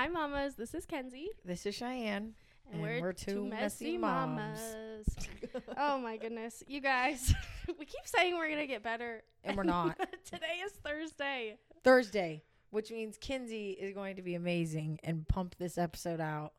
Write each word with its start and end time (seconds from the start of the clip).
Hi, 0.00 0.08
mamas. 0.08 0.54
This 0.54 0.72
is 0.72 0.86
Kenzie, 0.86 1.28
This 1.44 1.66
is 1.66 1.74
Cheyenne. 1.74 2.32
and, 2.72 2.82
And 2.82 3.02
we're 3.02 3.12
two 3.12 3.44
messy 3.44 3.98
moms. 3.98 4.58
oh 5.76 5.98
my 5.98 6.16
goodness, 6.16 6.62
you 6.66 6.80
guys! 6.80 7.34
we 7.78 7.84
keep 7.84 8.06
saying 8.06 8.34
we're 8.38 8.48
gonna 8.48 8.66
get 8.66 8.82
better, 8.82 9.22
And 9.44 9.58
we're 9.58 9.64
not. 9.64 9.98
Today 10.24 10.62
is 10.64 10.72
Thursday. 10.72 11.58
Thursday, 11.84 12.42
which 12.70 12.90
means 12.90 13.18
Kenzie 13.18 13.72
is 13.72 13.92
going 13.92 14.16
to 14.16 14.22
be 14.22 14.36
amazing 14.36 15.00
and 15.04 15.28
pump 15.28 15.56
this 15.58 15.76
episode 15.76 16.18
out. 16.18 16.54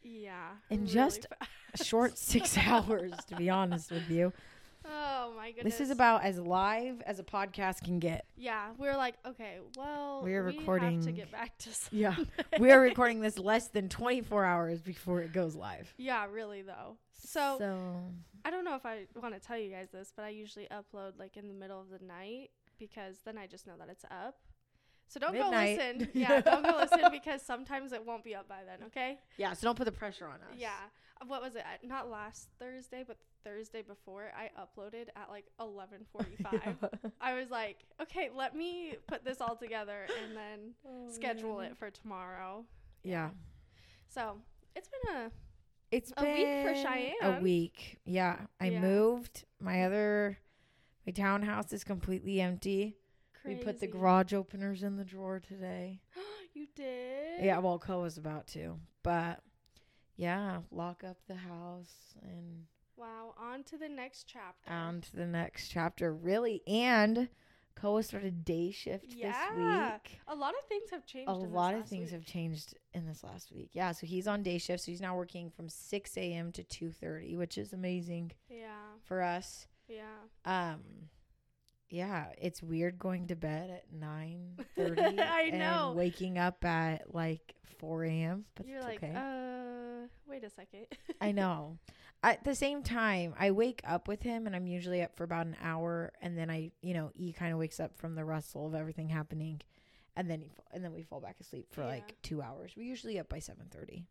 Yeah. 0.00 0.50
In 0.70 0.82
really 0.82 0.92
just 0.92 1.26
A 1.72 1.82
short 1.82 2.16
six 2.16 2.56
hours, 2.56 3.12
to 3.26 3.34
be 3.34 3.50
honest 3.50 3.90
with 3.90 4.08
you. 4.08 4.32
Oh 4.86 5.32
my 5.36 5.50
goodness. 5.52 5.74
This 5.78 5.80
is 5.80 5.90
about 5.90 6.24
as 6.24 6.38
live 6.38 7.00
as 7.06 7.18
a 7.18 7.24
podcast 7.24 7.82
can 7.84 7.98
get. 7.98 8.26
Yeah, 8.36 8.70
we 8.78 8.88
are 8.88 8.96
like, 8.96 9.14
okay, 9.26 9.58
well, 9.76 10.22
We 10.22 10.34
are 10.34 10.44
have 10.44 10.52
to 10.54 10.58
recording- 10.60 11.00
get 11.14 11.30
back 11.32 11.56
to. 11.58 11.70
Yeah. 11.90 12.16
We 12.58 12.70
are 12.70 12.80
recording 12.80 13.20
this 13.20 13.38
less 13.38 13.68
than 13.68 13.88
24 13.88 14.44
hours 14.44 14.80
before 14.80 15.22
it 15.22 15.32
goes 15.32 15.54
live. 15.54 15.92
yeah, 15.96 16.26
really 16.30 16.62
though. 16.62 16.96
So 17.26 17.56
so 17.58 17.94
I 18.44 18.50
don't 18.50 18.64
know 18.64 18.74
if 18.76 18.84
I 18.84 19.06
want 19.20 19.32
to 19.34 19.40
tell 19.40 19.56
you 19.58 19.70
guys 19.70 19.88
this, 19.90 20.12
but 20.14 20.24
I 20.24 20.28
usually 20.28 20.68
upload 20.70 21.18
like 21.18 21.36
in 21.38 21.48
the 21.48 21.54
middle 21.54 21.80
of 21.80 21.88
the 21.88 22.04
night 22.04 22.50
because 22.78 23.16
then 23.24 23.38
I 23.38 23.46
just 23.46 23.66
know 23.66 23.74
that 23.78 23.88
it's 23.88 24.04
up. 24.10 24.36
So 25.08 25.20
don't 25.20 25.32
Midnight. 25.32 25.78
go 25.78 25.82
listen. 25.84 26.08
Yeah, 26.14 26.40
don't 26.40 26.62
go 26.64 26.76
listen 26.76 27.00
because 27.10 27.40
sometimes 27.42 27.92
it 27.92 28.04
won't 28.04 28.24
be 28.24 28.34
up 28.34 28.48
by 28.48 28.60
then, 28.66 28.86
okay? 28.88 29.18
yeah, 29.38 29.52
so 29.54 29.66
don't 29.66 29.76
put 29.76 29.84
the 29.84 29.92
pressure 29.92 30.26
on 30.26 30.34
us. 30.34 30.56
Yeah. 30.58 30.70
What 31.26 31.42
was 31.42 31.54
it? 31.54 31.62
Not 31.82 32.10
last 32.10 32.48
Thursday, 32.58 33.04
but 33.06 33.16
Thursday 33.44 33.82
before 33.82 34.32
I 34.36 34.50
uploaded 34.60 35.08
at 35.16 35.30
like 35.30 35.46
11:45. 35.60 37.12
I 37.20 37.34
was 37.34 37.50
like, 37.50 37.78
"Okay, 38.02 38.30
let 38.34 38.54
me 38.56 38.96
put 39.06 39.24
this 39.24 39.40
all 39.40 39.56
together 39.56 40.06
and 40.24 40.36
then 40.36 40.74
oh, 40.86 41.10
schedule 41.10 41.60
it 41.60 41.76
for 41.76 41.90
tomorrow." 41.90 42.64
Yeah. 43.02 43.30
So, 44.08 44.38
it's 44.74 44.88
been 44.88 45.14
a 45.16 45.30
It's 45.90 46.12
A 46.16 46.22
week 46.22 46.46
for 46.64 46.72
been 46.72 47.14
A 47.22 47.40
week. 47.40 47.98
Yeah. 48.04 48.46
I 48.60 48.66
Yeah. 48.66 48.80
moved. 48.80 49.44
My 49.60 49.84
other 49.84 50.38
my 51.06 51.12
townhouse 51.12 51.72
is 51.72 51.84
completely 51.84 52.40
empty. 52.40 52.96
crazy. 53.40 53.58
We 53.58 53.64
put 53.64 53.78
the 53.80 53.86
garage 53.86 54.32
openers 54.32 54.82
in 54.82 54.96
the 54.96 55.04
drawer 55.04 55.38
today. 55.40 56.00
you 56.54 56.66
did? 56.74 57.44
Yeah, 57.44 57.58
well, 57.58 57.78
Koa 57.78 58.00
was 58.02 58.16
about 58.16 58.46
to, 58.48 58.78
but 59.02 59.42
yeah, 60.16 60.58
lock 60.70 61.02
up 61.04 61.16
the 61.28 61.34
house 61.36 62.14
and 62.22 62.64
Wow, 62.96 63.34
on 63.38 63.64
to 63.64 63.76
the 63.76 63.88
next 63.88 64.24
chapter. 64.28 64.70
on 64.70 65.00
to 65.00 65.16
the 65.16 65.26
next 65.26 65.68
chapter. 65.68 66.12
Really, 66.14 66.62
and 66.66 67.28
Koa 67.74 68.04
started 68.04 68.44
day 68.44 68.70
shift 68.70 69.06
Yeah, 69.08 69.32
this 69.50 70.00
week. 70.06 70.20
a 70.28 70.34
lot 70.36 70.54
of 70.56 70.64
things 70.68 70.90
have 70.90 71.04
changed. 71.04 71.28
A 71.28 71.34
in 71.34 71.40
this 71.42 71.50
lot 71.50 71.74
of 71.74 71.88
things 71.88 72.12
week. 72.12 72.12
have 72.12 72.24
changed 72.24 72.74
in 72.92 73.04
this 73.04 73.24
last 73.24 73.50
week. 73.50 73.70
Yeah, 73.72 73.90
so 73.90 74.06
he's 74.06 74.28
on 74.28 74.44
day 74.44 74.58
shift, 74.58 74.84
so 74.84 74.92
he's 74.92 75.00
now 75.00 75.16
working 75.16 75.50
from 75.50 75.68
six 75.68 76.16
a.m. 76.16 76.52
to 76.52 76.62
two 76.62 76.92
thirty, 76.92 77.36
which 77.36 77.58
is 77.58 77.72
amazing 77.72 78.30
Yeah, 78.48 78.68
for 79.02 79.22
us. 79.22 79.66
yeah. 79.88 80.04
Um, 80.44 81.08
yeah, 81.94 82.26
it's 82.40 82.62
weird 82.62 82.98
going 82.98 83.28
to 83.28 83.36
bed 83.36 83.70
at 83.70 83.84
nine 83.92 84.56
thirty. 84.76 85.00
I 85.20 85.50
know. 85.50 85.88
And 85.88 85.96
waking 85.96 86.38
up 86.38 86.64
at 86.64 87.14
like 87.14 87.54
four 87.78 88.04
a.m. 88.04 88.44
But 88.54 88.66
You're 88.66 88.78
it's 88.78 88.86
like, 88.86 89.02
okay. 89.02 89.12
uh, 89.14 90.06
wait 90.28 90.44
a 90.44 90.50
second. 90.50 90.86
I 91.20 91.32
know. 91.32 91.78
At 92.22 92.42
the 92.42 92.54
same 92.54 92.82
time, 92.82 93.34
I 93.38 93.50
wake 93.50 93.82
up 93.86 94.08
with 94.08 94.22
him, 94.22 94.46
and 94.46 94.56
I'm 94.56 94.66
usually 94.66 95.02
up 95.02 95.14
for 95.14 95.24
about 95.24 95.44
an 95.46 95.56
hour, 95.62 96.10
and 96.22 96.38
then 96.38 96.48
I, 96.50 96.70
you 96.80 96.94
know, 96.94 97.10
E 97.14 97.32
kind 97.34 97.52
of 97.52 97.58
wakes 97.58 97.78
up 97.78 97.98
from 97.98 98.14
the 98.14 98.24
rustle 98.24 98.66
of 98.66 98.74
everything 98.74 99.10
happening, 99.10 99.60
and 100.16 100.30
then 100.30 100.40
he, 100.40 100.50
and 100.72 100.82
then 100.82 100.94
we 100.94 101.02
fall 101.02 101.20
back 101.20 101.36
asleep 101.40 101.66
for 101.70 101.82
Yeah. 101.82 101.88
like 101.88 102.16
two 102.22 102.40
hours. 102.40 102.72
We're 102.76 102.84
usually 102.86 103.18
up 103.18 103.28
by 103.28 103.40
seven 103.40 103.66
thirty. 103.70 104.06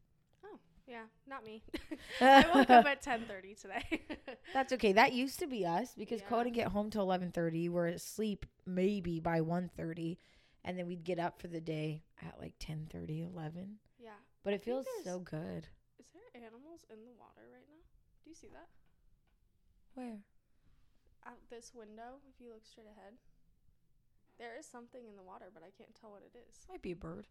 Yeah, 0.87 1.03
not 1.27 1.45
me. 1.45 1.63
I 2.21 2.45
woke 2.53 2.69
up 2.69 2.85
at 2.85 3.03
10:30 3.03 3.59
today. 3.61 4.01
That's 4.53 4.73
okay. 4.73 4.93
That 4.93 5.13
used 5.13 5.39
to 5.39 5.47
be 5.47 5.65
us 5.65 5.93
because 5.97 6.21
Yeah. 6.21 6.27
Didn't 6.29 6.51
get 6.51 6.67
home 6.67 6.89
till 6.89 7.01
eleven 7.03 7.31
thirty. 7.31 7.69
We're 7.69 7.87
asleep 7.87 8.45
maybe 8.65 9.19
by 9.19 9.41
one 9.41 9.69
thirty, 9.75 10.19
and 10.63 10.77
then 10.77 10.87
we'd 10.87 11.03
get 11.03 11.19
up 11.19 11.39
for 11.39 11.47
the 11.47 11.61
day 11.61 12.03
at 12.21 12.39
like 12.39 12.57
10:30, 12.59 13.21
11. 13.33 13.79
yeah. 13.99 14.11
But 14.43 14.51
I 14.53 14.55
it 14.55 14.63
feels 14.63 14.85
so 15.03 15.19
good. 15.19 15.67
Is 15.99 16.07
there 16.13 16.41
animals 16.41 16.85
in 16.91 16.97
the 17.05 17.13
water 17.17 17.47
right 17.51 17.65
now? 17.67 17.81
Do 18.23 18.29
you 18.29 18.35
see 18.35 18.49
that? 18.49 18.67
Where? 19.95 20.19
Out 21.25 21.39
this 21.49 21.71
window, 21.73 22.19
if 22.27 22.41
you 22.41 22.49
look 22.51 22.65
straight 22.65 22.87
ahead. 22.87 23.13
There 24.39 24.57
is 24.59 24.65
something 24.65 25.07
in 25.07 25.15
the 25.15 25.23
water, 25.23 25.45
but 25.53 25.63
I 25.63 25.69
can't 25.77 25.95
tell 25.95 26.11
what 26.11 26.23
it 26.23 26.35
is. 26.35 26.65
Might 26.67 26.81
be 26.81 26.91
a 26.91 26.95
bird. 26.95 27.27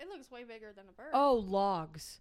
It 0.00 0.08
looks 0.08 0.30
way 0.30 0.42
bigger 0.44 0.72
than 0.74 0.86
a 0.88 0.92
bird. 0.92 1.10
Oh, 1.12 1.34
logs. 1.36 2.20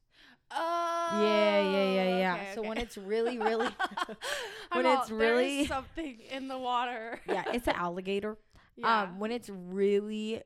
Oh. 0.52 1.20
Yeah, 1.24 1.62
yeah, 1.62 1.92
yeah, 1.94 2.18
yeah. 2.18 2.34
okay, 2.36 2.52
So 2.56 2.62
when 2.62 2.78
it's 2.78 2.98
really, 2.98 3.38
really, 3.40 3.70
when 4.72 4.86
all, 4.86 5.02
it's 5.02 5.10
really- 5.10 5.66
something 5.66 6.20
in 6.30 6.48
the 6.48 6.58
water. 6.60 7.20
yeah, 7.28 7.44
it's 7.54 7.68
an 7.68 7.76
alligator. 7.76 8.38
yeah. 8.76 9.04
Um, 9.04 9.20
when 9.20 9.32
it's 9.32 9.50
really, 9.50 10.42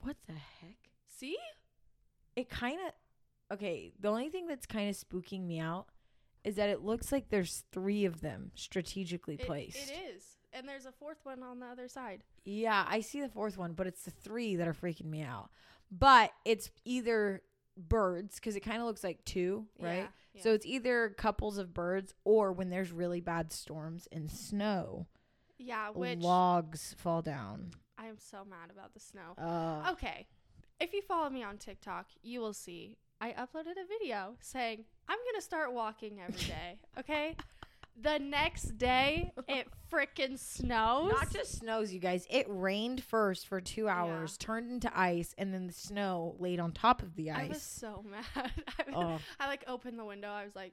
what 0.00 0.16
the 0.26 0.34
heck? 0.34 0.76
See? 1.08 1.36
It 2.36 2.48
kind 2.48 2.78
of, 2.86 3.56
okay. 3.56 3.92
The 3.98 4.08
only 4.08 4.28
thing 4.28 4.46
that's 4.46 4.66
kind 4.66 4.88
of 4.88 4.94
spooking 4.96 5.46
me 5.46 5.58
out 5.58 5.86
is 6.44 6.54
that 6.56 6.68
it 6.68 6.82
looks 6.84 7.10
like 7.10 7.30
there's 7.30 7.64
three 7.72 8.04
of 8.04 8.20
them 8.20 8.52
strategically 8.54 9.34
It- 9.34 9.46
placed. 9.46 9.90
it 9.90 9.94
is. 10.14 10.22
And 10.52 10.66
there's 10.68 10.86
a 10.86 10.92
fourth 10.92 11.18
one 11.24 11.42
on 11.42 11.58
the 11.60 11.66
other 11.66 11.88
side. 11.88 12.22
Yeah, 12.44 12.84
I 12.88 13.00
see 13.00 13.20
the 13.20 13.28
fourth 13.28 13.58
one, 13.58 13.72
but 13.74 13.86
it's 13.86 14.04
the 14.04 14.10
three 14.10 14.56
that 14.56 14.66
are 14.66 14.72
freaking 14.72 15.04
me 15.06 15.22
out. 15.22 15.50
But 15.90 16.30
it's 16.44 16.70
either 16.84 17.42
birds 17.76 18.36
because 18.36 18.56
it 18.56 18.60
kind 18.60 18.78
of 18.80 18.84
looks 18.86 19.04
like 19.04 19.24
two, 19.24 19.66
right? 19.80 20.08
Yeah, 20.34 20.42
So 20.42 20.52
it's 20.52 20.66
either 20.66 21.10
couples 21.16 21.58
of 21.58 21.72
birds 21.72 22.12
or 22.24 22.52
when 22.52 22.70
there's 22.70 22.92
really 22.92 23.20
bad 23.20 23.52
storms 23.52 24.08
and 24.12 24.30
snow, 24.30 25.06
yeah, 25.58 25.90
which 25.90 26.18
logs 26.20 26.94
fall 26.98 27.22
down. 27.22 27.70
I 27.96 28.06
am 28.06 28.18
so 28.18 28.44
mad 28.44 28.70
about 28.70 28.94
the 28.94 29.00
snow. 29.00 29.34
Uh, 29.36 29.90
Okay. 29.92 30.26
If 30.80 30.92
you 30.92 31.02
follow 31.02 31.28
me 31.28 31.42
on 31.42 31.58
TikTok, 31.58 32.06
you 32.22 32.40
will 32.40 32.52
see 32.52 32.96
I 33.20 33.30
uploaded 33.30 33.72
a 33.72 33.86
video 33.88 34.36
saying 34.40 34.84
I'm 35.08 35.18
going 35.18 35.34
to 35.36 35.42
start 35.42 35.72
walking 35.72 36.20
every 36.20 36.44
day. 36.46 36.78
Okay? 36.98 37.36
the 38.02 38.18
next 38.18 38.78
day, 38.78 39.32
it 39.48 39.66
freaking 39.92 40.38
snows. 40.38 41.12
Not 41.12 41.32
just 41.32 41.58
snows, 41.58 41.92
you 41.92 42.00
guys. 42.00 42.26
It 42.30 42.46
rained 42.48 43.02
first 43.04 43.46
for 43.46 43.60
two 43.60 43.88
hours, 43.88 44.36
turned 44.36 44.70
into 44.70 44.90
ice, 44.98 45.34
and 45.38 45.52
then 45.52 45.66
the 45.66 45.72
snow 45.72 46.36
laid 46.38 46.60
on 46.60 46.72
top 46.72 47.02
of 47.02 47.14
the 47.16 47.30
ice. 47.30 47.44
I 47.46 47.48
was 47.48 47.62
so 47.62 48.04
mad. 48.10 48.24
I, 48.36 48.90
was- 48.90 48.94
Oh. 48.94 49.18
I 49.40 49.46
like 49.48 49.64
opened 49.66 49.98
the 49.98 50.04
window. 50.04 50.28
I 50.28 50.44
was 50.44 50.54
like, 50.54 50.72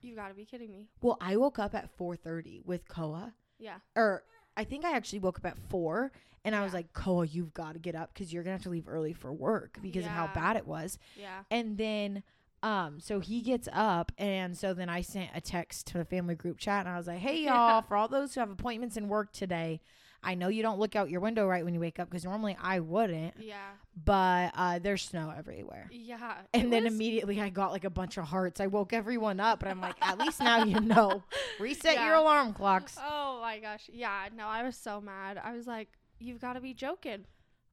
you 0.00 0.14
got 0.16 0.28
to 0.28 0.34
be 0.34 0.44
kidding 0.44 0.70
me. 0.72 0.88
Well, 1.00 1.16
I 1.20 1.36
woke 1.36 1.58
up 1.58 1.74
at 1.74 1.96
4:30 1.98 2.64
with 2.66 2.88
Koa. 2.88 3.32
Yeah. 3.58 3.76
or 3.94 4.24
I 4.56 4.64
think 4.64 4.84
I 4.84 4.96
actually 4.96 5.20
woke 5.20 5.38
up 5.38 5.46
at 5.46 5.56
four 5.70 6.10
and 6.44 6.54
I 6.56 6.64
was 6.64 6.74
like, 6.74 6.92
Koa, 6.92 7.24
you've 7.26 7.54
got 7.54 7.74
to 7.74 7.78
get 7.78 7.94
up 7.94 8.12
because 8.12 8.32
you're 8.32 8.42
gonna 8.42 8.54
have 8.56 8.64
to 8.64 8.68
leave 8.70 8.88
early 8.88 9.12
for 9.12 9.32
work 9.32 9.78
because 9.80 10.04
of 10.04 10.10
how 10.10 10.26
bad 10.34 10.56
it 10.56 10.66
was. 10.66 10.98
Yeah. 11.16 11.44
And 11.50 11.78
then 11.78 12.22
um 12.62 13.00
so 13.00 13.20
he 13.20 13.40
gets 13.40 13.68
up 13.72 14.12
and 14.18 14.56
so 14.56 14.72
then 14.74 14.88
I 14.88 15.00
sent 15.00 15.30
a 15.34 15.40
text 15.40 15.86
to 15.88 15.98
the 15.98 16.04
family 16.04 16.34
group 16.34 16.58
chat 16.58 16.86
and 16.86 16.94
I 16.94 16.96
was 16.98 17.06
like, 17.06 17.18
Hey 17.18 17.44
y'all, 17.44 17.82
for 17.88 17.96
all 17.96 18.08
those 18.08 18.34
who 18.34 18.40
have 18.40 18.50
appointments 18.50 18.96
and 18.96 19.08
work 19.08 19.32
today, 19.32 19.80
I 20.24 20.34
know 20.36 20.46
you 20.46 20.62
don't 20.62 20.78
look 20.78 20.94
out 20.94 21.10
your 21.10 21.20
window 21.20 21.46
right 21.48 21.64
when 21.64 21.74
you 21.74 21.80
wake 21.80 21.98
up 21.98 22.08
because 22.08 22.24
normally 22.24 22.56
I 22.62 22.78
wouldn't, 22.78 23.34
Yeah. 23.40 23.56
but 24.04 24.52
uh 24.56 24.78
there's 24.78 25.02
snow 25.02 25.32
everywhere. 25.36 25.88
Yeah. 25.90 26.34
And 26.54 26.72
then 26.72 26.84
was- 26.84 26.94
immediately 26.94 27.40
I 27.40 27.48
got 27.48 27.72
like 27.72 27.84
a 27.84 27.90
bunch 27.90 28.16
of 28.18 28.24
hearts. 28.24 28.60
I 28.60 28.68
woke 28.68 28.92
everyone 28.92 29.40
up, 29.40 29.58
but 29.60 29.68
I'm 29.68 29.80
like, 29.80 29.96
at 30.00 30.18
least 30.18 30.38
now 30.50 30.64
you 30.64 30.80
know. 30.80 31.24
Reset 31.58 31.94
your 32.04 32.14
alarm 32.14 32.52
clocks. 32.52 32.96
Oh 33.04 33.40
my 33.40 33.58
gosh. 33.58 33.90
Yeah, 33.92 34.28
no, 34.36 34.46
I 34.46 34.62
was 34.62 34.76
so 34.76 35.00
mad. 35.00 35.40
I 35.42 35.56
was 35.56 35.66
like, 35.66 35.88
you've 36.20 36.40
got 36.40 36.52
to 36.52 36.60
be 36.60 36.74
joking. 36.74 37.24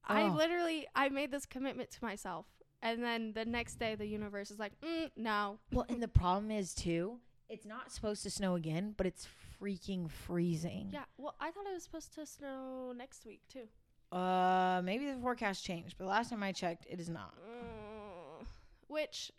I 0.04 0.22
Oh. 0.22 0.28
literally 0.34 0.88
I 0.96 1.08
made 1.10 1.30
this 1.30 1.46
commitment 1.46 1.90
to 1.92 1.98
myself. 2.04 2.46
And 2.82 3.02
then 3.02 3.32
the 3.34 3.44
next 3.44 3.78
day 3.78 3.94
the 3.94 4.06
universe 4.06 4.50
is 4.50 4.58
like, 4.58 4.72
mm, 4.80 5.10
"No." 5.16 5.58
Well, 5.72 5.86
and 5.88 6.02
the 6.02 6.08
problem 6.08 6.50
is 6.50 6.74
too, 6.74 7.18
it's 7.48 7.66
not 7.66 7.92
supposed 7.92 8.22
to 8.22 8.30
snow 8.30 8.54
again, 8.54 8.94
but 8.96 9.06
it's 9.06 9.26
freaking 9.60 10.10
freezing. 10.10 10.90
Yeah. 10.92 11.04
Well, 11.18 11.34
I 11.40 11.50
thought 11.50 11.66
it 11.66 11.74
was 11.74 11.82
supposed 11.82 12.14
to 12.14 12.24
snow 12.24 12.92
next 12.96 13.26
week, 13.26 13.42
too. 13.52 13.68
Uh, 14.16 14.80
maybe 14.84 15.06
the 15.06 15.18
forecast 15.20 15.64
changed, 15.64 15.96
but 15.98 16.06
last 16.06 16.30
time 16.30 16.42
I 16.42 16.52
checked, 16.52 16.86
it 16.88 16.98
is 17.00 17.08
not. 17.08 17.34
Mm, 17.36 18.46
which 18.88 19.30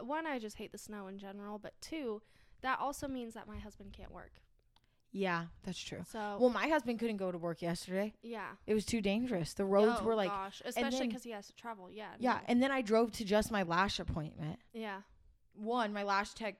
one 0.00 0.26
I 0.26 0.38
just 0.38 0.56
hate 0.58 0.72
the 0.72 0.78
snow 0.78 1.06
in 1.06 1.18
general, 1.18 1.58
but 1.58 1.72
two, 1.80 2.20
that 2.62 2.78
also 2.78 3.08
means 3.08 3.34
that 3.34 3.48
my 3.48 3.58
husband 3.58 3.92
can't 3.92 4.12
work. 4.12 4.32
Yeah, 5.16 5.44
that's 5.62 5.78
true. 5.78 6.02
So, 6.10 6.38
Well, 6.40 6.50
my 6.50 6.66
husband 6.66 6.98
couldn't 6.98 7.18
go 7.18 7.30
to 7.30 7.38
work 7.38 7.62
yesterday. 7.62 8.14
yeah. 8.20 8.48
It 8.66 8.74
was 8.74 8.84
too 8.84 9.00
dangerous. 9.00 9.54
The 9.54 9.64
roads 9.64 9.98
Oh, 10.00 10.04
were 10.04 10.16
like, 10.16 10.28
gosh, 10.28 10.60
especially 10.64 11.06
because 11.06 11.22
he 11.22 11.30
has 11.30 11.46
to 11.46 11.54
travel. 11.54 11.88
Yeah. 11.88 12.08
yeah. 12.18 12.32
no. 12.34 12.38
And 12.48 12.60
then 12.60 12.72
I 12.72 12.82
drove 12.82 13.12
to 13.12 13.24
just 13.24 13.52
my 13.52 13.62
lash 13.62 14.00
appointment. 14.00 14.58
yeah. 14.72 15.02
One, 15.54 15.92
my 15.92 16.02
lash 16.02 16.34
tech 16.34 16.56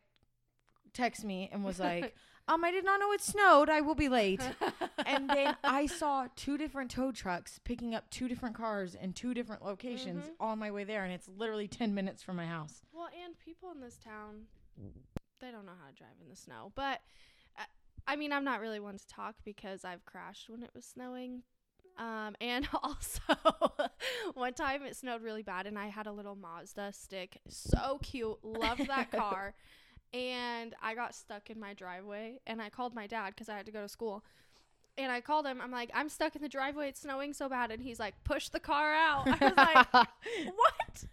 texted 0.93 1.25
me 1.25 1.49
and 1.53 1.65
was 1.65 1.81
like, 1.91 2.15
Um, 2.47 2.63
I 2.63 2.71
did 2.71 2.85
not 2.85 3.01
know 3.01 3.11
it 3.13 3.23
snowed. 3.23 3.69
I 3.71 3.81
will 3.81 3.95
be 3.97 4.09
late. 4.09 4.41
and 5.07 5.29
then 5.29 5.57
I 5.65 5.87
saw 5.87 6.29
two 6.37 6.57
different 6.57 6.91
tow 6.93 7.11
trucks 7.11 7.59
picking 7.65 7.95
up 7.95 8.09
two 8.11 8.29
different 8.29 8.55
cars 8.55 8.95
in 8.95 9.15
two 9.15 9.35
different 9.35 9.65
locations 9.65 10.27
Mhm. 10.27 10.33
on 10.39 10.59
my 10.61 10.71
way 10.71 10.85
there, 10.85 11.03
and 11.05 11.13
it's 11.13 11.27
literally 11.27 11.67
ten 11.67 11.93
minutes 11.95 12.23
from 12.23 12.37
my 12.37 12.47
house. 12.47 12.83
Well, 12.93 13.09
and 13.25 13.37
people 13.39 13.71
in 13.73 13.81
this 13.81 13.97
town, 13.97 14.47
they 15.41 15.51
don't 15.51 15.65
know 15.67 15.73
how 15.83 15.89
to 15.89 15.95
drive 15.97 16.11
in 16.23 16.29
the 16.29 16.37
snow. 16.37 16.71
But 16.75 17.01
I 18.07 18.17
mean, 18.17 18.33
I'm 18.33 18.45
not 18.45 18.61
really 18.61 18.81
one 18.81 18.99
to 18.99 19.07
talk 19.07 19.37
because 19.45 19.85
I've 19.85 20.05
crashed 20.05 20.51
when 20.51 20.63
it 20.63 20.71
was 20.75 20.85
snowing. 20.85 21.43
Um, 21.99 22.35
and 22.41 22.69
also, 22.83 23.21
one 24.35 24.55
time 24.55 24.83
it 24.83 24.97
snowed 24.97 25.23
really 25.23 25.43
bad, 25.43 25.67
and 25.67 25.79
I 25.79 25.87
had 25.87 26.07
a 26.07 26.13
little 26.13 26.37
Mazda 26.37 26.93
stick. 26.93 27.41
So 27.49 27.99
cute. 28.03 28.39
Loved 28.43 28.89
that 28.89 29.11
car. 29.11 29.55
And 30.13 30.77
I 30.81 30.95
got 30.95 31.13
stuck 31.13 31.51
in 31.51 31.59
my 31.59 31.75
driveway, 31.75 32.39
and 32.47 32.63
I 32.63 32.71
called 32.71 32.95
my 32.95 33.09
dad 33.09 33.31
because 33.31 33.49
I 33.49 33.57
had 33.57 33.67
to 33.67 33.73
go 33.73 33.83
to 33.83 33.89
school. 33.89 34.23
And 34.97 35.11
I 35.11 35.21
called 35.21 35.45
him. 35.45 35.61
I'm 35.61 35.73
like, 35.73 35.91
I'm 35.93 36.09
stuck 36.09 36.37
in 36.37 36.43
the 36.43 36.49
driveway. 36.49 36.91
It's 36.91 37.01
snowing 37.01 37.33
so 37.33 37.49
bad. 37.49 37.73
And 37.73 37.83
he's 37.83 37.99
like, 37.99 38.15
push 38.23 38.49
the 38.49 38.61
car 38.61 38.95
out. 38.95 39.27
I 39.27 39.45
was 39.45 39.57
like, 39.57 40.07
what? 40.55 41.05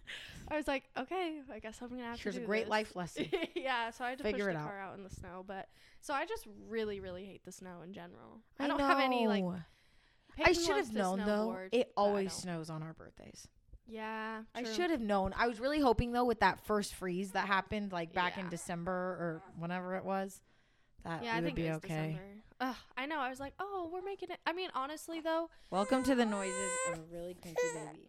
I 0.48 0.56
was 0.56 0.66
like, 0.68 0.84
okay, 0.98 1.40
I 1.52 1.58
guess 1.58 1.78
I'm 1.80 1.88
gonna 1.90 2.02
have 2.04 2.20
Here's 2.20 2.34
to 2.36 2.42
a 2.42 2.44
great 2.44 2.64
this. 2.64 2.70
life 2.70 2.96
lesson. 2.96 3.26
yeah, 3.54 3.90
so 3.90 4.04
I 4.04 4.10
had 4.10 4.18
to 4.18 4.24
Figure 4.24 4.46
push 4.46 4.54
the 4.54 4.60
out. 4.60 4.66
car 4.68 4.80
out 4.80 4.96
in 4.96 5.04
the 5.04 5.10
snow. 5.10 5.44
But 5.46 5.68
so 6.00 6.12
I 6.14 6.26
just 6.26 6.46
really, 6.68 7.00
really 7.00 7.24
hate 7.24 7.44
the 7.44 7.52
snow 7.52 7.82
in 7.84 7.92
general. 7.92 8.40
I, 8.58 8.66
don't 8.66 8.80
have 8.80 9.00
any 9.00 9.26
like. 9.26 9.42
know. 9.44 9.56
I 10.44 10.52
should 10.52 10.76
have 10.76 10.92
known 10.92 11.20
though. 11.24 11.56
It 11.72 11.92
always 11.96 12.32
snows 12.32 12.70
on 12.70 12.82
our 12.82 12.92
birthdays. 12.94 13.48
Yeah, 13.86 14.42
I 14.54 14.62
should 14.64 14.90
have 14.90 15.00
known. 15.02 15.34
I 15.36 15.48
was 15.48 15.60
really 15.60 15.80
hoping 15.80 16.12
though 16.12 16.24
with 16.24 16.40
that 16.40 16.60
first 16.64 16.94
freeze 16.94 17.32
that 17.32 17.46
happened 17.46 17.92
like 17.92 18.12
back 18.14 18.38
in 18.38 18.48
December 18.48 18.92
or 18.92 19.42
whenever 19.58 19.96
it 19.96 20.04
was 20.04 20.40
that 21.04 21.22
Yeah, 21.22 21.32
we 21.32 21.36
I 21.38 21.40
would 21.40 21.44
think 21.46 21.56
be 21.56 21.66
it 21.66 21.70
was 21.70 21.76
okay. 21.78 21.88
December. 22.12 22.22
Ugh, 22.60 22.76
I 22.96 23.06
know. 23.06 23.18
I 23.18 23.28
was 23.28 23.40
like, 23.40 23.54
oh, 23.58 23.90
we're 23.92 24.02
making 24.02 24.30
it. 24.30 24.38
I 24.46 24.52
mean, 24.52 24.70
honestly 24.74 25.20
though, 25.20 25.50
Welcome 25.70 26.04
to 26.04 26.14
the 26.14 26.24
noises 26.24 26.70
of 26.92 26.98
a 27.00 27.02
really 27.12 27.34
cranky 27.34 27.60
baby. 27.74 28.08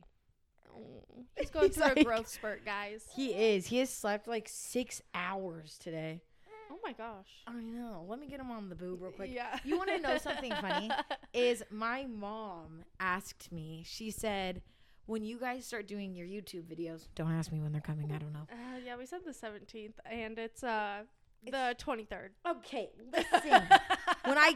he's 1.38 1.50
going 1.50 1.68
He's 1.68 1.75
through 1.75 1.84
like- 1.86 1.98
a 2.00 2.04
growth 2.04 2.28
spurt, 2.28 2.66
guys. 2.66 3.04
He 3.16 3.30
is. 3.31 3.68
He 3.68 3.78
has 3.80 3.90
slept 3.90 4.28
like 4.28 4.48
six 4.50 5.02
hours 5.14 5.78
today. 5.80 6.22
Oh 6.72 6.78
my 6.84 6.94
gosh. 6.94 7.28
I 7.46 7.54
know. 7.62 8.04
Let 8.08 8.20
me 8.20 8.28
get 8.28 8.40
him 8.40 8.50
on 8.50 8.70
the 8.70 8.75
boob 8.75 9.02
real 9.02 9.12
quick. 9.12 9.30
Yeah. 9.31 9.60
You 9.64 9.78
wanna 9.78 10.00
know 10.00 10.18
something 10.18 10.52
funny? 10.60 10.90
Is 11.34 11.62
my 11.70 12.06
mom 12.10 12.84
asked 13.00 13.52
me, 13.52 13.84
she 13.86 14.10
said, 14.10 14.62
when 15.06 15.24
you 15.24 15.38
guys 15.38 15.66
start 15.66 15.88
doing 15.88 16.16
your 16.16 16.25
YouTube 16.25 16.64
videos, 16.64 17.08
don't 17.14 17.31
ask 17.31 17.52
me 17.52 17.60
when 17.60 17.74
they're 17.74 17.81
coming, 17.81 18.12
I 18.12 18.18
don't 18.18 18.34
know. 18.34 18.48
Uh, 18.52 18.80
yeah, 18.84 18.96
we 18.98 19.06
said 19.06 19.19
the 19.26 19.31
17th, 19.34 19.94
and 20.10 20.40
it's 20.40 20.64
uh 20.64 21.04
the 21.46 21.76
23rd. 21.78 22.30
Okay, 22.50 22.90
listen. 23.12 23.52
when 24.26 24.38
I 24.38 24.56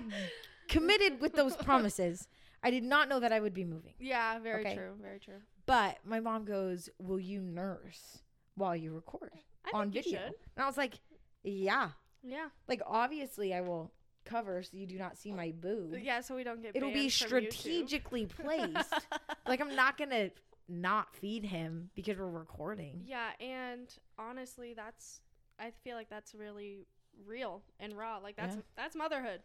committed 0.69 1.19
with 1.21 1.33
those 1.33 1.55
promises, 1.57 2.27
I 2.63 2.71
did 2.71 2.83
not 2.83 3.09
know 3.09 3.19
that 3.19 3.31
I 3.31 3.39
would 3.39 3.53
be 3.53 3.65
moving. 3.65 3.93
Yeah, 3.99 4.39
very 4.39 4.61
Okay. 4.65 4.75
true. 4.75 4.93
Very 5.01 5.19
true. 5.19 5.41
But 5.67 5.97
my 6.03 6.19
mom 6.19 6.45
goes, 6.45 6.89
Will 6.97 7.19
you 7.19 7.41
nurse 7.41 8.19
while 8.55 8.75
you 8.75 8.93
record 8.93 9.31
I 9.65 9.77
on 9.77 9.91
video? 9.91 10.19
And 10.25 10.63
I 10.63 10.65
was 10.65 10.77
like, 10.77 10.95
Yeah. 11.43 11.89
Yeah. 12.23 12.47
Like, 12.67 12.81
obviously, 12.87 13.53
I 13.53 13.61
will 13.61 13.91
cover 14.25 14.61
so 14.63 14.75
you 14.75 14.87
do 14.87 14.97
not 14.97 15.17
see 15.17 15.31
my 15.31 15.53
boob. 15.61 15.95
Yeah, 16.01 16.19
so 16.21 16.35
we 16.35 16.43
don't 16.43 16.61
get. 16.61 16.75
It'll 16.75 16.89
be 16.89 16.95
banned 17.07 17.13
from 17.13 17.29
YouTube. 17.43 17.53
strategically 17.53 18.25
placed. 18.25 18.93
like, 19.47 19.61
I'm 19.61 19.75
not 19.75 19.97
going 19.97 20.09
to 20.09 20.31
not 20.67 21.15
feed 21.15 21.45
him 21.45 21.89
because 21.95 22.17
we're 22.17 22.27
recording. 22.27 23.03
Yeah, 23.05 23.29
and 23.39 23.87
honestly, 24.17 24.73
that's 24.75 25.21
I 25.59 25.71
feel 25.83 25.95
like 25.95 26.09
that's 26.09 26.33
really 26.35 26.79
real 27.25 27.63
and 27.79 27.93
raw. 27.97 28.17
Like 28.17 28.35
that's 28.35 28.55
Yeah. 28.55 28.61
that's 28.75 28.95
motherhood. 28.95 29.41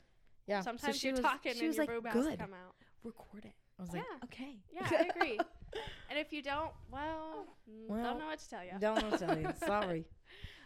Yeah. 0.48 0.60
So 0.60 0.64
Sometimes 0.64 0.98
she 0.98 1.06
you're 1.08 1.16
was- 1.16 1.20
talking 1.24 1.52
she 1.54 1.60
and 1.60 1.68
was 1.68 1.76
your 1.76 1.86
like, 1.86 1.94
boob 1.94 2.06
has 2.06 2.24
to 2.24 2.30
Good. 2.30 2.38
come 2.40 2.52
out. 2.54 2.74
Record 3.04 3.44
it. 3.44 3.54
I 3.78 3.82
was 3.82 3.92
like, 3.92 4.02
Yeah. 4.02 4.24
Okay. 4.24 4.58
Yeah, 4.72 4.88
I 4.90 5.10
agree. 5.16 5.38
and 6.10 6.18
if 6.18 6.32
you 6.32 6.42
don't, 6.42 6.70
well, 6.90 7.46
Well, 7.88 8.02
don't 8.02 8.18
know 8.18 8.26
what 8.26 8.38
to 8.40 8.48
tell 8.48 8.64
you. 8.64 8.72
Don't 8.78 9.00
know 9.02 9.08
what 9.10 9.18
to 9.20 9.26
tell 9.26 9.38
you. 9.38 9.48
Sorry. 9.66 10.04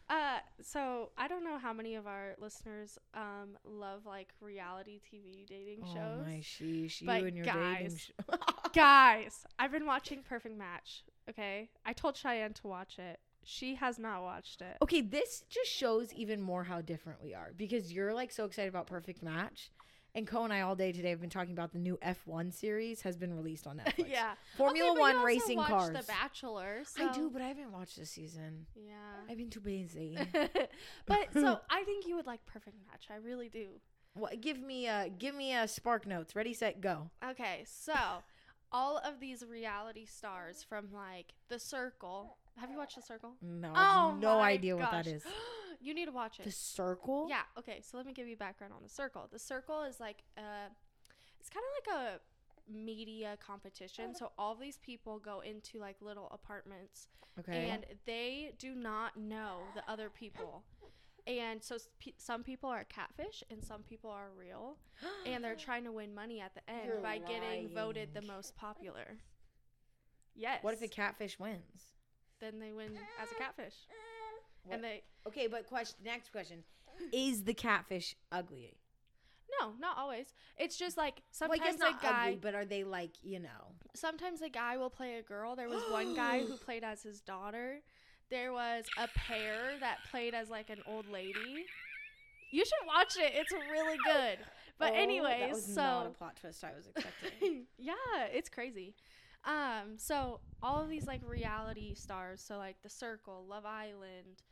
Uh, 0.08 0.38
so 0.62 1.10
I 1.18 1.26
don't 1.26 1.42
know 1.44 1.58
how 1.58 1.72
many 1.72 1.96
of 1.96 2.06
our 2.06 2.36
listeners 2.38 2.96
um 3.12 3.58
love 3.64 4.06
like 4.06 4.28
reality 4.40 5.00
TV 5.00 5.44
dating 5.46 5.80
Oh 5.84 5.94
shows. 5.94 6.26
my 6.26 6.40
sheesh, 6.40 7.00
you 7.00 7.06
But 7.08 7.22
and 7.24 7.36
your 7.36 7.44
dating 7.46 7.60
guys, 7.60 8.00
show. 8.30 8.38
Guys, 8.72 9.44
I've 9.58 9.72
been 9.72 9.84
watching 9.86 10.22
Perfect 10.22 10.56
Match. 10.56 11.02
Okay, 11.28 11.70
I 11.84 11.92
told 11.92 12.16
Cheyenne 12.16 12.52
to 12.54 12.68
watch 12.68 13.00
it. 13.00 13.18
She 13.42 13.74
has 13.76 13.98
not 13.98 14.22
watched 14.22 14.60
it. 14.60 14.76
okay, 14.82 15.00
this 15.00 15.42
just 15.48 15.70
shows 15.72 16.12
even 16.14 16.40
more 16.40 16.62
how 16.64 16.80
different 16.80 17.20
we 17.22 17.34
are 17.34 17.50
because 17.56 17.92
you're 17.92 18.14
like 18.14 18.30
so 18.30 18.44
excited 18.44 18.68
about 18.68 18.86
Perfect 18.86 19.22
Match. 19.24 19.70
And 20.16 20.26
Koa 20.26 20.44
and 20.44 20.52
I 20.52 20.62
all 20.62 20.74
day 20.74 20.92
today 20.92 21.10
have 21.10 21.20
been 21.20 21.28
talking 21.28 21.52
about 21.52 21.74
the 21.74 21.78
new 21.78 21.98
F1 21.98 22.50
series 22.54 23.02
has 23.02 23.18
been 23.18 23.34
released 23.36 23.66
on 23.66 23.76
Netflix. 23.86 24.10
yeah, 24.10 24.32
Formula 24.56 24.92
Okay, 24.92 25.00
One 25.00 25.22
racing 25.22 25.58
cars. 25.62 25.90
The 25.90 26.04
Bachelor. 26.08 26.84
I 26.98 27.12
do, 27.12 27.28
but 27.30 27.42
I 27.42 27.48
haven't 27.48 27.70
watched 27.70 27.98
this 27.98 28.08
season. 28.10 28.64
yeah. 28.74 28.94
I've 29.28 29.36
been 29.36 29.50
too 29.50 29.60
busy. 29.60 30.16
but 31.06 31.28
so 31.34 31.60
I 31.70 31.82
think 31.84 32.06
you 32.06 32.16
would 32.16 32.26
like 32.26 32.44
Perfect 32.46 32.76
Match. 32.90 33.08
I 33.10 33.16
really 33.16 33.50
do. 33.50 33.66
what, 34.14 34.40
give 34.40 34.58
me 34.58 34.86
a 34.86 35.10
give 35.18 35.34
me 35.34 35.54
a 35.54 35.68
spark 35.68 36.06
notes. 36.06 36.34
Ready, 36.34 36.54
set, 36.54 36.80
go. 36.80 37.10
Okay, 37.32 37.64
so 37.66 37.92
all 38.72 38.96
of 39.04 39.20
these 39.20 39.44
reality 39.46 40.06
stars 40.06 40.64
from 40.66 40.86
like 40.94 41.34
The 41.50 41.58
Circle. 41.58 42.38
Have 42.58 42.70
you 42.70 42.78
watched 42.78 42.96
The 42.96 43.02
Circle? 43.02 43.34
No, 43.42 43.70
I 43.74 43.82
have 43.84 44.14
Oh 44.14 44.16
no 44.18 44.40
idea 44.40 44.78
what 44.78 44.90
that 44.92 45.06
is. 45.06 45.22
you 45.86 45.94
need 45.94 46.06
to 46.06 46.12
watch 46.12 46.40
it. 46.40 46.44
The 46.44 46.50
circle. 46.52 47.26
Yeah. 47.28 47.42
Okay. 47.58 47.80
So 47.82 47.96
let 47.96 48.06
me 48.06 48.12
give 48.12 48.26
you 48.26 48.36
background 48.36 48.72
on 48.76 48.82
the 48.82 48.88
circle. 48.88 49.28
The 49.32 49.38
circle 49.38 49.82
is 49.84 50.00
like 50.00 50.22
uh, 50.36 50.68
it's 51.40 51.48
kind 51.48 51.64
of 51.64 51.86
like 51.94 51.96
a 51.96 52.72
media 52.72 53.36
competition. 53.44 54.14
So 54.14 54.32
all 54.36 54.54
these 54.54 54.78
people 54.78 55.18
go 55.18 55.40
into 55.40 55.78
like 55.78 55.96
little 56.00 56.28
apartments, 56.32 57.08
Okay. 57.38 57.68
and 57.70 57.86
they 58.04 58.52
do 58.58 58.74
not 58.74 59.16
know 59.16 59.58
the 59.74 59.82
other 59.90 60.10
people. 60.10 60.64
And 61.28 61.62
so 61.62 61.76
pe- 62.00 62.12
some 62.18 62.44
people 62.44 62.70
are 62.70 62.84
catfish 62.84 63.42
and 63.50 63.62
some 63.64 63.82
people 63.82 64.10
are 64.10 64.28
real, 64.38 64.76
and 65.26 65.42
they're 65.42 65.56
trying 65.56 65.84
to 65.84 65.92
win 65.92 66.14
money 66.14 66.40
at 66.40 66.54
the 66.54 66.60
end 66.70 66.86
You're 66.86 67.00
by 67.00 67.18
getting 67.18 67.68
voted 67.68 68.10
the 68.14 68.22
most 68.22 68.56
popular. 68.56 69.18
Yes. 70.34 70.62
what 70.62 70.74
if 70.74 70.82
a 70.82 70.88
catfish 70.88 71.38
wins? 71.38 71.94
Then 72.40 72.58
they 72.60 72.72
win 72.72 72.90
as 73.20 73.32
a 73.32 73.34
catfish, 73.36 73.74
What- 74.66 74.74
and 74.74 74.84
they 74.84 75.02
Okay, 75.26 75.46
but 75.48 75.66
question. 75.66 75.98
Next 76.04 76.30
question: 76.30 76.62
Is 77.12 77.44
the 77.44 77.54
catfish 77.54 78.14
ugly? 78.30 78.78
no, 79.60 79.72
not 79.80 79.96
always. 79.98 80.26
It's 80.58 80.76
just 80.76 80.96
like 80.96 81.22
Well, 81.40 81.50
I 81.52 81.56
sometimes 81.56 81.70
guess 81.72 81.78
not 81.78 82.02
a 82.02 82.06
guy. 82.06 82.26
ugly, 82.26 82.38
but 82.42 82.54
are 82.54 82.64
they 82.64 82.84
like 82.84 83.12
you 83.22 83.38
know? 83.40 83.74
sometimes 83.94 84.42
a 84.42 84.48
guy 84.50 84.76
will 84.76 84.90
play 84.90 85.14
a 85.16 85.22
girl. 85.22 85.56
There 85.56 85.68
was 85.68 85.82
one 85.90 86.14
guy 86.24 86.40
who 86.40 86.56
played 86.56 86.84
as 86.84 87.02
his 87.02 87.20
daughter. 87.20 87.80
There 88.30 88.52
was 88.52 88.84
a 88.98 89.08
pair 89.08 89.72
that 89.80 89.98
played 90.10 90.34
as 90.34 90.50
like 90.50 90.68
an 90.70 90.82
old 90.86 91.08
lady. 91.08 91.64
You 92.52 92.64
should 92.64 92.86
watch 92.86 93.16
it. 93.16 93.32
It's 93.34 93.52
really 93.70 93.96
good. 94.04 94.38
But 94.78 94.92
Oh, 94.92 94.96
anyways, 94.96 95.40
that 95.40 95.50
was 95.50 95.64
so 95.64 95.80
not 95.82 96.06
a 96.06 96.10
plot 96.10 96.36
twist 96.36 96.62
I 96.62 96.72
was 96.76 96.86
expecting. 96.86 97.64
yeah, 97.78 97.94
it's 98.32 98.48
crazy. 98.48 98.94
Um, 99.44 99.96
so 99.96 100.40
all 100.62 100.82
of 100.82 100.88
these 100.90 101.06
like 101.06 101.20
reality 101.26 101.94
stars, 101.94 102.42
so 102.42 102.56
like 102.58 102.76
The 102.82 102.90
Circle, 102.90 103.46
Love 103.48 103.64
Island, 103.64 104.42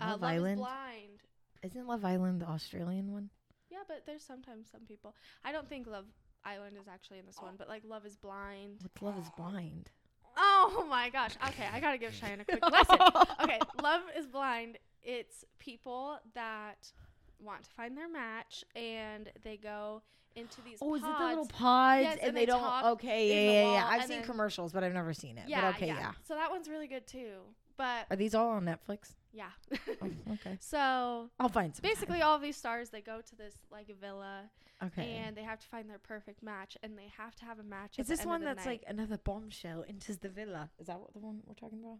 uh, 0.00 0.06
Love 0.10 0.22
Love 0.22 0.30
Island 0.30 0.60
is 0.60 0.66
Blind. 0.66 1.22
isn't 1.62 1.86
Love 1.86 2.04
Island 2.04 2.40
the 2.40 2.46
Australian 2.46 3.12
one? 3.12 3.30
Yeah, 3.70 3.78
but 3.86 4.02
there's 4.06 4.22
sometimes 4.22 4.68
some 4.70 4.82
people. 4.82 5.14
I 5.44 5.52
don't 5.52 5.68
think 5.68 5.86
Love 5.86 6.06
Island 6.44 6.76
is 6.80 6.88
actually 6.88 7.18
in 7.18 7.26
this 7.26 7.36
one, 7.40 7.54
but 7.58 7.68
like 7.68 7.82
Love 7.86 8.06
is 8.06 8.16
Blind. 8.16 8.78
What's 8.80 9.02
Love 9.02 9.18
Is 9.18 9.30
Blind? 9.36 9.90
Oh 10.36 10.86
my 10.88 11.10
gosh. 11.10 11.32
Okay, 11.48 11.66
I 11.72 11.80
gotta 11.80 11.98
give 11.98 12.14
Cheyenne 12.14 12.40
a 12.40 12.44
quick 12.44 12.62
lesson. 12.70 12.96
Okay, 13.42 13.58
Love 13.82 14.02
is 14.16 14.26
Blind. 14.26 14.78
It's 15.02 15.44
people 15.58 16.18
that 16.34 16.92
want 17.40 17.64
to 17.64 17.70
find 17.70 17.96
their 17.96 18.08
match 18.08 18.64
and 18.74 19.30
they 19.42 19.56
go 19.56 20.02
into 20.36 20.60
these 20.62 20.78
Oh, 20.80 20.94
is 20.94 21.02
it 21.02 21.06
the 21.18 21.24
little 21.26 21.46
pods. 21.46 21.58
pods 21.58 22.02
Yes, 22.02 22.18
and, 22.20 22.28
and 22.28 22.36
they, 22.36 22.40
they 22.42 22.46
don't? 22.46 22.84
Okay, 22.92 23.28
yeah, 23.28 23.52
yeah, 23.52 23.72
yeah. 23.72 23.88
I've 23.90 24.04
seen 24.06 24.22
commercials, 24.22 24.72
but 24.72 24.84
I've 24.84 24.94
never 24.94 25.12
seen 25.12 25.38
it. 25.38 25.44
Yeah, 25.48 25.62
but 25.62 25.76
okay, 25.76 25.86
yeah. 25.88 25.98
yeah. 25.98 26.12
So 26.26 26.34
that 26.34 26.50
one's 26.50 26.68
really 26.68 26.86
good 26.86 27.06
too. 27.06 27.40
But 27.76 28.06
Are 28.10 28.16
these 28.16 28.34
all 28.34 28.50
on 28.50 28.64
Netflix? 28.64 29.14
Yeah. 29.38 29.78
Oh, 30.02 30.10
okay, 30.34 30.56
so 30.60 31.30
I'll 31.38 31.48
find 31.48 31.74
some. 31.74 31.82
basically 31.82 32.22
all 32.22 32.38
these 32.38 32.56
stars 32.56 32.90
they 32.90 33.00
go 33.00 33.20
to 33.20 33.36
this 33.36 33.54
like 33.70 33.88
villa 34.00 34.50
okay. 34.82 35.20
and 35.24 35.36
they 35.36 35.42
have 35.44 35.60
to 35.60 35.66
find 35.68 35.88
their 35.88 35.98
perfect 35.98 36.42
match 36.42 36.76
and 36.82 36.98
they 36.98 37.10
have 37.16 37.34
to 37.36 37.44
have 37.44 37.58
a 37.60 37.62
match. 37.62 37.98
is 37.98 38.08
this 38.08 38.26
one 38.26 38.42
that's 38.42 38.66
night. 38.66 38.82
like 38.82 38.84
another 38.88 39.18
bombshell 39.18 39.84
enters 39.88 40.18
the 40.18 40.28
villa? 40.28 40.70
Is 40.80 40.88
that 40.88 40.98
what 40.98 41.12
the 41.12 41.20
one 41.20 41.40
we're 41.46 41.54
talking 41.54 41.78
about? 41.84 41.98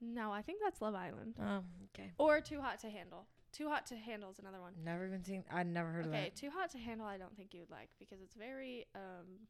No, 0.00 0.32
I 0.32 0.42
think 0.42 0.60
that's 0.64 0.80
Love 0.80 0.94
Island. 0.94 1.34
Oh, 1.40 1.60
okay. 1.94 2.10
Or 2.18 2.40
Too 2.40 2.60
Hot 2.60 2.80
to 2.80 2.88
Handle. 2.90 3.26
Too 3.52 3.68
Hot 3.68 3.86
to 3.86 3.96
Handle 3.96 4.30
is 4.30 4.38
another 4.38 4.60
one. 4.60 4.72
Never 4.82 5.06
even 5.06 5.22
seen. 5.22 5.44
I 5.52 5.62
never 5.62 5.90
heard 5.90 6.06
Okay, 6.06 6.08
of 6.08 6.12
that. 6.12 6.18
Okay. 6.18 6.32
Too 6.34 6.50
Hot 6.50 6.70
to 6.70 6.78
Handle 6.78 7.06
I 7.06 7.18
don't 7.18 7.36
think 7.36 7.54
you 7.54 7.60
would 7.60 7.70
like 7.70 7.90
because 7.98 8.20
it's 8.22 8.34
very 8.34 8.86
um 8.94 9.46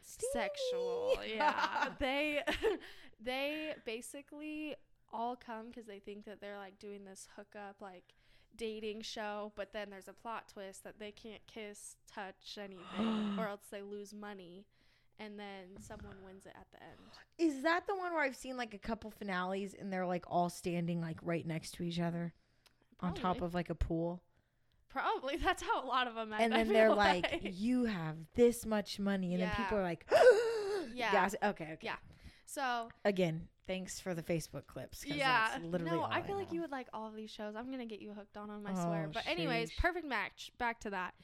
Steamy. 0.00 0.30
sexual. 0.32 1.18
Yeah. 1.26 1.88
they 1.98 2.40
they 3.20 3.74
basically 3.84 4.76
all 5.12 5.36
come 5.36 5.72
cuz 5.72 5.86
they 5.86 5.98
think 5.98 6.24
that 6.24 6.40
they're 6.40 6.58
like 6.58 6.78
doing 6.78 7.04
this 7.04 7.28
hookup 7.36 7.80
like 7.80 8.14
dating 8.56 9.02
show, 9.02 9.52
but 9.56 9.72
then 9.72 9.90
there's 9.90 10.08
a 10.08 10.12
plot 10.12 10.48
twist 10.48 10.84
that 10.84 10.98
they 10.98 11.10
can't 11.10 11.46
kiss, 11.46 11.96
touch 12.06 12.58
anything, 12.58 13.34
or 13.38 13.48
else 13.48 13.66
they 13.70 13.82
lose 13.82 14.12
money, 14.12 14.66
and 15.18 15.38
then 15.38 15.68
someone 15.80 16.14
wins 16.24 16.46
it 16.46 16.52
at 16.54 16.66
the 16.72 16.82
end. 16.82 16.98
Is 17.38 17.62
that 17.62 17.86
the 17.86 17.94
one 17.96 18.12
where 18.12 18.22
I've 18.22 18.36
seen 18.36 18.56
like 18.56 18.74
a 18.74 18.78
couple 18.78 19.10
finales 19.10 19.74
and 19.74 19.92
they're 19.92 20.06
like 20.06 20.24
all 20.26 20.50
standing 20.50 21.00
like 21.00 21.18
right 21.22 21.46
next 21.46 21.72
to 21.72 21.82
each 21.82 21.98
other 22.00 22.34
on 23.00 23.14
top 23.14 23.40
of 23.40 23.54
like 23.54 23.70
a 23.70 23.74
pool? 23.74 24.22
Probably 24.88 25.36
that's 25.42 25.62
how 25.62 25.82
a 25.82 25.86
lot 25.86 26.06
of 26.06 26.14
them 26.14 26.32
end. 26.32 26.42
and 26.42 26.52
then 26.52 26.68
they're 26.68 26.90
like, 26.94 27.40
"You 27.42 27.86
have 27.86 28.16
this 28.34 28.66
much 28.66 28.98
money," 28.98 29.32
and 29.34 29.42
then 29.42 29.50
people 29.56 29.78
are 29.78 29.82
like, 29.82 30.06
Yeah. 30.94 31.12
Yes. 31.12 31.34
Okay. 31.42 31.64
Okay. 31.72 31.78
Yeah. 31.80 31.96
so 32.44 32.88
Again, 33.04 33.48
thanks 33.66 34.00
for 34.00 34.14
the 34.14 34.22
Facebook 34.22 34.66
clips. 34.66 35.04
yeah, 35.06 35.48
literally 35.62 35.96
no, 35.96 36.04
I 36.04 36.22
feel 36.22 36.36
like 36.36 36.50
know. 36.50 36.54
you 36.54 36.60
would 36.62 36.72
like 36.72 36.88
all 36.92 37.06
of 37.06 37.14
these 37.14 37.30
shows. 37.30 37.54
I'm 37.56 37.70
gonna 37.70 37.86
get 37.86 38.00
you 38.00 38.12
hooked 38.12 38.36
on 38.36 38.48
them. 38.48 38.62
I 38.66 38.72
oh, 38.72 38.84
swear. 38.84 39.06
Oh, 39.08 39.12
But 39.12 39.26
anyways, 39.26 39.70
sheesh. 39.70 39.78
perfect 39.78 40.06
match. 40.06 40.52
Back 40.58 40.80
to 40.80 40.90
that. 40.90 41.14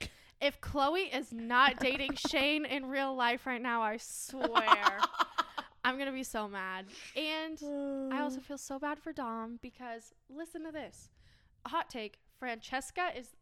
If 0.40 0.60
Chloe 0.60 1.02
is 1.02 1.32
not 1.32 1.80
dating 1.80 2.14
Shane 2.28 2.64
in 2.64 2.86
real 2.86 3.14
life 3.14 3.46
right 3.46 3.60
now, 3.60 3.82
I 3.82 3.96
swear 3.96 5.00
I'm 5.84 5.98
gonna 5.98 6.12
be 6.12 6.22
so 6.22 6.48
mad. 6.48 6.86
And 7.16 8.12
I 8.12 8.20
also 8.22 8.40
feel 8.40 8.58
so 8.58 8.78
bad 8.78 8.98
for 8.98 9.12
Dom 9.12 9.58
because 9.62 10.14
listen 10.28 10.64
to 10.64 10.72
this. 10.72 11.10
A 11.64 11.68
hot 11.70 11.90
take. 11.90 12.18
Francesca 12.38 13.08
is 13.16 13.34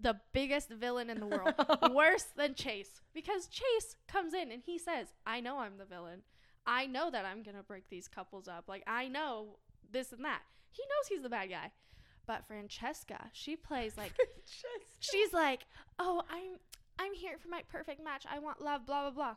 the 0.00 0.18
biggest 0.32 0.70
villain 0.70 1.08
in 1.08 1.20
the 1.20 1.26
world. 1.26 1.54
Worse 1.94 2.26
than 2.36 2.54
Chase. 2.54 3.00
Because 3.12 3.46
Chase 3.46 3.96
comes 4.08 4.34
in 4.34 4.50
and 4.50 4.62
he 4.64 4.78
says, 4.78 5.08
I 5.26 5.40
know 5.40 5.58
I'm 5.58 5.78
the 5.78 5.84
villain. 5.84 6.22
I 6.66 6.86
know 6.86 7.10
that 7.10 7.24
I'm 7.24 7.42
gonna 7.42 7.62
break 7.62 7.88
these 7.88 8.08
couples 8.08 8.48
up. 8.48 8.64
Like 8.68 8.82
I 8.86 9.08
know 9.08 9.58
this 9.90 10.12
and 10.12 10.24
that. 10.24 10.42
He 10.72 10.82
knows 10.82 11.08
he's 11.08 11.22
the 11.22 11.28
bad 11.28 11.50
guy. 11.50 11.72
But 12.26 12.46
Francesca, 12.46 13.30
she 13.32 13.54
plays 13.56 13.96
like 13.98 14.12
she's 15.00 15.32
like, 15.32 15.66
"Oh, 15.98 16.22
I'm 16.30 16.58
I'm 16.98 17.12
here 17.14 17.36
for 17.38 17.48
my 17.48 17.62
perfect 17.70 18.02
match. 18.02 18.24
I 18.30 18.38
want 18.38 18.62
love, 18.62 18.86
blah 18.86 19.02
blah 19.02 19.10
blah." 19.10 19.36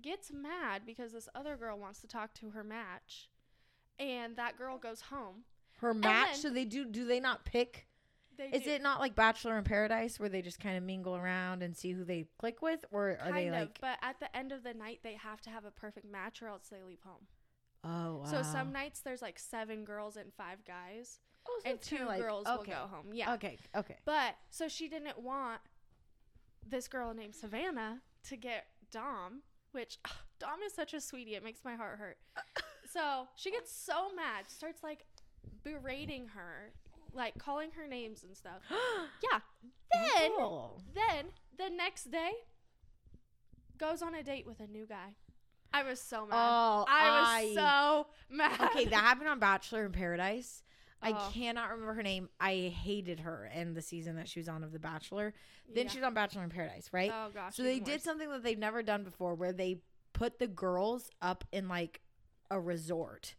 Gets 0.00 0.32
mad 0.32 0.82
because 0.86 1.12
this 1.12 1.28
other 1.34 1.56
girl 1.56 1.78
wants 1.78 2.00
to 2.02 2.06
talk 2.06 2.32
to 2.34 2.50
her 2.50 2.62
match, 2.64 3.28
and 3.98 4.36
that 4.36 4.56
girl 4.56 4.78
goes 4.78 5.00
home. 5.02 5.44
her 5.80 5.92
match. 5.92 6.28
then- 6.28 6.36
so 6.36 6.50
they 6.50 6.64
do. 6.64 6.84
Do 6.84 7.04
they 7.04 7.20
not 7.20 7.44
pick? 7.44 7.86
They 8.40 8.56
Is 8.56 8.64
do- 8.64 8.70
it 8.70 8.82
not 8.82 9.00
like 9.00 9.14
Bachelor 9.14 9.58
in 9.58 9.64
Paradise 9.64 10.18
where 10.18 10.30
they 10.30 10.40
just 10.40 10.58
kind 10.60 10.76
of 10.78 10.82
mingle 10.82 11.14
around 11.14 11.62
and 11.62 11.76
see 11.76 11.92
who 11.92 12.04
they 12.04 12.26
click 12.38 12.62
with, 12.62 12.84
or 12.90 13.10
are 13.10 13.16
kind 13.16 13.36
they 13.36 13.46
of? 13.48 13.54
like? 13.54 13.78
But 13.80 13.98
at 14.02 14.18
the 14.18 14.34
end 14.34 14.50
of 14.50 14.62
the 14.62 14.72
night, 14.72 15.00
they 15.02 15.14
have 15.14 15.40
to 15.42 15.50
have 15.50 15.64
a 15.66 15.70
perfect 15.70 16.06
match, 16.10 16.40
or 16.42 16.48
else 16.48 16.68
they 16.70 16.82
leave 16.82 17.02
home. 17.04 17.26
Oh 17.84 18.16
wow. 18.18 18.24
So 18.24 18.42
some 18.42 18.72
nights 18.72 19.00
there's 19.00 19.22
like 19.22 19.38
seven 19.38 19.84
girls 19.84 20.16
and 20.16 20.32
five 20.34 20.64
guys, 20.66 21.18
oh, 21.48 21.60
so 21.64 21.70
and 21.70 21.80
two 21.80 22.04
like- 22.06 22.20
girls 22.20 22.46
okay. 22.46 22.56
will 22.56 22.64
go 22.64 22.86
home. 22.96 23.06
Yeah. 23.12 23.34
Okay. 23.34 23.58
Okay. 23.76 23.96
But 24.04 24.36
so 24.50 24.68
she 24.68 24.88
didn't 24.88 25.18
want 25.22 25.60
this 26.66 26.88
girl 26.88 27.12
named 27.14 27.34
Savannah 27.34 28.00
to 28.28 28.36
get 28.36 28.66
Dom, 28.90 29.42
which 29.72 29.98
ugh, 30.04 30.12
Dom 30.38 30.60
is 30.64 30.74
such 30.74 30.94
a 30.94 31.00
sweetie. 31.00 31.34
It 31.34 31.44
makes 31.44 31.60
my 31.64 31.74
heart 31.74 31.98
hurt. 31.98 32.18
so 32.92 33.28
she 33.36 33.50
gets 33.50 33.70
so 33.74 34.14
mad, 34.14 34.44
starts 34.48 34.82
like 34.82 35.04
berating 35.64 36.28
her, 36.28 36.72
like 37.14 37.38
calling 37.38 37.70
her 37.72 37.86
names 37.86 38.22
and 38.24 38.36
stuff. 38.36 38.62
Yeah. 39.22 39.40
Then, 39.92 40.30
then 40.94 41.24
the 41.58 41.68
next 41.74 42.10
day, 42.10 42.30
goes 43.78 44.02
on 44.02 44.14
a 44.14 44.22
date 44.22 44.46
with 44.46 44.60
a 44.60 44.66
new 44.66 44.86
guy. 44.86 45.14
I 45.72 45.82
was 45.84 46.00
so 46.00 46.26
mad. 46.26 46.36
Oh, 46.36 46.84
I 46.88 47.44
was 47.44 47.54
so 47.54 48.06
mad. 48.34 48.60
okay, 48.60 48.84
that 48.86 48.94
happened 49.04 49.28
on 49.28 49.38
Bachelor 49.38 49.84
in 49.86 49.92
Paradise. 49.92 50.62
I 51.02 51.12
Oh. 51.12 51.30
cannot 51.32 51.70
remember 51.70 51.94
her 51.94 52.02
name. 52.02 52.28
I 52.38 52.72
hated 52.76 53.20
her 53.20 53.46
in 53.54 53.72
the 53.74 53.80
season 53.80 54.16
that 54.16 54.28
she 54.28 54.38
was 54.40 54.48
on 54.48 54.62
of 54.64 54.72
The 54.72 54.78
Bachelor. 54.78 55.32
Then 55.72 55.86
Yeah. 55.86 55.90
she 55.90 55.98
was 55.98 56.06
on 56.06 56.14
Bachelor 56.14 56.44
in 56.44 56.50
Paradise, 56.50 56.90
right? 56.92 57.10
Oh 57.12 57.30
gosh. 57.32 57.54
so 57.56 57.62
they 57.62 57.78
did 57.80 57.94
worse. 57.94 58.02
something 58.02 58.28
that 58.30 58.42
they've 58.42 58.58
never 58.58 58.82
done 58.82 59.04
before 59.04 59.34
where 59.34 59.52
they 59.52 59.80
put 60.12 60.38
the 60.38 60.46
girls 60.48 61.08
up 61.22 61.44
in 61.52 61.68
like 61.68 62.00
a 62.50 62.60
resort 62.60 63.34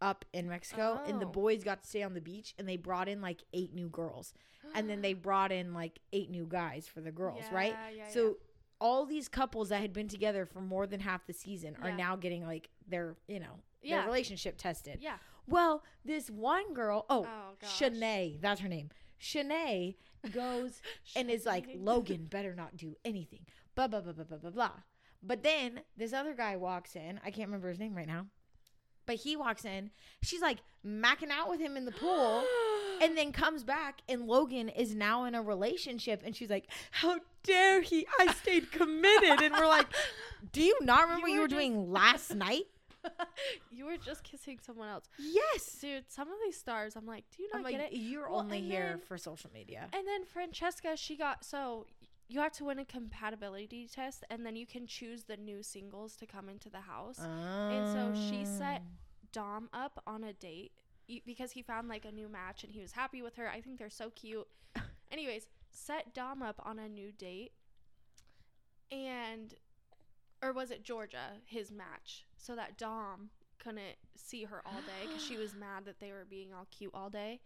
up 0.00 0.24
in 0.32 0.48
Mexico 0.48 1.00
and 1.06 1.20
the 1.20 1.26
Oh. 1.26 1.30
boys 1.30 1.64
got 1.64 1.82
to 1.82 1.88
stay 1.88 2.02
on 2.02 2.14
the 2.14 2.20
beach 2.20 2.54
and 2.58 2.68
they 2.68 2.76
brought 2.76 3.08
in 3.08 3.20
like 3.20 3.42
eight 3.52 3.72
new 3.74 3.88
girls. 3.88 4.34
And 4.74 4.88
then 4.88 5.00
they 5.02 5.12
brought 5.28 5.52
in 5.52 5.72
like 5.74 5.98
eight 6.12 6.30
new 6.30 6.46
guys 6.46 6.86
for 6.88 7.00
the 7.00 7.12
girls, 7.12 7.42
right? 7.52 7.72
Yeah, 7.72 7.96
yeah, 8.04 8.08
So 8.08 8.26
yeah. 8.26 8.32
all 8.80 9.06
these 9.06 9.28
couples 9.28 9.68
that 9.70 9.80
had 9.80 9.92
been 9.92 10.08
together 10.08 10.46
for 10.46 10.60
more 10.60 10.86
than 10.86 11.00
half 11.00 11.26
the 11.26 11.32
season 11.32 11.76
are 11.82 11.92
now 11.92 12.16
getting 12.16 12.44
like 12.46 12.70
their, 12.86 13.16
you 13.28 13.40
know, 13.40 13.60
Yeah. 13.82 13.98
their 13.98 14.06
relationship 14.06 14.56
tested. 14.58 14.98
yeah. 15.00 15.18
Well, 15.46 15.84
this 16.04 16.30
one 16.30 16.72
girl, 16.74 17.04
oh, 17.10 17.26
Oh. 17.28 17.54
Shanae, 17.66 18.40
that's 18.40 18.60
her 18.62 18.68
name. 18.68 18.88
Shanae 19.20 19.96
goes 20.32 20.80
and 21.16 21.30
is 21.30 21.46
like, 21.46 21.66
Logan 21.74 22.26
better 22.26 22.54
not 22.54 22.76
do 22.76 22.96
anything. 23.04 23.46
Blah 23.74 23.88
blah 23.88 24.00
blah 24.00 24.12
blah 24.12 24.24
blah 24.24 24.38
blah 24.38 24.50
blah. 24.50 24.72
But 25.22 25.42
then 25.42 25.80
this 25.96 26.12
other 26.12 26.34
guy 26.34 26.56
walks 26.56 26.96
in. 26.96 27.18
I 27.24 27.30
can't 27.30 27.48
remember 27.48 27.68
his 27.68 27.78
name 27.78 27.94
right 27.94 28.06
now. 28.06 28.26
But 29.06 29.16
he 29.16 29.36
walks 29.36 29.64
in. 29.64 29.90
She's 30.22 30.40
like 30.42 30.58
macking 30.86 31.30
out 31.30 31.48
with 31.50 31.60
him 31.60 31.76
in 31.76 31.84
the 31.84 31.92
pool. 31.92 32.44
And 33.02 33.16
then 33.16 33.32
comes 33.42 33.64
back, 33.64 34.00
and 34.08 34.26
Logan 34.26 34.68
is 34.68 34.94
now 34.94 35.24
in 35.24 35.34
a 35.34 35.42
relationship, 35.42 36.22
and 36.24 36.34
she's 36.34 36.50
like, 36.50 36.66
"How 36.90 37.18
dare 37.42 37.80
he? 37.82 38.06
I 38.18 38.32
stayed 38.32 38.70
committed." 38.72 39.42
And 39.42 39.54
we're 39.54 39.66
like, 39.66 39.86
"Do 40.52 40.62
you 40.62 40.76
not 40.80 41.02
remember 41.02 41.22
what 41.22 41.28
You 41.30 41.34
you 41.36 41.40
were 41.42 41.48
just- 41.48 41.58
doing 41.60 41.92
last 41.92 42.34
night?" 42.34 42.64
you 43.70 43.84
were 43.84 43.98
just 43.98 44.22
kissing 44.24 44.58
someone 44.62 44.88
else. 44.88 45.04
Yes. 45.18 45.76
Dude, 45.78 46.04
some 46.10 46.28
of 46.28 46.34
these 46.42 46.56
stars, 46.56 46.96
I'm 46.96 47.04
like, 47.06 47.24
do 47.36 47.42
you 47.42 47.50
not 47.52 47.58
I'm 47.58 47.62
like, 47.64 47.76
get 47.76 47.92
it? 47.92 47.96
you're 47.98 48.30
Well, 48.30 48.38
only 48.40 48.62
here 48.62 48.86
then- 48.92 49.00
for 49.00 49.18
social 49.18 49.50
media. 49.52 49.88
And 49.92 50.06
then 50.08 50.24
Francesca, 50.24 50.96
she 50.96 51.14
got 51.14 51.44
so 51.44 51.84
you 52.28 52.40
have 52.40 52.52
to 52.52 52.64
win 52.64 52.78
a 52.78 52.84
compatibility 52.84 53.88
test, 53.92 54.24
and 54.30 54.44
then 54.46 54.56
you 54.56 54.66
can 54.66 54.86
choose 54.86 55.24
the 55.24 55.36
new 55.36 55.62
singles 55.62 56.16
to 56.16 56.26
come 56.26 56.48
into 56.48 56.70
the 56.70 56.80
house. 56.80 57.18
And 57.20 57.88
so 57.92 58.20
she 58.30 58.44
set 58.44 58.82
Oh. 58.84 58.90
Dom 59.32 59.68
up 59.72 60.00
on 60.06 60.22
a 60.24 60.32
date 60.32 60.72
because 61.26 61.50
he 61.52 61.60
found 61.62 61.88
like 61.88 62.04
a 62.04 62.12
new 62.12 62.28
match 62.28 62.62
and 62.62 62.72
he 62.72 62.80
was 62.80 62.92
happy 62.92 63.20
with 63.20 63.34
her. 63.34 63.48
I 63.50 63.60
think 63.60 63.78
they're 63.78 63.90
so 63.90 64.10
cute. 64.10 64.46
Anyways, 65.12 65.48
set 65.70 66.14
Dom 66.14 66.40
up 66.40 66.60
on 66.64 66.78
a 66.78 66.88
new 66.88 67.10
date, 67.12 67.52
and 68.90 69.54
or 70.42 70.52
was 70.52 70.70
it 70.70 70.82
Georgia 70.84 71.38
his 71.44 71.70
match 71.70 72.26
so 72.36 72.54
that 72.54 72.76
Dom 72.78 73.30
couldn't 73.58 73.96
see 74.16 74.44
her 74.44 74.62
all 74.66 74.80
day 74.82 75.06
because 75.08 75.24
she 75.24 75.36
was 75.36 75.54
mad 75.58 75.84
that 75.86 76.00
they 76.00 76.10
were 76.12 76.26
being 76.28 76.52
all 76.52 76.66
cute 76.70 76.92
all 76.94 77.10
day, 77.10 77.40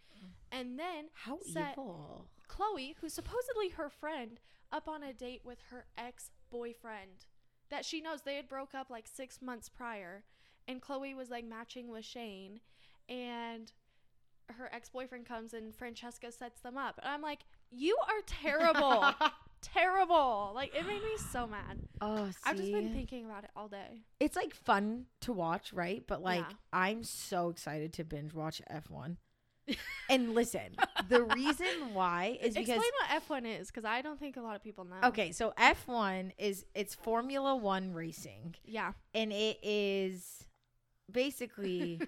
and 0.52 0.78
then 0.78 1.06
How 1.14 1.38
set 1.40 1.72
evil. 1.72 2.26
Chloe, 2.48 2.96
who's 3.00 3.12
supposedly 3.14 3.70
her 3.70 3.88
friend, 3.88 4.40
up 4.72 4.88
on 4.88 5.02
a 5.02 5.12
date 5.12 5.42
with 5.44 5.58
her 5.70 5.86
ex 5.96 6.30
boyfriend 6.50 7.26
that 7.70 7.84
she 7.84 8.00
knows 8.00 8.22
they 8.22 8.36
had 8.36 8.48
broke 8.48 8.74
up 8.74 8.88
like 8.90 9.06
six 9.06 9.42
months 9.42 9.68
prior, 9.68 10.24
and 10.66 10.80
Chloe 10.80 11.14
was 11.14 11.30
like 11.30 11.44
matching 11.44 11.88
with 11.90 12.04
Shane, 12.04 12.60
and 13.08 13.72
her 14.56 14.70
ex 14.72 14.88
boyfriend 14.88 15.26
comes 15.26 15.52
and 15.52 15.74
Francesca 15.74 16.32
sets 16.32 16.60
them 16.60 16.76
up, 16.78 16.98
and 17.02 17.10
I'm 17.12 17.22
like, 17.22 17.40
you 17.70 17.96
are 18.08 18.22
terrible, 18.26 19.04
terrible. 19.62 20.52
Like 20.54 20.74
it 20.74 20.86
made 20.86 21.02
me 21.02 21.16
so 21.30 21.46
mad. 21.46 21.78
Oh, 22.00 22.30
see? 22.30 22.36
I've 22.44 22.56
just 22.56 22.72
been 22.72 22.92
thinking 22.92 23.26
about 23.26 23.44
it 23.44 23.50
all 23.54 23.68
day. 23.68 24.02
it's 24.20 24.36
like 24.36 24.54
fun 24.54 25.06
to 25.22 25.32
watch, 25.32 25.72
right? 25.72 26.02
But 26.06 26.22
like, 26.22 26.46
Yeah. 26.48 26.56
I'm 26.72 27.04
so 27.04 27.50
excited 27.50 27.92
to 27.94 28.04
binge 28.04 28.32
watch 28.32 28.62
F1. 28.70 29.16
And 30.10 30.34
listen, 30.34 30.74
the 31.08 31.22
reason 31.24 31.66
why 31.94 32.38
is 32.42 32.54
because 32.54 32.68
Explain 32.68 32.90
what 33.28 33.44
F1 33.44 33.60
is, 33.60 33.68
because 33.68 33.84
I 33.84 34.02
don't 34.02 34.18
think 34.18 34.36
a 34.36 34.40
lot 34.40 34.56
of 34.56 34.62
people 34.62 34.84
know. 34.84 34.96
okay, 35.08 35.32
so 35.32 35.52
F1 35.58 36.32
is 36.38 36.64
it's 36.74 36.94
Formula 36.94 37.56
One 37.56 37.92
racing, 37.92 38.54
Yeah. 38.64 38.92
and 39.14 39.32
it 39.32 39.58
is 39.62 40.44
basically 41.10 42.00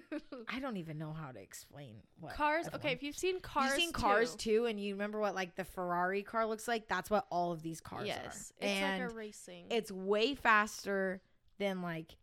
I 0.47 0.59
don't 0.59 0.77
even 0.77 0.97
know 0.99 1.11
how 1.11 1.31
to 1.31 1.39
explain 1.39 1.95
what 2.19 2.35
Cars. 2.35 2.67
F1 2.67 2.75
Okay, 2.75 2.91
if 2.91 3.01
you've 3.03 3.17
seen 3.17 3.39
Cars, 3.39 3.71
You've 3.71 3.75
seen 3.79 3.91
Cars 3.93 4.35
too, 4.35 4.65
and 4.65 4.79
you 4.79 4.93
remember 4.93 5.19
what 5.19 5.33
like 5.35 5.55
the 5.55 5.63
Ferrari 5.63 6.21
car 6.23 6.45
looks 6.45 6.67
like? 6.67 6.87
That's 6.87 7.09
what 7.09 7.25
all 7.31 7.51
of 7.51 7.61
these 7.63 7.81
cars 7.81 8.05
yes, 8.07 8.19
are. 8.25 8.29
it's 8.29 8.53
and 8.61 9.01
like 9.03 9.11
a 9.11 9.15
racing. 9.15 9.65
it's 9.71 9.91
way 9.91 10.35
faster 10.35 11.21
than 11.57 11.81
like 11.81 12.15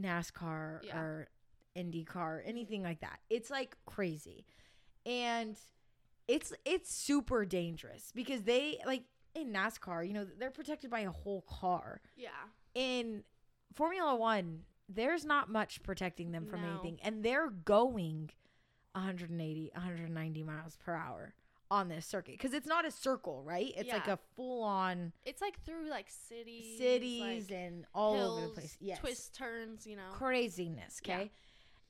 NASCAR 0.00 0.80
Yeah. 0.84 0.98
or 0.98 1.28
IndyCar, 1.76 2.16
or 2.16 2.42
anything 2.46 2.82
like 2.82 3.00
that. 3.00 3.20
It's 3.30 3.50
like 3.50 3.76
crazy. 3.86 4.44
And 5.06 5.56
it's 6.28 6.52
it's 6.64 6.92
super 6.94 7.44
dangerous 7.44 8.12
because 8.14 8.42
they 8.42 8.78
like 8.86 9.02
in 9.34 9.52
NASCAR, 9.52 10.06
you 10.06 10.12
know, 10.12 10.26
they're 10.38 10.50
protected 10.50 10.90
by 10.90 11.00
a 11.00 11.10
whole 11.10 11.42
car. 11.42 12.00
yeah. 12.16 12.28
In 12.74 13.24
Formula 13.74 14.14
1, 14.16 14.62
there's 14.88 15.24
not 15.24 15.48
much 15.50 15.82
protecting 15.82 16.32
them 16.32 16.46
from 16.46 16.62
No. 16.62 16.68
anything 16.70 16.98
and 17.02 17.22
they're 17.24 17.48
going 17.50 18.30
180, 18.94 19.70
190 19.74 20.42
miles 20.42 20.76
per 20.76 20.94
hour 20.94 21.34
on 21.70 21.88
this 21.88 22.04
circuit 22.04 22.32
because 22.32 22.52
it's 22.52 22.66
not 22.66 22.84
a 22.84 22.90
circle, 22.90 23.42
right? 23.44 23.72
It's 23.76 23.88
like 23.92 24.08
a 24.08 24.18
full 24.34 24.62
on 24.64 25.12
It's 25.24 25.40
like 25.40 25.60
through 25.64 25.88
like 25.88 26.08
cities, 26.10 26.78
cities 26.78 27.48
like, 27.50 27.56
and 27.58 27.86
all 27.94 28.16
over 28.38 28.46
the 28.46 28.52
place. 28.52 28.76
Yes. 28.80 28.98
twists, 28.98 29.28
turns. 29.36 29.86
You 29.86 29.96
know. 29.96 30.10
Craziness, 30.12 31.00
Yeah. 31.04 31.14
okay? 31.16 31.30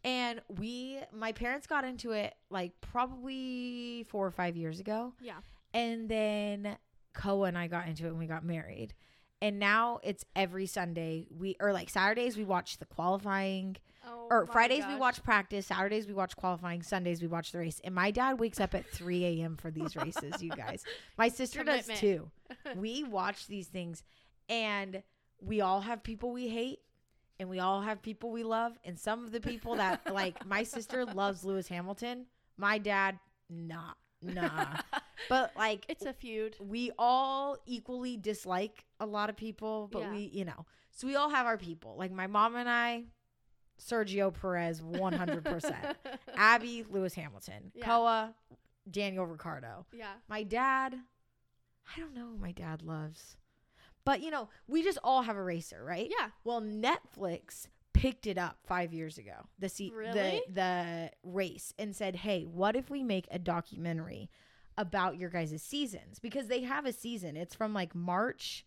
And 0.03 0.41
we, 0.49 0.99
my 1.13 1.33
parents 1.33 1.67
got 1.67 1.85
into 1.85 2.13
it 2.13 2.35
like 2.49 2.73
probably 2.81 4.07
four 4.09 4.27
or 4.27 4.31
five 4.31 4.57
years 4.57 4.81
ago. 4.81 5.13
Yeah. 5.21 5.39
And 5.75 6.09
then 6.09 6.77
Koa 7.15 7.49
and 7.49 7.59
I 7.59 7.67
got 7.67 7.87
into 7.87 8.07
it 8.07 8.11
when 8.11 8.19
we 8.19 8.27
got 8.27 8.45
married. 8.45 8.95
And 9.43 9.59
now 9.59 10.01
it's 10.03 10.25
every 10.37 10.67
Sunday. 10.67 11.27
We 11.31 11.57
or 11.61 11.73
like 11.73 11.91
Saturdays 11.91 12.37
we 12.37 12.45
watch 12.45 12.79
the 12.79 12.87
qualifying 12.87 13.77
Oh 14.07 14.27
or 14.31 14.47
Fridays 14.47 14.87
we 14.87 14.97
watch 14.97 15.23
practice, 15.23 15.67
Saturdays 15.67 16.07
we 16.07 16.15
watch 16.15 16.37
qualifying, 16.37 16.83
Sundays 16.83 17.21
we 17.21 17.29
watch 17.29 17.53
the 17.53 17.59
race. 17.59 17.81
And 17.85 17.95
my 17.95 18.11
dad 18.11 18.41
wakes 18.41 18.61
up 18.61 18.75
at 18.75 18.89
3 18.89 19.25
a.m. 19.25 19.57
for 19.57 19.71
these 19.71 19.97
races, 19.97 20.43
you 20.43 20.51
guys. 20.51 20.85
My 21.19 21.29
sister 21.29 21.63
does 21.65 21.87
too. 21.87 22.31
We 22.77 23.05
watch 23.05 23.47
these 23.47 23.69
things 23.69 24.03
and 24.49 25.03
we 25.41 25.61
all 25.61 25.81
have 25.83 26.03
people 26.03 26.33
we 26.33 26.49
hate 26.49 26.81
and 27.41 27.49
we 27.49 27.59
all 27.59 27.81
have 27.81 28.01
people 28.03 28.31
we 28.31 28.45
love. 28.45 28.79
And 28.85 28.97
some 28.97 29.25
of 29.25 29.33
the 29.33 29.41
people 29.41 29.75
that 29.77 30.13
like 30.13 30.47
my 30.47 30.63
sister 30.63 31.05
loves 31.05 31.43
Lewis 31.45 31.67
Hamilton. 31.67 32.27
My 32.57 32.79
dad, 32.79 33.19
nah, 33.49 33.95
nah. 34.23 34.77
But 35.29 35.53
like 35.57 35.85
It's 35.89 36.05
a 36.07 36.13
feud. 36.13 36.57
we 36.61 36.93
all 36.99 37.57
equally 37.67 38.17
dislike 38.17 38.85
a 39.01 39.07
lot 39.07 39.29
of 39.31 39.37
people, 39.37 39.89
but 39.93 40.03
Yeah. 40.03 40.13
we, 40.15 40.21
you 40.33 40.45
know, 40.45 40.65
so 40.93 41.07
we 41.07 41.17
all 41.17 41.31
have 41.31 41.47
our 41.47 41.59
people. 41.59 41.97
Like 41.99 42.13
my 42.13 42.27
mom 42.27 42.55
and 42.57 42.69
I, 42.69 43.05
Sergio 43.81 44.33
Perez, 44.33 44.81
100%. 44.83 45.95
Abby, 46.37 46.85
Lewis 46.89 47.15
Hamilton. 47.15 47.73
Yeah. 47.75 47.85
Koa, 47.87 48.35
Daniel 48.91 49.25
Ricciardo. 49.27 49.87
yeah. 49.93 50.13
My 50.29 50.43
dad, 50.43 50.95
I 51.97 52.01
don't 52.01 52.15
know 52.15 52.27
who 52.33 52.39
my 52.39 52.53
dad 52.53 52.83
loves. 52.83 53.37
But, 54.11 54.23
you 54.23 54.33
know, 54.33 54.49
we 54.67 54.83
just 54.83 54.99
all 55.05 55.23
have 55.23 55.37
a 55.37 55.43
racer, 55.43 55.85
right? 55.85 56.11
Yeah. 56.19 56.31
Well, 56.43 56.61
Netflix 56.61 57.69
picked 57.93 58.27
it 58.27 58.39
up 58.39 58.57
five 58.67 58.93
years 58.93 59.19
ago, 59.19 59.47
the, 59.61 59.69
se- 59.69 59.93
Really? 59.95 60.43
the, 60.49 60.53
the 60.53 61.11
race, 61.23 61.73
and 61.79 61.95
said, 61.95 62.17
hey, 62.17 62.43
what 62.43 62.75
if 62.75 62.91
we 62.91 63.05
make 63.05 63.29
a 63.31 63.39
documentary 63.39 64.29
about 64.77 65.17
your 65.17 65.31
guys' 65.31 65.63
seasons? 65.63 66.19
Because 66.19 66.49
they 66.49 66.63
have 66.63 66.87
a 66.87 66.93
season. 66.93 67.37
It's 67.37 67.55
from 67.55 67.73
like 67.73 67.95
March 67.95 68.67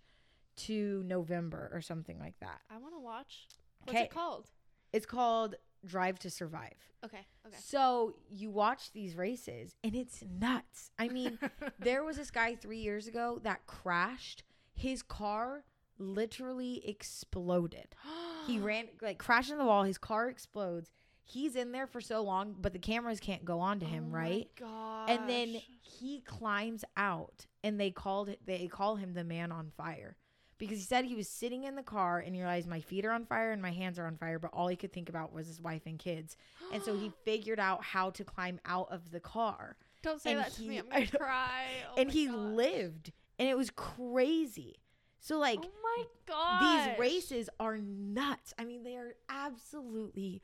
to 0.55 1.03
November 1.05 1.69
or 1.73 1.81
something 1.81 2.19
like 2.19 2.39
that. 2.39 2.61
I 2.69 2.77
want 2.77 2.93
to 2.95 3.01
watch. 3.01 3.49
What's 3.83 3.95
Okay. 3.97 4.05
it 4.05 4.11
called? 4.11 4.49
It's 4.93 5.05
called 5.05 5.55
Drive 5.85 6.19
to 6.19 6.29
Survive. 6.29 6.75
Okay. 7.03 7.25
Okay. 7.45 7.57
So 7.59 8.15
you 8.29 8.49
watch 8.49 8.93
these 8.93 9.15
races 9.17 9.75
and 9.83 9.93
it's 9.93 10.23
nuts. 10.39 10.91
I 10.97 11.09
mean, 11.09 11.37
there 11.79 12.05
was 12.05 12.15
this 12.15 12.31
guy 12.31 12.55
three 12.55 12.79
years 12.79 13.07
ago 13.07 13.41
that 13.43 13.67
crashed. 13.67 14.43
His 14.73 15.01
car 15.03 15.63
literally 15.97 16.87
exploded. 16.87 17.95
He 18.45 18.59
ran 18.59 18.89
like 19.01 19.19
crashed 19.19 19.51
in 19.51 19.57
the 19.57 19.63
wall. 19.63 19.83
His 19.83 19.97
car 19.97 20.27
explodes. 20.27 20.91
He's 21.23 21.55
in 21.55 21.71
there 21.71 21.87
for 21.87 22.01
so 22.01 22.21
long, 22.21 22.53
but 22.59 22.73
the 22.73 22.79
cameras 22.79 23.21
can't 23.21 23.45
go 23.45 23.61
on 23.61 23.79
to 23.79 23.85
him, 23.85 24.07
Oh 24.09 24.11
my 24.11 24.17
right? 24.19 24.49
Gosh. 24.59 25.09
And 25.09 25.29
then 25.29 25.61
he 25.81 26.19
climbs 26.19 26.83
out, 26.97 27.45
and 27.63 27.79
they 27.79 27.89
called. 27.89 28.35
They 28.45 28.67
call 28.67 28.97
him 28.97 29.13
the 29.13 29.23
man 29.23 29.53
on 29.53 29.71
fire 29.77 30.17
because 30.57 30.77
he 30.77 30.83
said 30.83 31.05
he 31.05 31.15
was 31.15 31.29
sitting 31.29 31.63
in 31.63 31.75
the 31.75 31.83
car 31.83 32.19
and 32.19 32.35
he 32.35 32.41
realized 32.41 32.67
my 32.67 32.81
feet 32.81 33.05
are 33.05 33.11
on 33.11 33.25
fire 33.25 33.51
and 33.53 33.61
my 33.61 33.71
hands 33.71 33.97
are 33.97 34.05
on 34.05 34.17
fire, 34.17 34.39
but 34.39 34.51
all 34.53 34.67
he 34.67 34.75
could 34.75 34.91
think 34.91 35.07
about 35.09 35.31
was 35.33 35.47
his 35.47 35.61
wife 35.61 35.83
and 35.85 35.97
kids. 35.99 36.35
And 36.73 36.83
so 36.83 36.95
he 36.95 37.11
figured 37.25 37.59
out 37.61 37.81
how 37.83 38.09
to 38.11 38.23
climb 38.25 38.59
out 38.65 38.87
of 38.91 39.09
the 39.11 39.19
car, 39.21 39.77
don't 40.01 40.21
say 40.21 40.31
and 40.31 40.41
that 40.41 40.51
to 40.53 40.63
me. 40.63 40.79
I'm 40.79 40.89
gonna 40.89 41.07
cry. 41.17 41.63
Oh 41.91 42.01
and 42.01 42.11
he 42.11 42.27
gosh. 42.27 42.35
lived, 42.35 43.11
and 43.39 43.47
it 43.47 43.57
was 43.57 43.69
crazy. 43.71 44.75
So 45.19 45.37
like 45.39 45.59
oh 45.63 45.69
my 45.97 46.03
gosh. 46.25 46.87
these 46.87 46.99
races 46.99 47.49
are 47.59 47.77
nuts. 47.77 48.53
I 48.57 48.65
mean, 48.65 48.83
they 48.83 48.95
are 48.97 49.15
absolutely 49.29 50.41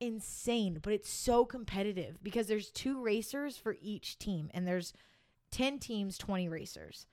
insane, 0.00 0.78
but 0.82 0.92
it's 0.92 1.10
so 1.10 1.44
competitive 1.44 2.22
because 2.22 2.46
there's 2.46 2.70
two 2.70 3.02
racers 3.02 3.56
for 3.56 3.76
each 3.82 4.18
team 4.18 4.50
and 4.54 4.66
there's 4.66 4.92
10 5.50 5.78
teams, 5.78 6.16
20 6.16 6.48
racers. 6.48 7.06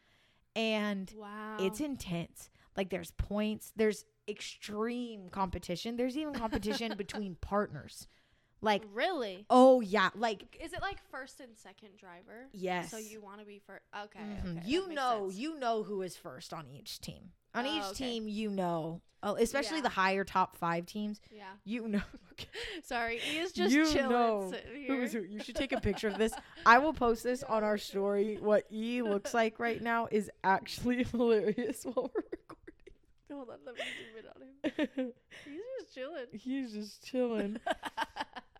And 0.55 1.11
Wow. 1.15 1.57
it's 1.59 1.79
intense. 1.81 2.49
Like 2.75 2.89
there's 2.89 3.11
points, 3.11 3.71
there's 3.75 4.05
extreme 4.27 5.29
competition. 5.29 5.97
There's 5.97 6.17
even 6.17 6.33
competition 6.33 6.93
between 6.97 7.35
partners. 7.41 8.07
Like 8.61 8.83
really. 8.93 9.45
oh 9.49 9.81
yeah, 9.81 10.09
like 10.15 10.57
Is 10.63 10.73
it 10.73 10.81
like 10.81 10.97
first 11.11 11.39
and 11.39 11.55
second 11.57 11.89
driver? 11.97 12.47
yes. 12.53 12.89
So 12.91 12.97
you 12.97 13.21
want 13.21 13.39
to 13.39 13.45
be 13.45 13.59
first? 13.65 13.83
Okay. 14.05 14.19
Mhm. 14.19 14.57
okay, 14.59 14.67
you 14.67 14.91
know, 14.93 15.27
sense. 15.27 15.39
you 15.39 15.59
know 15.59 15.83
who 15.83 16.01
is 16.01 16.15
first 16.15 16.53
on 16.53 16.67
each 16.67 16.99
team. 16.99 17.31
On 17.53 17.65
Oh, 17.65 17.77
each 17.77 17.83
okay. 17.85 17.93
team, 18.05 18.27
you 18.27 18.49
know, 18.49 19.01
oh, 19.23 19.35
especially 19.35 19.77
Yeah. 19.77 19.83
the 19.83 19.89
higher 19.89 20.23
top 20.23 20.55
five 20.57 20.85
teams. 20.87 21.19
Yeah. 21.31 21.43
You 21.65 21.87
know, 21.87 22.01
Sorry, 22.83 23.17
he 23.19 23.37
is 23.39 23.51
just 23.51 23.73
You 23.73 23.85
chilling. 23.91 24.09
know 24.09 24.51
sitting 24.51 24.85
who 24.87 25.07
who. 25.07 25.21
You 25.23 25.39
should 25.43 25.55
take 25.55 25.71
a 25.71 25.79
picture 25.81 26.07
of 26.07 26.17
this. 26.17 26.33
I 26.65 26.79
will 26.79 26.93
post 26.93 27.23
this 27.23 27.43
on 27.43 27.63
our 27.63 27.77
story. 27.77 28.37
What 28.41 28.65
E 28.71 29.01
looks 29.03 29.33
like 29.35 29.59
right 29.59 29.81
now 29.81 30.07
is 30.11 30.29
actually 30.43 31.03
hilarious 31.11 31.83
while 31.83 32.11
we're 32.13 32.23
recording. 32.31 32.63
Hold 33.31 33.49
on, 33.49 33.57
let 33.65 33.75
me 33.75 33.81
zoom 33.83 34.23
in 34.23 34.95
on 34.95 35.05
him. 35.05 35.13
He's 35.45 35.61
just 35.79 35.93
chilling. 35.95 36.25
He's 36.31 36.73
just 36.73 37.03
chilling. 37.05 37.57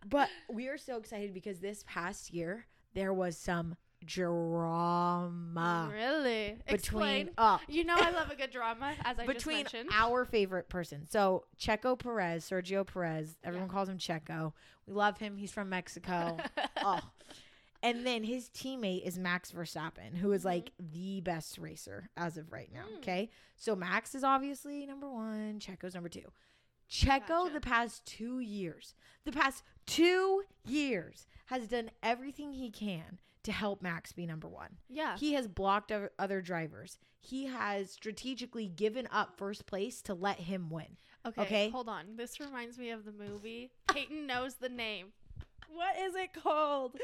But 0.06 0.28
we 0.50 0.68
are 0.68 0.78
so 0.78 0.96
excited 0.96 1.32
because 1.34 1.58
this 1.60 1.84
past 1.86 2.32
year 2.32 2.66
there 2.94 3.12
was 3.12 3.36
some 3.36 3.76
drama 4.04 5.88
really? 5.92 6.56
between 6.66 6.76
Explain. 6.76 7.30
uh, 7.36 7.58
You 7.68 7.84
know 7.84 7.96
I 7.96 8.10
love 8.10 8.30
a 8.30 8.36
good 8.36 8.50
drama, 8.50 8.94
as 9.04 9.18
I 9.18 9.26
between 9.26 9.62
just 9.64 9.74
mentioned. 9.74 9.90
our 9.92 10.24
favorite 10.24 10.68
person. 10.68 11.06
So 11.08 11.44
Checo 11.58 11.98
Perez, 11.98 12.48
Sergio 12.48 12.86
Perez, 12.86 13.36
everyone 13.44 13.68
calls 13.68 13.88
him 13.88 13.98
Checo. 13.98 14.52
We 14.86 14.94
love 14.94 15.18
him. 15.18 15.36
He's 15.36 15.52
from 15.52 15.68
Mexico. 15.68 16.38
oh. 16.84 17.00
And 17.82 18.04
then 18.06 18.24
his 18.24 18.48
teammate 18.48 19.06
is 19.06 19.18
Max 19.18 19.52
Verstappen, 19.52 20.16
who 20.16 20.32
is 20.32 20.44
like 20.44 20.72
the 20.80 21.20
best 21.20 21.58
racer 21.58 22.08
as 22.16 22.36
of 22.36 22.50
right 22.52 22.70
now. 22.72 22.84
Mm. 22.92 22.98
Okay. 22.98 23.30
So 23.56 23.76
Max 23.76 24.14
is 24.16 24.24
obviously 24.24 24.84
number 24.86 25.08
one, 25.08 25.60
Checo's 25.60 25.94
number 25.94 26.08
two. 26.08 26.32
Checo, 26.90 27.26
Gotcha. 27.28 27.54
the 27.54 27.60
past 27.60 28.04
two 28.06 28.40
years, 28.40 28.94
the 29.24 29.32
past 29.32 29.62
two 29.86 30.42
years, 30.64 31.26
has 31.46 31.68
done 31.68 31.90
everything 32.02 32.52
he 32.52 32.70
can 32.70 33.18
to 33.44 33.52
help 33.52 33.82
Max 33.82 34.12
be 34.12 34.26
number 34.26 34.48
one. 34.48 34.76
yeah. 34.88 35.16
He 35.16 35.32
has 35.34 35.48
blocked 35.48 35.92
other 36.18 36.40
drivers. 36.42 36.98
He 37.20 37.46
has 37.46 37.90
strategically 37.90 38.68
given 38.68 39.08
up 39.10 39.36
first 39.36 39.66
place 39.66 40.00
to 40.02 40.14
let 40.14 40.40
him 40.40 40.70
win. 40.70 40.96
Okay, 41.26 41.42
Okay. 41.42 41.70
Hold 41.70 41.88
on. 41.88 42.16
This 42.16 42.38
reminds 42.40 42.78
me 42.78 42.90
of 42.90 43.04
the 43.04 43.12
movie. 43.12 43.70
Peyton 43.92 44.26
knows 44.26 44.54
the 44.56 44.68
name. 44.68 45.08
What 45.68 45.96
is 45.98 46.14
it 46.14 46.32
called? 46.32 46.96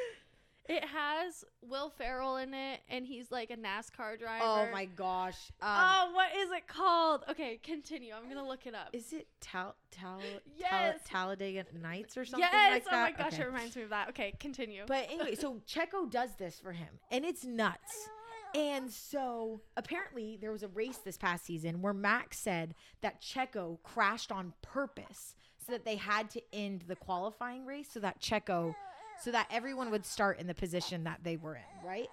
It 0.66 0.82
has 0.84 1.44
Will 1.62 1.90
Ferrell 1.90 2.36
in 2.36 2.54
it, 2.54 2.80
and 2.88 3.04
he's 3.04 3.30
like 3.30 3.50
a 3.50 3.56
NASCAR 3.56 4.18
driver. 4.18 4.42
Oh 4.44 4.66
my 4.72 4.86
gosh. 4.86 5.36
Um, 5.60 5.68
oh, 5.70 6.10
what 6.14 6.34
is 6.34 6.50
it 6.50 6.66
called? 6.66 7.22
Okay, 7.30 7.60
continue. 7.62 8.14
I'm 8.14 8.28
gonna 8.32 8.46
look 8.48 8.66
it 8.66 8.74
up. 8.74 8.88
Is 8.94 9.12
it 9.12 9.26
Tal 9.42 9.74
Tal 9.90 10.20
Yes. 10.56 11.00
Tal- 11.04 11.26
Talladega 11.26 11.66
Nights 11.82 12.16
or 12.16 12.24
something 12.24 12.48
yes. 12.50 12.72
like 12.72 12.84
oh 12.86 12.90
that? 12.92 13.02
my 13.18 13.24
gosh, 13.24 13.34
Okay. 13.34 13.42
it 13.42 13.46
reminds 13.46 13.76
me 13.76 13.82
of 13.82 13.90
that. 13.90 14.08
Okay, 14.08 14.32
continue. 14.40 14.84
But 14.86 15.06
anyway, 15.10 15.34
so 15.34 15.60
Checo 15.68 16.10
does 16.10 16.30
this 16.38 16.58
for 16.58 16.72
him, 16.72 16.88
and 17.10 17.24
it's 17.26 17.44
nuts. 17.44 18.08
And 18.54 18.90
so 18.90 19.60
apparently 19.76 20.38
there 20.40 20.52
was 20.52 20.62
a 20.62 20.68
race 20.68 20.98
this 20.98 21.18
past 21.18 21.44
season 21.44 21.82
where 21.82 21.92
Max 21.92 22.38
said 22.38 22.74
that 23.02 23.20
Checo 23.20 23.78
crashed 23.82 24.30
on 24.30 24.52
purpose 24.62 25.34
so 25.66 25.72
that 25.72 25.84
they 25.84 25.96
had 25.96 26.30
to 26.30 26.42
end 26.52 26.84
the 26.86 26.94
qualifying 26.94 27.66
race 27.66 27.88
so 27.90 27.98
that 28.00 28.20
Checo 28.20 28.74
so 29.22 29.30
that 29.32 29.46
everyone 29.50 29.90
would 29.90 30.04
start 30.04 30.38
in 30.38 30.46
the 30.46 30.54
position 30.54 31.04
that 31.04 31.20
they 31.22 31.36
were 31.36 31.54
in, 31.56 31.86
right? 31.88 32.08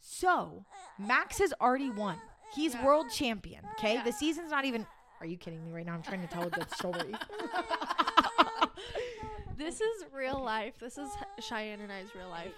So 0.00 0.64
Max 0.98 1.38
has 1.38 1.52
already 1.60 1.90
won. 1.90 2.16
He's 2.54 2.74
Yeah. 2.74 2.84
world 2.84 3.10
champion. 3.10 3.64
Okay. 3.78 3.94
Yeah. 3.94 4.04
The 4.04 4.12
season's 4.12 4.50
not 4.50 4.64
even 4.64 4.86
are 5.20 5.26
you 5.26 5.36
kidding 5.36 5.64
me 5.64 5.72
right 5.72 5.84
now? 5.84 5.94
I'm 5.94 6.02
trying 6.02 6.20
to 6.20 6.28
tell 6.28 6.46
a 6.46 6.50
good 6.50 6.70
story. 6.70 7.12
this 9.56 9.80
is 9.80 10.04
real 10.12 10.40
life. 10.40 10.78
This 10.78 10.96
is 10.96 11.10
Cheyenne 11.40 11.80
and 11.80 11.90
I's 11.90 12.14
real 12.14 12.28
life. 12.28 12.52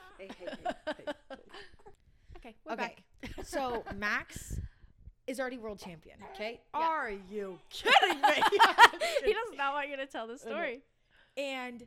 Okay, 2.37 2.55
we're 2.65 2.73
Okay. 2.75 2.97
back. 3.23 3.45
So 3.45 3.85
Max 3.97 4.59
is 5.27 5.41
already 5.41 5.59
world 5.59 5.79
champion. 5.79 6.19
Okay. 6.35 6.61
Yeah. 6.75 6.81
Are 6.81 7.11
you 7.11 7.59
kidding 7.71 8.21
me? 8.21 8.29
he 9.25 9.33
does 9.33 9.57
not 9.57 9.73
want 9.75 9.89
you 9.89 9.97
to 9.97 10.07
tell 10.07 10.27
the 10.27 10.39
story. 10.39 10.83
and 11.37 11.87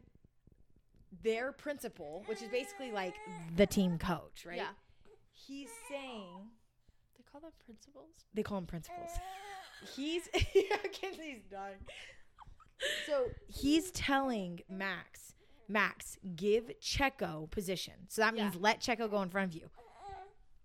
their 1.21 1.51
principal, 1.51 2.23
which 2.27 2.41
is 2.41 2.49
basically 2.49 2.91
like 2.91 3.15
the 3.55 3.65
team 3.67 3.97
coach, 3.97 4.45
right? 4.47 4.57
Yeah. 4.57 4.67
He's 5.31 5.69
saying 5.89 6.49
They 7.17 7.23
call 7.31 7.41
them 7.41 7.51
principals. 7.65 8.09
they 8.33 8.43
call 8.43 8.57
him 8.59 8.65
principals. 8.65 9.09
He's 9.95 10.29
yeah, 10.55 10.77
he's 11.01 11.43
dying. 11.51 11.75
So 13.05 13.25
he's 13.47 13.91
telling 13.91 14.61
Max, 14.69 15.33
Max, 15.67 16.17
give 16.35 16.71
Checo 16.81 17.49
position. 17.51 17.93
So 18.09 18.21
that 18.21 18.33
means 18.33 18.55
Yeah. 18.55 18.61
let 18.61 18.81
Checo 18.81 19.09
go 19.09 19.21
in 19.21 19.29
front 19.29 19.51
of 19.53 19.55
you. 19.61 19.69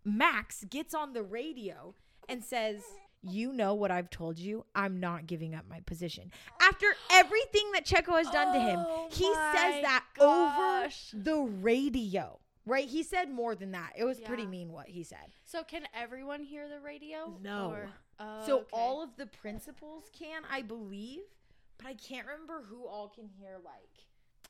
Max 0.05 0.65
gets 0.65 0.95
on 0.95 1.13
the 1.13 1.23
radio 1.23 1.95
and 2.29 2.43
says, 2.45 2.83
you 3.23 3.53
know 3.53 3.75
what 3.75 3.91
I've 3.91 4.11
told 4.11 4.39
you. 4.39 4.65
I'm 4.75 5.01
not 5.01 5.27
giving 5.27 5.55
up 5.55 5.65
my 5.69 5.81
position. 5.81 6.31
After 6.61 6.87
everything 7.11 7.71
that 7.73 7.87
Checo 7.87 8.17
has 8.17 8.29
done 8.31 8.55
to 8.55 8.61
him, 8.61 8.79
Oh 8.81 9.09
he 9.11 9.25
says 9.25 9.83
that 9.83 10.05
gosh. 10.19 11.13
over 11.15 11.23
the 11.25 11.37
radio. 11.61 12.39
Right? 12.67 12.87
He 12.87 13.03
said 13.03 13.31
more 13.31 13.55
than 13.55 13.71
that. 13.73 13.93
It 13.97 14.05
was 14.05 14.21
pretty 14.21 14.47
mean 14.47 14.73
what 14.73 14.89
he 14.89 15.03
said. 15.03 15.33
So 15.45 15.63
can 15.65 15.85
everyone 15.95 16.43
hear 16.43 16.69
the 16.69 16.81
radio? 16.81 17.39
No. 17.43 17.71
Or- 17.71 17.89
Oh, 18.21 18.43
So 18.45 18.57
okay. 18.59 18.67
all 18.73 19.01
of 19.03 19.11
the 19.17 19.27
principals 19.27 20.11
can, 20.13 20.43
I 20.51 20.63
believe, 20.63 21.21
but 21.79 21.87
I 21.87 21.95
can't 21.95 22.27
remember 22.27 22.65
who 22.69 22.85
all 22.87 23.09
can 23.09 23.29
hear 23.29 23.53
like 23.65 24.05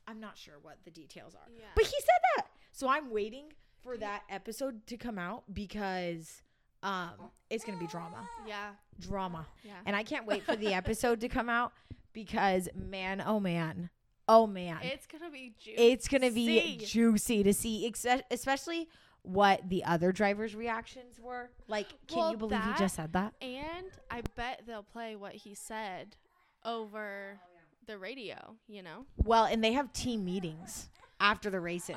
I'm 0.06 0.20
not 0.20 0.38
sure 0.38 0.54
what 0.62 0.78
the 0.86 0.90
details 0.90 1.34
are. 1.34 1.46
Yeah. 1.54 1.66
But 1.74 1.84
he 1.84 1.90
said 2.00 2.20
that. 2.38 2.46
So 2.72 2.88
I'm 2.88 3.10
waiting 3.10 3.52
for 3.82 3.98
that 3.98 4.22
episode 4.30 4.86
to 4.86 4.96
come 4.96 5.18
out 5.18 5.44
because 5.52 6.40
um 6.82 7.10
it's 7.50 7.64
going 7.64 7.78
to 7.78 7.82
be 7.82 7.90
drama. 7.90 8.28
yeah, 8.46 8.70
Drama. 9.00 9.46
yeah. 9.64 9.72
And 9.86 9.96
I 9.96 10.02
can't 10.02 10.26
wait 10.26 10.42
for 10.44 10.54
the 10.54 10.74
episode 10.74 11.20
to 11.22 11.28
come 11.28 11.48
out 11.48 11.72
because 12.12 12.68
man, 12.74 13.22
oh 13.26 13.40
man. 13.40 13.88
Oh 14.28 14.46
man. 14.46 14.76
it's 14.82 15.06
gonna 15.06 15.30
be 15.30 15.54
juicy. 15.58 15.80
It's 15.82 16.06
going 16.08 16.20
to 16.20 16.30
be 16.30 16.76
juicy 16.84 17.42
to 17.42 17.54
see 17.54 17.90
especially 18.30 18.88
what 19.22 19.66
the 19.70 19.82
other 19.84 20.12
drivers' 20.12 20.54
reactions 20.54 21.18
were. 21.18 21.48
Like, 21.68 21.88
can 22.06 22.18
Well, 22.18 22.30
you 22.32 22.36
believe 22.36 22.60
that- 22.60 22.76
he 22.76 22.84
just 22.84 22.96
said 22.96 23.14
that? 23.14 23.32
and 23.40 23.86
I 24.10 24.20
bet 24.36 24.62
they'll 24.66 24.82
play 24.82 25.16
what 25.16 25.32
he 25.32 25.54
said 25.54 26.16
over 26.64 27.38
the 27.86 27.96
radio. 27.98 28.56
You 28.68 28.82
know. 28.82 29.06
Well, 29.16 29.44
and 29.44 29.64
they 29.64 29.72
have 29.72 29.92
team 29.94 30.24
meetings 30.26 30.90
after 31.20 31.50
the 31.50 31.60
races. 31.60 31.96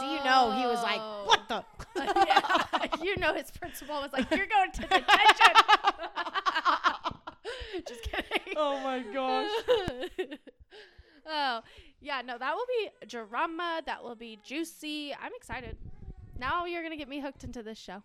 So 0.00 0.12
you 0.12 0.22
know 0.24 0.52
he 0.52 0.66
was 0.66 0.82
like, 0.82 1.00
Oh. 1.00 1.24
"What 1.26 1.48
the?" 1.48 1.64
yeah, 2.26 2.86
you 3.02 3.16
know 3.16 3.34
his 3.34 3.50
principal 3.50 4.00
was 4.00 4.12
like, 4.12 4.30
"You're 4.30 4.46
going 4.46 4.70
to 4.72 4.80
detention." 4.82 5.54
Just 7.86 8.02
kidding. 8.02 8.54
Oh 8.56 8.80
my 8.80 9.00
gosh. 9.12 9.50
oh, 11.26 11.60
yeah, 12.00 12.22
no, 12.24 12.36
that 12.38 12.54
will 12.54 12.66
be 12.66 13.06
drama. 13.06 13.82
That 13.86 14.02
will 14.02 14.16
be 14.16 14.38
juicy. 14.44 15.14
I'm 15.14 15.32
excited. 15.36 15.76
Now 16.38 16.66
you're 16.66 16.82
going 16.82 16.92
to 16.92 16.96
get 16.96 17.08
me 17.08 17.20
hooked 17.20 17.44
into 17.44 17.62
this 17.62 17.78
show. 17.78 18.02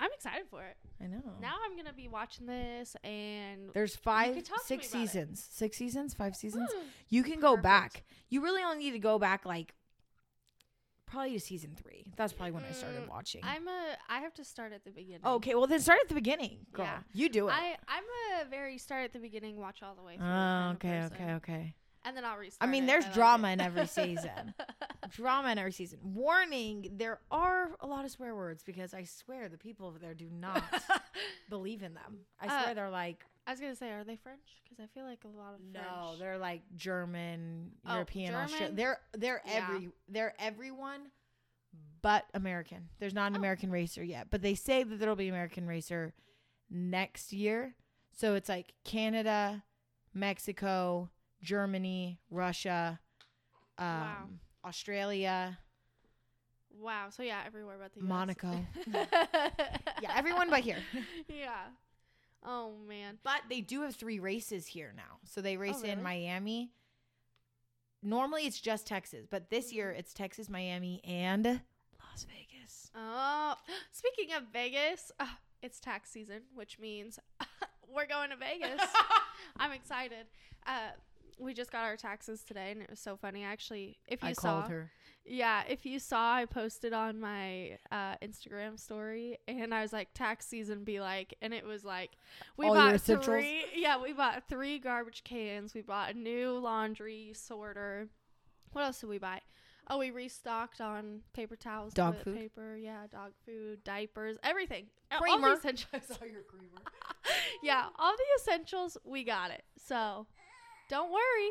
I'm 0.00 0.10
excited 0.14 0.46
for 0.50 0.62
it. 0.64 0.76
I 1.02 1.06
know. 1.06 1.20
Now 1.40 1.56
I'm 1.64 1.72
going 1.74 1.86
to 1.86 1.92
be 1.92 2.08
watching 2.08 2.46
this 2.46 2.96
and 3.04 3.70
There's 3.74 3.94
five, 3.94 4.34
can 4.34 4.42
talk 4.42 4.60
to 4.60 4.66
six 4.66 4.88
about 4.90 5.02
it. 5.02 5.08
seasons, 5.08 5.46
six 5.50 5.76
seasons, 5.76 6.14
five 6.14 6.34
seasons. 6.34 6.70
You 7.10 7.22
can 7.22 7.38
go 7.40 7.50
Perfect. 7.56 7.62
back. 7.64 8.02
You 8.28 8.42
really 8.42 8.62
only 8.62 8.78
need 8.84 8.92
to 8.92 8.98
go 9.00 9.18
back 9.18 9.44
like 9.44 9.74
probably 11.06 11.32
to 11.32 11.40
season 11.40 11.72
three. 11.76 12.06
That's 12.16 12.32
probably 12.32 12.52
when 12.52 12.62
I 12.64 12.72
started 12.72 13.02
Mm, 13.02 13.08
watching. 13.08 13.40
I'm 13.44 13.66
a 13.66 13.96
I 14.08 14.20
have 14.20 14.32
to 14.34 14.44
start 14.44 14.72
at 14.72 14.84
the 14.84 14.90
beginning. 14.92 15.26
okay, 15.26 15.54
well 15.56 15.66
then 15.66 15.80
start 15.80 15.98
at 16.02 16.08
the 16.08 16.14
beginning, 16.14 16.58
girl. 16.72 16.84
Yeah. 16.86 16.98
You 17.12 17.28
do 17.28 17.48
it. 17.48 17.52
I 17.52 17.76
I'm 17.88 18.04
a 18.46 18.48
very 18.48 18.78
start 18.78 19.04
at 19.04 19.12
the 19.12 19.18
beginning, 19.18 19.58
watch 19.58 19.82
all 19.82 19.94
the 19.96 20.02
way 20.02 20.16
through. 20.16 20.26
oh, 20.26 20.70
okay, 20.76 21.02
okay, 21.12 21.32
okay. 21.34 21.74
And 22.04 22.16
then 22.16 22.24
I'll 22.24 22.36
restart. 22.38 22.66
I 22.66 22.70
mean, 22.70 22.86
there's 22.86 23.04
drama 23.06 23.50
in 23.50 23.60
every 23.60 23.86
season. 24.00 24.54
drama 25.10 25.50
in 25.52 25.58
every 25.58 25.72
season. 25.72 25.98
Warning: 26.02 26.90
there 26.96 27.20
are 27.30 27.70
a 27.80 27.86
lot 27.86 28.04
of 28.04 28.10
swear 28.10 28.34
words 28.34 28.62
because 28.62 28.94
I 28.94 29.04
swear 29.04 29.48
the 29.50 29.58
people 29.58 29.86
over 29.86 29.98
there 29.98 30.14
do 30.14 30.28
not 30.30 30.62
believe 31.50 31.82
in 31.82 31.94
them. 31.94 32.20
I 32.40 32.46
Uh, 32.46 32.62
swear 32.62 32.74
they're 32.74 32.90
like 32.90 33.24
I 33.46 33.50
was 33.52 33.60
gonna 33.60 33.74
say, 33.76 33.90
are 33.90 34.04
they 34.04 34.16
French? 34.16 34.40
Because 34.62 34.82
I 34.82 34.86
feel 34.94 35.04
like 35.04 35.24
a 35.24 35.28
lot 35.28 35.54
of 35.54 35.60
no, 35.72 35.80
French. 35.80 36.18
they're 36.20 36.38
like 36.38 36.62
German, 36.76 37.72
Oh, 37.86 37.94
European, 37.94 38.34
Australian. 38.34 38.76
They're 38.76 38.98
they're 39.16 39.42
Yeah. 39.46 39.66
every 39.68 39.90
they're 40.08 40.34
everyone 40.38 41.10
but 42.02 42.24
American. 42.32 42.88
There's 42.98 43.12
not 43.14 43.26
an 43.32 43.36
Oh. 43.36 43.40
American 43.40 43.70
racer 43.70 44.02
yet, 44.02 44.28
but 44.30 44.40
they 44.40 44.54
say 44.54 44.82
that 44.84 44.96
there'll 44.98 45.16
be 45.16 45.28
American 45.28 45.66
racer 45.66 46.14
next 46.70 47.32
year. 47.32 47.74
So 48.12 48.34
it's 48.36 48.48
like 48.48 48.72
Canada, 48.84 49.64
Mexico, 50.14 51.10
Germany, 51.42 52.18
Russia, 52.30 53.00
um, 53.78 53.86
Wow. 53.86 54.28
Australia, 54.64 55.58
Wow. 56.78 57.08
So 57.10 57.22
yeah, 57.22 57.40
everywhere 57.46 57.76
but 57.80 57.92
the 57.92 58.00
US. 58.00 58.08
Monaco. 58.08 58.64
yeah, 60.00 60.12
everyone 60.14 60.48
but 60.50 60.60
here. 60.60 60.78
yeah. 61.28 61.66
Oh 62.44 62.72
man. 62.88 63.18
But 63.22 63.42
they 63.48 63.60
do 63.60 63.82
have 63.82 63.94
three 63.94 64.18
races 64.18 64.66
here 64.66 64.92
now. 64.96 65.18
So 65.24 65.40
they 65.40 65.56
race 65.56 65.82
in 65.82 65.98
really? 65.98 66.02
Miami. 66.02 66.70
Normally 68.02 68.46
it's 68.46 68.60
just 68.60 68.86
Texas, 68.86 69.26
but 69.28 69.50
this 69.50 69.72
year 69.72 69.90
it's 69.90 70.14
Texas, 70.14 70.48
Miami, 70.48 71.02
and 71.04 71.44
Las 71.44 72.24
Vegas. 72.24 72.90
Oh, 72.94 73.54
speaking 73.92 74.34
of 74.34 74.44
Vegas, 74.52 75.12
uh, 75.20 75.26
it's 75.62 75.80
tax 75.80 76.10
season, 76.10 76.42
which 76.54 76.78
means 76.78 77.18
we're 77.94 78.06
going 78.06 78.30
to 78.30 78.36
Vegas. 78.36 78.80
I'm 79.58 79.72
excited. 79.72 80.26
Uh, 80.66 80.92
we 81.40 81.54
just 81.54 81.72
got 81.72 81.84
our 81.84 81.96
taxes 81.96 82.42
today, 82.42 82.70
and 82.70 82.82
it 82.82 82.90
was 82.90 83.00
so 83.00 83.16
funny. 83.16 83.42
Actually, 83.44 83.98
if 84.06 84.22
you 84.22 84.30
I 84.30 84.32
saw, 84.32 84.68
yeah, 85.24 85.62
if 85.68 85.86
you 85.86 85.98
saw, 85.98 86.34
I 86.34 86.44
posted 86.44 86.92
on 86.92 87.20
my 87.20 87.78
uh, 87.90 88.16
Instagram 88.22 88.78
story, 88.78 89.38
and 89.48 89.74
I 89.74 89.82
was 89.82 89.92
like, 89.92 90.08
"Tax 90.14 90.46
season 90.46 90.84
be 90.84 91.00
like," 91.00 91.34
and 91.42 91.52
it 91.54 91.64
was 91.64 91.84
like, 91.84 92.10
we 92.56 92.66
All 92.66 92.74
bought 92.74 93.00
three. 93.00 93.64
Yeah, 93.74 94.00
we 94.02 94.12
bought 94.12 94.44
three 94.48 94.78
garbage 94.78 95.24
cans. 95.24 95.74
We 95.74 95.80
bought 95.82 96.14
a 96.14 96.18
new 96.18 96.58
laundry 96.58 97.32
sorter. 97.34 98.08
What 98.72 98.84
else 98.84 99.00
did 99.00 99.08
we 99.08 99.18
buy? 99.18 99.40
Oh, 99.92 99.98
we 99.98 100.12
restocked 100.12 100.80
on 100.80 101.22
paper 101.32 101.56
towels, 101.56 101.92
Dog 101.94 102.16
food? 102.22 102.36
paper, 102.36 102.76
yeah, 102.76 103.08
dog 103.10 103.32
food, 103.44 103.82
diapers, 103.82 104.36
everything. 104.44 104.86
All 105.10 105.18
the 105.18 105.24
Creamer. 105.24 105.54
essentials. 105.54 106.02
saw 106.06 106.24
your 106.24 106.42
creamer. 106.42 106.80
yeah, 107.62 107.86
all 107.98 108.12
the 108.16 108.24
essentials, 108.40 108.96
we 109.04 109.24
got 109.24 109.50
it. 109.50 109.64
So, 109.84 110.28
don't 110.90 111.10
worry. 111.10 111.50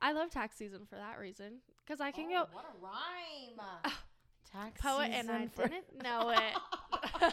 I 0.00 0.12
love 0.12 0.30
tax 0.30 0.56
season 0.56 0.82
for 0.88 0.96
that 0.96 1.18
reason 1.18 1.54
because 1.84 2.00
I 2.00 2.10
can 2.10 2.28
go 2.28 2.44
oh, 2.44 2.48
What 2.52 2.64
a 2.64 2.84
rhyme. 2.84 3.66
Oh, 3.84 3.92
tax 4.52 4.80
poet 4.80 5.10
and 5.12 5.30
I 5.30 5.48
for- 5.48 5.66
didn't 5.66 6.02
know 6.02 6.28
it. 6.30 7.22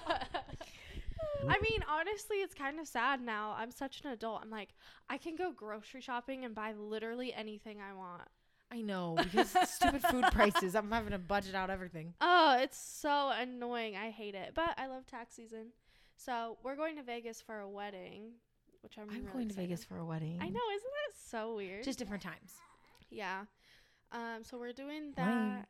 I 1.47 1.57
mean, 1.59 1.83
honestly, 1.89 2.37
it's 2.37 2.53
kind 2.53 2.79
of 2.79 2.87
sad 2.87 3.21
now. 3.21 3.55
I'm 3.57 3.71
such 3.71 4.01
an 4.03 4.11
adult. 4.11 4.41
I'm 4.41 4.49
like, 4.49 4.69
I 5.09 5.17
can 5.17 5.35
go 5.35 5.51
grocery 5.51 6.01
shopping 6.01 6.45
and 6.45 6.55
buy 6.55 6.73
literally 6.73 7.33
anything 7.33 7.79
I 7.81 7.93
want. 7.93 8.27
I 8.71 8.81
know 8.81 9.17
because 9.21 9.53
stupid 9.69 10.01
food 10.03 10.23
prices. 10.31 10.75
I'm 10.75 10.89
having 10.91 11.11
to 11.11 11.19
budget 11.19 11.55
out 11.55 11.69
everything. 11.69 12.13
Oh, 12.21 12.57
it's 12.59 12.77
so 12.79 13.31
annoying. 13.37 13.97
I 13.97 14.11
hate 14.11 14.35
it. 14.35 14.51
But 14.55 14.75
I 14.77 14.87
love 14.87 15.05
tax 15.07 15.35
season. 15.35 15.73
So 16.15 16.57
we're 16.63 16.77
going 16.77 16.95
to 16.95 17.03
Vegas 17.03 17.41
for 17.41 17.59
a 17.59 17.69
wedding, 17.69 18.33
which 18.81 18.97
I'm. 18.97 19.09
I'm 19.09 19.15
really 19.17 19.31
going 19.31 19.47
to. 19.49 19.55
Vegas 19.55 19.83
for 19.83 19.97
a 19.97 20.05
wedding. 20.05 20.37
I 20.41 20.49
know, 20.49 20.59
isn't 20.75 20.91
that 20.91 21.15
so 21.29 21.55
weird? 21.55 21.83
Just 21.83 21.99
different 21.99 22.23
times. 22.23 22.53
yeah. 23.09 23.41
Um. 24.11 24.43
So 24.43 24.57
we're 24.57 24.73
doing 24.73 25.13
Fine. 25.15 25.25
that. 25.25 25.67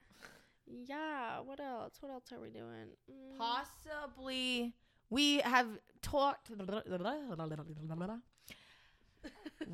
Yeah. 0.67 1.39
What 1.41 1.59
else? 1.59 1.93
What 2.01 2.11
else 2.11 2.31
are 2.31 2.39
we 2.39 2.49
doing? 2.49 2.95
Mm, 3.11 3.37
Possibly, 3.37 4.73
we 5.09 5.39
have 5.39 5.67
talked. 6.01 6.49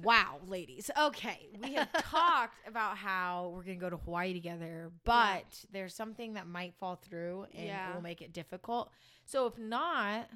wow, 0.04 0.38
ladies. 0.48 0.92
Okay, 1.00 1.48
we 1.64 1.74
have 1.76 1.92
talked 2.04 2.68
about 2.68 2.98
how 2.98 3.52
we're 3.56 3.64
gonna 3.64 3.76
go 3.78 3.90
to 3.90 3.98
Hawaii 3.98 4.34
together, 4.34 4.92
but 5.06 5.46
there's 5.72 5.94
something 5.96 6.34
that 6.34 6.48
might 6.48 6.74
fall 6.76 6.96
through 6.96 7.46
and 7.56 7.68
Yeah. 7.68 7.92
it 7.92 7.96
will 7.96 8.02
make 8.02 8.22
it 8.22 8.34
difficult. 8.34 8.92
So 9.26 9.46
if 9.48 9.58
not, 9.58 10.30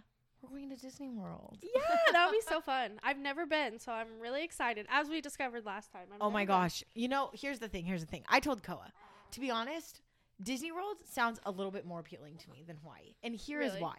we're 0.50 0.58
going 0.60 0.70
to 0.70 0.76
Disney 0.76 1.10
World. 1.10 1.58
Yeah, 1.76 1.82
that 2.14 2.26
would 2.26 2.34
be 2.34 2.42
so 2.42 2.62
fun. 2.62 3.00
I've 3.04 3.18
never 3.18 3.46
been, 3.46 3.80
so 3.80 3.92
I'm 3.92 4.08
really 4.20 4.44
excited. 4.44 4.86
As 4.90 5.10
we 5.10 5.22
discovered 5.22 5.66
last 5.66 5.92
time. 5.92 6.08
I've 6.14 6.18
Oh 6.22 6.30
my 6.30 6.42
never 6.42 6.54
been. 6.54 6.62
gosh. 6.64 6.84
You 6.96 7.08
know, 7.08 7.30
here's 7.34 7.60
the 7.60 7.68
thing. 7.68 7.86
Here's 7.86 8.02
the 8.02 8.08
thing. 8.08 8.24
I 8.30 8.40
told 8.40 8.64
Koa, 8.64 8.92
to 9.32 9.40
be 9.40 9.50
honest, 9.52 10.02
Disney 10.42 10.72
World 10.72 10.98
sounds 11.06 11.40
a 11.46 11.52
little 11.52 11.72
bit 11.72 11.86
more 11.86 12.00
appealing 12.00 12.38
to 12.38 12.50
me 12.50 12.64
than 12.66 12.78
Hawaii. 12.78 13.14
And 13.24 13.36
here 13.36 13.62
is 13.62 13.72
Really? 13.74 13.84
why. 13.84 13.96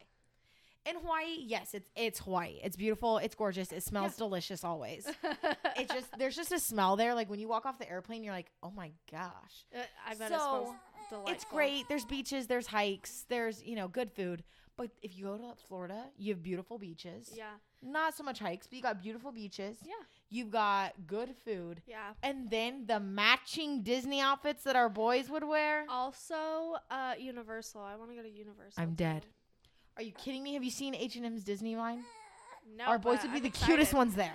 In 0.84 0.96
Hawaii, 0.96 1.36
yes, 1.38 1.74
it's 1.74 1.88
it's 1.94 2.18
Hawaii. 2.18 2.58
It's 2.64 2.74
beautiful, 2.76 3.18
it's 3.18 3.36
gorgeous, 3.36 3.70
it 3.70 3.84
smells 3.84 4.16
delicious 4.16 4.64
always. 4.64 5.06
It's 5.76 5.94
just 5.94 6.08
there's 6.18 6.34
just 6.34 6.50
a 6.52 6.58
smell 6.58 6.96
there. 6.96 7.14
Like 7.14 7.30
when 7.30 7.38
you 7.38 7.46
walk 7.48 7.66
off 7.66 7.78
the 7.78 7.88
airplane, 7.88 8.24
you're 8.24 8.34
like, 8.34 8.50
oh 8.64 8.72
my 8.72 8.90
gosh. 9.10 9.64
Uh, 9.74 9.78
I 10.06 10.14
bet 10.14 10.32
it 10.32 10.34
So, 10.34 10.38
smells 10.40 10.74
delightful. 11.08 11.32
It's 11.32 11.44
great. 11.44 11.88
There's 11.88 12.04
beaches, 12.04 12.48
there's 12.48 12.66
hikes, 12.66 13.26
there's, 13.28 13.62
you 13.62 13.76
know, 13.76 13.86
good 13.86 14.10
food. 14.10 14.42
But 14.82 14.90
if 15.00 15.16
you 15.16 15.26
go 15.26 15.36
to 15.36 15.54
Florida, 15.68 16.06
you 16.18 16.34
have 16.34 16.42
beautiful 16.42 16.76
beaches. 16.76 17.30
Yeah. 17.32 17.52
Not 17.84 18.16
so 18.16 18.24
much 18.24 18.40
hikes, 18.40 18.66
but 18.66 18.74
you 18.76 18.82
got 18.82 19.00
beautiful 19.00 19.30
beaches. 19.30 19.76
Yeah. 19.86 19.92
You've 20.28 20.50
got 20.50 20.94
good 21.06 21.36
food. 21.44 21.82
Yeah. 21.86 22.14
And 22.24 22.50
then 22.50 22.86
the 22.88 22.98
matching 22.98 23.84
Disney 23.84 24.20
outfits 24.20 24.64
that 24.64 24.74
our 24.74 24.88
boys 24.88 25.30
would 25.30 25.44
wear. 25.44 25.84
Also, 25.88 26.78
uh, 26.90 27.14
Universal. 27.16 27.80
I 27.80 27.94
want 27.94 28.10
to 28.10 28.16
go 28.16 28.22
to 28.22 28.28
Universal. 28.28 28.82
I'm 28.82 28.94
dead. 28.94 29.26
Are 29.96 30.02
you 30.02 30.10
kidding 30.10 30.42
me? 30.42 30.54
Have 30.54 30.64
you 30.64 30.70
seen 30.72 30.96
H&M's 30.96 31.44
Disney 31.44 31.76
line? 31.76 32.02
No, 32.76 32.86
our 32.86 32.98
boys 32.98 33.20
would 33.22 33.30
be 33.30 33.36
I'm 33.36 33.44
the 33.44 33.50
cutest 33.50 33.94
ones 33.94 34.16
there. 34.16 34.32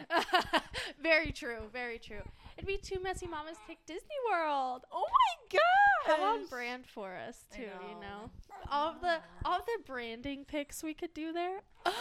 very 1.04 1.34
true. 1.34 1.64
Very 1.74 2.00
true. 2.00 2.22
It'd 2.58 2.68
be 2.68 2.78
two 2.78 3.02
messy 3.04 3.28
mamas 3.28 3.58
pick 3.68 3.86
Disney 3.86 4.16
World. 4.32 4.84
Oh 4.94 5.06
my 5.10 5.60
god! 5.60 5.67
How 6.08 6.24
on 6.24 6.46
brand 6.48 6.86
for 6.88 7.16
us 7.16 7.46
too, 7.54 7.62
you 7.62 7.96
know. 7.96 8.02
know. 8.02 8.32
All 8.72 8.90
of 8.90 9.02
the 9.02 9.18
all 9.46 9.60
of 9.60 9.66
the 9.66 9.84
branding 9.86 10.46
picks 10.46 10.84
we 10.84 10.94
could 10.94 11.14
do 11.14 11.32
there. 11.34 11.60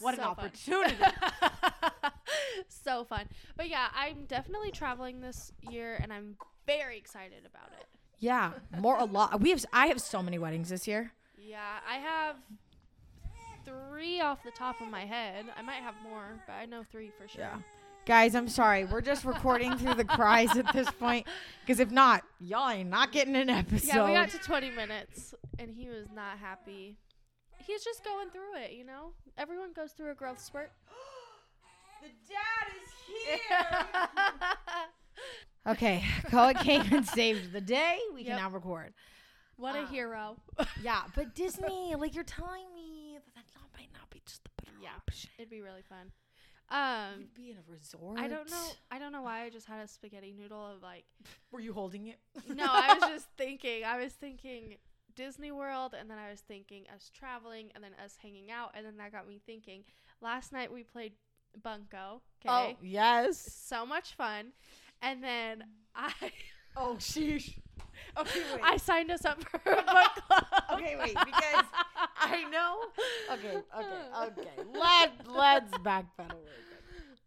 What 0.00 0.14
an 0.14 0.20
So 0.20 0.22
fun. 0.22 0.30
opportunity. 0.46 0.96
so 2.68 3.04
fun. 3.04 3.26
But 3.56 3.68
yeah, 3.68 3.88
I'm 3.94 4.24
definitely 4.26 4.70
traveling 4.70 5.20
this 5.20 5.52
year 5.70 5.98
and 6.02 6.12
I'm 6.12 6.36
very 6.66 6.96
excited 6.98 7.44
about 7.46 7.70
it. 7.78 7.86
Yeah, 8.18 8.52
more 8.78 8.96
a 8.98 9.04
lot. 9.04 9.40
We 9.40 9.50
have. 9.50 9.64
I 9.72 9.86
have 9.88 10.00
so 10.00 10.22
many 10.22 10.38
weddings 10.38 10.68
this 10.70 10.86
year. 10.88 11.12
Yeah, 11.36 11.78
I 11.88 11.96
have 11.96 12.36
three 13.64 14.20
off 14.20 14.42
the 14.42 14.50
top 14.50 14.80
of 14.80 14.88
my 14.88 15.04
head. 15.04 15.46
I 15.58 15.62
might 15.62 15.82
have 15.82 15.94
more, 16.02 16.40
but 16.46 16.54
I 16.54 16.66
know 16.66 16.84
three 16.90 17.10
for 17.18 17.28
sure. 17.28 17.62
Guys, 18.06 18.34
I'm 18.34 18.48
sorry. 18.48 18.84
We're 18.84 19.00
just 19.00 19.24
recording 19.24 19.78
through 19.78 19.94
the 19.94 20.04
cries 20.04 20.54
at 20.56 20.70
this 20.74 20.90
point. 20.90 21.26
Because 21.60 21.80
if 21.80 21.90
not, 21.90 22.22
y'all 22.38 22.68
ain't 22.68 22.90
not 22.90 23.12
getting 23.12 23.34
an 23.34 23.48
episode. 23.48 23.86
Yeah, 23.86 24.04
we 24.06 24.12
got 24.12 24.28
to 24.30 24.38
20 24.38 24.70
minutes 24.72 25.34
and 25.58 25.70
he 25.74 25.88
was 25.88 26.06
not 26.14 26.38
happy. 26.38 26.96
He's 27.66 27.82
just 27.82 28.04
going 28.04 28.28
through 28.28 28.56
it, 28.62 28.72
you 28.72 28.84
know? 28.84 29.12
Everyone 29.38 29.72
goes 29.72 29.92
through 29.92 30.10
a 30.10 30.14
growth 30.14 30.38
spurt. 30.38 30.70
the 32.02 32.08
dad 32.28 32.66
is 32.82 32.90
here. 33.38 34.12
okay, 35.72 36.04
Koa 36.30 36.52
came 36.52 36.82
and 36.92 37.06
saved 37.06 37.52
the 37.52 37.60
day. 37.62 37.98
We 38.12 38.20
Yep. 38.22 38.28
can 38.28 38.36
now 38.36 38.50
record. 38.50 38.92
what 39.56 39.76
a 39.76 39.80
Uh, 39.82 39.86
hero. 39.86 40.36
Yeah, 40.82 41.04
but 41.14 41.34
Disney, 41.34 41.94
like 41.96 42.14
you're 42.14 42.22
telling 42.24 42.66
me 42.74 43.18
that 43.34 43.44
that 43.54 43.78
might 43.78 43.88
not 43.94 44.10
be 44.10 44.20
just 44.26 44.44
the 44.44 44.50
better 44.62 44.76
Yeah. 44.82 44.90
option. 44.96 45.30
It'd 45.38 45.48
be 45.48 45.62
really 45.62 45.82
fun. 45.88 46.12
Um, 46.70 47.18
We'd 47.18 47.34
be 47.34 47.50
in 47.50 47.56
a 47.56 47.72
resort. 47.72 48.18
I 48.18 48.28
don't 48.28 48.50
know. 48.50 48.66
I 48.90 48.98
don't 48.98 49.12
know 49.12 49.22
why 49.22 49.42
I 49.42 49.50
just 49.50 49.66
had 49.66 49.84
a 49.84 49.88
spaghetti 49.88 50.34
noodle 50.36 50.66
of 50.74 50.82
like. 50.82 51.04
Were 51.52 51.60
you 51.60 51.72
holding 51.72 52.08
it? 52.08 52.18
No, 52.48 52.66
I 52.66 52.94
was 52.94 53.08
just 53.10 53.26
thinking. 53.36 53.84
I 53.84 54.02
was 54.02 54.12
thinking 54.12 54.76
Disney 55.14 55.52
World, 55.52 55.94
and 55.98 56.10
then 56.10 56.18
I 56.18 56.30
was 56.30 56.40
thinking 56.40 56.84
us 56.94 57.10
traveling, 57.16 57.70
and 57.74 57.84
then 57.84 57.92
us 58.02 58.16
hanging 58.20 58.50
out, 58.50 58.72
and 58.74 58.84
then 58.84 58.96
that 58.96 59.12
got 59.12 59.28
me 59.28 59.40
thinking. 59.44 59.84
Last 60.20 60.52
night 60.52 60.72
we 60.72 60.82
played 60.82 61.12
Bunko. 61.62 62.22
Okay. 62.40 62.48
Oh 62.48 62.76
yes. 62.82 63.38
So 63.38 63.84
much 63.86 64.14
fun, 64.14 64.52
and 65.02 65.22
then 65.22 65.64
I 65.94 66.12
Oh 66.76 66.96
sheesh. 66.98 67.58
Okay, 68.16 68.42
wait. 68.52 68.60
I 68.62 68.76
signed 68.76 69.10
us 69.10 69.24
up 69.24 69.42
for 69.42 69.72
a 69.72 69.82
book 69.82 69.84
club. 70.28 70.44
Okay, 70.74 70.94
wait, 70.96 71.16
because 71.24 71.64
I 72.16 72.44
know. 72.48 72.78
Okay, 73.32 73.56
okay, 73.76 74.28
okay. 74.28 74.62
Let 74.72 75.12
let's 75.28 75.72
backpedal. 75.78 76.38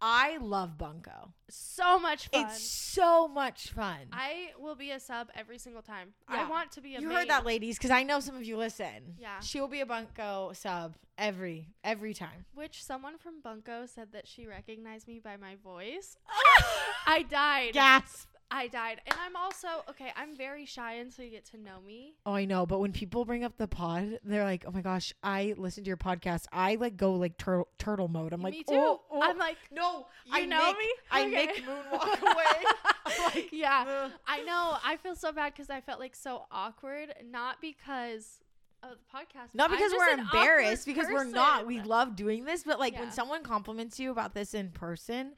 I 0.02 0.38
love 0.38 0.78
Bunko. 0.78 1.34
so 1.50 2.00
much 2.00 2.28
fun. 2.30 2.46
It's 2.46 2.62
so 2.62 3.28
much 3.28 3.72
fun. 3.72 4.08
I 4.12 4.52
will 4.60 4.76
be 4.76 4.92
a 4.92 5.00
sub 5.00 5.30
every 5.36 5.58
single 5.58 5.82
time. 5.82 6.14
Yeah. 6.32 6.46
I 6.46 6.50
want 6.50 6.72
to 6.74 6.82
be 6.82 6.96
a 6.96 7.00
you 7.02 7.10
heard 7.10 7.30
that, 7.30 7.46
ladies, 7.46 7.78
because 7.78 7.92
I 7.92 8.04
know 8.04 8.20
some 8.20 8.36
of 8.36 8.44
you 8.44 8.58
listen. 8.58 9.16
Yeah. 9.20 9.40
she 9.40 9.60
will 9.60 9.68
be 9.68 9.82
a 9.82 9.86
Bunko 9.86 10.52
sub 10.54 10.96
every 11.18 11.70
every 11.84 12.14
time. 12.14 12.46
Which 12.54 12.84
someone 12.84 13.18
from 13.18 13.42
Bunko 13.42 13.88
said 13.88 14.10
that 14.14 14.28
she 14.28 14.46
recognized 14.46 15.08
me 15.08 15.20
by 15.20 15.36
my 15.36 15.56
voice. 15.64 16.16
I 17.08 17.24
died. 17.24 17.74
Gasp. 17.74 18.30
I 18.50 18.68
died. 18.68 19.02
And 19.06 19.16
I'm 19.20 19.36
also 19.36 19.68
okay, 19.90 20.12
I'm 20.16 20.36
very 20.36 20.66
shy 20.66 20.94
until 20.96 21.26
you 21.26 21.32
get 21.32 21.46
to 21.52 21.58
know 21.58 21.82
me. 21.86 22.14
Oh, 22.26 22.34
I 22.34 22.46
know, 22.46 22.66
but 22.66 22.80
when 22.80 22.94
people 22.94 23.26
bring 23.26 23.44
up 23.44 23.58
the 23.58 23.68
pod, 23.68 24.20
they're 24.24 24.44
like, 24.46 24.64
"Oh 24.66 24.72
my 24.72 24.82
gosh, 24.82 25.14
I 25.22 25.54
listen 25.58 25.84
to 25.84 25.88
your 25.90 25.98
podcast." 25.98 26.46
I 26.52 26.76
like 26.76 26.96
go 26.96 27.14
like 27.14 27.38
turtle 27.38 27.68
turtle 27.78 28.08
mode. 28.08 28.32
I'm 28.34 28.42
like, 28.42 28.54
me 28.54 28.64
too. 28.64 28.76
"Oh, 28.76 29.02
oh." 29.12 29.22
I'm 29.22 29.38
like, 29.38 29.58
no, 29.72 30.08
you 30.26 30.34
I 30.34 30.46
know 30.46 30.66
make- 30.68 30.78
me? 30.78 30.92
I 31.12 31.22
Okay. 31.22 31.32
make 31.32 31.66
moonwalk 31.66 32.22
away. 32.22 32.64
I'm 33.06 33.24
like, 33.36 33.50
yeah. 33.52 33.86
"Ugh." 34.06 34.12
I 34.26 34.42
know. 34.44 34.78
I 34.84 34.96
feel 34.98 35.16
so 35.16 35.32
bad 35.34 35.54
because 35.54 35.70
I 35.70 35.82
felt 35.82 36.00
like 36.00 36.16
so 36.16 36.46
awkward. 36.50 37.14
Not 37.30 37.60
because 37.60 38.40
of 38.84 38.92
the 38.92 39.18
podcast. 39.18 39.54
Not 39.56 39.72
because 39.72 39.92
we're 39.92 40.20
embarrassed, 40.20 40.86
because 40.86 41.08
we're 41.12 41.26
not. 41.26 41.66
We 41.68 41.82
love 41.82 42.16
doing 42.16 42.46
this, 42.46 42.64
but 42.64 42.80
like 42.80 42.94
Yeah. 42.94 43.02
when 43.02 43.12
someone 43.12 43.44
compliments 43.44 44.00
you 44.00 44.12
about 44.12 44.34
this 44.34 44.54
in 44.54 44.70
person, 44.70 45.34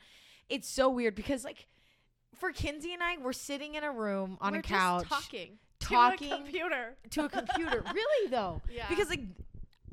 it's 0.47 0.69
so 0.69 0.89
weird 0.89 1.15
because 1.15 1.43
like 1.43 1.65
for 2.39 2.51
Kenzie 2.51 2.93
and 2.93 3.03
I, 3.03 3.17
we're 3.17 3.33
sitting 3.33 3.75
in 3.75 3.83
a 3.83 3.91
room 3.91 4.37
on 4.41 4.53
We're 4.53 4.59
a 4.59 4.63
couch 4.63 5.07
talking. 5.07 5.57
talking 5.79 6.29
to 6.29 6.33
a 6.35 6.37
computer. 6.37 6.95
to 7.11 7.25
a 7.25 7.29
computer. 7.29 7.83
really 7.93 8.29
though, 8.29 8.61
Yeah. 8.71 8.85
because 8.89 9.09
like 9.09 9.21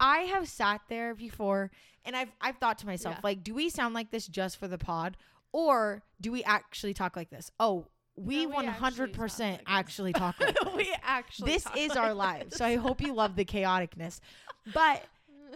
I 0.01 0.19
have 0.21 0.49
sat 0.49 0.81
there 0.89 1.15
before 1.15 1.71
and 2.05 2.15
I've 2.17 2.31
I've 2.41 2.57
thought 2.59 2.79
to 2.79 2.87
myself 2.87 3.17
Yeah. 3.17 3.21
like, 3.25 3.43
do 3.45 3.55
we 3.55 3.69
sound 3.71 3.95
like 3.95 4.11
this 4.11 4.27
just 4.27 4.59
for 4.59 4.69
the 4.69 4.79
pod, 4.79 5.17
or 5.53 6.03
do 6.21 6.31
we 6.33 6.45
actually 6.45 6.95
talk 6.95 7.17
like 7.17 7.31
this? 7.31 7.51
Oh, 7.59 7.87
we 8.17 8.47
one 8.47 8.67
actually 8.67 8.79
hundred 8.81 9.13
talk 9.13 9.21
percent 9.21 9.61
actually 9.67 10.13
talk 10.13 10.39
like 10.41 10.55
this. 10.59 10.75
we 10.75 10.95
actually. 11.03 11.53
this 11.53 11.67
is 11.77 11.91
like 11.91 11.99
our 11.99 12.15
lives. 12.15 12.57
So 12.57 12.65
I 12.65 12.77
hope 12.77 13.01
you 13.03 13.13
love 13.13 13.37
the 13.37 13.45
chaoticness. 13.45 14.21
But 14.73 15.03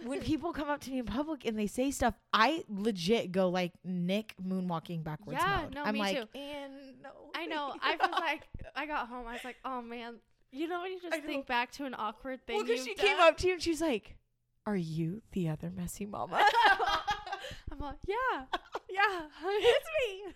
when 0.05 0.19
people 0.21 0.53
come 0.53 0.69
up 0.69 0.81
to 0.81 0.91
me 0.91 0.99
in 0.99 1.05
public 1.05 1.45
and 1.45 1.57
they 1.57 1.67
say 1.67 1.91
stuff, 1.91 2.13
I 2.33 2.63
legit 2.69 3.31
go 3.31 3.49
like 3.49 3.71
Nick 3.83 4.33
moonwalking 4.45 5.03
backwards 5.03 5.39
Yeah, 5.41 5.61
mode. 5.63 5.75
no, 5.75 5.83
I'm 5.83 5.93
me 5.93 5.99
like, 5.99 6.17
too. 6.17 6.27
and 6.39 6.73
no. 7.03 7.09
I 7.35 7.45
know. 7.45 7.73
I 7.81 7.95
was 7.95 8.09
like, 8.19 8.41
I 8.75 8.85
got 8.85 9.07
home. 9.07 9.25
I 9.27 9.33
was 9.33 9.43
like, 9.43 9.57
oh 9.65 9.81
man. 9.81 10.15
You 10.51 10.67
know 10.67 10.81
when 10.81 10.91
you 10.91 10.97
I 11.05 11.09
just 11.11 11.21
know. 11.21 11.27
think 11.27 11.47
back 11.47 11.71
to 11.73 11.85
an 11.85 11.95
awkward 11.97 12.45
thing. 12.45 12.57
well, 12.57 12.65
because 12.65 12.83
she 12.83 12.93
came 12.93 13.17
up 13.19 13.37
to 13.37 13.47
you 13.47 13.53
and 13.53 13.61
she's 13.61 13.79
like, 13.79 14.17
"Are 14.65 14.75
you 14.75 15.21
the 15.31 15.47
other 15.47 15.69
messy 15.73 16.05
mama?" 16.05 16.45
I'm 17.71 17.79
like, 17.79 17.95
yeah, 18.05 18.43
yeah, 18.89 19.21
it's 19.45 19.89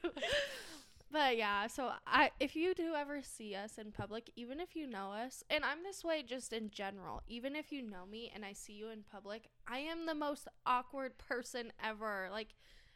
me. 0.05 0.09
but 1.15 1.37
yeah, 1.37 1.67
so 1.67 1.91
I, 2.05 2.31
if 2.41 2.57
you 2.57 2.73
do 2.73 2.93
ever 2.93 3.21
see 3.21 3.55
us 3.55 3.77
in 3.77 3.93
public, 3.93 4.29
even 4.35 4.59
if 4.59 4.75
you 4.75 4.85
know 4.85 5.11
us, 5.13 5.45
and 5.49 5.63
I'm 5.63 5.81
this 5.81 6.03
way 6.03 6.23
just 6.23 6.51
in 6.51 6.69
general, 6.71 7.21
even 7.25 7.55
if 7.55 7.71
you 7.71 7.81
know 7.81 8.05
me 8.05 8.29
and 8.35 8.43
I 8.43 8.51
see 8.51 8.73
you 8.73 8.89
in 8.89 9.03
public, 9.09 9.47
I 9.65 9.77
am 9.77 10.07
the 10.07 10.13
most 10.13 10.49
awkward 10.65 11.17
person 11.17 11.71
ever. 11.81 12.27
Like, 12.33 12.49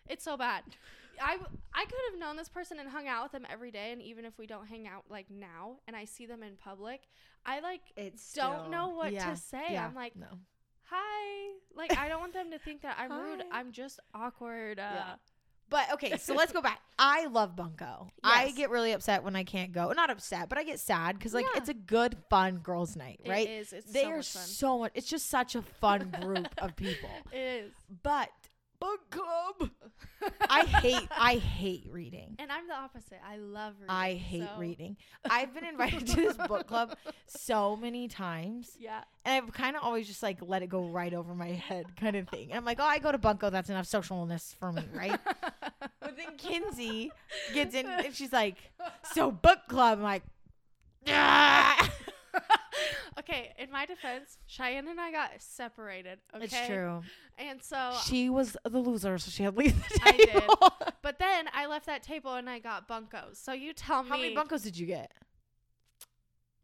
it's 0.05 0.25
so 0.25 0.36
bad. 0.36 0.63
I, 1.21 1.38
I 1.73 1.86
could 1.86 1.99
have 2.12 2.19
known 2.19 2.36
this 2.36 2.49
person 2.49 2.77
and 2.77 2.89
hung 2.89 3.08
out 3.08 3.23
with 3.23 3.32
them 3.32 3.47
every 3.49 3.71
day, 3.71 3.93
and 3.93 4.01
even 4.01 4.25
if 4.25 4.38
we 4.38 4.47
don't 4.47 4.67
hang 4.67 4.86
out 4.86 5.05
like 5.10 5.32
now, 5.32 5.77
and 5.88 5.95
I 5.95 6.03
see 6.03 6.25
them 6.25 6.43
in 6.43 6.58
public, 6.58 7.03
I 7.45 7.62
like 7.62 7.84
it's 7.95 8.34
Don't 8.34 8.69
know 8.69 8.89
what 8.89 9.13
to 9.13 9.38
say. 9.38 9.63
yeah, 9.71 9.86
I'm 9.86 9.95
like, 9.95 10.17
no. 10.17 10.27
hi. 10.84 11.53
Like 11.73 11.97
I 11.97 12.10
don't 12.10 12.19
want 12.19 12.34
them 12.34 12.51
to 12.51 12.60
think 12.60 12.82
that 12.82 12.97
I'm 12.99 13.13
rude. 13.13 13.43
I'm 13.49 13.71
just 13.71 14.01
awkward. 14.13 14.77
Uh, 14.77 14.91
Yeah. 14.93 15.13
But 15.69 15.93
okay, 15.93 16.17
so 16.17 16.34
let's 16.34 16.51
go 16.51 16.62
back. 16.62 16.79
I 16.99 17.27
love 17.27 17.55
Bunko. 17.55 18.08
I 18.23 18.51
get 18.51 18.69
really 18.71 18.91
upset 18.91 19.23
when 19.23 19.36
I 19.36 19.43
can't 19.43 19.71
go. 19.71 19.91
Not 19.91 20.10
upset, 20.10 20.49
but 20.49 20.58
I 20.58 20.63
get 20.63 20.79
sad 20.79 21.17
because 21.17 21.34
like 21.34 21.45
Yeah. 21.45 21.60
it's 21.60 21.69
a 21.69 21.73
good, 21.73 22.17
fun 22.29 22.58
girls' 22.58 22.95
night, 22.95 23.19
right? 23.27 23.47
It 23.47 23.51
is. 23.51 23.73
It's 23.73 23.91
they 23.91 24.03
so 24.03 24.10
are 24.10 24.17
much 24.17 24.32
fun. 24.32 24.43
so 24.43 24.79
much. 24.79 24.91
It's 24.95 25.08
just 25.08 25.29
such 25.29 25.55
a 25.55 25.62
fun 25.62 26.13
group 26.21 26.47
of 26.58 26.75
people. 26.75 27.10
It 27.32 27.38
is. 27.38 27.71
But 28.03 28.29
book 28.79 29.09
club. 29.09 29.69
I 30.49 30.65
hate 30.65 31.07
I 31.17 31.35
hate 31.35 31.87
reading. 31.91 32.35
And 32.39 32.51
I'm 32.51 32.67
the 32.67 32.73
opposite. 32.75 33.19
I 33.27 33.37
love 33.37 33.73
reading. 33.79 33.89
I 33.89 34.13
hate 34.15 34.43
so- 34.53 34.59
reading. 34.59 34.97
I've 35.29 35.53
been 35.53 35.65
invited 35.65 36.07
to 36.07 36.15
this 36.15 36.37
book 36.37 36.67
club 36.67 36.95
so 37.25 37.75
many 37.75 38.07
times, 38.07 38.75
Yeah. 38.79 39.03
and 39.25 39.43
I've 39.43 39.53
kind 39.53 39.75
of 39.75 39.83
always 39.83 40.07
just 40.07 40.23
like 40.23 40.37
let 40.41 40.61
it 40.61 40.67
go 40.69 40.83
right 40.87 41.13
over 41.13 41.33
my 41.35 41.49
head, 41.49 41.95
kind 41.95 42.15
of 42.15 42.27
thing. 42.29 42.49
And 42.49 42.57
I'm 42.57 42.65
like, 42.65 42.79
oh, 42.79 42.85
I 42.85 42.99
go 42.99 43.11
to 43.11 43.17
Bunko. 43.17 43.49
That's 43.49 43.69
enough 43.69 43.85
socialness 43.85 44.55
for 44.55 44.71
me, 44.71 44.83
right? 44.93 45.19
but 46.01 46.17
then 46.17 46.37
Kenzie 46.37 47.11
gets 47.53 47.75
in, 47.75 47.85
and 47.85 48.13
she's 48.13 48.33
like, 48.33 48.57
so 49.13 49.31
book 49.31 49.59
club. 49.67 49.99
I'm 49.99 50.03
like, 50.03 50.23
ah. 51.07 51.91
Okay. 53.17 53.53
In 53.57 53.71
my 53.71 53.85
defense, 53.85 54.37
Cheyenne 54.45 54.87
and 54.87 54.99
I 54.99 55.11
got 55.11 55.31
separated. 55.39 56.19
Okay. 56.35 56.45
it's 56.45 56.67
true. 56.67 57.01
And 57.37 57.63
so, 57.63 57.93
She 58.05 58.29
was 58.29 58.57
the 58.63 58.79
loser, 58.79 59.17
so 59.17 59.31
she 59.31 59.43
had 59.43 59.55
to 59.55 59.59
leave 59.59 59.75
the 59.89 59.99
I 60.03 60.11
did. 60.11 60.29
table. 60.29 60.73
but 61.01 61.19
then 61.19 61.45
I 61.53 61.65
left 61.67 61.85
that 61.85 62.03
table 62.03 62.35
and 62.35 62.49
I 62.49 62.59
got 62.59 62.87
bunkos. 62.87 63.37
So 63.37 63.53
you 63.53 63.73
tell 63.73 64.03
me. 64.03 64.09
How 64.09 64.17
many 64.17 64.35
bunkos 64.35 64.63
did 64.63 64.77
you 64.77 64.85
get? 64.85 65.11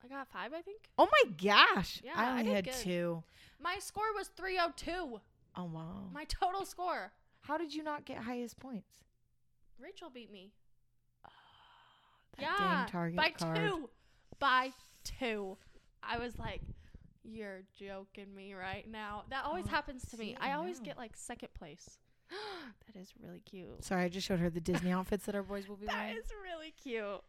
I 0.03 0.07
got 0.07 0.27
five, 0.27 0.53
I 0.53 0.61
think. 0.61 0.81
Oh 0.99 1.07
my 1.11 1.31
gosh! 1.43 2.01
Yeah, 2.03 2.11
I 2.15 2.25
I 2.25 2.31
only 2.31 2.43
did 2.43 2.53
had 2.53 2.65
good. 2.65 2.73
two. 2.75 3.23
My 3.59 3.79
score 3.79 4.13
was 4.15 4.27
302. 4.37 5.19
Oh 5.57 5.63
wow! 5.63 6.09
My 6.13 6.25
total 6.25 6.63
score. 6.65 7.11
How 7.41 7.57
did 7.57 7.73
you 7.73 7.83
not 7.83 8.05
get 8.05 8.17
highest 8.17 8.59
points? 8.59 9.03
Rachel 9.79 10.09
beat 10.13 10.31
me. 10.31 10.51
That 12.37 12.87
yeah. 12.93 13.11
by 13.15 13.29
card. 13.31 13.55
two. 13.55 13.89
By 14.39 14.71
two. 15.03 15.57
I 16.07 16.17
was 16.17 16.37
like, 16.39 16.61
you're 17.23 17.63
joking 17.79 18.33
me 18.35 18.53
right 18.53 18.89
now. 18.89 19.23
That 19.29 19.45
always 19.45 19.65
Oh, 19.67 19.69
happens 19.71 20.03
to 20.11 20.17
me. 20.17 20.35
I 20.39 20.53
always 20.53 20.79
get 20.79 20.97
like 20.97 21.11
second 21.15 21.49
place. 21.53 21.97
that 22.29 22.99
is 22.99 23.13
really 23.23 23.39
cute. 23.39 23.83
Sorry, 23.83 24.03
I 24.03 24.09
just 24.09 24.25
showed 24.27 24.39
her 24.39 24.49
the 24.49 24.59
Disney 24.61 24.91
outfits 24.91 25.25
that 25.25 25.35
our 25.35 25.43
boys 25.43 25.67
will 25.67 25.75
be 25.75 25.85
That 25.87 25.95
wearing. 25.95 26.17
is 26.17 26.31
really 26.43 26.73
cute. 26.81 27.21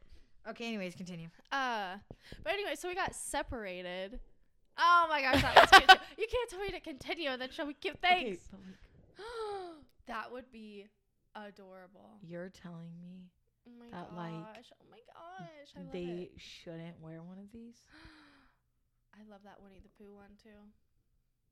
Okay, 0.48 0.66
anyways, 0.68 0.94
continue. 0.94 1.28
Uh, 1.50 1.96
but 2.44 2.52
anyway, 2.52 2.74
so 2.76 2.88
we 2.88 2.94
got 2.94 3.14
separated. 3.14 4.20
Oh 4.78 5.06
my 5.08 5.20
gosh, 5.22 5.42
that 5.42 5.54
was 5.54 5.70
cute. 5.70 6.00
You 6.18 6.26
can't 6.30 6.50
tell 6.50 6.60
me 6.60 6.70
to 6.70 6.80
continue 6.80 7.28
and 7.30 7.40
then 7.40 7.50
show 7.50 7.64
me 7.66 7.74
cute 7.80 7.98
things. 8.00 8.38
but 8.50 8.60
like, 8.60 9.26
that 10.06 10.32
would 10.32 10.50
be 10.52 10.86
adorable. 11.34 12.18
you're 12.22 12.48
telling 12.50 12.90
me 13.00 13.28
Oh 13.68 13.72
my 13.78 13.86
that, 13.96 14.10
gosh. 14.10 14.16
like, 14.16 14.60
oh 14.72 14.84
my 14.90 14.98
gosh. 15.12 15.68
I 15.76 15.92
they 15.92 16.30
shouldn't 16.36 17.00
wear 17.00 17.22
one 17.22 17.38
of 17.38 17.50
these. 17.52 17.76
I 19.18 19.30
love 19.30 19.40
that 19.44 19.56
Winnie 19.62 19.80
the 19.82 19.88
Pooh 19.96 20.14
one 20.14 20.30
too. 20.42 20.50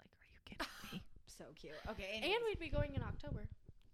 Like, 0.01 0.13
are 0.21 0.29
you 0.33 0.41
kidding 0.45 0.67
me? 0.93 1.03
so 1.27 1.45
cute. 1.55 1.75
Okay, 1.91 2.21
And 2.23 2.43
we'd 2.47 2.59
be 2.59 2.69
going 2.69 2.95
in 2.95 3.03
October. 3.03 3.47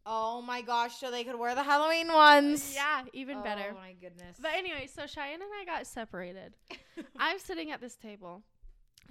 oh 0.06 0.42
my 0.42 0.62
gosh, 0.62 0.96
so 0.98 1.10
they 1.10 1.24
could 1.24 1.38
wear 1.38 1.54
the 1.54 1.62
Halloween 1.62 2.08
ones. 2.12 2.72
Yeah, 2.74 3.02
even 3.12 3.38
oh 3.38 3.42
better. 3.42 3.72
Oh 3.72 3.74
my 3.74 3.92
goodness. 4.00 4.36
But 4.40 4.52
anyway, 4.56 4.88
so 4.92 5.06
Cheyenne 5.06 5.40
and 5.42 5.50
I 5.60 5.64
got 5.64 5.86
separated. 5.86 6.54
I'm 7.18 7.38
sitting 7.38 7.70
at 7.70 7.80
this 7.80 7.96
table 7.96 8.42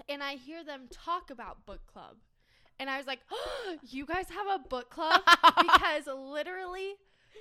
and 0.07 0.23
I 0.23 0.35
hear 0.35 0.63
them 0.63 0.87
talk 0.91 1.29
about 1.29 1.65
book 1.65 1.81
club. 1.91 2.17
And 2.79 2.89
I 2.89 2.97
was 2.97 3.07
like, 3.07 3.19
oh, 3.31 3.75
you 3.89 4.05
guys 4.05 4.27
have 4.29 4.47
a 4.47 4.67
book 4.67 4.89
club? 4.89 5.21
because 5.61 6.07
literally, 6.07 6.95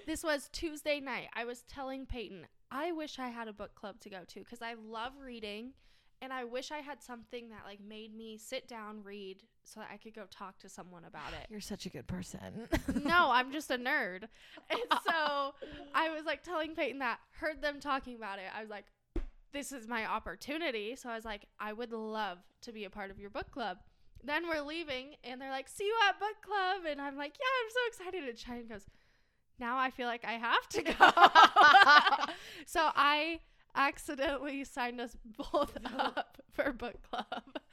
this 0.07 0.25
was 0.25 0.49
Tuesday 0.53 1.01
night. 1.01 1.29
I 1.35 1.45
was 1.45 1.63
telling 1.63 2.07
Peyton, 2.07 2.47
I 2.71 2.93
wish 2.93 3.19
I 3.19 3.29
had 3.29 3.49
a 3.49 3.53
book 3.53 3.75
club 3.75 4.01
to 4.01 4.11
go 4.11 4.19
to 4.27 4.41
because 4.41 4.63
I 4.63 4.75
love 4.75 5.13
reading. 5.25 5.73
And 6.21 6.33
I 6.33 6.45
wish 6.45 6.71
I 6.73 6.79
had 6.79 7.03
something 7.03 7.51
that 7.51 7.61
like 7.65 7.81
made 7.81 8.15
me 8.15 8.39
sit 8.39 8.67
down, 8.67 9.03
read, 9.05 9.43
so 9.65 9.81
that 9.81 9.91
I 9.93 9.97
could 9.99 10.15
go 10.15 10.25
talk 10.31 10.59
to 10.59 10.69
someone 10.69 11.05
about 11.05 11.33
it. 11.33 11.47
You're 11.51 11.61
such 11.61 11.87
a 11.87 11.89
good 11.91 12.07
person. 12.07 12.69
no, 13.05 13.29
I'm 13.31 13.53
just 13.53 13.71
a 13.71 13.79
nerd. 13.79 14.25
And 14.71 14.81
so 15.07 15.55
I 15.95 16.11
was 16.11 16.25
like 16.25 16.43
telling 16.43 16.75
Peyton 16.75 16.99
that, 17.01 17.19
heard 17.33 17.63
them 17.63 17.79
talking 17.81 18.17
about 18.17 18.39
it. 18.39 18.47
I 18.57 18.63
was 18.63 18.71
like, 18.71 18.87
this 19.53 19.73
is 19.73 19.87
my 19.87 20.07
opportunity. 20.07 20.97
So 20.97 21.09
I 21.09 21.15
was 21.15 21.25
like, 21.25 21.47
I 21.61 21.73
would 21.73 21.93
love 21.93 22.39
to 22.63 22.73
be 22.73 22.85
a 22.85 22.91
part 22.91 23.11
of 23.11 23.19
your 23.19 23.31
book 23.31 23.51
club. 23.51 23.79
Then 24.25 24.49
we're 24.49 24.63
leaving 24.63 25.15
and 25.23 25.41
they're 25.41 25.51
like, 25.51 25.69
see 25.69 25.85
you 25.85 25.95
at 26.09 26.19
book 26.19 26.43
club. 26.43 26.83
And 26.89 27.01
I'm 27.01 27.17
like, 27.17 27.35
yeah, 27.39 27.47
I'm 27.65 27.71
so 27.71 28.05
excited. 28.05 28.29
And 28.29 28.39
Cheyenne 28.39 28.67
goes, 28.69 28.87
now 29.59 29.79
I 29.79 29.91
feel 29.91 30.07
like 30.07 30.25
I 30.25 30.33
have 30.33 30.69
to 30.71 30.83
go. 30.83 32.33
so 32.67 32.91
I 32.95 33.41
accidentally 33.79 34.65
signed 34.65 35.01
us 35.01 35.17
both 35.53 35.77
up 35.97 36.39
for 36.53 36.73
book 36.73 36.97
club. 37.11 37.27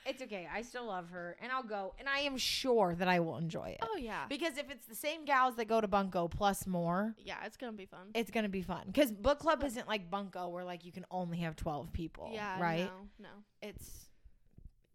It's 0.05 0.21
okay. 0.21 0.47
I 0.53 0.61
still 0.61 0.85
love 0.85 1.09
her, 1.09 1.35
and 1.41 1.51
I'll 1.51 1.63
go. 1.63 1.95
And 1.99 2.07
I 2.07 2.19
am 2.19 2.37
sure 2.37 2.93
that 2.95 3.07
I 3.07 3.19
will 3.19 3.37
enjoy 3.37 3.69
it. 3.69 3.79
Oh, 3.81 3.97
yeah. 3.97 4.25
Because 4.29 4.57
if 4.57 4.69
it's 4.69 4.85
the 4.85 4.93
same 4.95 5.25
gals 5.25 5.55
that 5.55 5.65
go 5.65 5.81
to 5.81 5.87
Bunko 5.87 6.27
plus 6.27 6.67
more, 6.67 7.15
Yeah, 7.23 7.37
it's 7.45 7.57
going 7.57 7.73
to 7.73 7.77
be 7.77 7.87
fun. 7.87 8.11
it's 8.13 8.29
gonna 8.31 8.47
be 8.49 8.61
fun. 8.61 8.83
Because 8.85 9.11
book 9.11 9.39
club 9.39 9.63
isn't 9.63 9.87
like 9.87 10.09
Bunko 10.11 10.49
where 10.49 10.63
like 10.63 10.85
you 10.85 10.91
can 10.91 11.05
only 11.09 11.39
have 11.39 11.55
twelve 11.55 11.91
people. 11.91 12.29
yeah, 12.31 12.61
right. 12.61 12.89
No, 13.19 13.23
no. 13.27 13.29
It's 13.63 14.04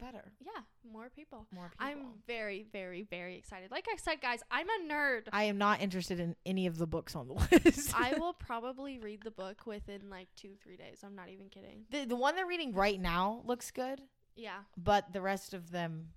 better. 0.01 0.33
Yeah, 0.41 0.63
more 0.91 1.09
people. 1.15 1.47
More 1.55 1.71
people. 1.71 1.87
I'm 1.87 2.07
very, 2.27 2.67
very, 2.73 3.03
very 3.03 3.37
excited. 3.37 3.71
Like 3.71 3.87
I 3.93 3.97
said, 3.97 4.21
guys, 4.21 4.41
I'm 4.51 4.67
a 4.69 4.93
nerd. 4.93 5.23
I 5.33 5.45
am 5.45 5.59
not 5.59 5.81
interested 5.81 6.19
in 6.21 6.35
any 6.47 6.67
of 6.67 6.79
the 6.79 6.87
books 6.87 7.15
on 7.15 7.29
the 7.29 7.35
list. 7.65 7.93
I 7.95 8.15
will 8.19 8.33
probably 8.33 8.99
read 8.99 9.23
the 9.23 9.31
book 9.31 9.67
within 9.67 10.11
like 10.11 10.29
two, 10.37 10.51
three 10.63 10.77
days. 10.77 11.01
I'm 11.05 11.15
not 11.15 11.29
even 11.29 11.49
kidding. 11.49 11.85
the 11.91 12.05
the 12.07 12.17
one 12.17 12.35
they're 12.37 12.47
reading 12.47 12.73
right 12.75 13.01
now 13.01 13.43
looks 13.45 13.71
good, 13.71 14.01
Yeah. 14.37 14.59
but 14.77 15.13
the 15.13 15.21
rest 15.21 15.55
of 15.55 15.71
them, 15.71 16.09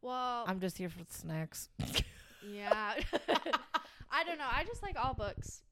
Well, 0.00 0.44
I'm 0.46 0.60
just 0.60 0.78
here 0.78 0.88
for 0.88 0.98
the 1.04 1.12
snacks. 1.12 1.68
yeah. 2.48 2.94
I 4.10 4.24
don't 4.24 4.38
know. 4.38 4.48
I 4.50 4.64
just 4.64 4.82
like 4.82 4.96
all 4.96 5.14
books. 5.14 5.62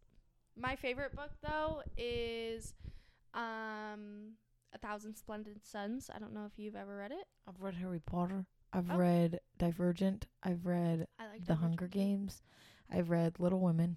My 0.57 0.77
favorite 0.77 1.15
book 1.17 1.31
though 1.43 1.83
is 1.97 2.75
um 3.33 4.33
A 4.75 4.79
Thousand 4.79 5.15
Splendid 5.17 5.65
Suns. 5.65 6.11
I 6.15 6.19
don't 6.19 6.35
know 6.35 6.45
if 6.47 6.59
you've 6.59 6.77
ever 6.77 6.97
read 6.97 7.13
it. 7.13 7.27
I've 7.49 7.61
read 7.63 7.75
Harry 7.75 8.01
Potter. 8.01 8.45
I've 8.73 8.91
Oh. 8.91 8.97
read 8.97 9.41
Divergent. 9.57 10.27
I've 10.43 10.67
read 10.67 11.07
I 11.19 11.29
like 11.29 11.47
The 11.47 11.55
Hunger. 11.55 11.87
Games. 11.87 12.43
I've 12.91 13.09
read 13.11 13.39
Little 13.39 13.61
Women. 13.61 13.97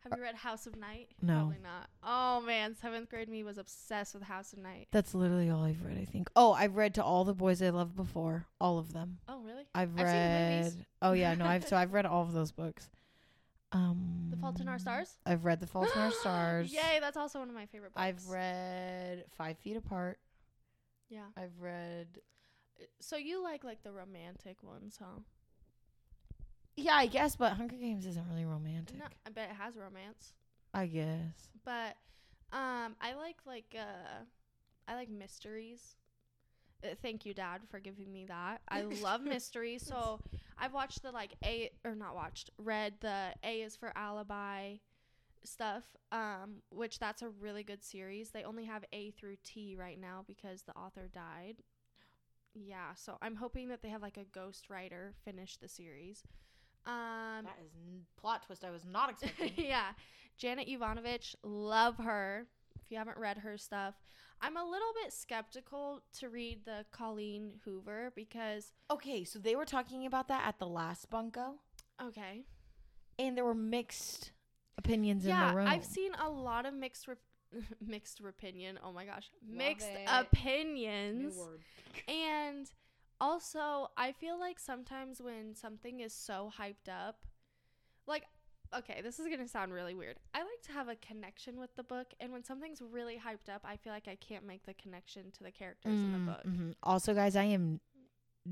Have 0.00 0.14
you 0.16 0.22
read 0.24 0.34
House 0.34 0.66
of 0.66 0.74
Night? 0.76 1.10
No. 1.20 1.34
Probably 1.42 1.58
not. 1.62 1.88
Oh 2.02 2.40
man, 2.40 2.74
seventh 2.74 3.08
grade 3.08 3.28
me 3.28 3.44
was 3.44 3.56
obsessed 3.58 4.14
with 4.14 4.24
House 4.24 4.52
of 4.52 4.58
Night. 4.58 4.88
That's 4.90 5.14
literally 5.14 5.48
all 5.50 5.62
I've 5.64 5.84
read, 5.84 5.96
I 5.98 6.04
think. 6.04 6.28
Oh, 6.34 6.52
I've 6.52 6.74
read 6.74 6.94
To 6.94 7.04
All 7.04 7.24
the 7.24 7.34
Boys 7.34 7.62
I 7.62 7.70
Loved 7.70 7.94
Before. 7.94 8.46
All 8.60 8.78
of 8.78 8.92
them. 8.92 9.18
Oh 9.28 9.40
really? 9.42 9.64
I've 9.74 9.90
I've 9.90 10.04
read. 10.04 10.86
Oh 11.02 11.12
yeah, 11.12 11.34
no, 11.34 11.44
I've 11.46 11.66
so 11.68 11.76
I've 11.76 11.92
read 11.92 12.06
all 12.06 12.22
of 12.22 12.32
those 12.32 12.50
books. 12.50 12.90
Um 13.72 14.28
The 14.30 14.36
Fault 14.36 14.60
in 14.60 14.68
Our 14.68 14.78
Stars. 14.78 15.16
I've 15.26 15.44
read 15.44 15.60
The 15.60 15.66
Fault 15.66 15.88
in 15.94 16.00
Our 16.00 16.10
Stars. 16.20 16.72
Yay, 16.72 16.98
that's 17.00 17.16
also 17.16 17.38
one 17.38 17.48
of 17.48 17.54
my 17.54 17.66
favorite 17.66 17.92
books. 17.94 18.02
I've 18.02 18.26
read 18.28 19.24
Five 19.36 19.58
Feet 19.58 19.76
Apart. 19.76 20.18
Yeah. 21.08 21.26
I've 21.36 21.58
read 21.60 22.06
So 23.00 23.16
you 23.16 23.42
like 23.42 23.64
like 23.64 23.82
the 23.82 23.92
romantic 23.92 24.62
ones, 24.62 24.98
huh? 25.00 25.20
Yeah, 26.76 26.94
I 26.94 27.06
guess, 27.06 27.36
but 27.36 27.52
Hunger 27.52 27.76
Games 27.76 28.06
isn't 28.06 28.26
really 28.30 28.46
romantic. 28.46 28.98
No, 28.98 29.04
I 29.26 29.30
bet 29.30 29.50
it 29.50 29.56
has 29.56 29.76
romance. 29.76 30.32
I 30.74 30.86
guess. 30.86 31.48
But 31.64 31.96
um 32.52 32.96
I 33.00 33.14
like 33.14 33.36
like 33.46 33.74
uh 33.78 34.24
I 34.88 34.94
like 34.94 35.08
mysteries. 35.10 35.96
Uh, 36.84 36.88
thank 37.02 37.24
you 37.26 37.34
dad 37.34 37.60
for 37.70 37.78
giving 37.80 38.12
me 38.12 38.24
that. 38.26 38.60
I 38.68 38.82
love 39.02 39.22
mystery 39.22 39.78
So 39.78 40.20
I've 40.58 40.72
watched 40.72 41.02
the 41.02 41.10
like 41.10 41.34
A 41.44 41.70
or 41.84 41.94
not 41.94 42.14
watched, 42.14 42.50
read 42.58 42.94
the 43.00 43.32
A 43.44 43.62
is 43.62 43.76
for 43.76 43.92
alibi 43.96 44.74
stuff 45.44 45.82
um 46.12 46.62
which 46.70 47.00
that's 47.00 47.20
a 47.22 47.28
really 47.28 47.64
good 47.64 47.82
series. 47.82 48.30
They 48.30 48.44
only 48.44 48.64
have 48.64 48.84
A 48.92 49.10
through 49.12 49.36
T 49.44 49.74
right 49.78 50.00
now 50.00 50.24
because 50.26 50.62
the 50.62 50.72
author 50.76 51.08
died. 51.12 51.56
Yeah, 52.54 52.94
so 52.94 53.16
I'm 53.22 53.34
hoping 53.36 53.68
that 53.68 53.82
they 53.82 53.88
have 53.88 54.02
like 54.02 54.18
a 54.18 54.24
ghost 54.24 54.68
writer 54.70 55.14
finish 55.24 55.56
the 55.56 55.68
series. 55.68 56.22
Um 56.86 57.44
that 57.44 57.58
is 57.64 57.72
n- 57.88 58.02
plot 58.20 58.44
twist 58.46 58.64
I 58.64 58.70
was 58.70 58.84
not 58.84 59.10
expecting. 59.22 59.52
yeah. 59.56 59.92
Janet 60.38 60.68
Evanovich, 60.68 61.34
love 61.42 61.96
her. 61.98 62.46
If 62.84 62.90
you 62.90 62.98
haven't 62.98 63.18
read 63.18 63.38
her 63.38 63.56
stuff, 63.58 63.94
I'm 64.42 64.56
a 64.56 64.64
little 64.64 64.92
bit 65.02 65.12
skeptical 65.12 66.02
to 66.18 66.28
read 66.28 66.64
the 66.64 66.84
Colleen 66.90 67.52
Hoover 67.64 68.12
because 68.14 68.72
okay, 68.90 69.24
so 69.24 69.38
they 69.38 69.54
were 69.54 69.64
talking 69.64 70.04
about 70.04 70.28
that 70.28 70.46
at 70.46 70.58
the 70.58 70.66
last 70.66 71.08
bunko, 71.08 71.54
okay. 72.02 72.42
and 73.18 73.36
there 73.36 73.44
were 73.44 73.54
mixed 73.54 74.32
opinions 74.78 75.24
in 75.24 75.30
yeah, 75.30 75.50
the 75.50 75.56
room. 75.56 75.68
I've 75.68 75.84
seen 75.84 76.12
a 76.14 76.28
lot 76.28 76.66
of 76.66 76.74
mixed 76.74 77.08
rep- 77.08 77.18
mixed 77.86 78.20
opinion. 78.20 78.78
Oh 78.84 78.92
my 78.92 79.04
gosh. 79.04 79.30
Love 79.46 79.56
mixed 79.56 79.88
it. 79.88 80.08
opinions. 80.08 81.36
And 82.08 82.70
also, 83.20 83.90
I 83.96 84.12
feel 84.12 84.38
like 84.38 84.58
sometimes 84.58 85.20
when 85.20 85.54
something 85.54 86.00
is 86.00 86.12
so 86.12 86.50
hyped 86.58 86.90
up, 86.90 87.20
like, 88.06 88.24
okay, 88.78 89.00
this 89.02 89.18
is 89.18 89.26
going 89.26 89.38
to 89.40 89.48
sound 89.48 89.72
really 89.72 89.94
weird. 89.94 90.16
I 90.34 90.38
like 90.40 90.62
to 90.66 90.72
have 90.72 90.88
a 90.88 90.96
connection 90.96 91.58
with 91.58 91.74
the 91.76 91.82
book. 91.82 92.08
And 92.20 92.32
when 92.32 92.42
something's 92.44 92.80
really 92.80 93.14
hyped 93.16 93.52
up, 93.52 93.62
I 93.64 93.76
feel 93.76 93.92
like 93.92 94.08
I 94.08 94.16
can't 94.16 94.46
make 94.46 94.64
the 94.66 94.74
connection 94.74 95.30
to 95.32 95.42
the 95.44 95.50
characters 95.50 95.92
in 95.92 96.12
the 96.12 96.18
book. 96.32 96.44
Mhm. 96.44 96.74
Also, 96.82 97.14
guys, 97.14 97.36
I 97.36 97.44
am 97.44 97.80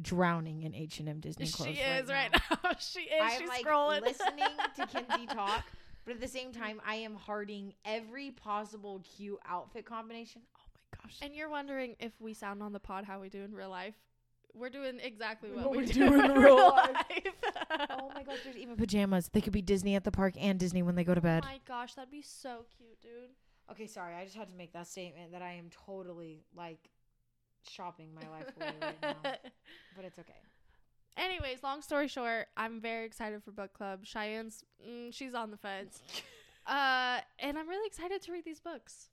drowning 0.00 0.62
in 0.62 0.74
H 0.74 1.00
and 1.00 1.09
M 1.09 1.20
Disney 1.20 1.48
clothes. 1.48 1.76
She 1.76 1.83
clothes. 1.83 2.02
is 2.04 2.09
right 2.11 2.30
now. 2.33 2.59
now. 2.62 2.70
she 2.78 3.00
is. 3.00 3.20
I'm 3.22 3.40
She's 3.40 3.48
like 3.48 3.64
scrolling. 3.64 4.02
listening 4.02 4.44
to 4.76 4.87
Kenzie 4.87 5.26
talk, 5.26 5.64
but 6.04 6.14
at 6.14 6.20
the 6.20 6.28
same 6.28 6.52
time, 6.52 6.80
I 6.87 6.96
am 6.96 7.14
harding 7.16 7.74
every 7.85 8.30
possible 8.30 9.02
cute 9.16 9.38
outfit 9.48 9.85
combination. 9.87 10.42
Oh 10.56 10.61
my 10.74 10.98
gosh! 11.02 11.18
and 11.22 11.35
you're 11.35 11.48
wondering 11.50 11.96
if 11.98 12.12
we 12.20 12.35
sound 12.35 12.62
on 12.62 12.72
the 12.72 12.80
pod 12.80 13.04
how 13.04 13.20
we 13.20 13.28
do 13.28 13.42
in 13.42 13.52
real 13.52 13.70
life. 13.70 13.94
We're 14.54 14.70
doing 14.70 14.98
exactly 15.02 15.50
what, 15.50 15.64
What 15.64 15.70
we 15.72 15.78
we 15.78 15.86
do, 15.92 16.08
do 16.10 16.20
in 16.20 16.32
real 16.32 16.34
real 16.34 16.68
life. 16.70 16.96
oh 17.90 18.10
my 18.14 18.22
gosh! 18.22 18.38
There's 18.44 18.56
even 18.56 18.76
pajamas. 18.76 19.28
They 19.32 19.40
could 19.40 19.52
be 19.52 19.62
Disney 19.62 19.94
at 19.94 20.04
the 20.04 20.10
park 20.10 20.34
and 20.38 20.58
Disney 20.58 20.82
when 20.82 20.94
they 20.94 21.04
go 21.04 21.14
to 21.14 21.20
bed. 21.20 21.42
Oh 21.44 21.48
my 21.48 21.60
gosh, 21.66 21.94
that'd 21.94 22.10
be 22.10 22.22
so 22.22 22.64
cute, 22.76 23.00
dude. 23.00 23.30
Okay, 23.70 23.86
sorry. 23.86 24.14
I 24.14 24.24
just 24.24 24.36
had 24.36 24.48
to 24.48 24.54
make 24.54 24.72
that 24.72 24.86
statement 24.88 25.32
that 25.32 25.42
I 25.42 25.52
am 25.52 25.70
totally 25.86 26.42
like 26.56 26.90
shopping 27.68 28.08
my 28.14 28.28
life 28.30 28.46
away 28.56 28.72
right 28.82 28.96
now, 29.02 29.14
but 29.96 30.04
it's 30.04 30.18
okay. 30.18 30.32
Anyways, 31.16 31.62
long 31.62 31.82
story 31.82 32.08
short, 32.08 32.46
I'm 32.56 32.80
very 32.80 33.04
excited 33.04 33.42
for 33.44 33.50
book 33.50 33.72
club. 33.74 34.04
Cheyenne's, 34.04 34.64
mm, 34.88 35.12
she's 35.12 35.34
on 35.34 35.50
the 35.50 35.56
fence. 35.56 36.00
Uh, 36.66 37.18
and 37.38 37.58
I'm 37.58 37.66
really 37.68 37.86
excited 37.86 38.20
to 38.22 38.32
read 38.32 38.44
these 38.44 38.60
books. 38.60 39.08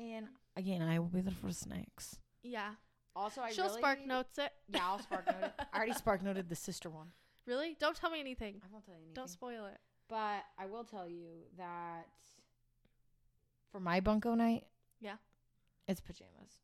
And 0.00 0.26
again, 0.56 0.82
I 0.82 0.98
will 0.98 1.06
be 1.06 1.20
there 1.20 1.32
for 1.32 1.50
snacks. 1.52 2.18
Yeah, 2.42 2.70
Also, 3.18 3.40
I 3.40 3.50
she'll 3.50 3.64
really, 3.66 3.78
spark 3.78 4.06
notes 4.06 4.38
it. 4.38 4.52
Yeah, 4.68 4.80
I'll 4.84 5.00
spark 5.00 5.26
note 5.26 5.42
it. 5.42 5.52
I 5.72 5.76
already 5.76 5.92
spark 5.92 6.22
noted 6.22 6.48
the 6.48 6.54
sister 6.54 6.88
one. 6.88 7.08
Really? 7.46 7.76
Don't 7.80 7.96
tell 7.96 8.10
me 8.10 8.20
anything. 8.20 8.60
I 8.62 8.66
won't 8.72 8.84
tell 8.84 8.94
you 8.94 9.00
anything. 9.00 9.14
Don't 9.14 9.28
spoil 9.28 9.66
it. 9.66 9.78
But 10.08 10.44
I 10.56 10.66
will 10.70 10.84
tell 10.84 11.08
you 11.08 11.26
that 11.56 12.06
for 13.72 13.80
my 13.80 13.98
bunko 13.98 14.34
night, 14.34 14.64
Yeah. 15.00 15.16
it's 15.88 16.00
pajamas. 16.00 16.60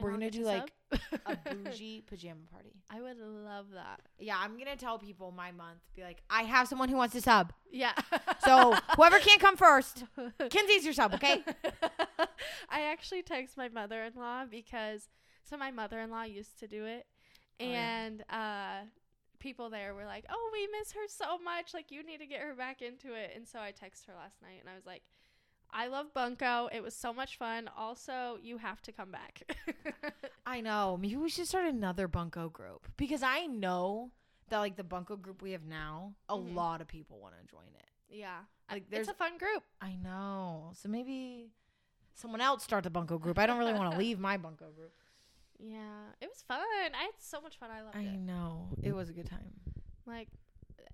We're 0.00 0.10
I'll 0.10 0.16
gonna 0.18 0.30
do, 0.30 0.42
like. 0.44 0.72
A 1.26 1.36
bougie 1.36 2.02
pajama 2.06 2.42
party. 2.52 2.72
I 2.90 3.00
would 3.00 3.18
love 3.18 3.66
that. 3.74 4.00
Yeah, 4.20 4.36
I'm 4.38 4.56
gonna 4.56 4.76
tell 4.76 4.98
people 4.98 5.32
my 5.32 5.50
month. 5.50 5.80
Be 5.96 6.02
like, 6.02 6.22
I 6.30 6.42
have 6.42 6.68
someone 6.68 6.88
who 6.88 6.96
wants 6.96 7.14
to 7.14 7.20
sub. 7.20 7.52
Yeah. 7.72 7.92
So 8.44 8.72
whoever 8.96 9.18
can't 9.18 9.40
come 9.40 9.56
first, 9.56 10.04
Kenzie's 10.48 10.84
your 10.84 10.92
sub, 10.94 11.12
okay? 11.14 11.42
I 12.70 12.82
actually 12.82 13.22
text 13.22 13.56
my 13.56 13.68
mother-in-law 13.68 14.44
because 14.50 15.08
so 15.42 15.56
my 15.56 15.70
mother-in-law 15.70 16.24
used 16.24 16.58
to 16.60 16.68
do 16.68 16.84
it, 16.84 17.06
Oh, 17.60 17.64
yeah. 17.64 17.98
and 18.04 18.24
uh, 18.30 18.86
people 19.40 19.70
there 19.70 19.94
were 19.94 20.04
like, 20.04 20.24
"Oh, 20.30 20.50
we 20.52 20.68
miss 20.78 20.92
her 20.92 21.06
so 21.08 21.38
much. 21.38 21.72
Like, 21.74 21.90
you 21.90 22.04
need 22.04 22.18
to 22.18 22.26
get 22.26 22.40
her 22.40 22.54
back 22.54 22.80
into 22.82 23.12
it." 23.14 23.32
And 23.34 23.46
so 23.46 23.58
I 23.58 23.70
texted 23.72 24.06
her 24.08 24.14
last 24.14 24.40
night, 24.42 24.58
and 24.60 24.68
I 24.68 24.74
was 24.74 24.86
like, 24.86 25.02
I 25.72 25.88
love 25.88 26.12
Bunko. 26.14 26.68
It 26.72 26.82
was 26.82 26.94
so 26.94 27.12
much 27.12 27.36
fun. 27.36 27.68
Also, 27.76 28.38
you 28.42 28.58
have 28.58 28.80
to 28.82 28.92
come 28.92 29.10
back. 29.10 29.42
I 30.46 30.60
know. 30.60 30.96
Maybe 31.00 31.16
we 31.16 31.28
should 31.28 31.46
start 31.46 31.66
another 31.66 32.08
Bunko 32.08 32.48
group 32.48 32.86
because 32.96 33.22
I 33.22 33.46
know 33.46 34.10
that 34.48 34.58
like 34.58 34.76
the 34.76 34.84
Bunko 34.84 35.16
group 35.16 35.42
we 35.42 35.52
have 35.52 35.64
now, 35.64 36.14
a 36.28 36.36
Mhm. 36.36 36.54
lot 36.54 36.80
of 36.80 36.88
people 36.88 37.18
want 37.18 37.34
to 37.40 37.44
join 37.50 37.66
it. 37.74 37.88
yeah. 38.08 38.38
Like 38.70 38.82
It's 38.82 38.90
there's 38.90 39.08
a 39.08 39.14
fun 39.14 39.38
group. 39.38 39.62
I 39.80 39.94
know. 39.96 40.72
So 40.74 40.88
maybe 40.88 41.50
someone 42.14 42.40
else 42.40 42.62
start 42.64 42.84
the 42.84 42.90
Bunko 42.90 43.18
group. 43.18 43.38
I 43.38 43.46
don't 43.46 43.58
really 43.58 43.72
want 43.74 43.92
to 43.92 43.98
leave 44.04 44.18
my 44.18 44.36
Bunko 44.36 44.70
group. 44.70 44.92
Yeah. 45.58 46.10
It 46.20 46.28
was 46.28 46.42
fun. 46.42 46.58
I 46.60 47.02
had 47.04 47.14
so 47.18 47.40
much 47.40 47.58
fun. 47.58 47.70
I 47.70 47.82
loved 47.82 47.96
I 47.96 48.00
it. 48.02 48.08
I 48.12 48.16
know. 48.16 48.68
It 48.82 48.92
was 48.92 49.08
a 49.08 49.12
good 49.12 49.26
time. 49.26 49.52
Like 50.06 50.28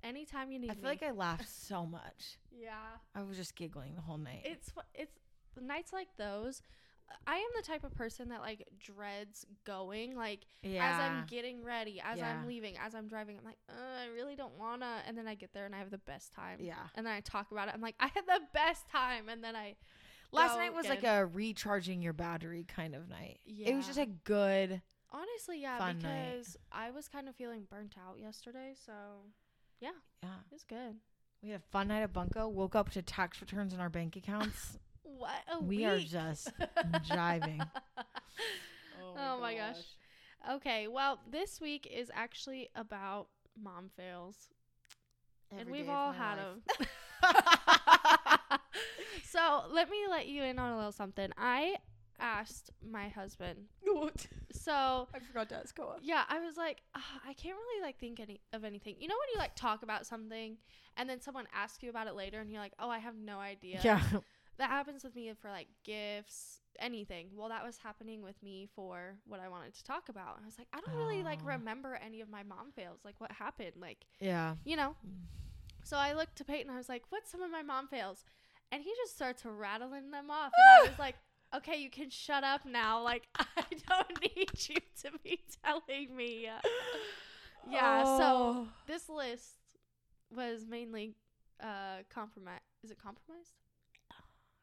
anytime 0.03 0.50
you 0.50 0.59
need 0.59 0.70
I 0.70 0.74
feel 0.74 0.82
me. 0.84 0.88
like 0.88 1.03
I 1.03 1.11
laughed 1.12 1.48
so 1.48 1.86
much. 1.86 2.38
yeah. 2.50 2.72
I 3.14 3.22
was 3.22 3.36
just 3.36 3.57
giggling 3.57 3.94
the 3.94 4.00
whole 4.00 4.18
night. 4.18 4.42
It's 4.44 4.72
it's 4.94 5.18
nights 5.61 5.92
like 5.92 6.09
those. 6.16 6.62
I 7.26 7.36
am 7.36 7.48
the 7.57 7.62
type 7.62 7.84
of 7.84 7.94
person 7.94 8.30
that 8.30 8.40
like 8.40 8.66
dreads 8.78 9.44
going. 9.64 10.16
Like 10.16 10.40
yeah. 10.62 10.88
as 10.88 11.00
I'm 11.00 11.26
getting 11.26 11.62
ready, 11.62 12.00
as 12.00 12.18
Yeah. 12.18 12.30
I'm 12.30 12.46
leaving, 12.46 12.76
as 12.78 12.94
I'm 12.94 13.07
driving, 13.07 13.36
I'm 13.38 13.44
like, 13.44 13.59
uh, 13.68 14.03
I 14.05 14.07
really 14.14 14.34
don't 14.34 14.59
wanna. 14.59 15.03
And 15.07 15.16
then 15.16 15.26
I 15.26 15.34
get 15.34 15.53
there 15.53 15.66
and 15.66 15.74
I 15.74 15.78
have 15.78 15.90
the 15.90 15.98
best 15.98 16.32
time. 16.32 16.59
yeah. 16.61 16.74
And 16.94 17.07
then 17.07 17.12
I 17.12 17.20
talk 17.20 17.50
about 17.53 17.68
it. 17.68 17.74
I'm 17.74 17.80
like, 17.82 17.96
I 18.00 18.07
had 18.07 18.24
the 18.26 18.40
best 18.55 18.88
time. 18.88 19.28
And 19.28 19.42
then 19.44 19.55
I 19.57 19.76
Last 20.32 20.57
night 20.57 20.72
was 20.72 20.88
like 20.88 21.05
a 21.05 21.26
recharging 21.26 22.00
your 22.00 22.14
battery 22.14 22.64
kind 22.66 22.94
of 22.94 23.09
night. 23.09 23.40
yeah. 23.44 23.68
It 23.68 23.76
was 23.76 23.86
just 23.86 23.98
a 23.98 24.07
good. 24.07 24.80
honestly 25.11 25.61
yeah 25.61 25.76
fun 25.76 25.98
night. 25.98 26.30
because 26.30 26.57
I 26.72 26.90
was 26.90 27.07
kind 27.07 27.28
of 27.28 27.36
feeling 27.36 27.66
burnt 27.70 27.96
out 27.98 28.18
yesterday. 28.18 28.74
So 28.86 28.92
Yeah. 29.83 29.91
Yeah. 30.22 30.28
it 30.51 30.53
was 30.53 30.62
good. 30.62 30.95
We 31.43 31.51
had 31.51 31.61
a 31.61 31.70
fun 31.72 31.89
night 31.89 32.03
at 32.03 32.12
Bunko. 32.12 32.49
Woke 32.49 32.76
up 32.76 32.91
to 32.93 33.03
tax 33.03 33.41
returns 33.41 33.74
in 33.74 33.80
our 33.80 33.91
bank 33.91 34.16
accounts. 34.16 34.78
What 35.05 35.30
a 35.53 35.62
we 35.62 35.85
are 35.85 36.01
just 36.01 36.51
jiving. 37.09 37.64
Oh 38.99 39.39
my 39.41 39.55
oh 39.55 39.57
gosh. 39.57 39.83
Okay, 40.57 40.89
well, 40.89 41.20
this 41.30 41.61
week 41.61 41.87
is 41.93 42.11
actually 42.12 42.70
about 42.74 43.28
mom 43.61 43.91
fails. 43.97 44.49
and 45.57 45.70
we've 45.70 45.89
all 45.89 46.12
had 46.12 46.39
them. 46.39 46.62
so 49.24 49.64
let 49.70 49.91
me 49.91 49.99
let 50.11 50.26
you 50.26 50.43
in 50.43 50.59
on 50.59 50.72
a 50.72 50.76
little 50.76 50.93
something. 50.93 51.30
I 51.37 51.76
asked 52.23 52.70
my 52.89 53.09
husband. 53.09 53.66
What? 53.93 54.27
So 54.53 55.09
I 55.14 55.18
forgot 55.18 55.49
to 55.51 55.57
ask 55.57 55.77
Koa. 55.77 55.97
yeah, 56.03 56.23
I 56.29 56.41
was 56.41 56.57
like, 56.57 56.81
"Ah, 56.95 57.20
I 57.29 57.35
can't 57.35 57.57
really 57.57 57.83
like 57.83 57.99
think 57.99 58.20
any 58.20 58.41
of 58.53 58.64
anything. 58.64 58.97
You 58.99 59.07
know 59.09 59.14
when 59.20 59.29
you 59.35 59.39
like 59.39 59.55
talk 59.55 59.83
about 59.83 60.07
something 60.07 60.57
and 60.97 61.09
then 61.09 61.20
someone 61.20 61.47
asks 61.55 61.83
you 61.83 61.91
about 61.91 62.07
it 62.07 62.14
later 62.14 62.41
and 62.41 62.51
you're 62.51 62.61
like, 62.61 62.73
oh, 62.79 62.89
I 62.89 62.99
have 62.99 63.14
no 63.16 63.39
idea. 63.39 63.81
Yeah. 63.85 64.01
That 64.59 64.68
happens 64.68 65.03
with 65.03 65.14
me 65.16 65.33
for 65.41 65.49
like 65.51 65.66
gifts, 65.83 66.61
anything. 66.79 67.31
Well, 67.35 67.49
that 67.49 67.64
was 67.64 67.79
happening 67.79 68.23
with 68.23 68.41
me 68.43 68.68
for 68.77 69.16
what 69.27 69.41
I 69.41 69.49
wanted 69.49 69.75
to 69.75 69.83
talk 69.85 70.11
about. 70.11 70.39
I 70.43 70.45
was 70.45 70.59
like, 70.59 70.68
I 70.75 70.81
don't 70.81 70.95
really 70.95 71.23
like 71.23 71.41
Oh. 71.43 71.47
remember 71.49 71.99
any 72.05 72.20
of 72.20 72.29
my 72.29 72.43
mom 72.43 72.70
fails. 72.77 73.01
Like 73.03 73.14
what 73.18 73.33
happened? 73.33 73.73
Like 73.81 74.05
Yeah. 74.20 74.57
you 74.64 74.77
know. 74.77 74.95
So 75.85 75.97
I 75.97 76.12
looked 76.12 76.37
to 76.37 76.45
Peyton. 76.45 76.70
I 76.70 76.77
was 76.77 76.89
like, 76.89 77.05
"What's 77.09 77.31
some 77.31 77.43
of 77.43 77.51
my 77.51 77.62
mom 77.62 77.89
fails?" 77.89 78.25
And 78.70 78.83
he 78.83 78.93
just 79.03 79.14
starts 79.16 79.43
rattling 79.45 80.11
them 80.11 80.31
off, 80.31 80.53
and 80.57 80.87
I 80.87 80.91
was 80.91 80.99
like, 80.99 81.16
"Okay, 81.55 81.76
you 81.78 81.90
can 81.90 82.11
shut 82.11 82.44
up 82.44 82.64
now. 82.64 83.03
Like 83.03 83.28
I 83.36 83.64
don't 83.88 84.20
need 84.20 84.50
you 84.68 84.76
to 85.03 85.18
be 85.22 85.40
telling 85.64 86.14
me." 86.16 86.48
Yeah. 87.70 88.05
So 88.05 88.20
Oh. 88.22 88.68
this 88.86 89.09
list 89.09 89.57
was 90.34 90.66
mainly 90.66 91.14
uh 91.62 92.03
compromise. 92.12 92.61
Is 92.82 92.90
it 92.90 92.98
compromised? 93.03 93.53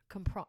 Compro- 0.09 0.47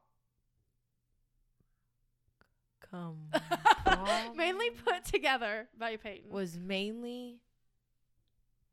Com- 2.90 3.28
mainly 4.36 4.70
put 4.70 5.04
together 5.04 5.68
by 5.78 5.96
Peyton. 5.96 6.30
was 6.30 6.58
mainly 6.58 7.38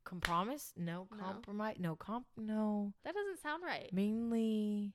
compromise? 0.04 0.72
No, 0.76 1.06
No. 1.16 1.22
compromise. 1.24 1.76
No, 1.78 1.94
comp. 1.94 2.26
No, 2.36 2.94
that 3.04 3.14
doesn't 3.14 3.40
sound 3.40 3.62
right. 3.62 3.90
mainly 3.92 4.92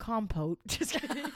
compote. 0.00 0.58
Just 0.66 0.94
kidding. 0.94 1.26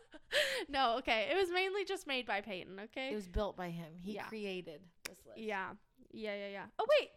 no, 0.70 0.96
okay. 0.98 1.28
It 1.30 1.36
was 1.36 1.50
mainly 1.52 1.84
just 1.84 2.06
made 2.06 2.26
by 2.26 2.40
Peyton. 2.40 2.80
Okay. 2.84 3.10
it 3.12 3.14
was 3.14 3.28
built 3.28 3.56
by 3.56 3.68
him. 3.70 3.92
He 4.00 4.14
Yeah. 4.14 4.24
created 4.24 4.80
this 5.06 5.18
list. 5.26 5.38
yeah. 5.38 5.68
Yeah. 6.12 6.34
Yeah. 6.34 6.48
Yeah. 6.52 6.64
Oh 6.78 6.86
wait. 6.98 7.10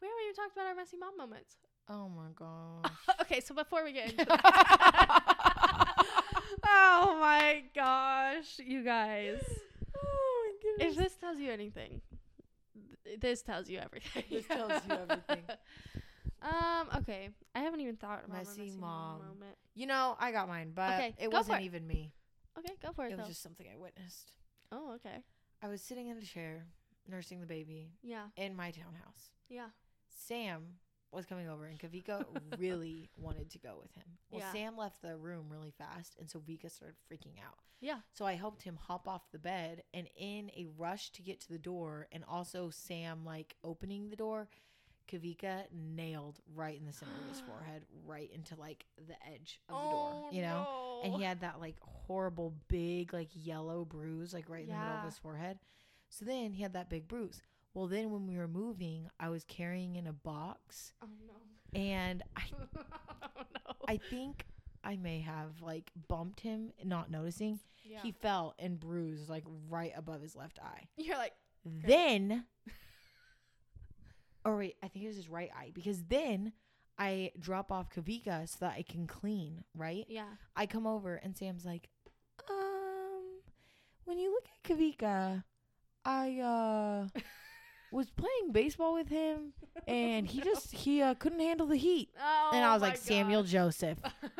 We 0.00 0.08
haven't 0.08 0.22
even 0.24 0.34
talked 0.34 0.52
about 0.56 0.66
our 0.66 0.74
messy 0.74 0.96
mom 0.96 1.16
moments. 1.18 1.56
Oh 1.88 2.08
my 2.08 2.30
gosh. 2.34 2.92
okay, 3.22 3.40
so 3.40 3.54
before 3.54 3.84
we 3.84 3.92
get 3.92 4.10
into 4.12 4.24
that. 4.24 6.04
oh 6.66 7.16
my 7.20 7.62
gosh, 7.74 8.58
you 8.58 8.82
guys. 8.84 9.42
oh 9.96 10.44
my 10.46 10.52
goodness. 10.62 10.96
If 10.96 11.02
this 11.04 11.16
tells 11.16 11.38
you 11.38 11.50
anything, 11.50 12.00
th- 13.04 13.20
this 13.20 13.42
tells 13.42 13.68
you 13.68 13.78
everything. 13.78 14.24
This 14.30 14.46
tells 14.46 14.72
you 14.88 14.94
everything. 14.94 15.42
Um, 16.42 16.88
okay. 16.98 17.30
I 17.54 17.60
haven't 17.60 17.80
even 17.80 17.96
thought 17.96 18.22
about 18.24 18.38
Messy 18.38 18.60
messy 18.66 18.76
mom. 18.78 19.18
moment. 19.20 19.56
You 19.74 19.86
know, 19.86 20.16
I 20.18 20.32
got 20.32 20.48
mine, 20.48 20.72
but 20.74 20.92
Okay, 20.94 21.14
it 21.18 21.30
wasn't 21.32 21.60
it. 21.62 21.64
even 21.64 21.86
me. 21.86 22.12
Okay, 22.58 22.74
go 22.82 22.92
for 22.92 23.04
it, 23.06 23.12
It 23.12 23.18
was 23.18 23.28
just 23.28 23.42
something 23.42 23.66
I 23.72 23.76
witnessed. 23.76 24.32
oh, 24.72 24.92
okay. 24.94 25.22
I 25.62 25.68
was 25.68 25.80
sitting 25.82 26.08
in 26.08 26.16
a 26.18 26.22
chair, 26.22 26.64
nursing 27.08 27.40
the 27.40 27.46
baby 27.46 27.92
Yeah. 28.02 28.26
in 28.36 28.56
my 28.56 28.70
townhouse. 28.70 29.30
Yeah. 29.48 29.68
Sam 30.08 30.78
was 31.12 31.26
coming 31.26 31.48
over, 31.48 31.66
and 31.66 31.78
Kavika 31.78 32.24
really 32.58 33.10
wanted 33.16 33.50
to 33.50 33.58
go 33.58 33.78
with 33.80 33.92
him. 33.94 34.04
Well, 34.30 34.40
Yeah. 34.40 34.52
Sam 34.52 34.76
left 34.76 35.02
the 35.02 35.16
room 35.16 35.46
really 35.50 35.72
fast, 35.72 36.16
and 36.18 36.30
so 36.30 36.38
Vika 36.38 36.70
started 36.70 36.96
freaking 37.10 37.38
out. 37.44 37.58
Yeah. 37.80 38.00
So 38.12 38.26
I 38.26 38.34
helped 38.34 38.62
him 38.62 38.76
hop 38.76 39.08
off 39.08 39.30
the 39.32 39.38
bed, 39.38 39.82
and 39.92 40.08
in 40.16 40.50
a 40.56 40.66
rush 40.76 41.10
to 41.12 41.22
get 41.22 41.40
to 41.42 41.48
the 41.48 41.58
door, 41.58 42.06
and 42.12 42.24
also 42.28 42.70
Sam 42.70 43.24
like 43.24 43.56
opening 43.64 44.08
the 44.10 44.16
door, 44.16 44.48
Kavika 45.10 45.64
nailed 45.72 46.38
right 46.54 46.78
in 46.78 46.86
the 46.86 46.92
center 46.92 47.12
of 47.22 47.28
his 47.28 47.40
forehead, 47.48 47.82
right 48.06 48.30
into 48.34 48.54
like 48.56 48.84
the 49.08 49.14
edge 49.32 49.60
of 49.68 49.74
the 49.76 49.90
door. 49.90 50.12
Oh, 50.14 50.28
you 50.32 50.42
know. 50.42 50.66
Oh, 50.68 51.00
and 51.04 51.14
he 51.14 51.22
had 51.22 51.40
that 51.40 51.60
like 51.60 51.76
horrible 51.80 52.54
big 52.68 53.12
like 53.12 53.28
yellow 53.34 53.84
bruise 53.84 54.32
like 54.34 54.48
right 54.48 54.62
in 54.62 54.68
the 54.68 54.74
middle 54.76 54.98
of 54.98 55.04
his 55.04 55.18
forehead. 55.18 55.58
So 56.08 56.24
then 56.24 56.52
he 56.52 56.62
had 56.62 56.72
that 56.74 56.88
big 56.90 57.08
bruise. 57.08 57.40
Well, 57.74 57.86
then 57.86 58.10
when 58.10 58.26
we 58.26 58.36
were 58.36 58.48
moving, 58.48 59.08
I 59.20 59.28
was 59.28 59.44
carrying 59.44 59.94
in 59.96 60.06
a 60.08 60.12
box, 60.12 60.92
Oh 61.02 61.06
no. 61.26 61.80
and 61.80 62.22
I 62.36 62.42
oh 62.76 63.42
no. 63.54 63.74
I 63.88 63.96
think 63.96 64.44
I 64.82 64.96
may 64.96 65.20
have 65.20 65.60
like 65.62 65.90
bumped 66.08 66.40
him, 66.40 66.72
not 66.84 67.10
noticing. 67.10 67.60
yeah. 67.84 68.00
He 68.02 68.10
fell 68.12 68.54
and 68.58 68.78
bruised 68.80 69.28
like 69.30 69.44
right 69.68 69.92
above 69.96 70.20
his 70.22 70.34
left 70.34 70.58
eye. 70.62 70.88
You're 70.96 71.16
like, 71.16 71.34
Then, 71.64 72.44
or 74.44 74.56
wait, 74.56 74.76
I 74.82 74.88
think 74.88 75.04
it 75.04 75.08
was 75.08 75.16
his 75.16 75.28
right 75.28 75.50
eye 75.56 75.70
because 75.74 76.02
then 76.04 76.52
I 76.98 77.32
drop 77.38 77.72
off 77.72 77.90
Kavika 77.90 78.48
so 78.48 78.58
that 78.60 78.74
I 78.76 78.82
can 78.82 79.06
clean. 79.06 79.64
Right. 79.74 80.06
yeah. 80.08 80.24
I 80.56 80.66
come 80.66 80.86
over 80.86 81.16
and 81.16 81.36
Sam's 81.36 81.64
like, 81.64 81.88
um, 82.48 83.22
when 84.04 84.18
you 84.18 84.30
look 84.30 84.44
at 84.46 84.70
Kavika, 84.70 85.44
I 86.04 86.40
uh 86.40 87.20
was 87.92 88.10
playing 88.10 88.52
baseball 88.52 88.94
with 88.94 89.08
him 89.08 89.52
and 89.86 90.26
he 90.26 90.40
just 90.40 90.72
he 90.72 91.02
uh, 91.02 91.14
couldn't 91.14 91.40
handle 91.40 91.66
the 91.66 91.76
heat. 91.76 92.10
Oh, 92.20 92.50
and 92.52 92.64
I 92.64 92.72
was 92.72 92.82
like, 92.82 92.96
Samuel. 92.96 93.42
Joseph, 93.42 93.98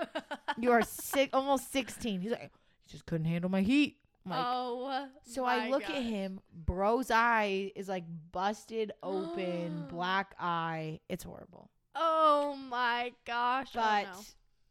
you 0.59 0.71
are 0.73 0.83
sick, 0.83 1.31
almost 1.33 1.73
sixteen. 1.73 2.21
He's 2.21 2.33
like, 2.33 2.51
he 2.85 2.91
just 2.91 3.07
couldn't 3.07 3.27
handle 3.27 3.51
my 3.51 3.63
heat. 3.63 3.99
Like, 4.27 4.45
oh. 4.47 5.09
so 5.23 5.45
I 5.45 5.69
look 5.71 5.85
at 5.85 6.03
him, 6.03 6.41
bro's 6.53 7.11
eye 7.11 7.73
is 7.75 7.89
like 7.89 8.05
busted 8.33 8.93
open, 9.03 9.87
black 9.91 10.35
eye. 10.39 11.01
It's 11.09 11.25
horrible. 11.25 11.71
Oh 11.95 12.57
my 12.69 13.13
gosh. 13.25 13.69
Oh, 13.75 13.81
but 13.81 14.07
oh, 14.09 14.13
no. 14.13 14.21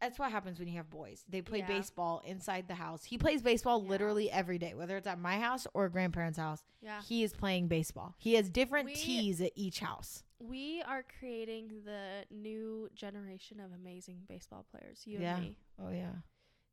that's 0.00 0.18
what 0.18 0.30
happens 0.30 0.58
when 0.58 0.68
you 0.68 0.76
have 0.76 0.88
boys. 0.88 1.24
They 1.28 1.42
play 1.42 1.58
Yeah. 1.58 1.66
baseball 1.66 2.22
inside 2.24 2.68
the 2.68 2.74
house. 2.74 3.04
He 3.04 3.18
plays 3.18 3.42
baseball 3.42 3.82
Yeah. 3.82 3.90
literally 3.90 4.30
every 4.30 4.58
day, 4.58 4.74
whether 4.74 4.96
it's 4.96 5.06
at 5.06 5.18
my 5.18 5.38
house 5.38 5.66
or 5.74 5.88
grandparents' 5.88 6.38
house. 6.38 6.62
yeah. 6.80 7.02
He 7.02 7.22
is 7.24 7.32
playing 7.32 7.68
baseball. 7.68 8.14
He 8.18 8.34
has 8.34 8.48
different 8.48 8.86
We- 8.86 8.94
tees 8.94 9.40
at 9.40 9.52
each 9.56 9.80
house. 9.80 10.22
We 10.38 10.80
are 10.86 11.04
creating 11.18 11.82
the 11.84 12.24
new 12.30 12.88
generation 12.94 13.60
of 13.60 13.72
amazing 13.72 14.22
baseball 14.26 14.64
players, 14.70 15.06
you 15.06 15.18
Yeah. 15.18 15.34
and 15.36 15.44
me. 15.44 15.56
Oh 15.78 15.90
yeah. 15.90 16.12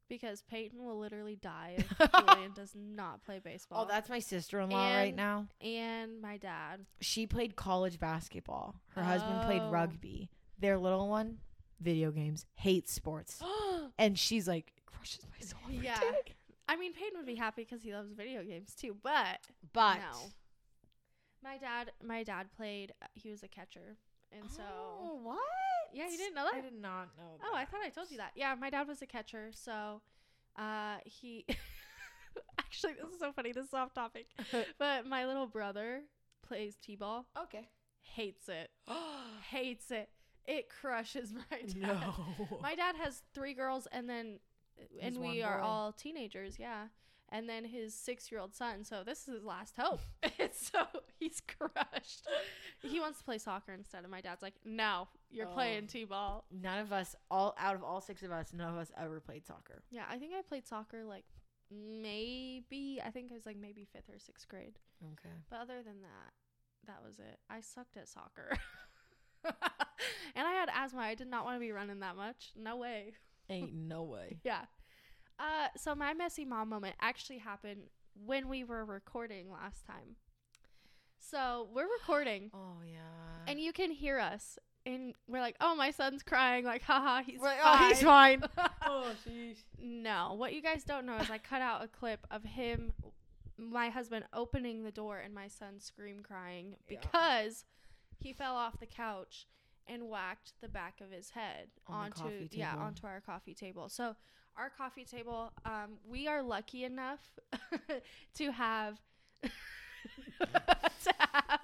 Because 0.10 0.42
Peyton 0.44 0.84
will 0.84 0.98
literally 0.98 1.36
die 1.36 1.76
if 1.78 2.12
Julian 2.28 2.54
does 2.54 2.72
not 2.76 3.24
play 3.26 3.40
baseball. 3.40 3.84
Oh, 3.84 3.88
that's 3.90 4.10
my 4.10 4.20
sister-in-law 4.20 4.96
right 4.96 5.16
now. 5.16 5.48
and 5.62 6.22
my 6.22 6.38
dad. 6.38 6.86
She 7.02 7.28
played 7.28 7.56
college 7.58 8.00
basketball. 8.00 8.76
Her 8.96 9.04
husband 9.04 9.42
played 9.44 9.62
Oh. 9.64 9.70
rugby. 9.70 10.30
Their 10.60 10.78
little 10.78 11.10
one, 11.10 11.40
video 11.82 12.12
games, 12.12 12.46
hates 12.56 12.92
sports, 12.94 13.42
and 14.00 14.18
she's 14.18 14.48
like 14.48 14.72
crushes 14.86 15.26
my 15.30 15.46
soul. 15.46 15.60
Yeah. 15.70 16.00
day. 16.00 16.34
I 16.70 16.76
mean, 16.78 16.94
Peyton 16.94 17.18
would 17.18 17.26
be 17.28 17.36
happy 17.36 17.64
because 17.64 17.82
he 17.84 17.94
loves 17.94 18.12
video 18.14 18.44
games 18.44 18.74
too, 18.76 18.96
but 19.04 19.40
But 19.74 19.98
no. 19.98 20.18
My 21.44 21.58
dad, 21.58 21.92
my 22.04 22.24
dad 22.24 22.48
played. 22.56 22.94
uh, 23.02 23.08
He 23.14 23.30
was 23.30 23.44
a 23.44 23.48
catcher, 23.48 23.98
And 24.32 24.50
so 24.50 24.64
oh, 25.02 25.20
what? 25.22 25.38
Yeah, 25.94 26.10
you 26.10 26.18
didn't 26.18 26.36
know 26.36 26.44
that? 26.46 26.56
I 26.56 26.62
did 26.62 26.80
not 26.82 27.10
know. 27.18 27.38
Oh, 27.44 27.56
I 27.56 27.66
thought 27.66 27.82
I 27.84 27.90
told 27.90 28.12
you 28.12 28.18
that. 28.18 28.32
Yeah, 28.36 28.56
my 28.56 28.70
dad 28.70 28.88
was 28.88 29.02
a 29.02 29.06
catcher, 29.06 29.50
so 29.54 30.02
uh 30.58 30.98
he 31.06 31.46
actually 32.60 32.94
this 32.94 33.14
is 33.14 33.20
so 33.20 33.32
funny, 33.32 33.52
this 33.52 33.68
is 33.68 33.74
off 33.74 33.94
topic. 33.94 34.28
But 34.80 35.06
my 35.06 35.26
little 35.26 35.48
brother 35.48 36.02
plays 36.48 36.76
T 36.82 36.96
ball. 36.96 37.26
okay. 37.44 37.68
Hates 38.02 38.48
it. 38.50 38.70
Hates 39.52 39.92
it. 39.92 40.10
It 40.46 40.70
crushes 40.70 41.34
my 41.34 41.58
dad. 41.60 41.76
no. 41.76 42.14
My 42.62 42.74
dad 42.74 42.96
has 43.04 43.22
three 43.34 43.54
girls 43.54 43.86
and 43.92 44.10
then 44.10 44.40
and 45.02 45.16
He's 45.16 45.20
we 45.20 45.44
are 45.44 45.60
boy. 45.60 45.66
all 45.66 45.92
teenagers, 45.92 46.58
yeah. 46.58 46.86
And 47.30 47.50
then 47.50 47.66
his 47.66 47.94
six 47.94 48.32
year 48.32 48.40
old 48.40 48.56
son, 48.56 48.86
so 48.86 49.04
this 49.06 49.28
is 49.28 49.34
his 49.36 49.44
last 49.44 49.76
hope. 49.78 50.00
so 50.54 50.86
he's 51.20 51.42
crushed. 51.42 52.26
He 52.82 53.02
wants 53.02 53.18
to 53.20 53.26
play 53.26 53.38
soccer 53.40 53.74
instead, 53.74 54.04
and 54.04 54.12
my 54.12 54.22
dad's 54.22 54.42
like, 54.42 54.54
No, 54.64 55.10
you're 55.30 55.48
Oh. 55.48 55.54
playing 55.54 55.88
T 55.88 56.06
ball. 56.06 56.46
None 56.52 56.80
of 56.80 56.92
us, 56.94 57.16
all 57.30 57.54
out 57.60 57.76
of 57.76 57.84
all 57.84 58.02
six 58.02 58.24
of 58.24 58.32
us, 58.32 58.54
none 58.54 58.70
of 58.74 58.78
us 58.78 58.92
ever 58.98 59.20
played 59.20 59.46
soccer. 59.46 59.84
Yeah, 59.92 60.06
I 60.10 60.18
think 60.18 60.34
I 60.38 60.42
played 60.42 60.66
soccer 60.68 61.04
like 61.04 61.26
maybe 61.70 63.02
I 63.06 63.10
think 63.12 63.30
it 63.32 63.34
was 63.34 63.46
like 63.46 63.58
maybe 63.58 63.86
fifth 63.92 64.10
or 64.14 64.20
sixth 64.20 64.48
grade. 64.48 64.80
Okay. 65.04 65.34
But 65.50 65.60
other 65.60 65.84
than 65.84 66.02
that, 66.02 66.34
that 66.88 67.04
was 67.06 67.20
it. 67.20 67.40
I 67.50 67.62
sucked 67.62 67.98
at 67.98 68.08
soccer. 68.08 68.58
and 69.46 70.48
I 70.48 70.52
had 70.52 70.70
asthma. 70.74 71.02
I 71.02 71.16
did 71.16 71.28
not 71.28 71.46
want 71.46 71.56
to 71.58 71.60
be 71.60 71.72
running 71.72 72.00
that 72.00 72.16
much. 72.16 72.52
No 72.56 72.78
way. 72.78 73.14
Ain't 73.50 73.74
no 73.88 74.04
way. 74.04 74.38
Yeah. 74.44 74.62
Uh 75.40 75.68
so 75.76 75.94
my 75.94 76.14
messy 76.14 76.46
mom 76.46 76.70
moment 76.70 76.96
actually 77.02 77.38
happened 77.40 77.82
when 78.26 78.48
we 78.48 78.64
were 78.64 78.84
recording 78.86 79.52
last 79.52 79.86
time. 79.86 80.16
So 81.20 81.68
we're 81.74 81.88
recording 82.00 82.50
Oh 82.54 82.78
yeah. 82.86 83.46
and 83.52 83.60
you 83.60 83.74
can 83.74 83.92
hear 83.92 84.18
us 84.20 84.58
and 84.88 85.14
we're 85.28 85.42
like, 85.42 85.56
"Oh, 85.62 85.76
my 85.76 85.92
son's 85.92 86.24
crying." 86.24 86.66
Like, 86.66 86.82
"Haha, 86.82 87.22
he's 87.24 87.40
We're 87.40 87.48
like, 87.48 87.62
fine." 87.62 87.82
oh, 87.84 87.88
he's 87.90 88.02
fine. 88.02 88.44
oh, 88.86 89.12
jeez. 89.28 89.58
No, 89.80 90.34
what 90.38 90.54
you 90.54 90.62
guys 90.62 90.84
don't 90.84 91.06
know 91.06 91.18
is 91.18 91.30
I 91.30 91.38
cut 91.38 91.62
out 91.62 91.84
a 91.84 91.88
clip 91.88 92.26
of 92.32 92.44
him, 92.44 92.94
my 93.58 93.90
husband 93.90 94.26
opening 94.34 94.84
the 94.84 94.92
door 94.92 95.18
and 95.18 95.34
my 95.34 95.48
son 95.48 95.80
scream 95.80 96.22
crying 96.24 96.76
Yeah. 96.90 97.00
because 97.02 97.66
he 98.20 98.34
fell 98.34 98.56
off 98.56 98.80
the 98.80 98.86
couch 98.86 99.48
and 99.88 100.10
whacked 100.10 100.54
the 100.62 100.68
back 100.68 101.00
of 101.02 101.12
his 101.12 101.30
head 101.32 101.68
On 101.88 102.06
onto 102.06 102.22
coffee 102.24 102.50
yeah 102.52 102.76
onto 102.76 103.06
our 103.08 103.22
coffee 103.22 103.54
table. 103.54 103.90
So 103.90 104.16
our 104.58 104.70
coffee 104.70 105.06
table, 105.06 105.52
um, 105.66 105.98
we 106.10 106.28
are 106.28 106.42
lucky 106.42 106.84
enough 106.84 107.22
to 108.36 108.52
have 108.52 109.00
to 109.44 111.14
have 111.20 111.60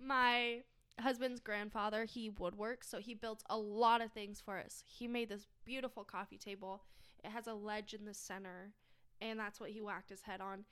my 0.00 0.62
husband's 1.00 1.40
grandfather 1.40 2.04
he 2.04 2.30
woodworks 2.30 2.84
so 2.88 2.98
he 2.98 3.14
built 3.14 3.42
a 3.50 3.56
lot 3.56 4.00
of 4.00 4.12
things 4.12 4.40
for 4.44 4.58
us. 4.58 4.82
He 4.86 5.08
made 5.08 5.28
this 5.28 5.46
beautiful 5.64 6.04
coffee 6.04 6.38
table. 6.38 6.82
It 7.24 7.30
has 7.30 7.46
a 7.46 7.54
ledge 7.54 7.94
in 7.94 8.04
the 8.04 8.14
center 8.14 8.72
and 9.20 9.38
that's 9.38 9.58
what 9.60 9.70
he 9.70 9.80
whacked 9.80 10.10
his 10.10 10.22
head 10.22 10.40
on. 10.40 10.64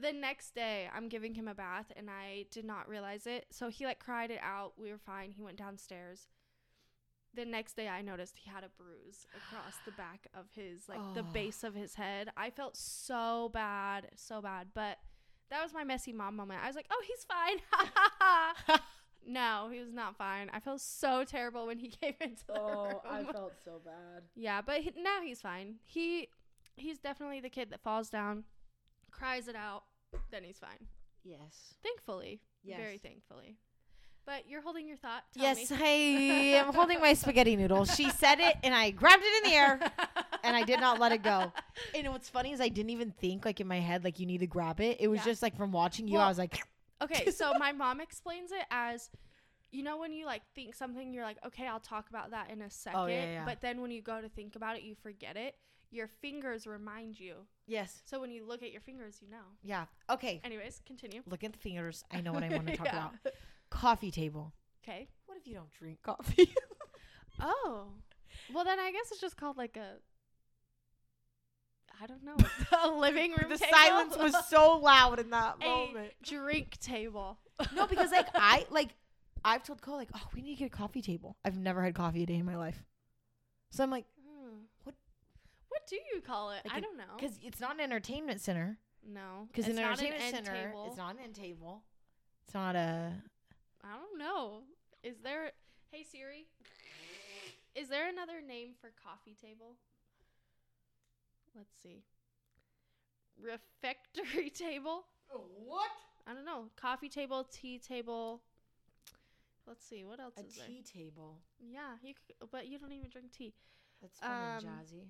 The 0.00 0.12
next 0.12 0.54
day 0.54 0.88
i'm 0.94 1.08
giving 1.08 1.34
him 1.34 1.46
a 1.48 1.54
bath 1.54 1.92
and 1.96 2.08
i 2.10 2.46
did 2.50 2.64
not 2.64 2.88
realize 2.88 3.26
it. 3.26 3.46
So 3.50 3.68
he 3.68 3.84
like 3.84 3.98
cried 3.98 4.30
it 4.30 4.40
out. 4.42 4.72
We 4.78 4.90
were 4.90 4.98
fine. 4.98 5.30
He 5.30 5.42
went 5.42 5.56
downstairs. 5.58 6.28
The 7.34 7.44
next 7.44 7.74
day 7.76 7.88
i 7.88 8.00
noticed 8.00 8.38
he 8.38 8.48
had 8.48 8.64
a 8.64 8.70
bruise 8.80 9.26
across 9.36 9.74
the 9.84 9.92
back 9.92 10.26
of 10.34 10.46
his 10.54 10.88
like 10.88 11.14
the 11.14 11.20
Oh. 11.20 11.32
base 11.32 11.64
of 11.64 11.74
his 11.74 11.94
head. 11.96 12.30
I 12.36 12.50
felt 12.50 12.76
so 12.76 13.50
bad 13.52 14.08
so 14.16 14.40
bad. 14.40 14.68
But 14.74 14.98
that 15.50 15.62
was 15.62 15.74
my 15.74 15.84
messy 15.84 16.12
mom 16.12 16.34
moment. 16.36 16.60
I 16.62 16.66
was 16.66 16.76
like 16.76 16.86
oh 16.90 17.02
he's 17.06 17.24
fine 17.24 18.78
no 19.26 19.68
he 19.72 19.80
was 19.80 19.92
not 19.92 20.16
fine 20.16 20.50
i 20.52 20.60
felt 20.60 20.80
so 20.80 21.24
terrible 21.24 21.66
when 21.66 21.78
he 21.78 21.88
came 22.00 22.14
into 22.20 22.46
the 22.46 22.60
oh, 22.60 22.84
room 22.84 22.94
Oh, 23.04 23.10
I 23.10 23.24
felt 23.32 23.52
so 23.64 23.80
bad. 23.84 24.22
yeah, 24.34 24.60
but 24.60 24.80
he, 24.80 24.92
now 25.02 25.20
he's 25.22 25.40
fine. 25.40 25.76
He 25.84 26.28
he's 26.76 26.98
definitely 26.98 27.40
the 27.40 27.48
kid 27.50 27.70
that 27.70 27.80
falls 27.82 28.10
down, 28.10 28.44
cries 29.10 29.46
it 29.48 29.56
out, 29.56 29.84
then 30.30 30.42
he's 30.44 30.58
fine. 30.58 30.88
Yes. 31.22 31.74
Thankfully, 31.82 32.40
Yes. 32.62 32.78
very 32.80 32.98
thankfully. 32.98 33.56
But 34.26 34.48
you're 34.48 34.62
holding 34.62 34.88
your 34.88 34.96
thought. 34.96 35.22
Tell 35.36 35.42
yes, 35.44 35.70
me. 35.70 35.76
I 36.56 36.58
am 36.60 36.72
holding 36.72 36.98
my 37.00 37.12
spaghetti 37.12 37.56
noodle. 37.56 37.84
She 37.84 38.08
said 38.10 38.40
it, 38.40 38.56
and 38.64 38.74
I 38.74 38.90
grabbed 38.90 39.22
it 39.22 39.44
in 39.44 39.50
the 39.50 39.56
air, 39.56 39.80
and 40.42 40.56
I 40.56 40.62
did 40.62 40.80
not 40.80 40.98
let 40.98 41.12
it 41.12 41.22
go. 41.22 41.52
And 41.94 42.08
what's 42.08 42.30
funny 42.30 42.52
is 42.52 42.60
I 42.60 42.68
didn't 42.68 42.90
even 42.90 43.10
think 43.12 43.44
like 43.44 43.60
in 43.60 43.66
my 43.68 43.80
head 43.80 44.02
like 44.02 44.18
you 44.18 44.24
need 44.26 44.38
to 44.38 44.46
grab 44.46 44.80
it. 44.80 44.96
It 44.98 45.08
was 45.08 45.18
Yeah. 45.18 45.24
just 45.26 45.42
like 45.42 45.56
from 45.56 45.72
watching 45.72 46.08
you, 46.08 46.14
Well, 46.14 46.24
I 46.24 46.28
was 46.28 46.38
like, 46.38 46.58
okay, 47.04 47.30
so 47.30 47.52
my 47.58 47.72
mom 47.72 48.00
explains 48.00 48.50
it 48.52 48.64
as 48.70 49.10
you 49.70 49.82
know 49.82 49.98
when 49.98 50.12
you 50.12 50.24
like 50.26 50.42
think 50.54 50.74
something 50.74 51.12
you're 51.12 51.24
like 51.24 51.38
okay 51.46 51.66
I'll 51.66 51.80
talk 51.80 52.08
about 52.08 52.30
that 52.30 52.50
in 52.50 52.62
a 52.62 52.70
second 52.70 53.00
Oh, 53.00 53.06
yeah, 53.06 53.24
yeah. 53.24 53.44
but 53.44 53.60
then 53.60 53.80
when 53.80 53.90
you 53.90 54.02
go 54.02 54.20
to 54.20 54.28
think 54.28 54.56
about 54.56 54.76
it 54.76 54.82
you 54.82 54.94
forget 54.94 55.36
it 55.36 55.56
your 55.90 56.08
fingers 56.08 56.66
remind 56.66 57.18
you 57.20 57.34
yes, 57.66 58.02
so 58.04 58.20
when 58.20 58.30
you 58.30 58.44
look 58.46 58.62
at 58.62 58.70
your 58.72 58.80
fingers 58.80 59.18
you 59.22 59.30
know 59.30 59.44
yeah, 59.62 59.84
okay. 60.10 60.40
anyways 60.44 60.80
continue 60.86 61.22
Look 61.26 61.44
at 61.44 61.52
the 61.52 61.58
fingers. 61.58 62.04
I 62.10 62.20
know 62.20 62.32
what 62.32 62.42
I 62.44 62.48
want 62.50 62.66
to 62.68 62.76
talk 62.82 62.86
Yeah. 62.86 62.96
about. 62.98 63.14
Coffee 63.70 64.10
table. 64.10 64.52
okay 64.84 65.08
What 65.26 65.38
if 65.38 65.46
you 65.46 65.54
don't 65.54 65.70
drink 65.72 65.98
coffee? 66.02 66.52
Oh. 67.40 67.88
Well, 68.52 68.64
then 68.64 68.78
I 68.78 68.92
guess 68.92 69.10
it's 69.10 69.20
just 69.20 69.36
called 69.36 69.56
like 69.56 69.76
a. 69.76 69.94
I 72.02 72.06
don't 72.06 72.24
know. 72.24 72.36
A 72.84 72.88
living 72.90 73.30
room 73.32 73.48
the 73.50 73.58
table? 73.58 73.72
silence 73.72 74.16
was 74.16 74.34
so 74.48 74.78
loud 74.78 75.20
in 75.20 75.30
that 75.30 75.56
a 75.62 75.64
moment. 75.64 76.12
drink 76.22 76.78
table. 76.80 77.38
No, 77.74 77.86
because 77.86 78.10
like 78.10 78.26
I 78.34 78.66
like 78.70 78.90
I've 79.44 79.62
told 79.62 79.80
Cole 79.82 79.96
like, 79.96 80.08
oh, 80.14 80.22
we 80.34 80.42
need 80.42 80.54
to 80.54 80.58
get 80.60 80.66
a 80.66 80.76
coffee 80.76 81.02
table. 81.02 81.36
I've 81.44 81.56
never 81.58 81.82
had 81.82 81.94
coffee 81.94 82.22
a 82.22 82.26
day 82.26 82.34
in 82.36 82.44
my 82.46 82.56
life. 82.56 82.82
So 83.70 83.82
I'm 83.84 83.90
like, 83.90 84.06
Hmm. 84.26 84.58
What- 84.84 84.94
What 85.68 85.86
do 85.88 85.96
you 86.14 86.20
call 86.20 86.50
it? 86.52 86.62
Like 86.64 86.74
I 86.76 86.80
don't 86.80 86.96
know. 86.96 87.04
because 87.18 87.38
it's 87.42 87.60
not 87.60 87.74
an 87.74 87.80
entertainment 87.80 88.40
center. 88.40 88.78
no, 89.06 89.48
Because 89.52 89.68
an 89.68 89.78
entertainment 89.78 90.22
end 90.22 90.34
center, 90.46 90.68
table. 90.68 90.86
it's 90.88 90.96
not 90.96 91.14
an 91.14 91.20
end 91.22 91.34
table. 91.34 91.82
It's 92.46 92.54
not 92.54 92.74
a. 92.76 93.12
I 93.82 93.88
don't 93.96 94.18
know. 94.18 94.60
Is 95.02 95.16
there? 95.22 95.52
Hey 95.90 96.04
Siri. 96.10 96.46
Is 97.74 97.88
there 97.88 98.08
another 98.08 98.40
name 98.40 98.70
for 98.80 98.90
coffee 99.02 99.36
table? 99.40 99.76
Let's 101.56 101.72
see. 101.82 102.02
Refectory 103.40 104.50
table. 104.54 105.04
What? 105.64 105.90
I 106.26 106.34
don't 106.34 106.44
know. 106.44 106.66
Coffee 106.76 107.08
table, 107.08 107.44
tea 107.50 107.78
table. 107.78 108.42
Let's 109.66 109.84
see. 109.86 110.04
What 110.04 110.20
else 110.20 110.34
A 110.38 110.40
is 110.40 110.56
there? 110.56 110.66
tea 110.66 110.82
table. 110.82 111.38
Yeah, 111.60 111.96
you 112.02 112.14
c 112.26 112.34
but 112.50 112.66
you 112.68 112.78
don't 112.78 112.92
even 112.92 113.08
drink 113.10 113.32
tea. 113.32 113.54
That's 114.02 114.18
fun 114.18 114.30
and 114.30 114.64
Um, 114.66 114.70
jazzy. 114.70 115.06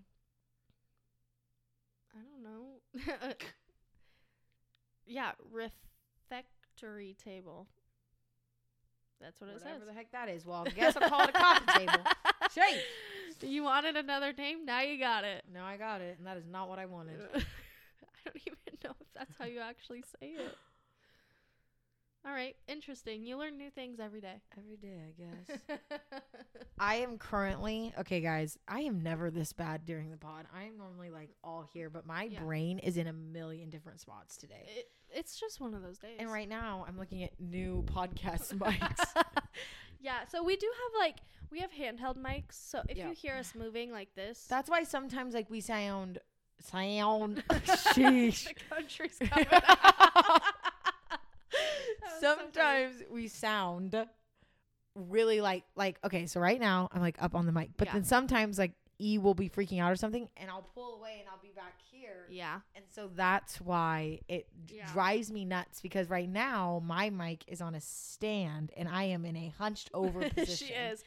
I 2.14 2.18
don't 2.22 2.42
know. 2.44 3.34
yeah, 5.06 5.32
refectory 5.50 7.16
table. 7.22 7.66
That's 9.20 9.40
what 9.40 9.50
it 9.50 9.54
says. 9.54 9.64
Whatever 9.64 9.84
the 9.86 9.92
heck 9.92 10.12
that 10.12 10.28
is. 10.28 10.44
Well, 10.46 10.64
I 10.66 10.70
guess 10.70 10.96
I'll 10.96 11.08
call 11.08 11.22
it 11.24 11.30
a 11.30 11.32
coffee 11.32 11.66
table. 11.78 12.04
Shame. 12.54 12.80
You 13.42 13.64
wanted 13.64 13.96
another 13.96 14.32
name? 14.32 14.64
Now 14.64 14.80
you 14.82 14.98
got 14.98 15.24
it. 15.24 15.44
No, 15.52 15.64
I 15.64 15.76
got 15.76 16.00
it, 16.00 16.16
and 16.18 16.26
that 16.26 16.36
is 16.36 16.46
not 16.50 16.68
what 16.68 16.78
I 16.78 16.86
wanted. 16.86 17.20
I 17.34 17.38
don't 18.24 18.36
even 18.46 18.58
know 18.84 18.90
if 19.00 19.06
that's 19.14 19.36
how 19.38 19.44
you 19.46 19.60
actually 19.60 20.02
say 20.02 20.28
it. 20.28 20.56
All 22.26 22.32
right, 22.32 22.56
interesting. 22.68 23.22
You 23.22 23.36
learn 23.36 23.58
new 23.58 23.70
things 23.70 24.00
every 24.00 24.22
day. 24.22 24.40
Every 24.56 24.76
day, 24.78 24.96
I 25.08 25.12
guess. 25.20 25.78
I 26.78 26.94
am 26.96 27.18
currently 27.18 27.92
okay, 27.98 28.22
guys. 28.22 28.56
I 28.66 28.80
am 28.80 29.02
never 29.02 29.30
this 29.30 29.52
bad 29.52 29.84
during 29.84 30.10
the 30.10 30.16
pod. 30.16 30.46
I 30.54 30.62
am 30.62 30.78
normally 30.78 31.10
like 31.10 31.34
all 31.44 31.68
here, 31.74 31.90
but 31.90 32.06
my 32.06 32.22
Yeah. 32.24 32.40
brain 32.40 32.78
is 32.78 32.96
in 32.96 33.08
a 33.08 33.12
million 33.12 33.68
different 33.68 34.00
spots 34.00 34.38
today. 34.38 34.64
it, 34.74 34.88
it's 35.10 35.38
just 35.38 35.60
one 35.60 35.74
of 35.74 35.82
those 35.82 35.98
days. 35.98 36.16
And 36.18 36.32
right 36.32 36.48
now, 36.48 36.86
I'm 36.88 36.96
looking 36.98 37.22
at 37.24 37.38
new 37.38 37.84
podcast 37.88 38.54
mics. 38.54 39.04
Yeah, 40.04 40.26
so 40.30 40.42
we 40.44 40.56
do 40.56 40.66
have 40.66 41.00
like 41.00 41.16
we 41.50 41.60
have 41.60 41.70
handheld 41.72 42.16
mics. 42.18 42.52
So 42.52 42.82
if 42.88 42.96
Yeah. 42.98 43.08
you 43.08 43.14
hear 43.14 43.34
us 43.36 43.54
moving 43.54 43.90
like 43.90 44.14
this, 44.14 44.46
That's 44.48 44.68
why 44.70 44.84
sometimes 44.84 45.34
like 45.34 45.48
we 45.50 45.60
sound 45.60 46.18
sound. 46.60 47.42
Sheesh. 47.92 48.44
the 48.48 48.54
country's 48.74 49.18
coming 49.24 49.46
out. 49.50 50.42
That 52.00 52.10
was 52.12 52.20
so 52.20 52.34
funny. 52.36 52.40
sometimes 52.52 53.02
we 53.10 53.28
sound 53.28 54.06
really 54.94 55.40
like 55.40 55.64
like 55.76 55.98
okay 56.04 56.26
so 56.26 56.38
right 56.40 56.60
now 56.60 56.88
i'm 56.92 57.00
like 57.00 57.16
up 57.20 57.34
on 57.34 57.46
the 57.46 57.52
mic 57.52 57.70
but 57.76 57.86
Yeah. 57.88 57.94
then 57.94 58.04
sometimes 58.04 58.58
like 58.58 58.72
e 59.00 59.18
will 59.18 59.34
be 59.34 59.48
freaking 59.48 59.80
out 59.80 59.90
or 59.90 59.96
something 59.96 60.28
and 60.36 60.50
i'll 60.50 60.66
pull 60.74 60.96
away 60.96 61.16
and 61.20 61.28
i'll 61.28 61.40
be 61.42 61.52
back 61.54 61.74
here 61.90 62.26
yeah, 62.30 62.60
and 62.74 62.84
so 62.90 63.10
that's 63.14 63.60
why 63.60 64.20
it 64.28 64.46
Yeah. 64.68 64.90
drives 64.92 65.30
me 65.32 65.44
nuts 65.44 65.80
because 65.80 66.08
right 66.08 66.28
now 66.28 66.82
my 66.84 67.10
mic 67.10 67.44
is 67.48 67.60
on 67.60 67.74
a 67.74 67.80
stand 67.80 68.70
and 68.76 68.88
i 68.88 69.04
am 69.04 69.24
in 69.24 69.36
a 69.36 69.52
hunched 69.58 69.90
over 69.94 70.28
position 70.30 70.68
she 70.68 70.72
is 70.72 71.02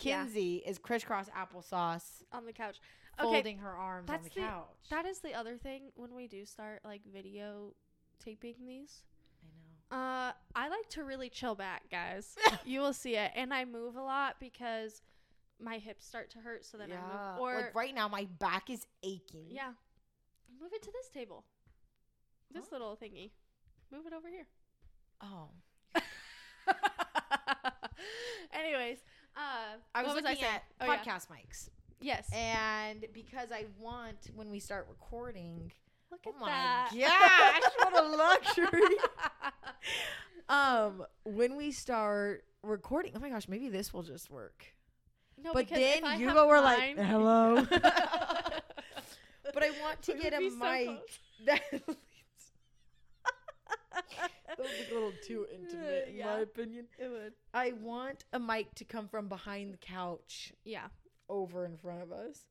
yeah. 0.00 0.22
kenzie 0.22 0.62
is 0.66 0.78
crisscross 0.78 1.28
applesauce 1.30 2.22
on 2.32 2.46
the 2.46 2.52
couch. 2.52 2.80
Okay, 3.20 3.30
folding 3.34 3.58
her 3.58 3.70
arms 3.76 4.08
on 4.08 4.22
the 4.22 4.30
the- 4.30 4.40
couch 4.40 4.66
that 4.90 5.04
is 5.06 5.18
the 5.20 5.34
other 5.34 5.56
thing 5.56 5.90
when 5.96 6.14
we 6.14 6.26
do 6.28 6.44
start 6.46 6.80
like 6.84 7.02
video 7.12 7.74
taping 8.24 8.54
these. 8.66 9.02
i 9.90 9.96
know 9.96 10.02
Uh, 10.02 10.32
I 10.54 10.68
like 10.68 10.88
to 10.90 11.04
really 11.04 11.28
chill 11.28 11.54
back, 11.54 11.82
guys. 11.90 12.34
you 12.64 12.80
will 12.80 12.94
see 12.94 13.16
it, 13.16 13.30
and 13.34 13.52
I 13.52 13.64
move 13.66 13.96
a 13.96 14.02
lot 14.02 14.36
because 14.40 15.02
my 15.62 15.78
hips 15.78 16.06
start 16.06 16.30
to 16.30 16.38
hurt. 16.38 16.64
So 16.64 16.76
then 16.78 16.90
I 16.92 16.96
move, 16.96 17.40
or 17.40 17.54
like 17.56 17.74
right 17.74 17.94
now, 17.94 18.08
my 18.08 18.26
back 18.38 18.68
is 18.70 18.86
aching. 19.02 19.46
yeah, 19.50 19.72
move 20.60 20.72
it 20.72 20.82
to 20.82 20.90
this 20.92 21.08
table, 21.08 21.44
this 22.52 22.70
little 22.72 22.96
thingy. 23.02 23.30
Move 23.92 24.06
it 24.06 24.12
over 24.12 24.28
here. 24.28 24.46
Oh. 25.22 25.50
Anyways, 28.52 28.98
uh, 29.36 29.76
I 29.94 30.02
was 30.02 30.08
what 30.08 30.16
was 30.16 30.24
looking 30.24 30.44
I 30.44 30.48
at 30.54 30.64
Oh, 30.80 30.86
yeah. 30.86 30.96
podcast 30.98 31.26
mics, 31.28 31.68
Yes. 32.00 32.28
and 32.32 33.04
because 33.12 33.52
I 33.52 33.66
want 33.80 34.30
when 34.34 34.50
we 34.50 34.58
start 34.60 34.86
recording. 34.88 35.72
Look 36.10 36.20
Oh 36.26 36.30
at 36.30 36.40
my 36.40 36.46
that. 36.46 36.90
gosh, 36.92 37.92
what 37.92 38.04
a 38.04 38.06
luxury! 38.16 38.96
um, 40.48 41.06
when 41.24 41.56
we 41.56 41.72
start 41.72 42.44
recording, 42.62 43.12
oh 43.16 43.20
my 43.20 43.30
gosh, 43.30 43.48
maybe 43.48 43.68
this 43.70 43.94
will 43.94 44.02
just 44.02 44.30
work. 44.30 44.66
No, 45.44 45.52
but 45.52 45.68
then 45.68 46.20
you 46.20 46.26
we're 46.28 46.60
like, 46.60 46.96
hello. 46.96 47.66
But 49.54 49.64
I 49.64 49.70
want 49.82 50.00
to 50.02 50.14
get 50.14 50.32
a 50.32 50.38
be 50.38 50.50
so 50.50 50.56
mic 50.56 51.20
that. 51.44 51.60
was 54.58 54.68
a 54.90 54.94
little 54.94 55.12
too 55.26 55.46
intimate, 55.52 56.08
in 56.08 56.24
my 56.24 56.38
opinion. 56.38 56.86
It 56.98 57.08
would. 57.10 57.32
I 57.52 57.72
want 57.72 58.24
a 58.32 58.38
mic 58.38 58.74
to 58.76 58.84
come 58.84 59.08
from 59.08 59.28
behind 59.28 59.74
the 59.74 59.78
couch 59.78 60.52
Yeah. 60.64 60.86
over 61.28 61.66
in 61.66 61.76
front 61.76 62.02
of 62.02 62.12
us. 62.12 62.46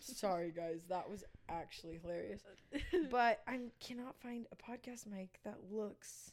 Sorry, 0.00 0.52
guys, 0.52 0.84
that 0.88 1.10
was 1.10 1.24
actually 1.48 1.98
hilarious. 2.00 2.42
But 3.10 3.42
I 3.48 3.58
cannot 3.80 4.20
find 4.20 4.46
a 4.52 4.56
podcast 4.56 5.06
mic 5.06 5.40
that 5.44 5.58
looks 5.70 6.32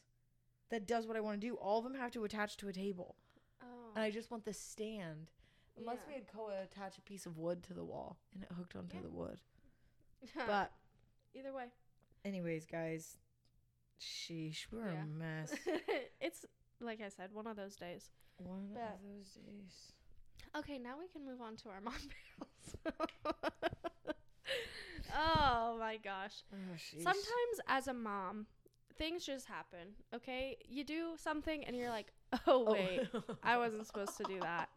that 0.69 0.87
does 0.87 1.07
what 1.07 1.17
I 1.17 1.21
want 1.21 1.41
to 1.41 1.47
do. 1.47 1.55
All 1.55 1.79
of 1.79 1.83
them 1.83 1.95
have 1.95 2.11
to 2.11 2.23
attach 2.23 2.57
to 2.57 2.67
a 2.67 2.73
table, 2.73 3.15
oh. 3.63 3.91
and 3.95 4.03
I 4.03 4.11
just 4.11 4.29
want 4.29 4.45
the 4.45 4.53
stand. 4.53 5.31
Unless 5.77 5.97
Yeah. 6.01 6.07
we 6.07 6.13
had 6.13 6.27
Koa 6.27 6.63
attach 6.63 6.97
a 6.97 7.01
piece 7.01 7.25
of 7.25 7.37
wood 7.37 7.63
to 7.63 7.73
the 7.73 7.83
wall 7.83 8.17
and 8.33 8.43
it 8.43 8.51
hooked 8.51 8.75
onto 8.75 8.95
Yeah. 8.97 9.03
the 9.03 9.09
wood. 9.09 9.39
But 10.47 10.71
either 11.33 11.53
way, 11.53 11.65
anyways, 12.23 12.65
guys, 12.65 13.17
sheesh, 13.99 14.67
we're 14.71 14.89
Yeah. 14.91 15.03
a 15.03 15.05
mess. 15.05 15.53
it's 16.21 16.45
like 16.79 17.01
I 17.01 17.09
said, 17.09 17.31
one 17.33 17.47
of 17.47 17.55
those 17.55 17.75
days. 17.75 18.09
One 18.37 18.69
But- 18.73 18.81
of 18.95 19.01
those 19.03 19.33
days. 19.33 19.93
Okay, 20.55 20.77
now 20.77 20.97
we 20.97 21.07
can 21.09 21.25
move 21.25 21.41
on 21.41 21.57
to 21.57 21.69
our 21.69 21.81
mom 21.81 21.93
fails. 22.85 22.95
oh 25.15 25.77
my 25.79 25.97
gosh. 25.97 26.43
Oh. 26.53 26.57
Sometimes 26.97 27.59
as 27.67 27.87
a 27.87 27.93
mom, 27.93 28.45
things 28.97 29.25
just 29.25 29.45
happen. 29.47 29.95
Okay, 30.13 30.57
you 30.67 30.83
do 30.83 31.15
something 31.17 31.63
and 31.65 31.75
you're 31.75 31.89
like, 31.89 32.13
oh, 32.33 32.65
oh. 32.67 32.71
wait, 32.73 33.07
I 33.43 33.57
wasn't 33.57 33.85
supposed 33.85 34.17
to 34.17 34.23
do 34.23 34.39
that. 34.41 34.69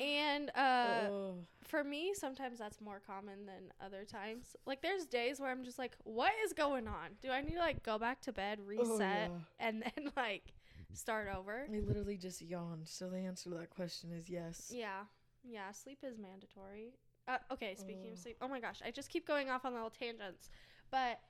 And 0.00 0.50
uh, 0.56 1.08
Oh. 1.10 1.34
for 1.62 1.84
me, 1.84 2.12
sometimes 2.14 2.58
that's 2.58 2.80
more 2.80 3.00
common 3.06 3.46
than 3.46 3.72
other 3.84 4.04
times. 4.04 4.56
Like, 4.66 4.82
there's 4.82 5.06
days 5.06 5.40
where 5.40 5.50
I'm 5.50 5.64
just 5.64 5.78
like, 5.78 5.96
what 6.04 6.32
is 6.44 6.52
going 6.52 6.88
on? 6.88 7.10
Do 7.22 7.30
I 7.30 7.40
need 7.40 7.52
to 7.54 7.58
like 7.58 7.82
go 7.82 7.98
back 7.98 8.20
to 8.22 8.32
bed, 8.32 8.58
reset, 8.66 8.86
Oh, 8.90 8.98
yeah. 8.98 9.28
and 9.66 9.82
then 9.82 10.10
like 10.16 10.52
start 10.92 11.28
over? 11.34 11.66
I 11.72 11.78
literally 11.80 12.16
just 12.16 12.42
yawned, 12.42 12.88
so 12.88 13.08
the 13.08 13.18
answer 13.18 13.50
to 13.50 13.56
that 13.56 13.70
question 13.70 14.10
is 14.12 14.28
yes. 14.28 14.72
Yeah, 14.74 15.02
yeah. 15.42 15.70
Sleep 15.72 15.98
is 16.02 16.18
mandatory. 16.18 16.94
Uh, 17.26 17.38
okay, 17.52 17.74
speaking 17.74 18.08
Oh. 18.10 18.12
of 18.12 18.18
sleep, 18.18 18.36
oh 18.42 18.48
my 18.48 18.60
gosh, 18.60 18.80
I 18.84 18.90
just 18.90 19.08
keep 19.08 19.26
going 19.26 19.48
off 19.48 19.64
on 19.64 19.72
little 19.72 19.90
tangents, 19.90 20.50
but 20.90 21.20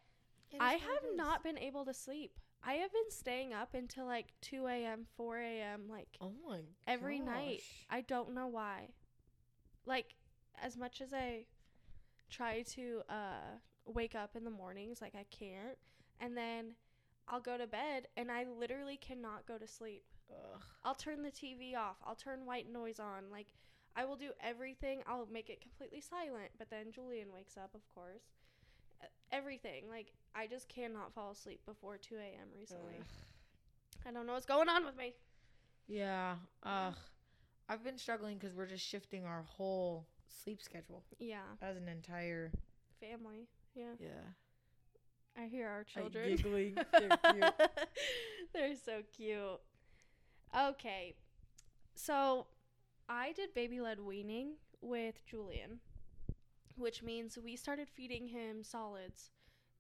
I 0.61 0.75
have 0.75 1.03
not 1.17 1.43
been 1.43 1.59
able 1.59 1.85
to 1.85 1.95
sleep. 1.95 2.39
I 2.67 2.75
have 2.75 2.93
been 2.93 3.11
staying 3.11 3.53
up 3.53 3.75
until 3.75 4.07
like 4.07 4.33
2 4.41 4.67
a.m., 4.67 5.07
4 5.17 5.39
a.m., 5.39 5.83
like 5.89 6.09
Oh 6.21 6.33
my 6.49 6.61
every 6.87 7.21
night. 7.21 7.62
I 7.91 8.01
don't 8.01 8.35
know 8.35 8.47
why. 8.47 8.89
Like, 9.87 10.15
as 10.62 10.77
much 10.77 11.01
as 11.01 11.12
I 11.12 11.45
try 12.31 12.62
to 12.62 13.03
uh, 13.09 13.59
wake 13.85 14.15
up 14.15 14.35
in 14.35 14.45
the 14.45 14.51
mornings, 14.51 15.03
like, 15.03 15.15
I 15.15 15.27
can't. 15.31 15.77
And 16.21 16.37
then 16.37 16.75
I'll 17.29 17.41
go 17.41 17.59
to 17.59 17.67
bed 17.67 18.09
and 18.17 18.31
I 18.31 18.47
literally 18.59 18.97
cannot 18.97 19.47
go 19.47 19.59
to 19.59 19.67
sleep. 19.67 20.05
Ugh. 20.31 20.62
I'll 20.85 20.95
turn 20.95 21.23
the 21.23 21.31
TV 21.31 21.77
off. 21.77 21.97
I'll 22.05 22.15
turn 22.15 22.47
white 22.47 22.73
noise 22.73 22.99
on. 22.99 23.25
Like, 23.31 23.49
I 23.95 24.05
will 24.07 24.17
do 24.17 24.31
everything. 24.43 25.03
I'll 25.07 25.29
make 25.31 25.51
it 25.51 25.61
completely 25.61 26.01
silent. 26.01 26.53
But 26.59 26.71
then 26.71 26.93
Julian 26.93 27.29
wakes 27.33 27.57
up, 27.57 27.75
of 27.75 27.83
course. 27.95 28.25
Everything. 29.33 29.85
Like, 29.91 30.13
I 30.35 30.47
just 30.47 30.69
cannot 30.69 31.13
fall 31.13 31.33
asleep 31.33 31.61
before 31.67 31.97
2 31.99 32.17
a.m. 32.17 32.49
recently. 32.57 32.95
Ugh. 33.01 33.07
I 34.07 34.11
don't 34.13 34.27
know 34.27 34.35
what's 34.35 34.47
going 34.47 34.69
on 34.69 34.85
with 34.85 34.97
me. 34.97 35.15
Yeah. 35.89 36.35
Ugh. 36.63 36.95
I've 37.69 37.83
been 37.83 37.99
struggling 37.99 38.37
because 38.39 38.55
we're 38.55 38.67
just 38.67 38.87
shifting 38.87 39.25
our 39.25 39.43
whole 39.57 40.07
sleep 40.43 40.61
schedule 40.63 41.03
Yeah. 41.19 41.39
as 41.63 41.77
an 41.77 41.89
entire. 41.89 42.53
Family. 43.01 43.49
Yeah. 43.75 43.95
Yeah. 43.99 44.09
I 45.43 45.47
hear 45.47 45.69
our 45.69 45.81
I- 45.81 46.01
children. 46.01 46.37
giggling. 46.37 46.77
They're 46.93 47.09
cute. 47.33 47.55
They're 48.53 48.77
so 48.77 49.01
cute. 49.17 49.61
Okay. 50.57 51.15
So 51.97 52.47
I 53.09 53.33
did 53.33 53.53
baby 53.55 53.81
led 53.81 53.99
weaning 54.01 54.53
with 54.81 55.25
Julian, 55.27 55.81
which 56.77 57.03
means 57.03 57.39
we 57.39 57.57
started 57.57 57.89
feeding 57.89 58.29
him 58.29 58.62
solids 58.64 59.31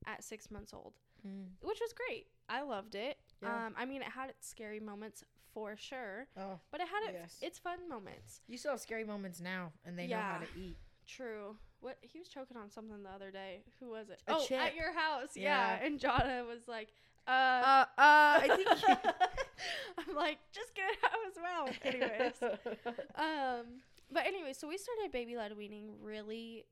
at 0.06 0.22
six 0.24 0.50
months 0.50 0.72
old, 0.74 0.94
Mm. 1.26 1.48
which 1.60 1.80
was 1.80 1.92
great. 1.94 2.26
I 2.48 2.60
loved 2.62 2.94
it. 2.94 3.18
Yeah. 3.42 3.66
Um, 3.66 3.74
I 3.78 3.84
mean, 3.86 4.02
it 4.02 4.08
had 4.08 4.28
its 4.30 4.46
scary 4.46 4.80
moments 4.80 5.24
for 5.52 5.76
sure, 5.76 6.26
Oh, 6.36 6.58
but 6.70 6.80
it 6.80 6.88
had 6.88 7.08
it, 7.10 7.14
Yes. 7.18 7.38
its 7.40 7.58
fun 7.58 7.88
moments. 7.88 8.42
you 8.46 8.58
still 8.58 8.72
have 8.72 8.80
scary 8.80 9.04
moments 9.04 9.40
now, 9.40 9.72
and 9.84 9.98
they 9.98 10.06
know 10.06 10.18
how 10.20 10.38
to 10.38 10.58
eat. 10.58 10.76
True. 11.06 11.56
What 11.80 11.98
he 12.02 12.18
was 12.18 12.28
choking 12.28 12.56
on 12.56 12.70
something 12.70 13.02
the 13.02 13.10
other 13.10 13.30
day. 13.30 13.62
Who 13.80 13.88
was 13.90 14.08
it? 14.10 14.22
A 14.26 14.34
oh, 14.36 14.44
chip. 14.46 14.58
at 14.60 14.74
your 14.74 14.92
house. 14.92 15.36
Yeah. 15.36 15.76
Yeah. 15.78 15.84
And 15.86 16.00
Jonna 16.00 16.46
was 16.46 16.66
like, 16.66 16.92
uh, 17.26 17.30
Uh, 17.30 17.84
uh, 17.86 17.86
I 17.98 18.48
think. 18.56 18.68
I'm 19.98 20.14
like, 20.14 20.38
just 20.52 20.74
get 20.74 20.90
it 20.90 20.98
out 21.04 21.26
as 21.28 21.36
well. 21.40 21.68
Anyways. 21.82 22.42
um, 23.16 23.66
but 24.10 24.26
anyway, 24.26 24.52
so 24.54 24.66
we 24.68 24.76
started 24.78 25.12
baby 25.12 25.36
led 25.36 25.56
weaning 25.56 25.94
really. 26.02 26.64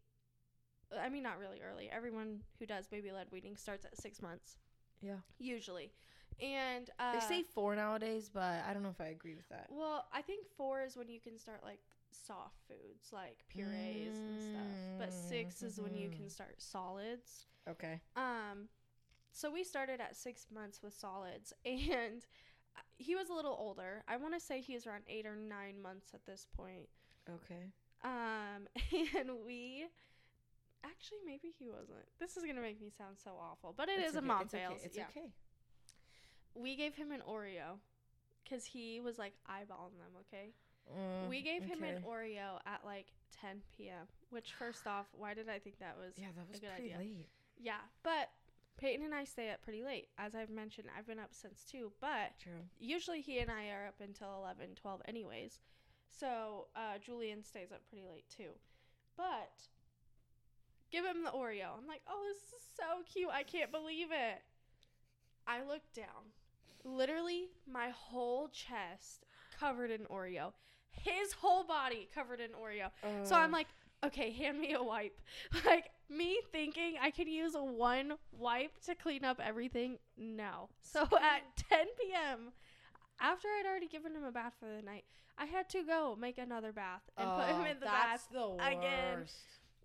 I 1.01 1.09
mean, 1.09 1.23
not 1.23 1.39
really 1.39 1.61
early. 1.61 1.89
Everyone 1.91 2.41
who 2.59 2.67
does 2.67 2.87
baby 2.87 3.13
led 3.13 3.29
weaning 3.31 3.57
starts 3.57 3.85
at 3.85 3.97
six 4.01 4.21
months. 4.23 4.59
Yeah. 5.01 5.17
Usually, 5.39 5.93
and 6.41 6.89
uh, 6.99 7.13
they 7.13 7.21
say 7.21 7.43
four 7.43 7.75
nowadays, 7.75 8.31
but 8.33 8.63
I 8.69 8.73
don't 8.73 8.83
know 8.83 8.91
if 8.91 9.01
I 9.01 9.07
agree 9.09 9.35
with 9.35 9.49
that. 9.49 9.67
Well, 9.71 10.07
I 10.13 10.23
think 10.23 10.47
four 10.57 10.83
is 10.83 10.97
when 10.97 11.09
you 11.09 11.21
can 11.21 11.39
start 11.39 11.63
like 11.65 11.81
soft 12.13 12.61
foods, 12.69 13.13
like 13.13 13.45
purees 13.49 14.17
and 14.29 14.41
stuff. 14.41 14.79
But 14.99 15.13
six 15.13 15.63
is 15.63 15.81
when 15.81 15.95
you 15.97 16.11
can 16.11 16.27
Mm. 16.27 16.31
start 16.31 16.61
solids. 16.63 17.47
Okay. 17.69 18.01
Um, 18.17 18.69
so 19.33 19.51
we 19.51 19.65
started 19.65 20.01
at 20.01 20.15
six 20.17 20.47
months 20.53 20.83
with 20.83 20.95
solids, 20.95 21.53
and 21.65 22.25
he 22.99 23.15
was 23.15 23.29
a 23.29 23.35
little 23.35 23.57
older. 23.59 24.05
I 24.09 24.17
want 24.17 24.35
to 24.35 24.41
say 24.41 24.61
he 24.61 24.75
was 24.75 24.87
around 24.87 25.05
eight 25.09 25.27
or 25.27 25.37
nine 25.37 25.81
months 25.81 26.15
at 26.15 26.25
this 26.27 26.47
point. 26.57 26.89
Okay. 27.29 27.73
Um, 28.05 28.67
and 29.19 29.31
we 29.45 29.87
actually 30.85 31.19
maybe 31.27 31.53
he 31.59 31.69
wasn't. 31.69 32.07
This 32.19 32.37
is 32.37 32.45
gonna 32.45 32.61
make 32.61 32.81
me 32.81 32.91
sound 32.97 33.17
so 33.23 33.33
awful, 33.41 33.75
but 33.77 33.89
it 33.89 34.01
is 34.01 34.09
It's 34.09 34.15
a 34.17 34.19
okay, 34.19 34.27
mom 34.27 34.43
it's 34.43 34.55
okay. 34.55 34.67
It's 34.85 34.97
yeah, 34.97 35.05
okay. 35.17 35.33
we 36.55 36.77
gave 36.77 36.95
him 36.95 37.11
an 37.13 37.23
Oreo 37.29 37.79
because 38.45 38.65
he 38.65 39.01
was 39.01 39.19
like 39.19 39.35
eyeballing 39.49 39.99
them. 39.99 40.13
Okay, 40.29 40.51
Mm, 40.91 41.29
we 41.29 41.43
gave 41.43 41.63
him 41.63 41.83
an. 41.85 42.03
Oreo 42.03 42.59
at 42.67 42.81
like 42.85 43.07
10 43.41 43.63
p.m. 43.77 44.07
Which, 44.31 44.53
first 44.59 44.87
off, 44.87 45.07
why 45.13 45.33
did 45.33 45.49
I 45.49 45.59
think 45.59 45.79
that 45.79 45.97
was? 45.97 46.15
Yeah, 46.17 46.29
that 46.37 46.49
was 46.49 46.59
a 46.59 46.61
good 46.61 46.71
pretty 46.75 46.95
idea. 46.95 46.99
late. 46.99 47.29
Yeah, 47.57 47.81
but 48.03 48.31
Peyton 48.79 49.05
and 49.05 49.15
I 49.15 49.25
stay 49.25 49.51
up 49.51 49.63
pretty 49.63 49.85
late. 49.85 50.09
As 50.19 50.35
I've 50.35 50.51
mentioned, 50.51 50.89
I've 50.99 51.07
been 51.07 51.21
up 51.21 51.33
since 51.33 51.63
2, 51.71 51.93
but 52.01 52.33
True. 52.43 52.53
usually 52.81 53.21
he 53.21 53.39
and 53.39 53.51
I 53.51 53.69
are 53.69 53.87
up 53.87 54.01
until 54.01 54.35
11, 54.39 54.75
12 54.75 55.03
anyways. 55.07 55.61
So 56.09 56.67
uh, 56.75 56.99
Julian 56.99 57.45
stays 57.45 57.71
up 57.71 57.83
pretty 57.89 58.05
late 58.05 58.25
too. 58.29 58.51
But 59.17 59.53
give 60.93 61.05
him 61.05 61.25
the 61.25 61.31
Oreo. 61.31 61.69
I'm 61.77 61.87
like, 61.89 62.03
oh, 62.09 62.21
this 62.29 62.37
is 62.39 62.67
so 62.77 63.03
cute. 63.13 63.31
I 63.33 63.43
can't 63.43 63.73
believe 63.73 64.09
it. 64.13 64.43
I 65.47 65.63
look 65.67 65.83
down. 65.95 66.31
Literally, 66.85 67.49
my 67.71 67.89
whole 67.91 68.49
chest 68.49 69.25
covered 69.59 69.91
in 69.91 70.03
Oreo. 70.03 70.53
His 70.91 71.33
whole 71.33 71.65
body 71.65 72.09
covered 72.15 72.41
in 72.41 72.51
Oreo. 72.51 72.91
So 73.27 73.35
I'm 73.35 73.51
Uh, 73.55 73.59
like, 73.59 73.69
okay, 74.05 74.31
hand 74.31 74.61
me 74.61 74.75
a 74.75 74.83
wipe. 74.83 75.21
Like 75.65 75.91
me 76.09 76.41
thinking 76.53 76.97
I 77.01 77.11
could 77.11 77.29
use 77.29 77.55
one 77.57 78.15
wipe 78.33 78.79
to 78.85 78.95
clean 78.95 79.25
up 79.25 79.41
everything. 79.43 79.99
No. 80.19 80.69
So 80.83 81.01
at 81.21 81.57
10 81.71 81.87
p.m., 82.01 82.53
after 83.21 83.49
I'd 83.49 83.67
already 83.67 83.89
given 83.89 84.15
him 84.15 84.25
a 84.25 84.33
bath 84.33 84.55
for 84.61 84.67
the 84.67 84.83
night, 84.83 85.05
I 85.39 85.47
had 85.47 85.69
to 85.71 85.83
go 85.85 86.17
make 86.21 86.39
another 86.39 86.73
bath 86.73 87.03
and 87.17 87.29
put 87.31 87.47
him 87.47 87.61
oh, 87.61 87.71
in 87.71 87.79
the 87.81 87.87
that's 87.87 88.27
bath. 88.27 88.29
the 88.33 88.67
again. 88.67 89.25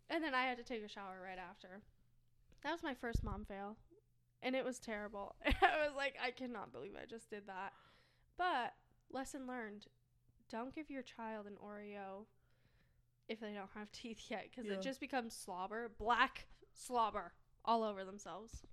And 0.10 0.24
then 0.24 0.34
I 0.34 0.44
had 0.44 0.58
to 0.58 0.64
take 0.64 0.84
a 0.84 0.88
shower 0.88 1.20
right 1.24 1.38
after. 1.38 1.82
That 2.64 2.72
was 2.72 2.84
my 2.84 2.94
first 2.94 3.24
mom 3.24 3.46
fail. 3.46 3.78
and 4.42 4.56
it 4.56 4.64
was 4.66 4.80
terrible. 4.80 5.36
I 5.46 5.86
was 5.86 5.96
like, 5.96 6.16
I 6.24 6.32
cannot 6.32 6.72
believe 6.72 6.94
I 7.02 7.06
just 7.06 7.30
did 7.30 7.48
that. 7.48 7.74
But 8.38 8.74
lesson 9.12 9.48
learned: 9.48 9.88
don't 10.50 10.74
give 10.76 10.90
your 10.90 11.02
child 11.04 11.46
an 11.48 11.56
Oreo 11.64 12.26
if 13.28 13.40
they 13.40 13.52
don't 13.54 13.70
have 13.76 13.92
teeth 13.92 14.22
yet, 14.30 14.48
because 14.50 14.66
Yeah. 14.66 14.74
it 14.78 14.82
just 14.82 15.00
becomes 15.00 15.34
slobber, 15.36 15.92
black 15.98 16.48
slobber 16.74 17.34
all 17.66 17.84
over 17.84 18.04
themselves. 18.06 18.64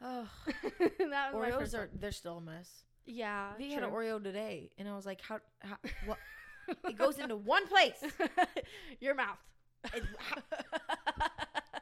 Oh, 0.00 0.28
that 0.80 1.32
was 1.32 1.34
my 1.34 1.50
Oreos 1.50 1.58
first 1.58 1.74
are 1.74 1.90
they're 1.94 2.10
still 2.12 2.38
a 2.38 2.40
mess. 2.40 2.68
yeah. 3.06 3.52
We 3.58 3.72
had 3.72 3.84
an. 3.84 3.90
Oreo 3.90 4.22
today, 4.22 4.70
and 4.76 4.88
I 4.88 4.94
was 4.96 5.06
like, 5.06 5.20
how? 5.20 5.38
how 5.60 5.76
what? 6.06 6.18
it 6.88 6.98
goes 6.98 7.18
into 7.18 7.36
one 7.36 7.66
place. 7.68 8.02
your 9.00 9.14
mouth. 9.14 9.38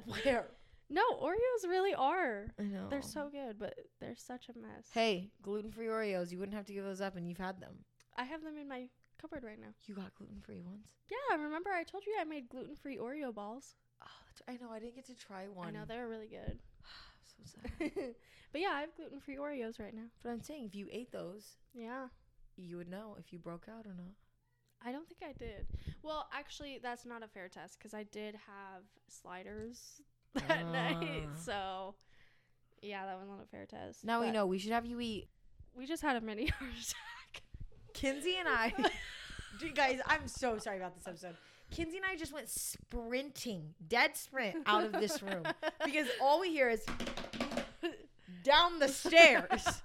Where? 0.07 0.46
No, 0.88 1.03
Oreos 1.22 1.68
really 1.68 1.94
are. 1.94 2.46
I 2.59 2.64
know. 2.64 2.88
They're 2.90 3.03
so 3.03 3.28
good, 3.30 3.59
but 3.59 3.74
they're 4.01 4.16
such 4.16 4.48
a 4.48 4.59
mess. 4.59 4.88
Hey, 4.92 5.30
gluten 5.42 5.70
free 5.70 5.86
Oreos. 5.86 6.32
You 6.32 6.38
wouldn't 6.38 6.57
have 6.57 6.66
to 6.66 6.72
give 6.72 6.84
those 6.84 7.01
up, 7.01 7.16
and 7.16 7.28
you've 7.28 7.38
had 7.38 7.61
them. 7.61 7.84
I 8.16 8.24
have 8.24 8.42
them 8.42 8.57
in 8.61 8.66
my 8.68 8.88
cupboard 9.20 9.44
right 9.44 9.61
now. 9.61 9.68
You 9.86 9.94
got 9.94 10.14
gluten 10.16 10.40
free 10.40 10.61
ones. 10.61 10.88
Yeah, 11.11 11.36
remember 11.36 11.70
I 11.70 11.84
told 11.84 12.05
you 12.07 12.14
I 12.20 12.24
made 12.24 12.48
gluten 12.48 12.74
free 12.74 12.96
Oreo 12.96 13.32
balls. 13.32 13.76
Oh, 14.03 14.07
that's, 14.26 14.42
I 14.48 14.62
know. 14.64 14.72
I 14.72 14.80
didn't 14.80 14.96
get 14.96 15.07
to 15.07 15.14
try 15.14 15.46
one. 15.46 15.68
I 15.68 15.70
know 15.70 15.84
they're 15.86 16.09
really 16.09 16.26
good. 16.28 16.59
so 17.24 17.59
sad. 17.78 18.14
but 18.51 18.61
yeah, 18.61 18.70
I 18.74 18.80
have 18.80 18.96
gluten 18.96 19.20
free 19.20 19.36
Oreos 19.36 19.78
right 19.78 19.94
now. 19.94 20.07
But 20.24 20.30
I'm 20.30 20.40
saying, 20.42 20.64
if 20.64 20.74
you 20.74 20.88
ate 20.90 21.12
those, 21.12 21.57
Yeah. 21.72 22.07
you 22.57 22.78
would 22.78 22.88
know 22.90 23.16
if 23.20 23.32
you 23.32 23.38
broke 23.38 23.66
out 23.70 23.86
or 23.86 23.94
not. 23.94 24.14
I 24.85 24.93
don't 24.93 25.07
think 25.07 25.20
I 25.22 25.33
did. 25.39 25.66
Well, 26.03 26.28
actually, 26.33 26.81
that's 26.83 27.05
not 27.05 27.22
a 27.22 27.28
fair 27.28 27.49
test 27.49 27.78
because 27.78 27.93
I 27.93 28.05
did 28.05 28.35
have 28.35 28.83
sliders 29.09 30.01
that 30.49 30.66
night. 30.70 31.28
Ah. 31.31 31.37
So, 31.39 31.95
yeah, 32.83 33.05
that 33.07 33.18
was 33.18 33.28
not 33.28 33.41
a 33.43 33.47
fair 33.47 33.66
test. 33.66 34.05
Now 34.05 34.20
we 34.20 34.31
know. 34.31 34.47
We 34.47 34.59
should 34.59 34.72
have 34.72 34.87
you 34.87 35.01
eat. 35.01 35.28
We 35.74 35.87
just 35.87 36.03
had 36.03 36.16
a 36.16 36.20
mini 36.20 36.47
heart 36.59 36.70
attack. 36.72 37.43
Kenzie 37.93 38.37
and 38.39 38.49
I. 38.49 38.72
Dude, 39.61 39.74
guys, 39.74 40.01
I'm 40.07 40.26
so 40.26 40.59
sorry 40.59 40.78
about 40.78 40.95
this 40.97 41.07
episode. 41.07 41.37
Kenzie 41.70 41.99
and 41.99 42.07
I 42.07 42.16
just 42.16 42.33
went 42.33 42.49
sprinting, 42.49 43.74
dead 43.87 44.16
sprint 44.16 44.57
out 44.66 44.85
of 44.85 44.93
this 44.93 45.22
room 45.22 45.45
because 45.85 46.09
all 46.20 46.41
we 46.41 46.51
hear 46.51 46.68
is 46.68 46.85
down 48.43 48.78
the 48.81 48.89
stairs. 48.89 49.83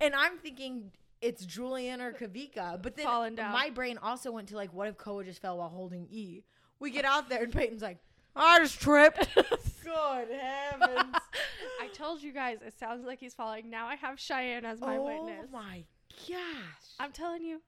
And 0.00 0.14
I'm 0.14 0.38
thinking 0.38 0.90
it's 1.22 1.44
Julian 1.44 2.00
or 2.00 2.12
Kavika. 2.12 2.80
But 2.80 2.96
then 2.96 3.04
Falling 3.06 3.34
down. 3.34 3.52
my 3.52 3.70
brain 3.70 3.98
also 4.02 4.30
went 4.32 4.48
to 4.48 4.56
like, 4.56 4.72
what 4.72 4.88
if 4.88 4.96
Koa 4.96 5.24
just 5.24 5.40
fell 5.42 5.58
while 5.58 5.68
holding 5.68 6.06
E? 6.10 6.42
We 6.78 6.90
get 6.90 7.04
out 7.04 7.28
there 7.28 7.42
and 7.42 7.52
Peyton's 7.52 7.82
like, 7.82 7.98
I 8.34 8.58
just 8.60 8.80
tripped. 8.80 9.28
Good 9.34 10.28
heavens. 10.30 11.14
I 11.82 11.88
told 11.92 12.22
you 12.22 12.32
guys 12.32 12.58
it 12.64 12.78
sounds 12.78 13.04
like 13.04 13.18
he's 13.18 13.34
falling. 13.34 13.68
Now 13.68 13.86
I 13.86 13.96
have 13.96 14.18
Cheyenne 14.20 14.64
as 14.64 14.80
my 14.80 14.96
oh 14.96 15.04
witness. 15.04 15.46
Oh 15.52 15.56
my 15.58 15.84
gosh. 16.28 16.38
I'm 16.98 17.12
telling 17.12 17.42
you. 17.42 17.60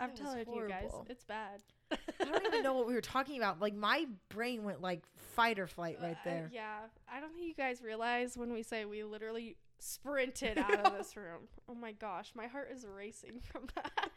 I'm 0.00 0.10
That 0.10 0.16
telling 0.16 0.52
you 0.52 0.68
guys. 0.68 0.90
It's 1.08 1.24
bad. 1.24 1.60
I 1.92 2.24
don't 2.24 2.46
even 2.46 2.62
know 2.62 2.74
what 2.74 2.86
we 2.86 2.94
were 2.94 3.00
talking 3.00 3.36
about. 3.38 3.60
Like 3.60 3.74
my 3.74 4.06
brain 4.28 4.62
went 4.64 4.80
like 4.80 5.02
fight 5.34 5.58
or 5.58 5.66
flight 5.66 5.98
right 6.02 6.12
Uh, 6.12 6.24
there. 6.24 6.50
yeah. 6.52 6.78
I 7.12 7.20
don't 7.20 7.32
think 7.34 7.46
you 7.46 7.54
guys 7.54 7.82
realize 7.82 8.36
when 8.36 8.52
we 8.52 8.62
say 8.62 8.84
we 8.84 9.02
literally 9.04 9.56
sprinted 9.80 10.58
out 10.58 10.86
of 10.86 10.96
this 10.98 11.16
room. 11.16 11.48
Oh 11.68 11.74
my 11.74 11.92
gosh, 11.92 12.32
my 12.34 12.46
heart 12.46 12.70
is 12.74 12.84
racing 12.86 13.40
from 13.42 13.66
that. 13.74 13.92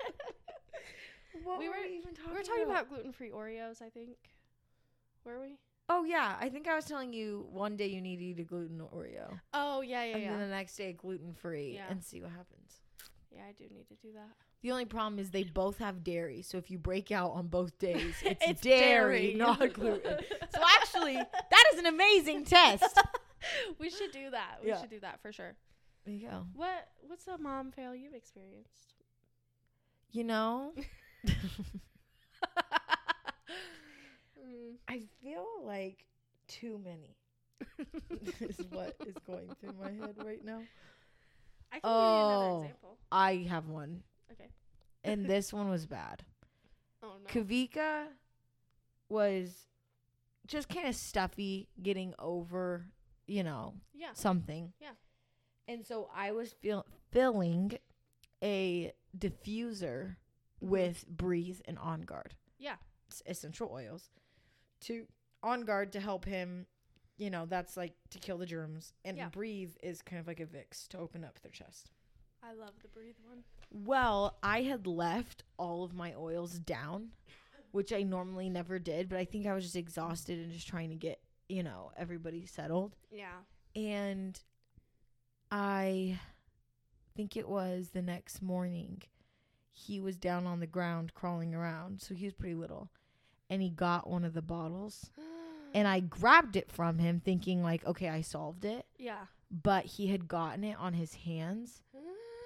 What 1.43 1.59
We 1.59 1.70
were- 1.70 1.76
even 1.78 2.14
talking 2.14 2.32
we 2.34 2.38
were 2.38 2.43
talking 2.43 2.66
about 2.66 2.89
gluten 2.89 3.14
free 3.14 3.30
Oreos, 3.30 3.82
I 3.82 3.89
think. 3.89 4.18
Were 5.24 5.39
we? 5.39 5.57
Oh 5.88 6.03
yeah, 6.03 6.36
I 6.39 6.49
think 6.49 6.68
I 6.68 6.76
was 6.76 6.86
telling 6.86 7.14
you 7.14 7.47
one 7.51 7.78
day 7.78 7.88
you 7.88 8.01
need 8.01 8.18
to 8.18 8.24
eat 8.24 8.39
a 8.39 8.43
gluten 8.43 8.80
Oreo, 8.93 9.39
Oh 9.53 9.82
yeah, 9.82 10.03
yeah, 10.03 10.14
and 10.16 10.24
yeah. 10.24 10.30
then 10.32 10.39
the 10.41 10.47
next 10.47 10.76
day 10.76 10.93
gluten 10.93 11.34
free, 11.34 11.74
Yeah. 11.76 11.86
and 11.89 12.03
see 12.03 12.22
what 12.22 12.32
happens. 12.32 12.82
Yeah, 13.32 13.41
I 13.47 13.53
do 13.53 13.64
need 13.74 13.88
to 13.88 13.95
do 13.95 14.12
that. 14.14 14.28
The 14.62 14.72
only 14.72 14.86
problem 14.86 15.20
is 15.20 15.32
they 15.32 15.43
both 15.43 15.78
have 15.80 16.03
dairy, 16.03 16.41
so 16.41 16.57
if 16.57 16.70
you 16.70 16.78
break 16.78 17.12
out 17.12 17.32
on 17.32 17.47
both 17.47 17.78
days, 17.80 18.16
it's, 18.26 18.43
It's 18.45 18.62
dairy, 18.62 19.28
dairy. 19.28 19.34
not 19.36 19.74
gluten. 19.74 20.18
So 20.53 20.62
actually, 20.82 21.16
that 21.16 21.64
is 21.74 21.80
an 21.80 21.86
amazing 21.88 22.43
test. 22.45 22.99
we 23.79 23.89
should 23.89 24.11
do 24.11 24.29
that. 24.31 24.57
We 24.63 24.69
Yeah. 24.69 24.79
should 24.81 24.89
do 24.89 24.99
that 25.01 25.21
for 25.21 25.31
sure. 25.31 25.55
There 26.05 26.13
you 26.15 26.27
go. 26.27 26.45
What 26.53 26.87
what's 27.01 27.27
a 27.27 27.37
mom 27.37 27.71
fail 27.71 27.95
you've 27.95 28.13
experienced? 28.15 28.95
You 30.11 30.23
know, 30.23 30.73
Mm. 34.43 34.75
I 34.87 35.01
feel 35.21 35.45
like 35.63 36.05
too 36.47 36.79
many 36.83 37.15
is 38.41 38.65
what 38.71 38.95
is 39.05 39.15
going 39.25 39.49
through 39.59 39.73
my 39.79 39.91
head 39.91 40.15
right 40.23 40.43
now. 40.43 40.63
I 41.71 41.79
can 41.79 41.91
give 41.91 41.99
you 41.99 42.23
another 42.23 42.45
Oh. 42.45 42.61
example. 42.63 42.97
I 43.11 43.45
have 43.49 43.67
one, 43.69 44.03
Okay. 44.31 44.49
and 45.03 45.25
this 45.25 45.53
one 45.53 45.69
was 45.69 45.85
bad. 45.85 46.23
Oh 47.03 47.13
no. 47.23 47.29
Kavika 47.31 48.07
was 49.09 49.67
just 50.47 50.67
kind 50.69 50.87
of 50.87 50.95
stuffy 50.95 51.69
getting 51.81 52.13
over, 52.19 52.87
you 53.28 53.43
know, 53.43 53.74
yeah. 53.93 54.13
something. 54.13 54.74
Yeah. 54.80 54.91
And 55.67 55.86
so 55.86 56.09
I 56.13 56.32
was 56.32 56.53
feel- 56.53 56.86
filling 57.11 57.78
a 58.43 58.91
diffuser 59.17 60.15
with 60.59 61.05
Breathe 61.07 61.59
and 61.65 61.78
On 61.80 62.01
Guard. 62.01 62.36
Yeah. 62.57 62.76
essential 63.26 63.69
oils 63.72 64.09
to 64.82 65.05
On 65.43 65.61
Guard 65.65 65.91
to 65.93 65.99
help 65.99 66.24
him, 66.26 66.65
you 67.17 67.30
know, 67.30 67.45
that's 67.45 67.76
like 67.76 67.93
to 68.11 68.19
kill 68.19 68.38
the 68.38 68.45
germs. 68.45 68.93
And 69.03 69.17
Yeah. 69.17 69.30
Breathe 69.30 69.76
is 69.84 70.01
kind 70.01 70.19
of 70.19 70.28
like 70.28 70.39
a 70.39 70.45
Vicks 70.45 70.88
to 70.89 70.97
open 70.97 71.24
up 71.24 71.39
their 71.41 71.51
chest. 71.51 71.91
I 72.43 72.53
love 72.53 72.74
the 72.82 72.88
breathe 72.88 73.17
one. 73.24 73.43
Well, 73.69 74.38
I 74.41 74.61
had 74.63 74.88
left 74.88 75.43
all 75.57 75.84
of 75.84 75.93
my 75.93 76.13
oils 76.15 76.57
down, 76.57 77.11
which 77.72 77.91
I 77.93 78.01
normally 78.03 78.49
never 78.49 78.80
did, 78.80 79.09
but 79.09 79.17
I 79.19 79.26
think 79.26 79.45
I 79.45 79.53
was 79.53 79.63
just 79.65 79.76
exhausted 79.76 80.39
and 80.39 80.51
just 80.51 80.67
trying 80.67 80.89
to 80.89 80.95
get, 80.95 81.22
you 81.52 81.64
know, 81.64 81.91
everybody 81.97 82.45
settled. 82.45 82.95
Yeah. 83.12 83.39
And 83.76 84.39
I 85.52 86.20
think 87.16 87.36
it 87.36 87.47
was 87.47 87.89
the 87.89 88.02
next 88.02 88.41
morning, 88.41 89.02
he 89.74 89.99
was 89.99 90.16
down 90.16 90.45
on 90.47 90.60
the 90.60 90.68
ground 90.68 91.14
crawling 91.14 91.54
around. 91.54 92.02
So 92.02 92.14
he 92.14 92.26
was 92.26 92.34
pretty 92.34 92.56
little. 92.56 92.89
And 93.49 93.62
he 93.62 93.70
got 93.70 94.10
one 94.10 94.24
of 94.24 94.34
the 94.34 94.41
bottles. 94.41 95.10
And 95.74 95.88
I 95.88 96.02
grabbed 96.02 96.58
it 96.58 96.70
from 96.70 96.97
him, 96.99 97.22
thinking, 97.24 97.64
like, 97.64 97.86
okay, 97.86 98.10
I 98.10 98.20
solved 98.20 98.66
it. 98.66 98.86
yeah. 98.99 99.28
But 99.49 99.86
he 99.86 100.08
had 100.08 100.28
gotten 100.28 100.66
it 100.66 100.76
on 100.78 100.91
his 100.93 101.14
hands. 101.14 101.82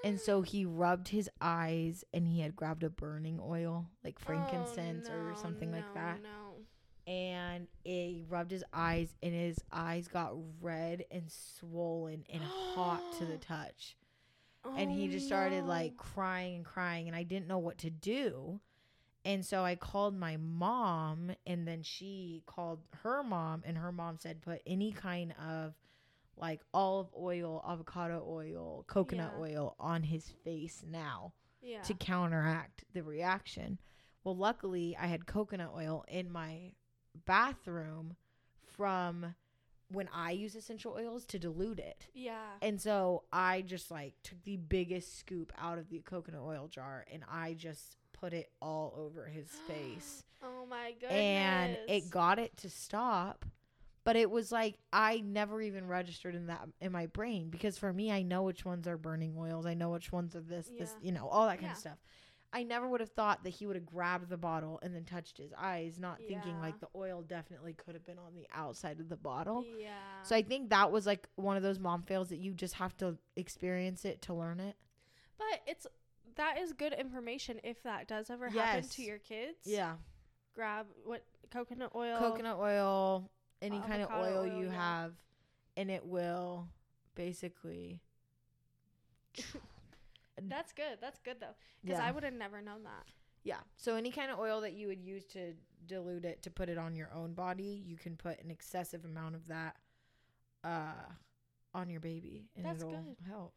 And 0.03 0.19
so 0.19 0.43
he 0.43 0.63
rubbed 0.63 1.07
his 1.07 1.27
eyes 1.41 2.03
and 2.13 2.27
he 2.27 2.41
had 2.41 2.55
grabbed 2.55 2.83
a 2.83 2.89
burning 2.91 3.39
oil, 3.41 3.87
like 4.03 4.17
oh, 4.21 4.25
frankincense 4.27 5.07
Oh, 5.11 5.15
or 5.15 5.29
no, 5.31 5.35
something 5.35 5.71
like 5.71 5.91
that. 5.95 6.21
No. 6.21 6.44
And 7.07 7.67
he 7.83 8.23
rubbed 8.27 8.51
his 8.51 8.63
eyes 8.73 9.13
and 9.21 9.33
his 9.33 9.57
eyes 9.71 10.07
got 10.07 10.33
red 10.59 11.05
and 11.11 11.31
swollen 11.31 12.23
and 12.31 12.41
hot 12.43 13.01
to 13.19 13.25
the 13.25 13.37
touch. 13.37 13.95
And 14.75 14.89
he 14.91 15.07
Oh, 15.07 15.11
just 15.11 15.27
started 15.27 15.63
no. 15.63 15.69
like 15.69 15.95
crying 15.97 16.55
and 16.55 16.65
crying 16.65 17.07
and 17.07 17.15
I 17.15 17.21
didn't 17.23 17.47
know 17.47 17.59
what 17.59 17.77
to 17.79 17.89
do. 17.91 18.59
And 19.23 19.45
so 19.45 19.63
I 19.63 19.75
called 19.75 20.15
my 20.17 20.37
mom 20.37 21.31
and 21.45 21.67
then 21.67 21.83
she 21.83 22.41
called 22.47 22.79
her 23.03 23.23
mom 23.23 23.61
and 23.65 23.77
her 23.77 23.91
mom 23.91 24.17
said 24.19 24.41
put 24.41 24.61
any 24.65 24.91
kind 24.91 25.33
of 25.47 25.73
like 26.37 26.61
olive 26.73 27.07
oil, 27.17 27.63
avocado 27.67 28.25
oil, 28.27 28.83
coconut 28.87 29.33
Yeah. 29.35 29.41
oil 29.41 29.75
on 29.79 30.03
his 30.03 30.29
face 30.43 30.83
now 30.87 31.33
yeah. 31.61 31.81
to 31.83 31.93
counteract 31.93 32.83
the 32.93 33.03
reaction. 33.03 33.77
Well, 34.23 34.35
luckily 34.35 34.97
I 34.99 35.05
had 35.05 35.27
coconut 35.27 35.71
oil 35.75 36.03
in 36.07 36.31
my 36.31 36.71
bathroom 37.25 38.15
from 38.75 39.35
when 39.91 40.09
I 40.13 40.31
use 40.31 40.55
essential 40.55 40.95
oils 40.99 41.25
to 41.25 41.39
dilute 41.39 41.79
it. 41.79 42.07
yeah. 42.13 42.53
And 42.61 42.81
so 42.81 43.23
I 43.31 43.61
just 43.61 43.91
like 43.91 44.13
took 44.23 44.43
the 44.43 44.57
biggest 44.57 45.19
scoop 45.19 45.53
out 45.59 45.77
of 45.77 45.89
the 45.89 45.99
coconut 45.99 46.41
oil 46.43 46.67
jar 46.67 47.05
and 47.13 47.23
I 47.31 47.53
just 47.53 47.97
put 48.13 48.33
it 48.33 48.49
all 48.61 48.93
over 48.97 49.25
his 49.27 49.47
face. 49.67 50.23
Oh 50.43 50.65
my 50.69 50.91
goodness. 50.99 51.11
and 51.11 51.77
it 51.87 52.09
got 52.09 52.39
it 52.39 52.55
to 52.57 52.69
stop. 52.69 53.45
But 54.03 54.15
it 54.15 54.29
was 54.29 54.51
like 54.51 54.75
I 54.93 55.21
never 55.25 55.61
even 55.61 55.87
registered 55.87 56.35
in 56.35 56.47
that 56.47 56.67
in 56.79 56.91
my 56.91 57.07
brain 57.07 57.49
because 57.49 57.77
for 57.77 57.91
me 57.91 58.11
I 58.11 58.21
know 58.21 58.43
which 58.43 58.63
ones 58.65 58.87
are 58.87 58.97
burning 58.97 59.35
oils. 59.37 59.65
I 59.65 59.73
know 59.73 59.89
which 59.91 60.11
ones 60.11 60.35
are 60.35 60.41
this 60.41 60.71
this, 60.77 60.95
you 61.01 61.11
know, 61.11 61.27
all 61.27 61.45
that 61.47 61.55
kind 61.57 61.67
Yeah. 61.67 61.71
of 61.73 61.77
stuff. 61.77 61.97
I 62.55 62.63
never 62.63 62.87
would 62.87 63.01
have 63.01 63.09
thought 63.09 63.43
that 63.43 63.49
he 63.49 63.67
would 63.67 63.75
have 63.75 63.85
grabbed 63.85 64.29
the 64.29 64.37
bottle 64.37 64.79
and 64.81 64.95
then 64.95 65.03
touched 65.03 65.37
his 65.37 65.51
eyes, 65.57 65.99
not 65.99 66.19
thinking 66.25 66.57
like 66.61 66.79
the 66.79 66.87
oil 66.95 67.21
definitely 67.21 67.73
could 67.73 67.95
have 67.95 68.05
been 68.05 68.17
on 68.17 68.33
the 68.33 68.47
outside 68.53 69.01
of 69.01 69.09
the 69.09 69.17
bottle. 69.17 69.65
Yeah. 69.77 69.89
So 70.23 70.37
I 70.37 70.41
think 70.41 70.69
that 70.69 70.89
was 70.89 71.05
like 71.05 71.27
one 71.35 71.57
of 71.57 71.63
those 71.63 71.79
mom 71.79 72.01
fails 72.01 72.29
that 72.29 72.37
you 72.37 72.53
just 72.53 72.75
have 72.75 72.95
to 72.97 73.17
experience 73.35 74.05
it 74.05 74.21
to 74.23 74.33
learn 74.33 74.61
it. 74.61 74.77
but 75.37 75.63
it's 75.67 75.85
that 76.37 76.57
is 76.57 76.71
good 76.71 76.93
information 76.93 77.59
if 77.65 77.83
that 77.83 78.07
does 78.07 78.29
ever 78.29 78.47
happen 78.47 78.87
to 78.87 79.01
your 79.01 79.19
kids. 79.19 79.57
Yeah. 79.65 79.95
Grab 80.53 80.85
what 81.03 81.25
coconut 81.51 81.91
oil. 81.93 82.17
Coconut 82.17 82.57
oil, 82.57 83.29
any 83.61 83.81
kind 83.81 84.01
of 84.01 84.09
oil, 84.11 84.43
oil, 84.43 84.45
you 84.45 84.67
yeah. 84.67 85.01
have, 85.03 85.13
and 85.75 85.91
it 85.91 86.05
will 86.05 86.69
basically. 87.15 87.99
That's 90.41 90.71
good. 90.73 90.97
That's 91.01 91.19
good 91.19 91.37
though, 91.39 91.55
because 91.83 91.99
Yeah. 91.99 92.05
I 92.07 92.11
would 92.11 92.23
have 92.23 92.33
never 92.33 92.61
known 92.61 92.83
that. 92.83 93.05
Yeah. 93.43 93.59
So 93.77 93.95
any 93.95 94.11
kind 94.11 94.31
of 94.31 94.39
oil 94.39 94.61
that 94.61 94.73
you 94.73 94.87
would 94.87 95.01
use 95.01 95.23
to 95.27 95.53
dilute 95.85 96.25
it 96.25 96.41
to 96.43 96.49
put 96.51 96.67
it 96.69 96.77
on 96.77 96.95
your 96.95 97.11
own 97.13 97.33
body, 97.33 97.83
you 97.85 97.95
can 97.97 98.15
put 98.17 98.41
an 98.43 98.49
excessive 98.51 99.05
amount 99.05 99.35
of 99.35 99.47
that 99.47 99.77
uh 100.63 100.93
on 101.73 101.89
your 101.89 101.99
baby 101.99 102.49
and 102.55 102.65
That's 102.65 102.81
it'll 102.81 102.91
good. 102.91 103.15
help. 103.27 103.53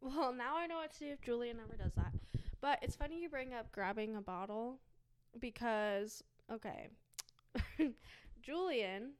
Well, 0.00 0.32
now 0.32 0.56
I 0.56 0.66
know 0.66 0.76
what 0.78 0.92
to 0.94 0.98
do 0.98 1.06
if 1.12 1.20
Julian 1.22 1.58
ever 1.64 1.76
does 1.76 1.92
that. 1.94 2.12
But 2.60 2.78
it's 2.82 2.96
funny 2.96 3.20
you 3.22 3.28
bring 3.28 3.54
up 3.54 3.72
grabbing 3.72 4.16
a 4.16 4.20
bottle 4.20 4.78
because 5.40 6.22
okay, 6.52 6.88
Julian, 8.42 9.12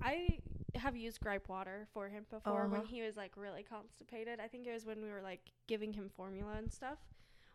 I 0.00 0.38
have 0.76 0.96
used 0.96 1.20
gripe 1.20 1.48
water 1.48 1.86
for 1.92 2.08
him 2.08 2.26
before 2.30 2.68
when 2.68 2.82
Uh-huh. 2.82 2.90
he 2.90 3.02
was 3.02 3.16
like 3.16 3.32
really 3.36 3.62
constipated. 3.62 4.40
I 4.40 4.48
think 4.48 4.66
it 4.66 4.72
was 4.72 4.86
when 4.86 5.02
we 5.02 5.10
were 5.10 5.22
like 5.22 5.40
giving 5.66 5.92
him 5.92 6.08
formula 6.08 6.54
and 6.56 6.72
stuff. 6.72 6.98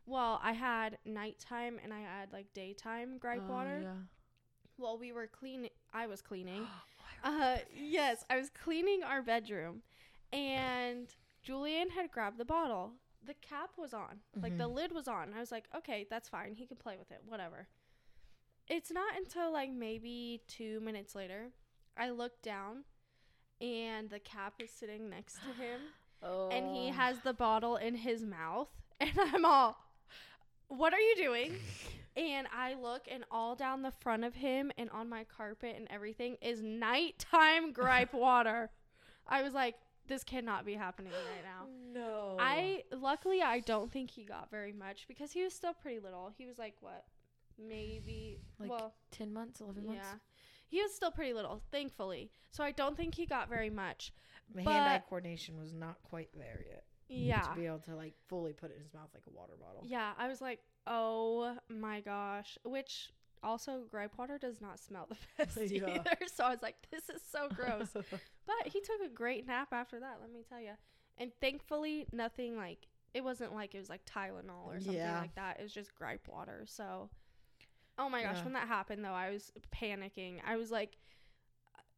Well, 0.06 0.40
I 0.44 0.52
had 0.54 0.98
nighttime 1.06 1.80
and 1.84 1.94
I 1.94 2.02
had 2.02 2.32
like 2.34 2.54
daytime 2.54 3.18
gripe 3.18 3.44
Oh, 3.48 3.54
water. 3.54 3.80
Yeah. 3.82 3.94
Well, 4.78 4.98
we 4.98 5.12
were 5.12 5.28
cleaning. 5.28 5.72
I 5.94 6.08
was 6.08 6.22
cleaning. 6.22 6.68
Oh, 7.24 7.30
Uh, 7.42 7.58
yes, 7.76 8.24
I 8.30 8.36
was 8.38 8.52
cleaning 8.52 9.02
our 9.02 9.24
bedroom, 9.24 9.82
and 10.32 11.08
Julian 11.42 11.90
had 11.90 12.12
grabbed 12.12 12.38
the 12.38 12.46
bottle. 12.46 12.92
The 13.26 13.34
cap 13.36 13.72
was 13.78 13.96
on, 13.96 14.20
like 14.44 14.58
the 14.60 14.66
Mhm. 14.66 14.76
lid 14.76 14.92
was 14.92 15.08
on. 15.08 15.34
I 15.34 15.40
was 15.40 15.52
like, 15.52 15.68
okay, 15.76 16.06
that's 16.08 16.30
fine. 16.30 16.54
He 16.54 16.68
can 16.68 16.78
play 16.78 16.98
with 16.98 17.12
it, 17.12 17.24
whatever. 17.26 17.68
It's 18.68 18.92
not 18.92 19.16
until 19.16 19.52
like 19.52 19.72
maybe 19.72 20.44
two 20.48 20.80
minutes 20.82 21.16
later, 21.16 21.50
I 21.98 22.10
look 22.10 22.42
down, 22.42 22.84
and 23.62 24.10
the 24.10 24.20
cap 24.20 24.56
is 24.60 24.70
sitting 24.70 25.10
next 25.10 25.36
to 25.36 25.62
him, 25.62 25.80
oh. 26.24 26.50
and 26.50 26.76
he 26.76 26.90
has 26.90 27.20
the 27.24 27.34
bottle 27.34 27.78
in 27.78 27.96
his 27.96 28.24
mouth, 28.24 28.70
and 29.00 29.12
I'm 29.18 29.46
all, 29.46 29.78
what 30.68 30.94
are 30.94 31.00
you 31.00 31.16
doing? 31.16 31.56
And 32.18 32.48
I 32.56 32.76
look, 32.76 33.08
and 33.12 33.26
all 33.30 33.56
down 33.56 33.82
the 33.82 33.92
front 33.92 34.24
of 34.24 34.36
him 34.36 34.72
and 34.78 34.90
on 34.92 35.10
my 35.10 35.26
carpet 35.26 35.76
and 35.78 35.86
everything 35.92 36.38
is 36.42 36.62
nighttime 36.62 37.74
gripe 37.74 38.14
water. 38.14 38.70
I 39.28 39.44
was 39.44 39.54
like, 39.54 39.76
this 40.08 40.24
cannot 40.24 40.66
be 40.66 40.76
happening 40.76 41.12
right 41.12 41.44
now. 41.44 41.68
No. 41.94 42.38
I 42.40 42.84
luckily 42.92 43.42
I 43.42 43.60
don't 43.60 43.92
think 43.92 44.12
he 44.12 44.24
got 44.24 44.50
very 44.50 44.72
much 44.72 45.10
because 45.10 45.34
he 45.34 45.44
was 45.44 45.54
still 45.54 45.74
pretty 45.74 46.00
little. 46.00 46.32
He 46.38 46.46
was 46.46 46.58
like 46.58 46.76
what, 46.80 47.04
maybe 47.60 48.40
Like 48.60 48.70
well 48.70 48.94
10 49.12 49.34
months, 49.34 49.60
11 49.60 49.86
months. 49.86 50.08
He 50.76 50.82
was 50.84 50.94
still 50.94 51.12
pretty 51.12 51.34
little, 51.34 51.62
thankfully. 51.72 52.30
So 52.52 52.64
I 52.64 52.72
don't 52.72 52.98
think 52.98 53.16
he 53.16 53.26
got 53.26 53.50
very 53.50 53.70
much. 53.70 54.12
But- 54.54 54.64
hand-eye 54.66 55.04
coordination 55.08 55.58
was 55.58 55.74
not 55.74 55.96
quite 56.04 56.30
there 56.38 56.64
yet. 56.70 56.84
Yeah, 57.08 57.42
To 57.42 57.56
be 57.56 57.66
able 57.68 57.80
to 57.80 57.96
like 57.96 58.14
fully 58.28 58.52
put 58.54 58.72
it 58.72 58.78
in 58.78 58.82
his 58.82 58.94
mouth 58.94 59.10
like 59.14 59.24
a 59.28 59.30
water 59.32 59.54
bottle. 59.60 59.84
Yeah, 59.86 60.12
I 60.18 60.28
was 60.28 60.42
like, 60.42 60.60
oh 60.88 61.56
my 61.70 62.02
gosh. 62.02 62.58
Which 62.64 63.12
also, 63.44 63.84
gripe 63.92 64.18
water 64.18 64.38
does 64.40 64.60
not 64.60 64.80
smell 64.80 65.08
the 65.08 65.16
best 65.46 65.58
Yeah. 65.72 65.88
either. 66.00 66.18
So 66.34 66.44
I 66.46 66.50
was 66.50 66.62
like, 66.64 66.76
this 66.92 67.10
is 67.10 67.22
so 67.32 67.48
gross. 67.56 67.90
but 67.94 68.56
he 68.66 68.82
took 68.82 69.02
a 69.06 69.10
great 69.14 69.46
nap 69.48 69.68
after 69.72 70.00
that, 70.00 70.18
let 70.20 70.32
me 70.34 70.42
tell 70.50 70.60
you. 70.60 70.72
And 71.20 71.32
thankfully, 71.40 72.08
nothing 72.12 72.58
like, 72.58 72.88
it 73.14 73.24
wasn't 73.24 73.54
like 73.54 73.76
it 73.76 73.80
was 73.80 73.90
like 73.90 74.02
Tylenol 74.06 74.66
or 74.66 74.80
something 74.80 74.96
Yeah. 74.96 75.20
like 75.22 75.36
that. 75.36 75.60
It 75.60 75.64
was 75.64 75.74
just 75.74 75.94
gripe 75.96 76.28
water. 76.28 76.66
So, 76.68 77.10
oh 77.98 78.10
my 78.10 78.24
gosh, 78.24 78.38
Yeah. 78.38 78.44
when 78.44 78.54
that 78.54 78.68
happened 78.68 79.04
though, 79.04 79.14
I 79.14 79.32
was 79.32 79.52
panicking. 79.74 80.40
I 80.46 80.56
was 80.58 80.72
like, 80.72 80.98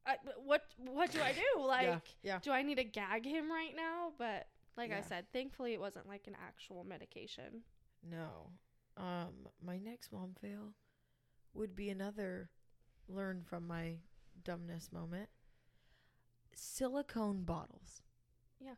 I, 0.05 0.15
what 0.45 0.63
what 0.77 1.11
do 1.11 1.21
I 1.21 1.33
do? 1.33 1.41
Like, 1.61 1.85
yeah. 1.87 1.99
Yeah. 2.23 2.39
do 2.41 2.51
I 2.51 2.61
need 2.61 2.75
to 2.75 2.83
gag 2.83 3.25
him 3.25 3.51
right 3.51 3.73
now? 3.75 4.11
But 4.17 4.47
like 4.77 4.91
I 4.91 5.01
said, 5.01 5.25
thankfully 5.33 5.73
it 5.73 5.79
wasn't 5.79 6.07
like 6.07 6.27
an 6.27 6.35
actual 6.45 6.83
medication. 6.83 7.61
No. 8.09 8.51
Um, 8.95 9.47
my 9.65 9.77
next 9.77 10.11
mom 10.11 10.33
fail 10.41 10.73
would 11.53 11.75
be 11.75 11.89
another 11.89 12.49
learn 13.09 13.41
from 13.43 13.67
my 13.67 13.95
dumbness 14.43 14.91
moment. 14.91 15.29
Silicone 16.53 17.43
bottles. 17.43 18.01
Yeah. 18.59 18.75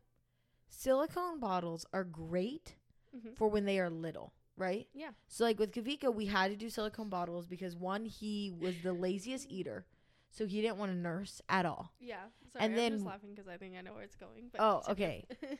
Silicone 0.70 1.39
bottles 1.39 1.86
are 1.93 2.03
great 2.03 2.76
Mm-hmm. 3.15 3.34
for 3.38 3.47
when 3.47 3.65
they 3.65 3.80
are 3.80 3.89
little, 3.89 4.34
right? 4.60 4.88
Yeah. 4.93 5.10
So 5.28 5.43
like 5.45 5.57
with 5.57 5.72
Kavika, 5.72 6.14
we 6.14 6.28
had 6.28 6.51
to 6.51 6.55
do 6.57 6.70
silicone 6.70 7.10
bottles 7.10 7.47
because 7.47 7.76
one, 7.76 8.05
he 8.05 8.53
was 8.60 8.76
the 8.84 8.93
laziest 8.93 9.47
eater. 9.49 9.86
So 10.32 10.45
he 10.45 10.62
didn't 10.62 10.78
want 10.78 10.91
to 10.91 10.97
nurse 10.97 11.41
at 11.49 11.66
all. 11.66 11.91
Yeah. 11.99 12.18
Sorry, 12.53 12.66
And 12.66 12.74
I'm 12.74 12.78
then- 12.78 12.91
just 12.93 13.05
laughing 13.05 13.32
because 13.34 13.47
I 13.47 13.57
think 13.57 13.76
I 13.76 13.82
know 13.82 13.93
where 13.93 14.03
it's 14.03 14.16
going. 14.16 14.49
But 14.51 14.62
Oh, 14.62 14.82
okay. 14.91 15.26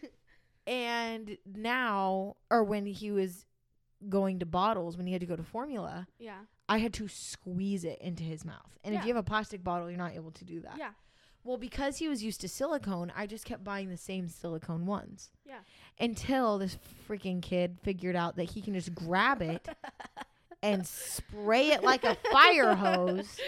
And 0.68 1.38
now, 1.46 2.36
or 2.52 2.64
when 2.64 2.86
he 2.86 3.10
was 3.12 3.46
going 4.08 4.40
to 4.40 4.46
bottles, 4.46 4.98
when 4.98 5.08
he 5.08 5.14
had 5.14 5.22
to 5.22 5.26
go 5.28 5.36
to 5.36 5.42
formula, 5.44 6.08
yeah. 6.20 6.40
I 6.68 6.78
had 6.78 6.94
to 6.96 7.08
squeeze 7.08 7.84
it 7.84 7.98
into 8.02 8.22
his 8.24 8.46
mouth. 8.46 8.78
And 8.84 8.94
if 8.94 9.02
you 9.02 9.08
have 9.08 9.18
a 9.18 9.24
plastic 9.28 9.64
bottle, 9.64 9.90
you're 9.90 9.98
not 9.98 10.14
able 10.14 10.32
to 10.32 10.46
do 10.46 10.60
that. 10.62 10.76
Yeah. 10.78 10.92
Well, 11.44 11.58
because 11.58 11.98
he 11.98 12.08
was 12.08 12.24
used 12.24 12.42
to 12.42 12.50
silicone, 12.50 13.12
I 13.16 13.26
just 13.26 13.46
kept 13.46 13.64
buying 13.64 13.90
the 13.90 13.98
same 13.98 14.28
silicone 14.28 14.86
ones. 14.86 15.32
Yeah. 15.46 15.60
Until 16.00 16.58
this 16.58 16.78
freaking 17.08 17.42
kid 17.42 17.78
figured 17.82 18.16
out 18.16 18.36
that 18.36 18.52
he 18.52 18.62
can 18.62 18.74
just 18.74 18.94
grab 18.94 19.42
it 19.42 19.68
and 20.64 20.86
spray 20.86 21.70
it 21.72 21.84
like 21.84 22.04
a 22.04 22.16
fire 22.32 22.76
hose 22.76 23.40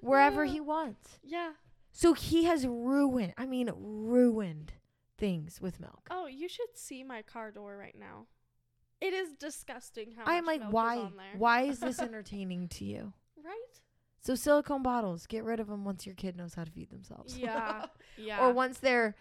wherever 0.00 0.44
he 0.44 0.60
wants. 0.60 1.18
Yeah. 1.28 1.52
So 1.92 2.12
he 2.12 2.44
has 2.44 2.66
ruined, 2.66 3.32
I 3.38 3.46
mean, 3.46 3.70
ruined 3.74 4.72
things 5.16 5.62
with 5.62 5.80
milk. 5.80 6.06
Oh, 6.10 6.26
you 6.26 6.46
should 6.46 6.76
see 6.76 7.02
my 7.02 7.22
car 7.22 7.50
door 7.50 7.74
right 7.78 7.96
now. 7.98 8.26
It 9.00 9.14
is 9.14 9.32
disgusting 9.32 10.12
how 10.12 10.24
I'm 10.26 10.44
like, 10.44 10.62
why? 10.70 10.96
is 10.96 11.00
on 11.00 11.16
there. 11.16 11.38
Why 11.38 11.62
is 11.62 11.80
this 11.80 11.98
entertaining 12.00 12.68
to 12.68 12.84
you? 12.84 13.14
Right? 13.42 13.80
So 14.26 14.34
silicone 14.34 14.82
bottles, 14.82 15.24
get 15.28 15.44
rid 15.44 15.60
of 15.60 15.68
them 15.68 15.84
once 15.84 16.04
your 16.04 16.16
kid 16.16 16.36
knows 16.36 16.54
how 16.54 16.64
to 16.64 16.70
feed 16.72 16.90
themselves. 16.90 17.38
Yeah. 17.38 17.86
Yeah. 18.18 18.40
or 18.46 18.52
once 18.52 18.78
their 18.78 19.14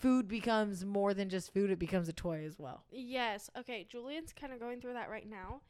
food 0.00 0.26
becomes 0.26 0.84
more 0.84 1.12
than 1.12 1.28
just 1.28 1.52
food, 1.52 1.70
it 1.70 1.78
becomes 1.78 2.08
a 2.08 2.14
toy 2.14 2.44
as 2.46 2.58
well. 2.58 2.82
Yes. 2.90 3.50
Okay. 3.58 3.86
Julian's 3.88 4.32
kind 4.32 4.52
of 4.54 4.58
going 4.58 4.80
through 4.80 4.94
that 4.94 5.10
right 5.10 5.28
now, 5.28 5.60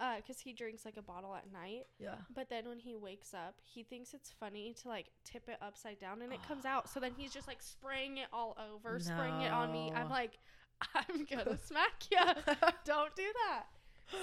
uh, 0.00 0.14
cause 0.26 0.40
he 0.40 0.54
drinks 0.54 0.84
like 0.86 0.96
a 0.96 1.02
bottle 1.02 1.34
at 1.34 1.52
night. 1.52 1.82
Yeah. 2.00 2.14
But 2.34 2.48
then 2.48 2.66
when 2.66 2.78
he 2.78 2.96
wakes 2.96 3.34
up, 3.34 3.56
he 3.62 3.82
thinks 3.82 4.14
it's 4.14 4.32
funny 4.40 4.74
to 4.82 4.88
like 4.88 5.06
tip 5.24 5.48
it 5.48 5.58
upside 5.60 6.00
down 6.00 6.22
and 6.22 6.32
it 6.32 6.40
comes 6.48 6.64
out. 6.64 6.88
So 6.88 6.98
then 6.98 7.12
he's 7.16 7.32
just 7.32 7.46
like 7.46 7.62
spraying 7.62 8.16
it 8.16 8.28
all 8.32 8.56
over, 8.72 8.98
spraying 8.98 9.42
it 9.42 9.52
on 9.52 9.70
me. 9.72 9.92
I'm 9.94 10.08
like, 10.10 10.38
I'm 10.94 11.26
gonna 11.30 11.58
smack 11.58 12.02
you. 12.10 12.18
Don't 12.84 13.14
do 13.14 13.24
that. 13.46 13.66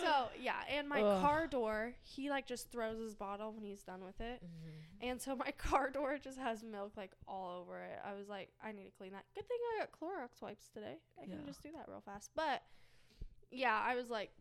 So 0.02 0.28
yeah, 0.40 0.56
and 0.70 0.88
my 0.88 1.02
Ugh. 1.02 1.22
car 1.22 1.48
door, 1.48 1.94
he 2.04 2.30
like 2.30 2.46
just 2.48 2.72
throws 2.72 3.00
his 3.00 3.16
bottle 3.16 3.52
when 3.54 3.64
he's 3.64 3.84
done 3.84 4.04
with 4.04 4.20
it. 4.22 4.42
Mm-hmm. 4.44 5.08
And 5.10 5.22
so 5.22 5.36
my 5.36 5.52
car 5.58 5.90
door 5.90 6.18
just 6.22 6.38
has 6.38 6.64
milk 6.64 6.94
like 6.96 7.12
all 7.28 7.60
over 7.62 7.80
it. 7.82 8.00
I 8.06 8.14
was 8.14 8.28
like, 8.30 8.50
I 8.64 8.72
need 8.72 8.86
to 8.86 8.92
clean 8.92 9.12
that. 9.14 9.26
Good 9.36 9.48
thing 9.48 9.58
I 9.76 9.80
got 9.80 9.92
Clorox 9.92 10.42
wipes 10.42 10.68
today. 10.74 10.98
I 11.18 11.26
Yeah. 11.28 11.36
can 11.36 11.46
just 11.46 11.64
do 11.64 11.70
that 11.76 11.86
real 11.88 12.02
fast. 12.06 12.32
But 12.36 12.62
yeah, 13.52 13.80
I 13.84 13.96
was 13.96 14.10
like, 14.10 14.32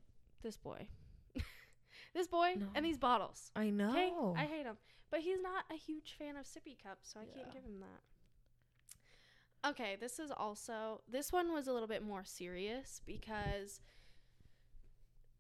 this 0.42 0.57
boy, 0.57 0.86
this 2.14 2.26
boy, 2.26 2.55
No. 2.59 2.66
and 2.74 2.84
these 2.84 2.99
bottles. 2.99 3.51
I 3.57 3.70
know. 3.70 3.90
Okay, 3.90 4.12
I 4.36 4.44
hate 4.44 4.66
him. 4.66 4.76
But 5.11 5.20
he's 5.20 5.40
not 5.40 5.64
a 5.72 5.76
huge 5.76 6.14
fan 6.18 6.36
of 6.36 6.44
sippy 6.44 6.76
cups, 6.82 7.11
so 7.14 7.20
I 7.20 7.24
can't 7.24 7.51
give 7.53 7.62
him 7.64 7.80
that. 7.80 9.70
Okay, 9.70 9.96
this 9.99 10.18
is 10.18 10.30
also 10.30 11.01
this 11.11 11.32
one 11.32 11.53
was 11.53 11.66
a 11.66 11.72
little 11.72 11.88
bit 11.88 12.03
more 12.03 12.24
serious 12.24 13.01
because 13.07 13.80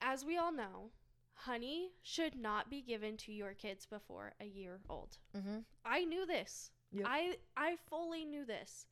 as 0.00 0.24
we 0.24 0.36
all 0.36 0.52
know, 0.52 0.90
honey 1.34 1.90
should 2.02 2.34
not 2.36 2.68
be 2.68 2.82
given 2.82 3.16
to 3.16 3.32
your 3.32 3.54
kids 3.54 3.86
before 3.86 4.34
a 4.40 4.44
year 4.44 4.80
old. 4.88 5.18
mm-hmm. 5.36 5.58
I 5.84 6.04
knew 6.04 6.26
this. 6.26 6.70
Yep. 6.92 7.06
I 7.06 7.36
I 7.56 7.76
fully 7.88 8.24
knew 8.24 8.44
this. 8.44 8.86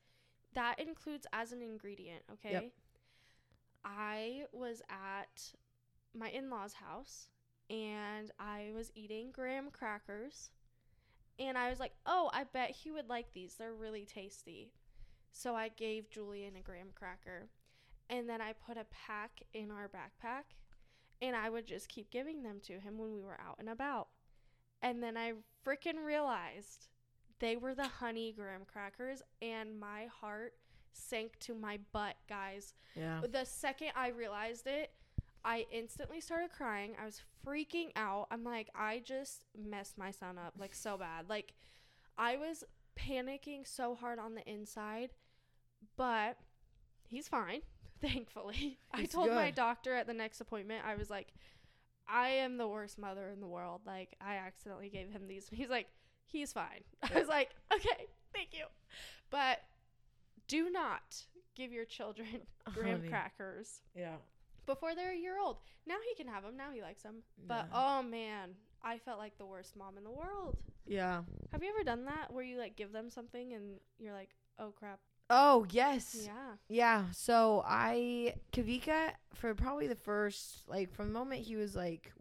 That 0.54 0.78
includes 0.78 1.26
as 1.32 1.52
an 1.52 1.62
ingredient, 1.62 2.22
okay? 2.32 2.52
Yep. 2.52 2.72
I 3.84 4.44
was 4.52 4.82
at 4.88 5.52
my 6.14 6.28
in-laws' 6.30 6.74
house 6.74 7.28
and 7.68 8.30
I 8.38 8.70
was 8.74 8.90
eating 8.94 9.30
graham 9.32 9.70
crackers 9.70 10.50
and 11.38 11.58
I 11.58 11.68
was 11.68 11.78
like, 11.80 11.92
"Oh, 12.06 12.30
I 12.32 12.44
bet 12.44 12.70
he 12.70 12.90
would 12.90 13.08
like 13.08 13.32
these. 13.32 13.54
They're 13.54 13.74
really 13.74 14.04
tasty." 14.06 14.72
So 15.32 15.54
I 15.54 15.68
gave 15.68 16.10
Julian 16.10 16.56
a 16.56 16.60
graham 16.60 16.88
cracker 16.94 17.50
and 18.08 18.28
then 18.28 18.40
I 18.40 18.52
put 18.54 18.76
a 18.76 18.86
pack 18.90 19.42
in 19.52 19.70
our 19.70 19.88
backpack 19.88 20.44
and 21.22 21.34
I 21.36 21.50
would 21.50 21.66
just 21.66 21.88
keep 21.88 22.10
giving 22.10 22.42
them 22.42 22.60
to 22.64 22.74
him 22.74 22.98
when 22.98 23.12
we 23.12 23.22
were 23.22 23.38
out 23.40 23.56
and 23.58 23.68
about. 23.68 24.08
And 24.82 25.02
then 25.02 25.16
I 25.16 25.32
freaking 25.66 26.04
realized 26.04 26.88
they 27.38 27.56
were 27.56 27.74
the 27.74 27.88
honey 27.88 28.32
graham 28.32 28.62
crackers, 28.66 29.22
and 29.42 29.78
my 29.78 30.06
heart 30.20 30.54
sank 30.92 31.38
to 31.40 31.54
my 31.54 31.78
butt, 31.92 32.16
guys. 32.28 32.74
Yeah. 32.94 33.20
The 33.30 33.44
second 33.44 33.88
I 33.94 34.08
realized 34.08 34.66
it, 34.66 34.92
I 35.44 35.66
instantly 35.70 36.20
started 36.20 36.50
crying. 36.52 36.92
I 37.00 37.04
was 37.04 37.22
freaking 37.46 37.90
out. 37.94 38.26
I'm 38.30 38.42
like, 38.42 38.68
I 38.74 39.02
just 39.04 39.44
messed 39.56 39.96
my 39.98 40.10
son 40.10 40.38
up, 40.38 40.54
like, 40.58 40.74
so 40.74 40.96
bad. 40.96 41.28
Like, 41.28 41.52
I 42.18 42.36
was 42.36 42.64
panicking 42.98 43.66
so 43.66 43.94
hard 43.94 44.18
on 44.18 44.34
the 44.34 44.50
inside. 44.50 45.10
but 45.96 46.38
he's 47.08 47.28
fine, 47.28 47.60
thankfully. 48.02 48.78
I 48.92 49.04
told 49.04 49.30
my 49.30 49.50
doctor 49.50 49.94
at 49.94 50.06
the 50.06 50.14
next 50.14 50.40
appointment, 50.40 50.84
I 50.86 50.94
was 50.96 51.10
like, 51.10 51.28
I 52.08 52.28
am 52.28 52.56
the 52.56 52.68
worst 52.68 52.98
mother 52.98 53.28
in 53.30 53.40
the 53.40 53.46
world. 53.46 53.80
Like, 53.86 54.14
I 54.20 54.36
accidentally 54.36 54.88
gave 54.88 55.10
him 55.10 55.26
these. 55.28 55.48
He's 55.52 55.68
like, 55.68 55.88
he's 56.24 56.52
fine. 56.52 56.84
I 57.14 57.18
was 57.18 57.28
like, 57.28 57.50
okay, 57.74 58.06
thank 58.32 58.48
you. 58.52 58.64
But 59.30 59.58
do 60.48 60.70
not 60.70 61.16
give 61.56 61.72
your 61.72 61.84
children 61.84 62.28
oh, 62.66 62.70
graham 62.72 62.98
Honey. 62.98 63.08
crackers 63.08 63.80
Yeah. 63.96 64.16
before 64.66 64.94
they're 64.94 65.12
a 65.12 65.16
year 65.16 65.38
old. 65.40 65.58
Now 65.86 65.96
he 66.08 66.14
can 66.22 66.32
have 66.32 66.44
them. 66.44 66.56
Now 66.56 66.70
he 66.72 66.82
likes 66.82 67.02
them. 67.02 67.22
But 67.46 67.66
Yeah. 67.72 67.98
oh 67.98 68.02
man, 68.02 68.50
I 68.84 68.98
felt 68.98 69.18
like 69.18 69.36
the 69.38 69.46
worst 69.46 69.76
mom 69.76 69.96
in 69.98 70.04
the 70.04 70.10
world. 70.10 70.58
Yeah. 70.86 71.22
Have 71.50 71.62
you 71.62 71.70
ever 71.70 71.82
done 71.82 72.04
that 72.04 72.32
where 72.32 72.44
you 72.44 72.58
like 72.58 72.76
give 72.76 72.92
them 72.92 73.10
something 73.10 73.52
and 73.54 73.80
you're 73.98 74.12
like, 74.12 74.30
oh 74.60 74.70
crap? 74.70 75.00
Oh 75.28 75.66
yes. 75.70 76.16
Yeah. 76.24 76.32
Yeah, 76.68 77.04
so 77.12 77.62
I 77.66 78.34
Kavika 78.52 79.10
for 79.34 79.54
probably 79.54 79.86
the 79.86 79.94
first 79.96 80.62
like 80.68 80.92
from 80.94 81.08
the 81.08 81.12
moment 81.18 81.42
he 81.42 81.56
was 81.56 81.74
like 81.76 82.12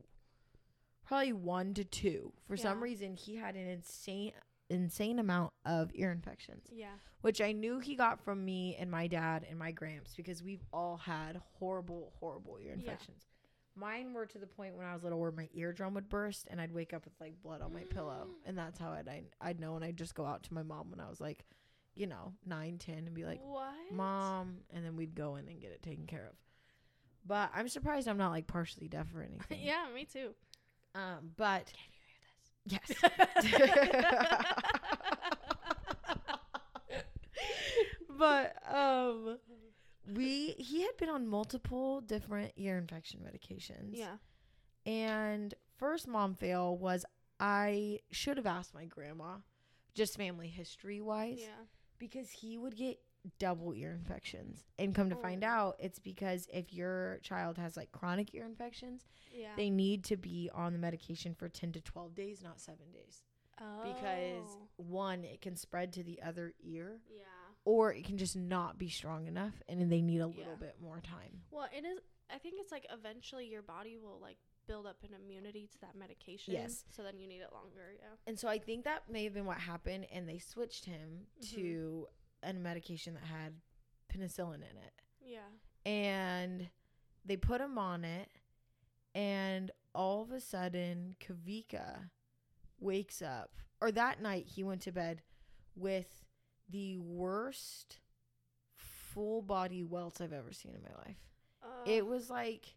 probably 1.06 1.34
1 1.34 1.74
to 1.76 1.84
2. 1.84 2.34
For 2.48 2.58
some 2.58 2.82
reason 2.82 3.16
he 3.16 3.36
had 3.36 3.56
an 3.56 3.68
insane 3.68 4.32
insane 4.70 5.20
amount 5.20 5.54
of 5.66 5.92
ear 5.94 6.12
infections, 6.12 6.66
Yeah. 6.72 6.94
which 7.22 7.40
I 7.40 7.52
knew 7.52 7.78
he 7.80 7.96
got 7.96 8.20
from 8.20 8.44
me 8.44 8.76
and 8.80 8.90
my 8.90 9.06
dad 9.06 9.46
and 9.48 9.60
my 9.60 9.72
gramps 9.72 10.16
because 10.16 10.42
we've 10.42 10.64
all 10.74 10.98
had 10.98 11.40
horrible 11.60 12.12
horrible 12.20 12.58
ear 12.60 12.70
Yeah. 12.70 12.74
infections. 12.74 13.28
Mine 13.76 14.14
were 14.14 14.26
to 14.26 14.38
the 14.40 14.48
point 14.48 14.76
when 14.78 14.86
I 14.88 14.94
was 14.94 15.04
little 15.04 15.20
where 15.20 15.32
my 15.32 15.50
eardrum 15.54 15.94
would 15.96 16.10
burst 16.10 16.48
and 16.50 16.60
I'd 16.62 16.72
wake 16.72 16.94
up 16.94 17.06
with 17.06 17.14
like 17.20 17.40
blood 17.44 17.62
on 17.62 17.74
my 17.74 17.84
pillow 17.84 18.30
and 18.46 18.58
that's 18.58 18.80
how 18.80 18.90
I'd 18.92 19.08
I'd, 19.08 19.26
I'd 19.42 19.60
know 19.60 19.76
and 19.76 19.84
I'd 19.86 19.98
just 19.98 20.16
go 20.16 20.26
out 20.26 20.42
to 20.44 20.54
my 20.54 20.64
mom 20.64 20.90
when 20.90 21.00
I 21.00 21.08
was 21.10 21.22
like 21.22 21.46
you 21.96 22.08
know, 22.08 22.34
nine, 22.46 22.78
ten, 22.78 23.00
and 23.06 23.14
be 23.14 23.24
like 23.26 23.40
what? 23.44 23.74
mom 23.92 24.58
and 24.72 24.84
then 24.86 24.96
we'd 24.96 25.16
go 25.16 25.36
in 25.38 25.48
and 25.48 25.62
get 25.62 25.72
it 25.72 25.82
taken 25.82 26.06
care 26.06 26.26
of 26.28 26.36
but 27.26 27.50
i'm 27.56 27.68
surprised 27.70 28.08
i'm 28.08 28.18
not 28.18 28.32
like 28.32 28.48
partially 28.48 28.88
deaf 28.88 29.08
or 29.16 29.22
anything 29.30 29.60
yeah, 29.64 29.86
me 29.94 30.06
too. 30.06 30.32
um 30.96 31.32
but 31.38 31.72
Can 32.70 32.80
yes 32.88 32.90
you 33.44 33.50
hear 33.50 33.68
this? 33.68 34.46
but 38.18 38.56
um 38.74 39.38
we 40.16 40.56
he 40.58 40.82
had 40.84 40.96
been 40.98 41.10
on 41.10 41.28
multiple 41.28 42.02
different 42.02 42.52
ear 42.58 42.78
infection 42.78 43.20
medications 43.22 43.92
yeah. 43.94 44.16
and 44.86 45.54
first 45.78 46.08
mom 46.08 46.36
fail 46.36 46.78
was 46.78 47.06
i 47.40 48.00
should 48.12 48.38
have 48.38 48.46
asked 48.46 48.74
my 48.74 48.86
grandma 48.86 49.36
just 49.94 50.18
family 50.18 50.48
history 50.48 51.02
wise 51.02 51.40
Yeah. 51.42 51.48
Because 52.00 52.30
he 52.30 52.58
would 52.58 52.76
get 52.76 53.00
double 53.40 53.74
ear 53.74 53.92
infections 53.92 54.64
and 54.78 54.94
come 54.94 55.10
to 55.10 55.16
find 55.16 55.44
Oh. 55.44 55.48
out 55.48 55.76
it's 55.80 55.98
because 55.98 56.48
if 56.54 56.72
your 56.72 57.18
child 57.24 57.58
has 57.58 57.76
like 57.76 57.92
chronic 57.92 58.36
ear 58.36 58.46
infections 58.46 59.04
Yeah. 59.34 59.56
they 59.56 59.72
need 59.72 60.04
to 60.06 60.16
be 60.18 60.52
on 60.54 60.74
the 60.74 60.80
medication 60.80 61.34
for 61.34 61.50
10 61.50 61.72
to 61.72 61.82
12 61.82 62.14
days 62.14 62.44
not 62.44 62.60
7 62.62 62.92
days 62.92 63.24
Oh. 63.60 63.82
because 63.94 64.58
one 64.78 65.24
it 65.24 65.42
can 65.42 65.56
spread 65.56 65.92
to 65.94 66.04
the 66.04 66.22
other 66.22 66.54
ear 66.60 67.02
Yeah. 67.10 67.24
or 67.64 67.92
it 67.94 68.06
can 68.06 68.18
just 68.20 68.36
not 68.36 68.78
be 68.78 68.90
strong 68.90 69.26
enough 69.26 69.60
and 69.68 69.82
then 69.82 69.90
they 69.90 70.02
need 70.04 70.20
a 70.20 70.28
little 70.28 70.44
Yeah. 70.52 70.56
bit 70.60 70.80
more 70.80 71.02
time 71.02 71.42
Well, 71.50 71.68
it 71.76 71.84
is. 71.84 72.00
I 72.30 72.38
think 72.38 72.56
it's 72.60 72.72
like 72.72 72.86
eventually 72.92 73.48
your 73.48 73.62
body 73.64 73.98
will 73.98 74.20
like 74.20 74.38
build 74.68 74.86
up 74.86 74.98
an 75.04 75.14
immunity 75.14 75.68
to 75.72 75.80
that 75.82 75.96
medication. 75.96 76.54
Yes. 76.54 76.84
So 76.90 77.04
then 77.04 77.18
you 77.20 77.28
need 77.28 77.42
it 77.42 77.52
longer. 77.54 77.94
Yeah. 78.00 78.08
and 78.28 78.38
so 78.40 78.48
i 78.48 78.58
think 78.60 78.84
that 78.86 79.10
may 79.10 79.24
have 79.24 79.34
been 79.34 79.46
what 79.46 79.58
happened 79.58 80.06
and 80.12 80.28
they 80.28 80.38
switched 80.40 80.86
him 80.86 81.28
Mhm. 81.40 81.54
to 81.56 82.08
a 82.44 82.54
medication 82.54 83.14
that 83.16 83.24
had 83.24 83.54
penicillin 84.10 84.56
in 84.56 84.78
it 84.78 85.02
Yeah. 85.22 85.48
and 85.86 86.70
they 87.24 87.38
put 87.38 87.62
him 87.62 87.78
on 87.78 88.04
it 88.06 88.30
and 89.14 89.72
all 89.94 90.22
of 90.22 90.32
a 90.32 90.40
sudden 90.42 91.16
kavika 91.20 92.10
wakes 92.80 93.22
up 93.22 93.52
or 93.82 93.92
that 93.92 94.22
night 94.22 94.46
he 94.48 94.64
went 94.64 94.82
to 94.84 94.92
bed 94.92 95.22
with 95.76 96.26
the 96.70 96.98
worst 96.98 98.00
full 98.76 99.42
body 99.42 99.84
welts 99.84 100.20
i've 100.22 100.34
ever 100.34 100.52
seen 100.52 100.74
in 100.76 100.82
my 100.84 100.96
life 101.06 101.18
it 101.86 102.06
was 102.06 102.30
like 102.30 102.76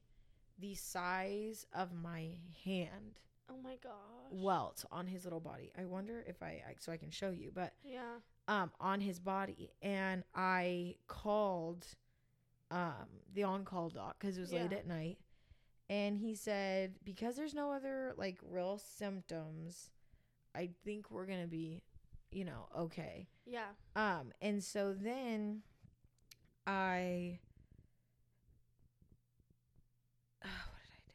the 0.59 0.75
size 0.75 1.67
of 1.73 1.93
my 1.93 2.31
hand 2.65 3.21
Oh 3.51 3.57
my 3.63 3.77
gosh. 3.83 3.93
Welt 4.31 4.85
on 4.93 5.07
his 5.07 5.25
little 5.25 5.41
body 5.41 5.73
i 5.79 5.85
wonder 5.85 6.23
if 6.27 6.43
i, 6.43 6.63
I 6.69 6.75
so 6.79 6.93
i 6.93 6.97
can 6.99 7.11
show 7.11 7.31
you 7.31 7.51
but 7.55 7.73
Yeah. 7.83 8.17
um 8.47 8.71
on 8.81 9.01
his 9.01 9.19
body 9.21 9.71
and 9.83 10.23
I 10.35 10.97
called 11.07 11.87
um 12.71 13.09
the 13.33 13.45
on-call 13.45 13.89
doc 13.91 14.19
cuz 14.19 14.37
it 14.37 14.41
was 14.41 14.53
late 14.53 14.73
at 14.73 14.87
night 14.87 15.19
and 15.89 16.19
he 16.19 16.35
said 16.35 16.99
because 17.05 17.37
there's 17.37 17.55
no 17.55 17.73
other 17.73 18.13
like 18.19 18.39
real 18.43 18.77
symptoms 18.79 19.91
I 20.55 20.71
think 20.85 21.11
we're 21.11 21.25
going 21.27 21.41
to 21.43 21.49
be 21.49 21.83
you 22.31 22.45
know 22.45 22.69
okay 22.77 23.29
Yeah. 23.47 23.69
um 23.97 24.33
and 24.43 24.63
so 24.63 24.93
then 24.93 25.63
I 26.67 27.39
what 30.43 30.51
did 30.83 30.93
I 30.93 31.01
do 31.07 31.13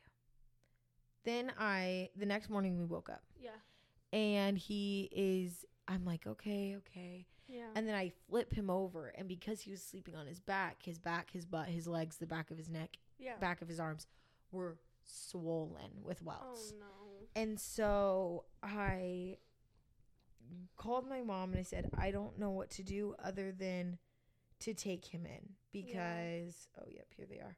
then 1.26 1.51
I 1.59 2.09
the 2.15 2.26
next 2.26 2.49
morning 2.49 2.78
we 2.78 2.86
woke 2.86 3.09
up 3.09 3.24
Yeah. 3.39 3.51
and 4.11 4.57
he 4.57 5.09
is 5.11 5.65
I'm 5.88 6.05
like 6.05 6.26
okay 6.28 6.76
okay 6.78 7.26
Yeah. 7.47 7.67
and 7.76 7.88
then 7.88 7.95
I 7.95 8.11
flip 8.30 8.53
him 8.53 8.69
over, 8.69 9.07
and 9.09 9.28
because 9.28 9.61
he 9.61 9.71
was 9.71 9.82
sleeping 9.84 10.15
on 10.15 10.26
his 10.28 10.39
back, 10.39 10.84
his 10.84 10.97
back, 10.99 11.32
his 11.32 11.45
butt, 11.45 11.67
his 11.69 11.88
legs, 11.88 12.17
the 12.17 12.26
back 12.28 12.51
of 12.51 12.57
his 12.57 12.69
neck, 12.69 12.97
yeah. 13.19 13.38
back 13.39 13.61
of 13.61 13.67
his 13.67 13.80
arms 13.80 14.07
were 14.51 14.78
swollen 15.05 15.91
with 16.01 16.21
welts. 16.21 16.74
Oh 16.74 16.80
no. 16.80 16.86
And 17.41 17.59
so 17.59 18.45
I 18.61 19.38
called 20.78 21.07
my 21.09 21.21
mom 21.21 21.51
and 21.51 21.59
I 21.59 21.63
said, 21.63 21.89
I 21.97 22.11
don't 22.11 22.38
know 22.38 22.51
what 22.51 22.69
to 22.71 22.84
do 22.84 23.15
other 23.24 23.51
than 23.51 23.97
to 24.59 24.74
take 24.74 25.05
him 25.05 25.26
in 25.26 25.49
because, 25.71 26.67
oh, 26.80 26.86
yep, 26.88 27.07
here 27.15 27.26
they 27.30 27.39
are. 27.39 27.57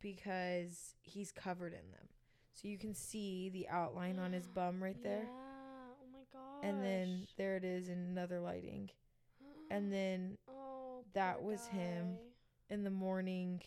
Because 0.00 0.94
he's 1.02 1.32
covered 1.32 1.72
in 1.72 1.90
them. 1.92 2.08
So 2.60 2.66
you 2.66 2.78
can 2.78 2.92
see 2.92 3.50
the 3.50 3.68
outline 3.68 4.18
on 4.18 4.32
his 4.32 4.48
bum 4.48 4.82
right 4.82 4.96
there. 5.02 5.22
Yeah. 5.24 5.92
Oh 6.02 6.12
my 6.12 6.18
gosh. 6.32 6.64
And 6.64 6.82
then 6.82 7.26
there 7.36 7.56
it 7.56 7.64
is 7.64 7.88
in 7.88 7.98
another 7.98 8.40
lighting. 8.40 8.90
And 9.70 9.92
then 9.92 10.38
oh, 10.48 11.04
that 11.14 11.42
was 11.42 11.66
him. 11.68 12.16
in 12.68 12.82
the 12.82 12.90
morning. 12.90 13.62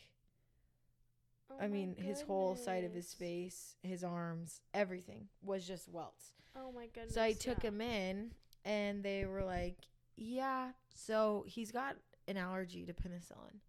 Oh 1.49 1.55
I 1.63 1.67
mean, 1.67 1.95
his 1.95 2.21
whole 2.21 2.55
side 2.55 2.83
of 2.83 2.93
his 2.93 3.13
face, 3.13 3.75
his 3.81 4.03
arms, 4.03 4.61
everything 4.73 5.27
was 5.41 5.65
just 5.65 5.87
welts. 5.87 6.33
Oh 6.55 6.71
my 6.73 6.87
goodness. 6.87 7.13
So 7.13 7.21
I 7.21 7.31
took 7.33 7.63
yeah. 7.63 7.69
him 7.69 7.81
in, 7.81 8.31
and 8.65 9.03
they 9.03 9.25
were 9.25 9.43
like, 9.43 9.77
"Yeah." 10.17 10.71
So 10.93 11.45
he's 11.47 11.71
got 11.71 11.95
an 12.27 12.37
allergy 12.37 12.85
to 12.85 12.93
penicillin, 12.93 13.59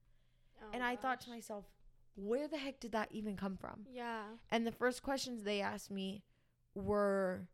Oh 0.61 0.66
and 0.73 0.83
I 0.83 0.97
thought 0.97 1.20
to 1.23 1.31
myself, 1.31 1.64
"Where 2.15 2.49
the 2.49 2.59
heck 2.59 2.81
did 2.81 2.93
that 2.93 3.09
even 3.13 3.37
come 3.37 3.57
from?" 3.57 3.87
Yeah. 3.91 4.25
And 4.51 4.67
the 4.67 4.73
first 4.73 5.03
questions 5.03 5.43
they 5.45 5.61
asked 5.61 5.91
me 5.91 6.23
were, 6.75 7.49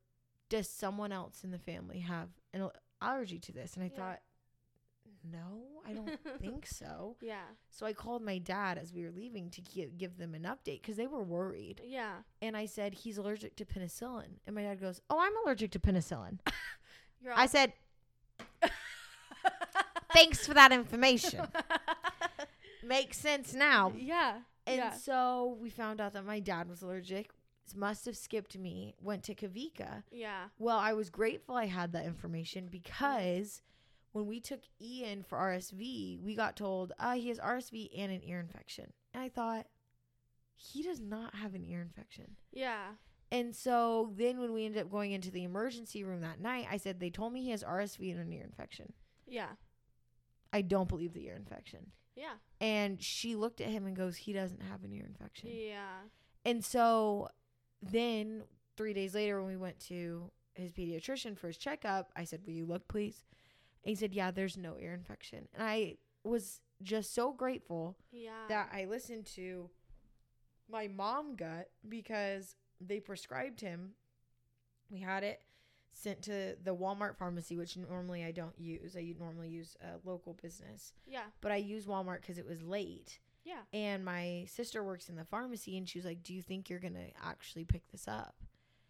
"Does 0.48 0.68
someone 0.68 1.12
else 1.12 1.44
in 1.44 1.50
the 1.50 1.58
family 1.58 2.00
have 2.00 2.28
an 2.52 2.68
allergy 3.00 3.38
to 3.40 3.52
this?" 3.52 3.74
And 3.74 3.82
I 3.84 3.86
Yeah. 3.88 3.96
thought, 3.96 4.20
"No, 5.24 5.82
I 5.84 5.92
don't 5.92 6.08
think 6.40 6.66
so." 6.66 7.16
Yeah. 7.20 7.44
So 7.70 7.86
I 7.86 7.92
called 7.92 8.22
my 8.22 8.38
dad 8.38 8.78
as 8.78 8.92
we 8.92 9.04
were 9.04 9.10
leaving 9.10 9.50
to 9.50 9.60
gi- 9.62 9.92
give 9.96 10.16
them 10.18 10.34
an 10.34 10.42
update 10.42 10.82
because 10.82 10.96
they 10.96 11.06
were 11.06 11.22
worried. 11.22 11.80
Yeah. 11.84 12.22
And 12.42 12.56
I 12.56 12.66
said, 12.66 12.94
he's 12.94 13.18
allergic 13.18 13.56
to 13.56 13.64
penicillin. 13.64 14.38
And 14.46 14.54
my 14.54 14.62
dad 14.62 14.80
goes, 14.80 15.00
Oh, 15.10 15.18
I'm 15.20 15.36
allergic 15.44 15.70
to 15.72 15.78
penicillin. 15.80 16.38
I 17.34 17.46
said, 17.46 17.72
Thanks 20.12 20.46
for 20.46 20.54
that 20.54 20.72
information. 20.72 21.46
Makes 22.88 23.18
sense 23.18 23.54
now. 23.54 23.92
yeah. 23.96 24.38
And 24.66 24.76
yeah. 24.76 24.92
so 24.92 25.56
we 25.60 25.70
found 25.70 26.00
out 26.00 26.12
that 26.12 26.26
my 26.26 26.40
dad 26.40 26.68
was 26.68 26.82
allergic. 26.82 27.30
Must 27.74 28.06
have 28.06 28.16
skipped 28.16 28.56
me, 28.56 28.94
went 29.00 29.22
to 29.24 29.34
Kavika. 29.34 30.02
Yeah. 30.10 30.44
Well, 30.58 30.78
I 30.78 30.94
was 30.94 31.10
grateful 31.10 31.54
I 31.54 31.66
had 31.66 31.92
that 31.92 32.06
information 32.06 32.68
because 32.70 33.60
when 34.12 34.26
we 34.26 34.40
took 34.40 34.60
Ian 34.80 35.22
for 35.22 35.38
RSV, 35.38 36.22
we 36.22 36.34
got 36.34 36.56
told 36.56 36.92
uh, 36.98 37.14
he 37.14 37.28
has 37.28 37.38
RSV 37.38 37.90
and 37.96 38.10
an 38.10 38.22
ear 38.24 38.40
infection. 38.40 38.92
And 39.12 39.22
I 39.22 39.28
thought, 39.28 39.66
he 40.56 40.82
does 40.82 41.00
not 41.00 41.34
have 41.36 41.54
an 41.54 41.64
ear 41.64 41.80
infection. 41.80 42.36
Yeah. 42.52 42.92
And 43.30 43.54
so 43.54 44.12
then 44.16 44.40
when 44.40 44.52
we 44.52 44.64
ended 44.64 44.82
up 44.82 44.90
going 44.90 45.12
into 45.12 45.30
the 45.30 45.44
emergency 45.44 46.02
room 46.04 46.22
that 46.22 46.40
night, 46.40 46.66
I 46.70 46.78
said, 46.78 46.98
they 46.98 47.10
told 47.10 47.32
me 47.32 47.42
he 47.42 47.50
has 47.50 47.62
RSV 47.62 48.10
and 48.10 48.20
an 48.20 48.32
ear 48.32 48.44
infection. 48.44 48.92
Yeah. 49.26 49.50
I 50.52 50.62
don't 50.62 50.88
believe 50.88 51.12
the 51.12 51.26
ear 51.26 51.36
infection. 51.36 51.92
Yeah. 52.18 52.34
And 52.60 53.00
she 53.02 53.36
looked 53.36 53.60
at 53.60 53.68
him 53.68 53.86
and 53.86 53.94
goes, 53.96 54.16
he 54.16 54.32
doesn't 54.32 54.62
have 54.62 54.82
an 54.84 54.92
ear 54.92 55.04
infection. 55.06 55.50
Yeah. 55.52 56.00
And 56.44 56.64
so 56.64 57.28
then 57.80 58.42
three 58.76 58.92
days 58.92 59.14
later, 59.14 59.40
when 59.40 59.50
we 59.50 59.56
went 59.56 59.78
to 59.86 60.30
his 60.54 60.72
pediatrician 60.72 61.38
for 61.38 61.46
his 61.46 61.56
checkup, 61.56 62.10
I 62.16 62.24
said, 62.24 62.40
Will 62.44 62.52
you 62.54 62.66
look, 62.66 62.88
please? 62.88 63.24
And 63.84 63.90
he 63.90 63.94
said, 63.94 64.12
Yeah, 64.14 64.30
there's 64.32 64.56
no 64.56 64.76
ear 64.80 64.92
infection. 64.94 65.46
And 65.54 65.62
I 65.62 65.96
was 66.24 66.60
just 66.82 67.14
so 67.14 67.32
grateful 67.32 67.96
Yeah. 68.10 68.46
that 68.48 68.70
I 68.72 68.86
listened 68.86 69.26
to 69.36 69.70
my 70.70 70.88
mom 70.88 71.36
gut 71.36 71.70
because 71.88 72.56
they 72.80 72.98
prescribed 73.00 73.60
him. 73.60 73.92
We 74.90 75.00
had 75.00 75.22
it 75.22 75.42
sent 75.98 76.22
to 76.22 76.56
the 76.62 76.74
Walmart 76.74 77.16
pharmacy, 77.16 77.56
which 77.56 77.76
normally 77.76 78.24
I 78.24 78.30
don't 78.30 78.58
use. 78.58 78.96
I 78.96 79.14
normally 79.18 79.48
use 79.48 79.76
a 79.82 80.06
local 80.08 80.34
business, 80.40 80.92
yeah. 81.06 81.24
but 81.40 81.50
I 81.50 81.56
use 81.56 81.86
Walmart 81.86 82.20
because 82.20 82.38
it 82.38 82.46
was 82.46 82.62
late. 82.62 83.18
Yeah. 83.44 83.62
And 83.72 84.04
my 84.04 84.46
sister 84.48 84.84
works 84.84 85.08
in 85.08 85.16
the 85.16 85.24
pharmacy, 85.24 85.76
and 85.76 85.88
she 85.88 85.98
was 85.98 86.04
like, 86.04 86.22
"Do 86.22 86.34
you 86.34 86.42
think 86.42 86.70
you're 86.70 86.78
gonna 86.78 87.08
actually 87.22 87.64
pick 87.64 87.88
this 87.90 88.06
up?" 88.06 88.36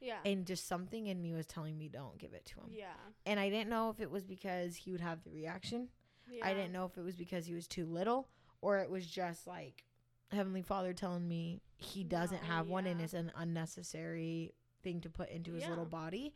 Yeah. 0.00 0.18
And 0.24 0.46
just 0.46 0.66
something 0.68 1.06
in 1.06 1.22
me 1.22 1.34
was 1.34 1.46
telling 1.46 1.78
me, 1.78 1.88
"Don't 1.88 2.18
give 2.18 2.34
it 2.34 2.44
to 2.46 2.60
him." 2.60 2.66
yeah. 2.70 2.92
And 3.24 3.40
I 3.40 3.48
didn't 3.48 3.70
know 3.70 3.90
if 3.90 4.00
it 4.00 4.10
was 4.10 4.24
because 4.24 4.76
he 4.76 4.92
would 4.92 5.00
have 5.00 5.24
the 5.24 5.30
reaction. 5.30 5.88
Yeah. 6.30 6.46
I 6.46 6.52
didn't 6.52 6.72
know 6.72 6.84
if 6.84 6.98
it 6.98 7.02
was 7.02 7.16
because 7.16 7.46
he 7.46 7.54
was 7.54 7.66
too 7.66 7.86
little 7.86 8.28
or 8.60 8.78
it 8.78 8.90
was 8.90 9.06
just 9.06 9.46
like 9.46 9.84
Heavenly 10.30 10.62
Father 10.62 10.92
telling 10.92 11.26
me 11.26 11.62
he 11.76 12.04
doesn't 12.04 12.42
No, 12.42 12.48
have 12.48 12.68
one 12.68 12.86
and 12.86 13.00
it's 13.00 13.14
an 13.14 13.32
unnecessary 13.34 14.52
thing 14.82 15.00
to 15.00 15.08
put 15.10 15.30
into 15.30 15.54
his 15.54 15.66
little 15.66 15.86
body. 15.86 16.34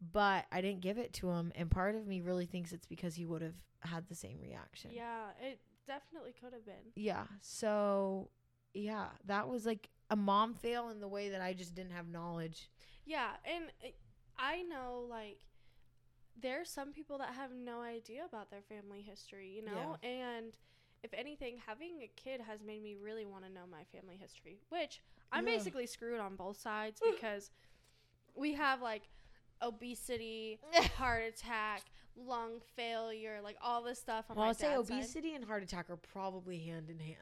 But 0.00 0.46
I 0.52 0.60
didn't 0.60 0.80
give 0.80 0.98
it 0.98 1.12
to 1.14 1.30
him. 1.30 1.52
And 1.54 1.70
part 1.70 1.94
of 1.94 2.06
me 2.06 2.20
really 2.20 2.46
thinks 2.46 2.72
it's 2.72 2.86
because 2.86 3.14
he 3.14 3.24
would 3.24 3.42
have 3.42 3.56
had 3.80 4.08
the 4.08 4.14
same 4.14 4.38
reaction. 4.42 4.90
Yeah. 4.92 5.28
It 5.40 5.60
definitely 5.86 6.34
could 6.40 6.52
have 6.52 6.66
been. 6.66 6.92
Yeah. 6.94 7.24
So, 7.40 8.28
yeah, 8.74 9.06
that 9.24 9.48
was 9.48 9.64
like 9.64 9.88
a 10.10 10.16
mom 10.16 10.54
fail 10.54 10.90
in 10.90 11.00
the 11.00 11.08
way 11.08 11.30
that 11.30 11.40
I 11.40 11.52
just 11.52 11.74
didn't 11.74 11.92
have 11.92 12.08
knowledge. 12.08 12.68
Yeah, 13.04 13.30
and 13.44 13.66
uh, 13.84 13.88
I 14.38 14.62
know 14.62 15.06
like 15.08 15.38
there 16.40 16.60
are 16.60 16.64
some 16.64 16.92
people 16.92 17.18
that 17.18 17.30
have 17.34 17.50
no 17.52 17.80
idea 17.80 18.24
about 18.28 18.50
their 18.50 18.62
family 18.62 19.00
history, 19.00 19.48
you 19.48 19.64
know? 19.64 19.96
And 20.02 20.52
if 21.02 21.14
anything, 21.14 21.56
having 21.66 22.02
a 22.02 22.10
kid 22.16 22.40
has 22.40 22.62
made 22.62 22.82
me 22.82 22.94
really 23.00 23.24
want 23.24 23.44
to 23.44 23.50
know 23.50 23.62
my 23.70 23.84
family 23.84 24.16
history, 24.20 24.60
which 24.68 25.02
I'm 25.32 25.46
Yeah. 25.46 25.54
basically 25.54 25.86
screwed 25.86 26.20
on 26.20 26.36
both 26.36 26.58
sides 26.58 27.00
because 27.10 27.50
we 28.34 28.52
have 28.54 28.82
like 28.82 29.08
obesity, 29.62 30.58
heart 30.96 31.22
attack, 31.24 31.82
lung 32.16 32.60
failure, 32.76 33.40
like 33.42 33.56
all 33.62 33.82
this 33.82 33.98
stuff 33.98 34.24
on 34.30 34.36
Well, 34.36 34.46
I'll 34.46 34.54
say 34.54 34.68
dad's 34.68 34.88
side. 34.88 34.94
obesity 34.96 35.34
and 35.34 35.44
heart 35.44 35.62
attack 35.62 35.90
are 35.90 35.96
probably 35.96 36.58
hand 36.58 36.90
in 36.90 36.98
hand. 36.98 37.16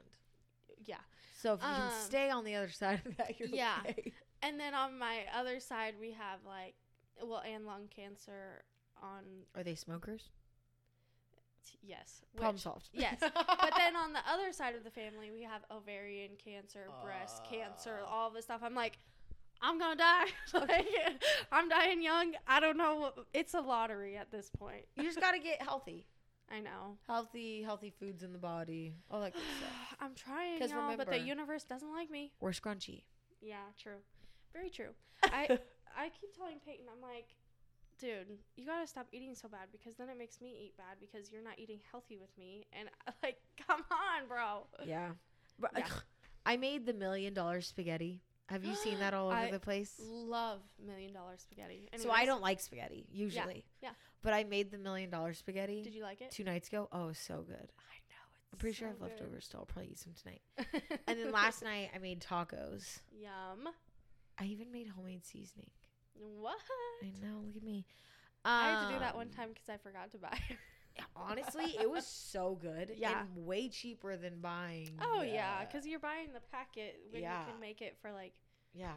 Yeah. 0.85 0.97
So 1.41 1.55
if 1.55 1.61
you 1.63 1.69
Um, 1.69 1.75
can 1.91 2.01
stay 2.01 2.31
on 2.31 2.45
the 2.45 2.55
other 2.55 2.69
side 2.71 3.03
of 3.07 3.17
that, 3.17 3.39
you're 3.39 3.49
yeah. 3.49 3.79
okay. 3.89 4.13
And 4.43 4.59
then 4.61 4.75
on 4.75 4.99
my 4.99 5.21
other 5.35 5.59
side 5.61 5.95
we 6.01 6.13
have 6.13 6.41
like 6.47 6.75
well, 7.23 7.43
and 7.47 7.65
lung 7.67 7.89
cancer 7.95 8.63
on 9.03 9.23
Are 9.55 9.63
they 9.63 9.75
smokers? 9.75 10.31
yes. 11.83 12.23
Problem 12.37 12.55
which- 12.57 12.63
solved. 12.63 12.89
Yes. 12.93 13.19
but 13.21 13.73
then 13.77 13.97
on 13.97 14.13
the 14.13 14.21
other 14.31 14.53
side 14.53 14.75
of 14.75 14.85
the 14.85 14.91
family, 14.91 15.31
we 15.31 15.43
have 15.43 15.63
ovarian 15.71 16.33
cancer, 16.43 16.89
breast 17.03 17.43
cancer, 17.45 18.01
Uh. 18.03 18.07
all 18.11 18.31
this 18.31 18.45
stuff. 18.45 18.61
I'm 18.63 18.75
like, 18.75 18.99
I'm 19.61 19.79
gonna 19.79 19.97
die. 19.97 20.27
like, 20.55 20.87
I'm 21.53 21.69
dying 21.69 22.03
young. 22.03 22.35
I 22.47 22.61
don't 22.61 22.77
know. 22.77 23.13
It's 23.33 23.55
a 23.55 23.61
lottery 23.61 24.17
at 24.17 24.31
this 24.31 24.51
point. 24.51 24.85
you 24.97 25.03
just 25.05 25.21
got 25.21 25.33
to 25.33 25.39
get 25.39 25.63
healthy. 25.63 26.07
I 26.51 26.61
know. 26.61 26.99
Healthy, 27.07 27.63
healthy 27.63 27.91
foods 27.99 28.23
in 28.23 28.33
the 28.33 28.39
body. 28.39 28.95
All 29.11 29.21
that 29.23 29.33
good 29.33 29.43
stuff. 29.59 29.97
I'm 30.01 30.15
trying, 30.15 30.61
y'all, 30.61 30.97
but 30.97 31.09
the 31.09 31.19
universe 31.19 31.65
doesn't 31.65 31.91
like 31.91 32.11
me. 32.11 32.33
Or 32.41 32.51
scrunchy. 32.51 33.03
Yeah, 33.41 33.65
true. 33.83 33.97
Very 34.53 34.69
true. 34.71 34.91
I 35.25 35.59
I 35.97 36.11
keep 36.21 36.37
telling 36.37 36.57
Peyton, 36.65 36.85
I'm 36.95 37.01
like, 37.03 37.29
dude, 37.99 38.39
you 38.57 38.67
gotta 38.67 38.87
stop 38.87 39.07
eating 39.13 39.35
so 39.35 39.49
bad 39.49 39.69
because 39.73 39.97
then 39.97 40.09
it 40.11 40.19
makes 40.19 40.41
me 40.41 40.55
eat 40.67 40.77
bad 40.77 40.97
because 41.01 41.33
you're 41.33 41.43
not 41.43 41.59
eating 41.59 41.81
healthy 41.91 42.19
with 42.19 42.37
me. 42.39 42.67
And 42.79 42.89
like, 43.23 43.39
come 43.67 43.81
on, 43.91 44.29
bro. 44.29 44.67
yeah. 44.87 45.11
But 45.59 45.73
Yeah. 45.77 45.87
I 46.47 46.59
made 46.59 46.85
the 46.85 46.93
million 46.93 47.33
dollar 47.33 47.63
spaghetti. 47.63 48.21
Have 48.49 48.65
you 48.65 48.75
seen 48.75 48.99
that 49.01 49.15
all 49.15 49.29
over 49.29 49.37
I 49.37 49.51
the 49.51 49.59
place? 49.61 49.95
Love 50.07 50.61
million 50.85 51.13
dollar 51.13 51.35
spaghetti. 51.39 51.89
So 51.97 52.11
I 52.11 52.25
don't 52.27 52.43
like 52.43 52.61
spaghetti 52.61 53.07
usually. 53.13 53.65
yeah. 53.83 53.89
yeah. 53.91 53.95
But 54.23 54.33
I 54.35 54.45
made 54.45 54.71
the 54.71 54.79
million 54.79 55.11
dollar 55.11 55.35
spaghetti 55.35 55.83
Did 55.83 55.95
you 55.95 56.03
like 56.03 56.21
it? 56.21 56.31
two 56.31 56.45
nights 56.45 56.69
ago. 56.69 56.89
Oh, 56.93 57.13
so 57.13 57.43
good. 57.47 57.55
I 57.57 57.97
know 58.09 58.25
it's. 58.37 58.53
I'm 58.53 58.59
pretty 58.59 58.75
sure 58.75 58.89
I 58.89 58.91
have 58.93 59.01
leftovers, 59.01 59.49
so 59.51 59.59
I'll 59.59 59.67
probably 59.67 59.91
eat 59.93 59.99
some 59.99 60.13
tonight. 60.15 60.43
And 61.07 61.19
then 61.19 61.31
last 61.33 61.63
night 61.63 61.91
I 61.95 61.99
made 61.99 62.21
tacos. 62.21 63.01
Yum. 63.13 63.69
I 64.39 64.45
even 64.45 64.71
made 64.73 64.89
homemade 64.89 65.25
seasoning. 65.25 65.71
What? 66.15 66.57
I 67.03 67.07
know. 67.23 67.41
Look 67.47 67.57
at 67.57 67.63
me. 67.63 67.85
I 68.45 68.69
had 68.69 68.89
to 68.89 68.93
do 68.95 69.01
that 69.01 69.15
one 69.17 69.29
Um, 69.29 69.33
time 69.33 69.49
because 69.49 69.69
I 69.69 69.77
forgot 69.79 70.11
to 70.13 70.19
buy. 70.19 70.39
Honestly, 71.17 71.77
it 71.81 71.91
was 71.91 72.07
so 72.07 72.59
good. 72.61 72.93
Yeah. 72.97 73.23
And 73.23 73.47
way 73.47 73.69
cheaper 73.69 74.17
than 74.17 74.41
buying. 74.41 74.91
oh 75.03 75.23
yeah, 75.23 75.59
uh, 75.61 75.65
because 75.67 75.87
you're 75.87 75.99
buying 76.01 76.33
the 76.33 76.41
packet 76.53 77.01
when 77.11 77.23
Yeah. 77.23 77.41
you 77.47 77.53
can 77.53 77.61
make 77.61 77.81
it 77.83 77.97
for 78.01 78.13
like 78.13 78.33
yeah. 78.73 78.95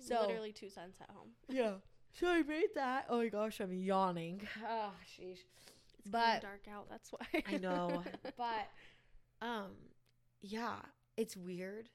So- 0.00 0.22
literally 0.26 0.52
two 0.52 0.68
cents 0.70 0.98
at 1.00 1.10
home. 1.10 1.30
Yeah. 1.48 1.74
So 2.12 2.26
I 2.28 2.42
made 2.42 2.68
that. 2.74 3.06
Oh 3.08 3.18
my 3.18 3.28
gosh, 3.28 3.60
I'm 3.60 3.72
yawning. 3.72 4.40
Oh, 4.66 4.90
sheesh. 5.06 5.38
It's 5.98 6.08
But- 6.10 6.42
dark 6.42 6.66
out. 6.72 6.88
That's 6.88 7.10
why. 7.12 7.42
I 7.46 7.58
know. 7.58 8.02
but 8.36 8.68
um 9.40 9.72
yeah, 10.40 10.76
it's 11.16 11.36
weird 11.36 11.88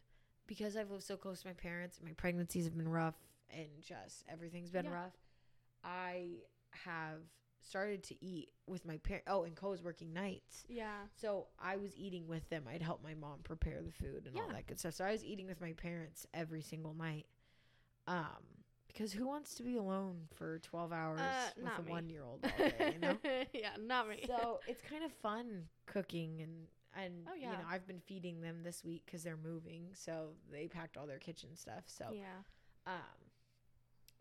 because 0.48 0.76
I've 0.78 0.91
lived 0.91 1.04
so 1.04 1.16
close 1.18 1.41
to 1.41 1.48
my 1.48 1.54
parents. 1.54 1.98
And 1.98 2.08
my 2.08 2.14
pregnancies 2.14 2.66
have 2.66 2.78
been 2.78 2.89
rough 2.89 3.16
and 3.50 3.68
just 3.82 4.24
everything's 4.30 4.70
been 4.72 4.86
Yeah. 4.86 4.94
rough. 4.94 5.14
I 5.84 6.28
have 6.86 7.22
started 7.64 8.03
to 8.03 8.24
eat 8.26 8.49
with 8.68 8.86
my 8.86 8.97
parents. 8.97 9.28
Oh, 9.30 9.43
and 9.43 9.55
Co's 9.55 9.82
working 9.84 10.14
nights. 10.14 10.66
yeah. 10.68 11.01
So 11.16 11.47
I 11.59 11.78
was 11.78 11.95
eating 11.97 12.28
with 12.28 12.47
them. 12.49 12.64
I'd 12.72 12.82
help 12.82 13.03
my 13.03 13.14
mom 13.14 13.39
prepare 13.43 13.82
the 13.82 13.91
food 13.91 14.28
and 14.28 14.38
all 14.38 14.47
that 14.49 14.68
good 14.68 14.80
stuff. 14.80 14.93
So 14.95 15.05
I 15.05 15.11
was 15.11 15.24
eating 15.24 15.47
with 15.47 15.59
my 15.61 15.74
parents 15.74 16.26
every 16.34 16.61
single 16.61 16.93
night. 16.93 17.26
Um, 18.07 18.43
because 18.88 19.11
who 19.14 19.26
wants 19.28 19.55
to 19.55 19.64
be 19.64 19.78
alone 19.78 20.28
for 20.36 20.59
twelve 20.59 20.91
hours 20.93 21.20
Uh, 21.20 21.49
with 21.57 21.80
a 21.80 21.82
me. 21.82 21.91
one 21.91 22.09
year 22.09 22.24
old 22.24 22.43
all 22.45 22.70
day? 22.70 22.93
You 22.93 22.99
know. 22.99 23.18
yeah, 23.53 23.70
not 23.80 24.07
me. 24.07 24.24
so 24.28 24.59
it's 24.68 24.82
kind 24.84 25.03
of 25.03 25.11
fun 25.14 25.64
cooking 25.88 26.41
and 26.41 26.68
and 26.95 27.26
Oh, 27.28 27.34
you 27.34 27.41
yeah. 27.43 27.53
know 27.53 27.66
I've 27.68 27.88
been 27.88 28.01
feeding 28.01 28.39
them 28.41 28.61
this 28.61 28.84
week 28.84 29.01
because 29.05 29.24
they're 29.24 29.36
moving. 29.43 29.88
So 29.93 30.34
they 30.51 30.68
packed 30.68 30.95
all 30.97 31.07
their 31.07 31.18
kitchen 31.18 31.55
stuff. 31.55 31.86
So 31.88 32.05
yeah. 32.14 32.43
um, 32.86 33.01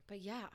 but 0.06 0.22
yeah. 0.22 0.46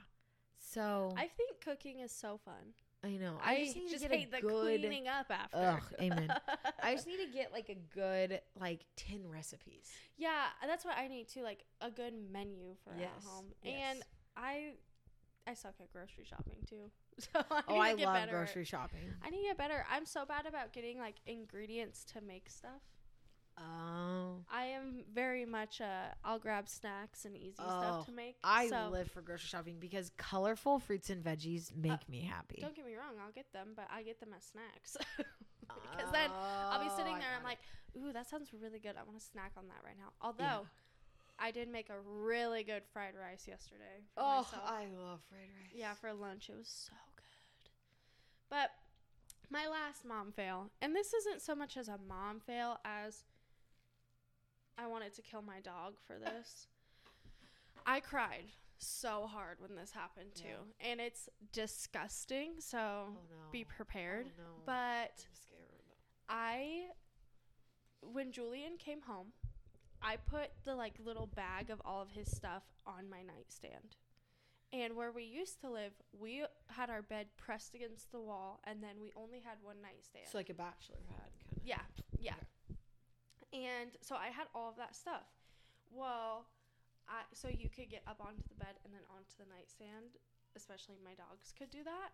So 0.59 1.13
I, 1.15 1.23
I 1.23 1.27
think 1.27 1.61
cooking 1.63 1.99
is 1.99 2.11
so 2.11 2.39
fun. 2.43 2.73
I 3.03 3.09
know 3.11 3.37
I, 3.45 3.63
just 3.63 3.75
need 3.75 3.89
just 3.91 4.03
to 4.03 4.09
get 4.09 4.17
hate 4.19 4.27
a 4.29 4.31
the 4.37 4.41
good. 4.41 4.81
cleaning 4.81 5.07
up 5.07 5.27
after. 5.29 5.55
Ugh, 5.57 5.83
amen. 6.01 6.33
I 6.83 6.95
just 6.95 7.05
need 7.07 7.17
to 7.17 7.31
get 7.31 7.51
like 7.53 7.69
a 7.69 7.75
good 7.95 8.41
like 8.59 8.85
ten 8.95 9.21
recipes. 9.27 9.91
yeah, 10.17 10.45
that's 10.65 10.83
what 10.83 10.97
I 10.97 11.07
need 11.07 11.27
too. 11.29 11.43
Like 11.43 11.63
a 11.79 11.91
good 11.91 12.13
menu 12.31 12.75
for 12.83 12.93
Yes, 12.99 13.09
at 13.17 13.23
home. 13.23 13.45
yes. 13.63 13.73
And 13.91 14.03
I, 14.35 14.71
I 15.47 15.53
suck 15.53 15.75
at 15.79 15.91
grocery 15.91 16.25
shopping 16.27 16.57
too. 16.67 16.89
So 17.19 17.39
I 17.49 17.61
Oh, 17.67 17.77
I 17.77 17.93
love 17.93 18.13
better. 18.13 18.31
grocery 18.31 18.63
shopping. 18.65 18.99
I 19.25 19.31
need 19.31 19.41
to 19.41 19.47
get 19.47 19.57
better. 19.57 19.83
I'm 19.91 20.05
so 20.05 20.23
bad 20.23 20.45
about 20.45 20.71
getting 20.71 20.99
like 20.99 21.15
ingredients 21.25 22.03
to 22.13 22.21
make 22.21 22.47
stuff. 22.47 22.81
Oh, 23.59 24.43
I 24.51 24.65
am 24.65 25.03
very 25.13 25.45
much 25.45 25.81
uh 25.81 26.13
I'll 26.23 26.39
grab 26.39 26.69
snacks 26.69 27.25
and 27.25 27.35
easy 27.35 27.55
Oh, 27.59 27.81
stuff 27.81 28.05
to 28.05 28.11
make. 28.11 28.35
I 28.43 28.67
so, 28.67 28.89
live 28.91 29.09
for 29.09 29.21
grocery 29.21 29.47
shopping 29.47 29.77
because 29.79 30.11
colorful 30.17 30.79
fruits 30.79 31.09
and 31.09 31.23
veggies 31.23 31.75
make 31.75 32.07
me 32.07 32.21
happy. 32.21 32.59
Don't 32.61 32.75
get 32.75 32.85
me 32.85 32.93
wrong, 32.95 33.15
I'll 33.23 33.31
get 33.31 33.51
them, 33.53 33.69
but 33.75 33.87
I 33.91 34.03
get 34.03 34.19
them 34.19 34.29
as 34.37 34.43
snacks. 34.43 34.97
Because 35.91 36.11
then 36.13 36.29
I'll 36.33 36.81
be 36.83 36.89
sitting 36.91 37.15
Oh, 37.15 37.19
there 37.19 37.27
and 37.27 37.37
I'm 37.39 37.43
like, 37.43 37.57
ooh, 37.97 38.13
that 38.13 38.29
sounds 38.29 38.49
really 38.53 38.79
good. 38.79 38.93
I 38.97 39.03
want 39.03 39.19
to 39.19 39.25
snack 39.25 39.51
on 39.57 39.67
that 39.67 39.83
right 39.83 39.95
now. 39.97 40.11
Although 40.21 40.65
I 41.39 41.51
did 41.51 41.67
make 41.69 41.89
a 41.89 41.99
really 41.99 42.63
good 42.63 42.83
fried 42.93 43.13
rice 43.19 43.47
yesterday. 43.47 44.05
Oh, 44.15 44.43
myself. 44.43 44.63
I 44.65 44.85
love 44.97 45.19
fried 45.29 45.49
rice. 45.59 45.71
yeah, 45.75 45.93
for 45.93 46.13
lunch. 46.13 46.49
It 46.49 46.55
was 46.57 46.69
so 46.69 46.93
good. 47.17 47.69
But 48.49 48.71
my 49.49 49.67
last 49.67 50.05
mom 50.05 50.31
fail, 50.31 50.71
and 50.81 50.95
this 50.95 51.13
isn't 51.13 51.41
so 51.41 51.53
much 51.53 51.75
as 51.77 51.87
a 51.89 51.97
mom 52.07 52.39
fail 52.39 52.79
as 52.85 53.23
I 54.77 54.87
wanted 54.87 55.13
to 55.15 55.21
kill 55.21 55.41
my 55.41 55.59
dog 55.61 55.95
for 56.05 56.17
this. 56.19 56.67
I 57.85 57.99
cried 57.99 58.45
so 58.77 59.25
hard 59.27 59.57
when 59.59 59.75
this 59.75 59.91
happened 59.91 60.35
too, 60.35 60.43
Yeah. 60.47 60.91
and 60.91 61.01
it's 61.01 61.29
disgusting. 61.51 62.59
So 62.59 62.77
Oh 62.77 63.07
no. 63.29 63.51
be 63.51 63.63
prepared. 63.63 64.27
Oh, 64.37 64.41
no. 64.43 64.49
But. 64.65 65.25
I, 66.29 66.87
when 68.01 68.33
Julian 68.33 68.73
came 68.77 69.01
home, 69.01 69.27
I 70.01 70.17
put 70.17 70.49
the 70.65 70.75
like 70.75 70.95
little 71.03 71.27
bag 71.27 71.69
of 71.69 71.81
all 71.85 72.01
of 72.01 72.09
his 72.11 72.29
stuff 72.29 72.63
on 72.85 73.09
my 73.09 73.21
nightstand. 73.21 73.95
And 74.73 74.97
where 74.97 75.13
we 75.13 75.23
used 75.23 75.61
to 75.61 75.69
live, 75.69 75.93
we 76.19 76.43
had 76.67 76.89
our 76.89 77.01
bed 77.01 77.27
pressed 77.37 77.73
against 77.73 78.11
the 78.11 78.19
wall, 78.19 78.59
and 78.65 78.83
then 78.83 78.99
we 78.99 79.13
only 79.15 79.39
had 79.39 79.55
one 79.63 79.77
nightstand. 79.81 80.25
It's 80.25 80.33
like 80.33 80.49
a 80.49 80.53
bachelor 80.53 80.97
pad 81.07 81.31
kind 81.41 81.55
of. 81.55 81.63
Yeah, 81.65 81.79
yeah. 82.19 82.33
And 83.57 83.97
so 84.01 84.13
I 84.15 84.29
had 84.29 84.45
all 84.53 84.69
of 84.69 84.77
that 84.77 84.95
stuff. 84.95 85.25
Well, 85.89 86.45
I 87.09 87.25
so 87.33 87.47
you 87.49 87.69
could 87.73 87.89
get 87.89 88.05
up 88.05 88.21
onto 88.21 88.45
the 88.45 88.59
bed 88.59 88.77
and 88.85 88.93
then 88.93 89.01
onto 89.09 89.33
the 89.39 89.49
nightstand, 89.49 90.21
especially 90.55 91.01
my 91.01 91.17
dogs 91.17 91.53
could 91.57 91.71
do 91.71 91.81
that. 91.83 92.13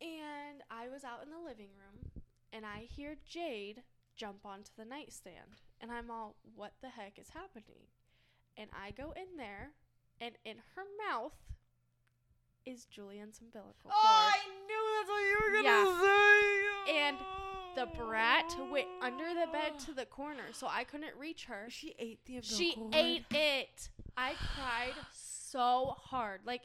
And 0.00 0.64
I 0.70 0.88
was 0.88 1.04
out 1.04 1.20
in 1.20 1.30
the 1.30 1.42
living 1.42 1.76
room 1.76 2.22
and 2.52 2.64
I 2.64 2.88
hear 2.88 3.16
Jade 3.28 3.82
jump 4.16 4.46
onto 4.46 4.70
the 4.78 4.84
nightstand. 4.84 5.60
And 5.80 5.90
I'm 5.90 6.10
all, 6.10 6.36
what 6.54 6.72
the 6.80 6.88
heck 6.88 7.18
is 7.18 7.30
happening? 7.30 7.90
And 8.56 8.70
I 8.72 8.92
go 8.92 9.12
in 9.16 9.36
there, 9.36 9.72
and 10.20 10.34
in 10.44 10.56
her 10.76 10.86
mouth 11.10 11.34
is 12.64 12.84
Julian's 12.86 13.40
umbilical 13.42 13.90
oh, 13.90 13.98
cord. 14.00 14.04
Oh, 14.04 14.30
I 14.30 14.46
knew 14.70 14.82
that's 14.94 15.10
what 15.10 15.24
you 15.26 15.36
were 15.42 15.54
gonna 15.62 15.90
say. 16.00 17.06
And 17.06 17.16
the 17.74 17.86
brat 17.96 18.54
went 18.70 18.86
under 19.02 19.24
the 19.34 19.50
bed 19.52 19.78
to 19.86 19.92
the 19.92 20.06
corner, 20.06 20.44
so 20.52 20.66
I 20.70 20.84
couldn't 20.84 21.16
reach 21.18 21.44
her. 21.46 21.66
She 21.68 21.94
ate 21.98 22.24
the 22.26 22.36
umbilical 22.36 22.58
She 22.58 22.74
cord. 22.74 22.94
ate 22.94 23.24
it. 23.30 23.88
I 24.16 24.34
cried 24.54 24.94
so 25.12 25.94
hard. 25.98 26.40
Like, 26.46 26.62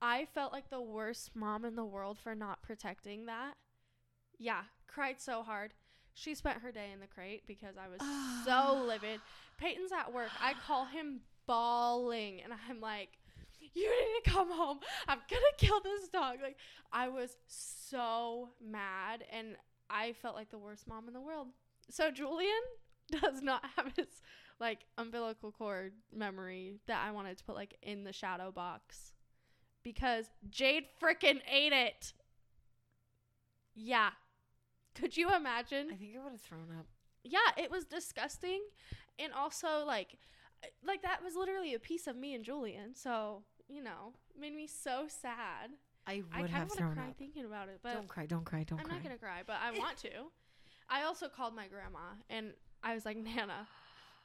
I 0.00 0.26
felt 0.34 0.52
like 0.52 0.68
the 0.70 0.80
worst 0.80 1.30
mom 1.34 1.64
in 1.64 1.76
the 1.76 1.84
world 1.84 2.18
for 2.18 2.34
not 2.34 2.62
protecting 2.62 3.26
that. 3.26 3.54
Yeah, 4.38 4.62
cried 4.88 5.20
so 5.20 5.42
hard. 5.42 5.74
She 6.14 6.34
spent 6.34 6.58
her 6.58 6.72
day 6.72 6.90
in 6.92 7.00
the 7.00 7.06
crate 7.06 7.44
because 7.46 7.76
I 7.78 7.88
was 7.88 8.00
so 8.44 8.82
livid. 8.86 9.20
Peyton's 9.58 9.92
at 9.92 10.12
work. 10.12 10.30
I 10.42 10.54
call 10.66 10.84
him 10.84 11.20
bawling, 11.46 12.40
and 12.42 12.52
I'm 12.68 12.80
like, 12.80 13.18
"You 13.74 13.88
need 13.88 14.24
to 14.24 14.30
come 14.30 14.50
home. 14.50 14.80
I'm 15.08 15.20
gonna 15.30 15.42
kill 15.56 15.80
this 15.80 16.08
dog." 16.08 16.38
Like, 16.42 16.56
I 16.92 17.08
was 17.08 17.36
so 17.46 18.50
mad, 18.60 19.24
and 19.32 19.56
I 19.92 20.12
felt 20.12 20.34
like 20.34 20.50
the 20.50 20.58
worst 20.58 20.86
mom 20.88 21.08
in 21.08 21.14
the 21.14 21.20
world. 21.20 21.48
So 21.90 22.10
Julian 22.10 22.50
does 23.20 23.42
not 23.42 23.64
have 23.76 23.92
his 23.96 24.22
like 24.60 24.86
umbilical 24.98 25.52
cord 25.52 25.92
memory 26.12 26.76
that 26.86 27.04
I 27.06 27.10
wanted 27.10 27.38
to 27.38 27.44
put 27.44 27.54
like 27.56 27.76
in 27.82 28.04
the 28.04 28.12
shadow 28.12 28.50
box 28.52 29.12
because 29.82 30.26
Jade 30.48 30.84
frickin' 31.02 31.40
ate 31.50 31.72
it. 31.72 32.12
Yeah. 33.74 34.10
Could 34.94 35.16
you 35.16 35.34
imagine? 35.34 35.88
I 35.92 35.96
think 35.96 36.16
I 36.18 36.22
would 36.22 36.32
have 36.32 36.40
thrown 36.40 36.68
up. 36.78 36.86
yeah, 37.24 37.38
it 37.56 37.70
was 37.70 37.84
disgusting, 37.84 38.60
and 39.18 39.32
also 39.32 39.84
like, 39.86 40.18
like 40.86 41.02
that 41.02 41.22
was 41.22 41.34
literally 41.34 41.74
a 41.74 41.78
piece 41.78 42.06
of 42.06 42.16
me 42.16 42.34
and 42.34 42.44
Julian. 42.44 42.94
So 42.94 43.42
you 43.68 43.82
know, 43.82 44.12
made 44.38 44.54
me 44.54 44.66
so 44.66 45.06
sad. 45.08 45.70
I 46.06 46.22
would 46.40 46.50
I 46.50 46.52
have 46.52 46.72
thrown 46.72 46.90
to 46.90 46.96
cry 46.96 47.10
up. 47.10 47.16
thinking 47.18 47.44
about 47.44 47.68
it, 47.68 47.80
but 47.82 47.94
don't 47.94 48.08
cry, 48.08 48.26
don't 48.26 48.44
cry, 48.44 48.64
don't 48.64 48.78
cry. 48.78 48.84
I'm 48.84 48.86
cry. 48.86 48.96
not 48.96 49.02
gonna 49.02 49.18
cry. 49.18 49.42
But 49.46 49.56
I 49.62 49.70
want 49.78 49.98
to. 49.98 50.10
I 50.88 51.04
also 51.04 51.28
called 51.28 51.54
my 51.54 51.68
grandma, 51.68 52.16
and 52.28 52.52
I 52.82 52.94
was 52.94 53.04
like, 53.04 53.16
Nana. 53.16 53.68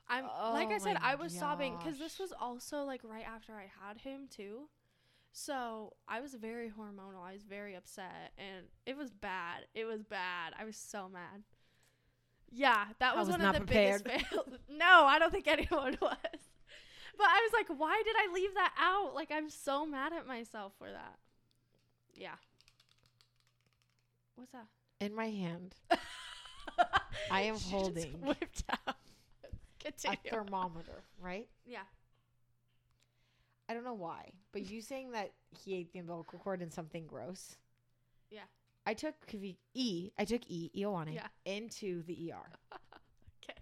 I'm 0.10 0.24
like 0.24 0.70
Oh 0.70 0.76
I 0.76 0.78
said, 0.78 0.98
I 1.02 1.16
was 1.16 1.34
sobbing 1.34 1.76
because 1.78 2.00
this 2.00 2.18
was 2.18 2.32
also 2.40 2.84
like 2.84 3.02
right 3.04 3.26
after 3.28 3.54
I 3.54 3.70
had 3.86 3.98
him 3.98 4.28
too. 4.30 4.70
So 5.34 5.94
I 6.08 6.22
was 6.22 6.34
very 6.34 6.70
hormonal. 6.70 7.24
I 7.24 7.34
was 7.34 7.44
very 7.44 7.76
upset, 7.76 8.32
and 8.38 8.68
it 8.86 8.98
was 8.98 9.12
bad. 9.12 9.66
It 9.76 9.86
was 9.86 10.04
bad. 10.04 10.54
I 10.58 10.66
was 10.66 10.78
so 10.78 11.10
mad. 11.10 11.44
Yeah, 12.52 12.86
that 13.00 13.16
was, 13.16 13.28
was 13.28 13.38
one 13.38 13.46
of 13.46 13.54
the 13.54 13.60
prepared. 13.60 14.04
biggest 14.04 14.30
fails. 14.30 14.48
no, 14.70 15.04
I 15.06 15.20
don't 15.20 15.32
think 15.32 15.48
anyone 15.48 15.98
was. 16.02 16.18
But 17.18 17.28
I 17.28 17.42
was 17.42 17.52
like, 17.54 17.78
why 17.78 18.02
did 18.06 18.16
I 18.18 18.34
leave 18.34 18.54
that 18.54 18.74
out? 18.80 19.14
Like, 19.14 19.32
I'm 19.32 19.50
so 19.50 19.86
mad 19.86 20.14
at 20.14 20.28
myself 20.28 20.74
for 20.78 20.90
that. 20.90 21.18
Yeah. 22.18 22.36
What's 24.36 24.52
that? 24.52 24.66
In 25.00 25.14
my 25.16 25.30
hand, 25.30 25.76
I 27.32 27.42
am 27.42 27.56
She 27.58 27.62
just 27.62 27.72
holding 27.72 28.12
whipped 28.22 28.64
out. 28.70 28.96
a 29.86 29.92
Continue. 29.92 30.18
thermometer, 30.30 31.04
right? 31.22 31.48
yeah. 31.66 31.80
I 33.70 33.74
don't 33.74 33.84
know 33.84 33.94
why, 33.96 34.32
but 34.54 34.70
you 34.70 34.82
saying 34.82 35.12
that 35.12 35.34
he 35.52 35.76
ate 35.76 35.92
the 35.92 36.00
umbilical 36.00 36.40
cord 36.40 36.62
and 36.62 36.72
something 36.72 37.06
gross. 37.06 37.58
Yeah. 38.32 38.44
I 38.86 38.94
took 38.94 39.14
E. 39.74 40.10
I 40.18 40.24
took 40.24 40.42
E. 40.50 40.72
Ioane 40.74 41.16
Yeah. 41.16 41.28
into 41.46 42.02
the 42.04 42.32
ER. 42.32 42.50
Okay. 43.44 43.60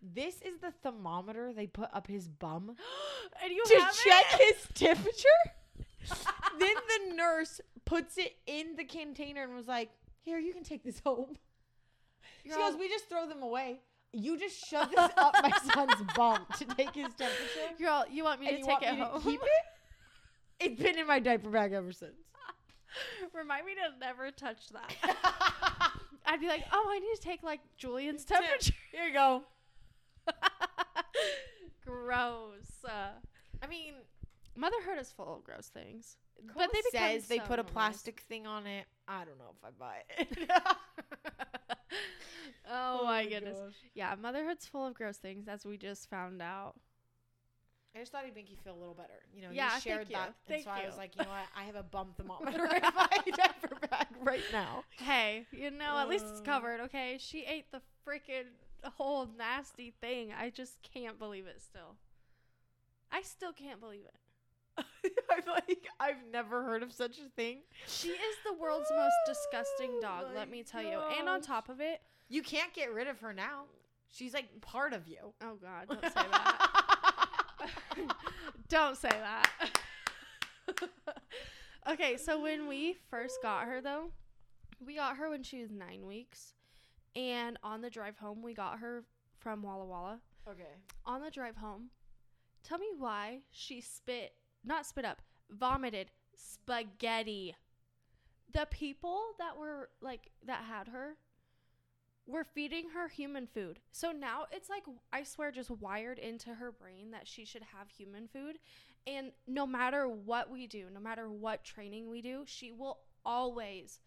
This 0.00 0.36
is 0.42 0.58
the 0.60 0.70
thermometer 0.70 1.52
they 1.52 1.66
put 1.66 1.88
up 1.92 2.06
his 2.06 2.28
bum 2.28 2.76
and 3.42 3.52
you 3.52 3.64
to 3.66 3.80
have 3.80 3.94
check 3.96 4.24
it? 4.40 4.54
his 4.54 4.66
temperature. 4.74 6.18
then 6.60 6.74
the 7.08 7.14
nurse 7.16 7.60
puts 7.92 8.16
it 8.16 8.36
in 8.46 8.76
the 8.76 8.84
container 8.84 9.42
and 9.42 9.54
was 9.54 9.68
like, 9.68 9.90
"Here, 10.22 10.38
you 10.38 10.54
can 10.54 10.64
take 10.64 10.82
this 10.82 11.00
home." 11.00 11.36
You're 12.44 12.54
she 12.54 12.60
goes, 12.60 12.76
"We 12.76 12.88
just 12.88 13.08
throw 13.08 13.28
them 13.28 13.42
away. 13.42 13.80
You 14.12 14.38
just 14.38 14.66
shove 14.66 14.90
this 14.90 14.98
up 14.98 15.34
my 15.42 15.52
son's 15.74 16.02
bum 16.16 16.46
to 16.58 16.64
take 16.64 16.94
his 16.94 17.12
temperature, 17.14 17.88
all, 17.88 18.04
you 18.10 18.24
want 18.24 18.40
me 18.40 18.48
to 18.48 18.56
take 18.56 18.66
want 18.66 18.82
it 18.82 18.94
home? 18.94 19.22
keep 19.22 19.40
it." 19.42 19.48
It's 20.60 20.82
been 20.82 20.98
in 20.98 21.06
my 21.06 21.18
diaper 21.18 21.50
bag 21.50 21.72
ever 21.72 21.92
since. 21.92 22.14
Remind 23.34 23.66
me 23.66 23.74
to 23.74 23.98
never 23.98 24.30
touch 24.30 24.68
that. 24.68 24.94
I'd 26.26 26.40
be 26.40 26.46
like, 26.46 26.64
oh, 26.72 26.88
I 26.88 26.98
need 27.00 27.14
to 27.16 27.20
take 27.20 27.42
like 27.42 27.60
Julian's 27.76 28.24
temperature. 28.24 28.72
Here 28.92 29.08
you 29.08 29.12
go. 29.12 29.42
gross. 31.84 32.84
Uh, 32.84 33.10
I 33.60 33.66
mean, 33.66 33.94
motherhood 34.54 34.98
is 35.00 35.10
full 35.10 35.36
of 35.36 35.42
gross 35.42 35.66
things. 35.66 36.16
But 36.56 36.70
they 36.72 36.98
says 36.98 37.26
they 37.28 37.38
so 37.38 37.44
put 37.44 37.58
a 37.58 37.64
plastic 37.64 38.20
thing 38.28 38.46
on 38.46 38.66
it. 38.66 38.86
I 39.08 39.24
don't 39.24 39.38
know 39.38 39.52
if 39.56 39.64
I 39.64 39.70
buy 39.78 39.96
it. 40.18 40.50
oh, 42.70 43.04
my 43.04 43.26
goodness. 43.26 43.58
Yeah, 43.94 44.14
motherhood's 44.20 44.66
full 44.66 44.86
of 44.86 44.94
gross 44.94 45.18
things, 45.18 45.48
as 45.48 45.64
we 45.64 45.76
just 45.76 46.08
found 46.10 46.40
out. 46.42 46.74
I 47.94 47.98
just 47.98 48.10
thought 48.10 48.22
it'd 48.24 48.34
make 48.34 48.50
you 48.50 48.56
feel 48.64 48.74
a 48.74 48.78
little 48.78 48.94
better. 48.94 49.20
You 49.34 49.42
know, 49.42 49.48
Yeah, 49.52 49.74
you 49.74 49.80
shared 49.82 50.08
you. 50.08 50.16
that. 50.16 50.28
And 50.28 50.34
Thank 50.48 50.64
so 50.64 50.70
I 50.70 50.86
was 50.86 50.96
like, 50.96 51.14
you 51.14 51.24
know 51.24 51.28
what? 51.30 51.44
I 51.54 51.64
have 51.64 51.74
a 51.76 51.82
bump 51.82 52.16
thermometer 52.16 52.64
in 52.64 52.82
my 52.82 53.08
diaper 53.36 53.76
bag 53.90 54.06
right 54.22 54.42
now. 54.50 54.84
Hey, 54.96 55.44
you 55.52 55.70
know, 55.70 55.98
at 55.98 56.08
least 56.08 56.24
it's 56.30 56.40
Uh. 56.40 56.44
covered, 56.44 56.80
okay? 56.80 57.18
She 57.20 57.44
ate 57.44 57.70
the 57.70 57.82
freaking 58.06 58.46
whole 58.96 59.26
nasty 59.36 59.92
thing. 60.00 60.32
I 60.32 60.48
just 60.48 60.80
can't 60.82 61.18
believe 61.18 61.46
it 61.46 61.60
still. 61.60 61.96
I 63.10 63.20
still 63.20 63.52
can't 63.52 63.78
believe 63.78 64.06
it. 64.06 64.14
I'm 64.78 65.42
like, 65.46 65.86
I've 66.00 66.24
never 66.32 66.62
heard 66.64 66.82
of 66.82 66.92
such 66.92 67.18
a 67.18 67.28
thing. 67.36 67.58
She 67.86 68.08
is 68.08 68.36
the 68.46 68.54
world's 68.54 68.90
most 68.94 69.14
disgusting 69.26 69.90
oh 69.98 70.00
dog, 70.00 70.24
Oh 70.30 70.34
let 70.34 70.50
me 70.50 70.62
tell 70.62 70.82
you. 70.82 70.98
And 71.18 71.28
on 71.28 71.40
top 71.40 71.68
of 71.68 71.80
it, 71.80 72.00
You 72.28 72.42
can't 72.42 72.72
get 72.72 72.92
rid 72.92 73.08
of 73.08 73.20
her 73.20 73.32
now. 73.32 73.64
She's 74.10 74.34
like 74.34 74.60
part 74.60 74.92
of 74.92 75.08
you. 75.08 75.32
oh 75.42 75.56
god, 75.60 75.88
don't 75.88 76.02
say 76.04 76.26
that. 76.30 76.68
don't 78.68 78.96
say 78.96 79.08
that. 79.10 79.50
okay, 81.90 82.16
so 82.16 82.40
when 82.40 82.68
we 82.68 82.96
first 83.10 83.38
got 83.42 83.64
her 83.64 83.80
though, 83.80 84.10
we 84.84 84.96
got 84.96 85.16
her 85.16 85.30
when 85.30 85.42
she 85.42 85.60
was 85.62 85.70
9 85.70 86.06
weeks. 86.06 86.54
And 87.14 87.58
on 87.62 87.82
the 87.82 87.90
drive 87.90 88.16
home, 88.18 88.42
we 88.42 88.54
got 88.54 88.78
her 88.78 89.04
from 89.38 89.62
Walla 89.62 89.84
Walla. 89.84 90.18
okay. 90.48 90.76
on 91.04 91.20
the 91.22 91.30
drive 91.30 91.56
home, 91.56 91.90
tell 92.62 92.78
me 92.78 92.86
why 92.96 93.40
she 93.50 93.80
spit, 93.80 94.32
not 94.64 94.86
spit 94.86 95.04
up, 95.04 95.22
vomited 95.50 96.10
spaghetti. 96.34 97.54
The 98.52 98.66
people 98.70 99.20
that 99.38 99.56
were 99.58 99.90
like, 100.00 100.30
that 100.46 100.64
had 100.64 100.88
her 100.88 101.16
were 102.26 102.44
feeding 102.44 102.90
her 102.90 103.08
human 103.08 103.46
food. 103.46 103.80
So 103.90 104.12
now 104.12 104.46
it's 104.52 104.70
like, 104.70 104.84
I 105.12 105.24
swear, 105.24 105.50
just 105.50 105.70
wired 105.70 106.18
into 106.18 106.54
her 106.54 106.70
brain 106.70 107.10
that 107.12 107.26
she 107.26 107.44
should 107.44 107.64
have 107.76 107.88
human 107.88 108.28
food. 108.28 108.58
And 109.06 109.32
no 109.46 109.66
matter 109.66 110.06
what 110.06 110.50
we 110.50 110.66
do, 110.66 110.86
no 110.92 111.00
matter 111.00 111.28
what 111.30 111.64
training 111.64 112.08
we 112.08 112.22
do, 112.22 112.44
she 112.46 112.70
will 112.70 112.98
always 113.24 114.00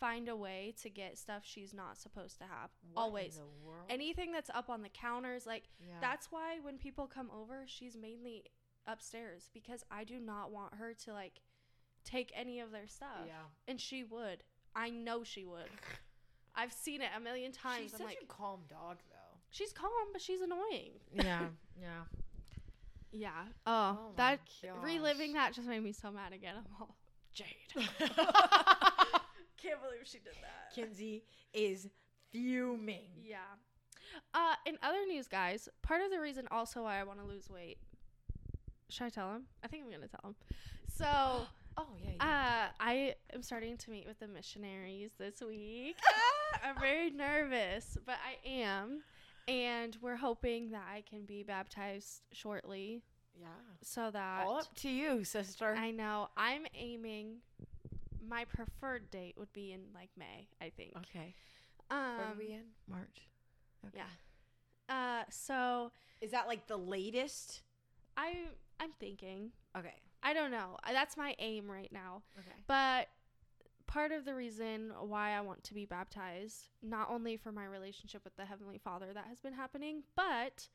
find 0.00 0.28
a 0.28 0.36
way 0.36 0.74
to 0.82 0.88
get 0.88 1.18
stuff 1.18 1.42
she's 1.44 1.74
not 1.74 1.98
supposed 1.98 2.38
to 2.38 2.44
have. 2.44 2.70
What 2.92 3.02
always. 3.02 3.40
Anything 3.88 4.32
that's 4.32 4.50
up 4.50 4.70
on 4.70 4.82
the 4.82 4.88
counters, 4.88 5.46
like, 5.46 5.64
yeah. 5.78 5.94
that's 6.00 6.32
why 6.32 6.58
when 6.60 6.78
people 6.78 7.06
come 7.06 7.30
over, 7.30 7.64
she's 7.66 7.96
mainly 7.96 8.44
upstairs 8.86 9.50
because 9.52 9.84
I 9.90 10.04
do 10.04 10.18
not 10.18 10.50
want 10.50 10.74
her 10.74 10.94
to 11.04 11.12
like 11.12 11.40
take 12.04 12.32
any 12.34 12.60
of 12.60 12.72
their 12.72 12.88
stuff. 12.88 13.26
yeah. 13.26 13.34
And 13.68 13.80
she 13.80 14.04
would. 14.04 14.42
I 14.74 14.90
know 14.90 15.24
she 15.24 15.44
would. 15.44 15.68
I've 16.54 16.72
seen 16.72 17.00
it 17.00 17.08
a 17.16 17.20
million 17.20 17.52
times. 17.52 17.82
She's 17.82 17.92
I'm 17.94 17.98
such 17.98 18.06
like, 18.08 18.18
a 18.22 18.26
calm 18.26 18.60
dog, 18.68 18.98
though. 19.10 19.38
she's 19.50 19.72
calm, 19.72 19.90
but 20.12 20.20
she's 20.20 20.40
annoying. 20.40 20.92
Yeah, 21.12 21.46
yeah. 21.80 22.02
Yeah. 23.12 23.30
Oh, 23.66 23.98
Oh 23.98 24.12
that 24.16 24.40
reliving 24.82 25.32
that 25.34 25.52
just 25.52 25.68
made 25.68 25.82
me 25.82 25.92
so 25.92 26.10
mad 26.10 26.32
again. 26.32 26.54
I'm 26.56 26.64
all 26.80 26.96
Jade. 27.32 27.46
Can't 27.76 27.88
believe 29.82 30.04
she 30.04 30.18
did 30.18 30.34
that. 30.42 30.74
Kenzie 30.74 31.22
is 31.52 31.88
fuming. 32.32 33.08
Yeah. 33.22 33.36
Uh, 34.34 34.54
in 34.66 34.76
other 34.82 35.04
news, 35.06 35.28
guys, 35.28 35.68
part 35.82 36.02
of 36.02 36.10
the 36.10 36.18
reason 36.20 36.48
also 36.50 36.82
why 36.82 36.98
I 36.98 37.04
want 37.04 37.20
to 37.20 37.26
lose 37.26 37.48
weight. 37.50 37.78
Should 38.90 39.04
I 39.04 39.10
tell 39.10 39.32
him? 39.32 39.42
I 39.64 39.68
think 39.68 39.84
I'm 39.84 39.90
gonna 39.90 40.08
tell 40.08 40.30
him. 40.30 40.34
So, 40.92 41.46
Oh 41.78 41.86
yeah. 42.04 42.10
yeah. 42.20 42.68
uh, 42.68 42.72
I 42.80 43.14
am 43.32 43.42
starting 43.42 43.76
to 43.78 43.90
meet 43.90 44.06
with 44.06 44.18
the 44.18 44.26
missionaries 44.28 45.12
this 45.18 45.40
week. 45.40 45.96
I'm 46.64 46.78
very 46.78 47.10
nervous, 47.10 47.96
but 48.04 48.16
I 48.26 48.46
am, 48.46 49.02
and 49.48 49.96
we're 50.02 50.16
hoping 50.16 50.70
that 50.72 50.82
I 50.92 51.02
can 51.08 51.24
be 51.24 51.42
baptized 51.42 52.22
shortly, 52.32 53.02
yeah. 53.40 53.46
so 53.82 54.10
that 54.10 54.46
All 54.46 54.58
up 54.58 54.74
to 54.78 54.90
you, 54.90 55.24
sister. 55.24 55.74
I 55.78 55.90
know 55.92 56.28
I'm 56.36 56.66
aiming. 56.74 57.36
My 58.28 58.44
preferred 58.44 59.10
date 59.10 59.36
would 59.38 59.52
be 59.54 59.72
in 59.72 59.80
like 59.94 60.10
May, 60.18 60.48
I 60.60 60.70
think. 60.76 60.92
okay. 60.98 61.34
What 61.88 61.96
Um, 61.96 62.20
are 62.20 62.34
we 62.38 62.46
in? 62.52 62.64
March. 62.88 63.28
Okay. 63.86 63.96
yeah. 63.98 64.04
Uh, 64.94 65.24
so 65.30 65.92
Is 66.20 66.32
that 66.32 66.46
like 66.48 66.66
the 66.66 66.76
latest? 66.76 67.62
I 68.16 68.34
I'm 68.80 68.92
thinking. 68.98 69.52
Okay. 69.76 69.94
I 70.22 70.32
don't 70.32 70.50
know. 70.50 70.76
That's 70.90 71.16
my 71.16 71.34
aim 71.38 71.70
right 71.70 71.90
now. 71.92 72.22
Okay. 72.38 72.56
But 72.66 73.08
part 73.86 74.12
of 74.12 74.24
the 74.24 74.34
reason 74.34 74.92
why 75.00 75.32
I 75.32 75.40
want 75.40 75.64
to 75.64 75.74
be 75.74 75.84
baptized, 75.84 76.68
not 76.82 77.10
only 77.10 77.36
for 77.36 77.52
my 77.52 77.66
relationship 77.66 78.22
with 78.24 78.36
the 78.36 78.44
Heavenly 78.44 78.78
Father 78.78 79.12
that 79.12 79.26
has 79.28 79.40
been 79.40 79.52
happening, 79.52 80.02
but 80.16 80.68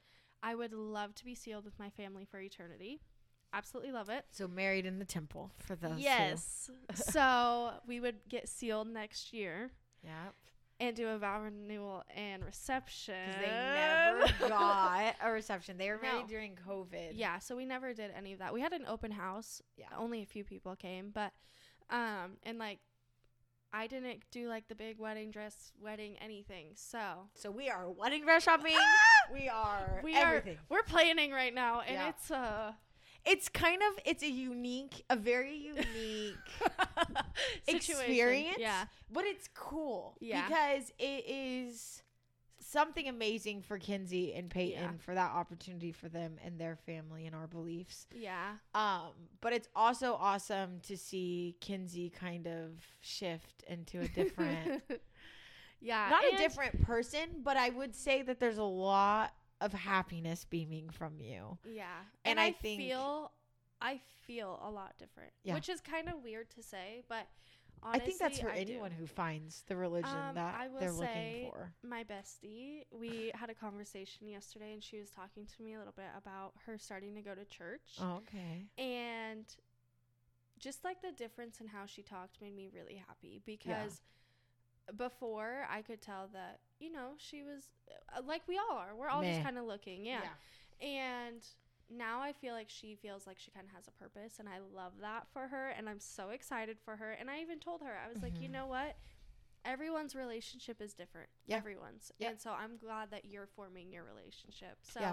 I 0.44 0.56
would 0.56 0.74
love 0.74 1.16
to 1.16 1.26
be 1.26 1.36
sealed 1.36 1.66
with 1.66 1.78
my 1.80 1.90
family 1.90 2.26
for 2.26 2.40
eternity. 2.40 3.02
Absolutely 3.54 3.92
love 3.92 4.10
it. 4.10 4.26
So 4.32 4.48
married 4.48 4.86
in 4.86 5.00
the 5.00 5.06
temple 5.06 5.52
for 5.60 5.76
those. 5.76 6.00
yes. 6.00 6.70
so 6.96 7.72
we 7.88 8.00
would 8.00 8.18
get 8.28 8.50
sealed 8.50 8.88
next 8.88 9.34
year. 9.34 9.72
Yep. 10.04 10.34
And 10.80 10.96
do 10.96 11.08
a 11.08 11.18
vow 11.18 11.42
renewal 11.42 12.04
and 12.16 12.44
reception. 12.44 13.16
They 13.40 13.48
never 13.48 14.28
got 14.50 15.16
a 15.24 15.32
reception. 15.32 15.78
They 15.78 15.90
were 15.90 16.00
married 16.02 16.24
No. 16.24 16.28
during 16.28 16.58
COVID. 16.68 17.12
Yeah, 17.14 17.40
so 17.40 17.56
we 17.56 17.66
never 17.66 17.94
did 17.94 18.12
any 18.16 18.34
of 18.34 18.40
that. 18.40 18.54
We 18.54 18.62
had 18.62 18.74
an 18.74 18.86
open 18.88 19.12
house. 19.12 19.62
Yeah. 19.78 19.86
Only 19.98 20.22
a 20.22 20.26
few 20.26 20.44
people 20.44 20.76
came, 20.76 21.12
but 21.14 21.32
um 21.90 22.38
and 22.44 22.58
like 22.58 22.80
I 23.72 23.88
didn't 23.88 24.22
do 24.32 24.48
like 24.48 24.68
the 24.70 24.76
big 24.76 25.00
wedding 25.00 25.32
dress, 25.32 25.72
wedding 25.82 26.16
anything. 26.22 26.68
So 26.76 27.30
So 27.36 27.52
we 27.52 27.70
are 27.70 27.90
wedding 27.90 28.24
dress 28.24 28.44
shopping. 28.44 28.76
we 29.34 29.48
are 29.50 30.00
We 30.04 30.16
are- 30.18 30.44
we're 30.70 30.84
planning 30.84 31.32
right 31.32 31.54
now 31.54 31.82
and 31.82 31.96
Yeah. 31.96 32.10
it's 32.10 32.32
uh 32.32 32.72
It's 33.26 33.50
kind 33.50 33.82
of 33.82 34.00
it's 34.06 34.24
a 34.24 34.30
unique, 34.30 35.04
a 35.10 35.16
very 35.16 35.56
unique 35.56 36.36
experience. 37.68 38.58
Yeah. 38.60 38.86
But 39.12 39.26
it's 39.26 39.50
cool. 39.54 40.16
Yeah. 40.20 40.48
Because 40.48 40.92
it 41.00 41.26
is 41.28 42.02
something 42.60 43.08
amazing 43.08 43.62
for 43.62 43.78
Kenzie 43.78 44.34
and 44.34 44.50
Peyton 44.50 44.82
Yeah. 44.82 44.90
for 44.98 45.14
that 45.14 45.32
opportunity 45.32 45.92
for 45.92 46.10
them 46.10 46.38
and 46.44 46.60
their 46.60 46.76
family 46.76 47.26
and 47.26 47.36
our 47.36 47.48
beliefs. 47.48 48.08
Yeah. 48.14 48.54
Um, 48.74 49.12
but 49.42 49.54
it's 49.54 49.68
also 49.76 50.14
awesome 50.20 50.80
to 50.84 50.98
see 50.98 51.56
Kenzie 51.62 52.10
kind 52.10 52.48
of 52.48 52.72
shift 53.02 53.64
into 53.68 54.02
a 54.02 54.08
different 54.08 54.84
yeah. 55.82 56.08
not 56.10 56.24
a 56.34 56.38
different 56.38 56.82
person, 56.82 57.42
but 57.44 57.56
I 57.56 57.70
would 57.70 57.96
say 57.96 58.22
that 58.24 58.40
there's 58.40 58.58
a 58.58 58.64
lot 58.64 59.34
of 59.62 59.74
happiness 59.74 60.46
beaming 60.50 60.90
from 60.90 61.20
you. 61.20 61.58
Yeah. 61.66 61.86
And 62.24 62.32
And, 62.38 62.40
I 62.40 62.46
I, 62.48 62.52
think- 62.52 62.82
feel 62.82 63.32
I 63.82 64.00
feel 64.26 64.60
a 64.64 64.70
lot 64.72 64.94
different. 64.98 65.32
Yeah. 65.44 65.54
Which 65.54 65.70
is 65.70 65.82
kind 65.82 66.08
of 66.10 66.24
weird 66.24 66.50
to 66.52 66.64
say, 66.64 67.04
but 67.10 67.28
honestly, 67.84 68.02
I 68.02 68.06
think 68.06 68.20
that's 68.20 68.40
for 68.40 68.50
I 68.50 68.64
do. 68.64 68.72
anyone 68.74 68.92
who 68.92 69.06
finds 69.06 69.64
the 69.68 69.76
religion 69.76 70.10
Um, 70.30 70.36
that 70.36 70.70
they're 70.80 70.92
looking 70.92 71.52
for. 71.52 71.72
my 71.84 72.04
bestie, 72.04 72.84
we 72.92 73.32
had 73.36 73.50
a 73.50 73.54
conversation 73.54 74.28
yesterday 74.28 74.74
and 74.74 74.82
she 74.84 74.98
was 75.00 75.10
talking 75.10 75.46
to 75.46 75.64
me 75.64 75.74
a 75.74 75.78
little 75.78 75.94
bit 75.96 76.06
about 76.18 76.54
her 76.66 76.78
starting 76.78 77.14
to 77.16 77.22
go 77.22 77.36
to 77.36 77.46
church. 77.46 77.98
Oh, 78.02 78.22
okay. 78.28 78.66
And 78.78 79.46
just 80.58 80.84
like 80.86 81.02
the 81.02 81.12
difference 81.12 81.60
in 81.60 81.68
how 81.68 81.86
she 81.86 82.02
talked 82.02 82.42
made 82.42 82.56
me 82.56 82.70
really 82.74 82.96
happy 83.08 83.42
because 83.46 84.02
before 84.96 85.68
I 85.70 85.82
could 85.82 86.02
tell 86.02 86.30
that, 86.34 86.60
you 86.80 86.92
know, 86.92 87.12
she 87.18 87.44
was 87.44 87.64
uh, 88.16 88.22
like 88.26 88.42
we 88.48 88.58
all 88.58 88.78
are. 88.78 88.96
We're 88.96 89.10
all 89.10 89.22
Meh. 89.22 89.32
just 89.34 89.44
kind 89.44 89.58
of 89.58 89.66
looking. 89.66 90.06
Yeah. 90.06 90.22
And 90.82 91.42
now 91.90 92.20
I 92.22 92.34
feel 92.34 92.54
like 92.54 92.70
she 92.70 92.96
feels 93.02 93.26
like 93.28 93.38
she 93.40 93.52
kind 93.52 93.66
of 93.68 93.74
has 93.76 93.88
a 93.88 93.92
purpose 93.92 94.40
and 94.40 94.50
I 94.50 94.58
love 94.76 94.94
that 95.02 95.28
for 95.32 95.48
her 95.48 95.70
and 95.78 95.88
I'm 95.88 96.00
so 96.00 96.30
excited 96.30 96.78
for 96.84 96.96
her. 96.96 97.12
And 97.12 97.30
I 97.30 97.42
even 97.42 97.60
told 97.60 97.82
her, 97.82 97.96
I 98.06 98.12
was 98.12 98.22
like, 98.22 98.42
you 98.42 98.50
Mhm. 98.50 98.54
know 98.54 98.68
what? 98.68 98.98
Everyone's 99.64 100.16
relationship 100.16 100.82
is 100.82 100.94
different. 100.94 101.30
Yeah. 101.46 101.58
Everyone's. 101.58 102.12
Yeah. 102.20 102.30
And 102.30 102.42
so 102.42 102.52
I'm 102.52 102.78
glad 102.78 103.12
that 103.12 103.26
you're 103.26 103.48
forming 103.56 103.92
your 103.92 104.04
relationship. 104.04 104.78
So 104.82 105.00
Yeah. 105.00 105.12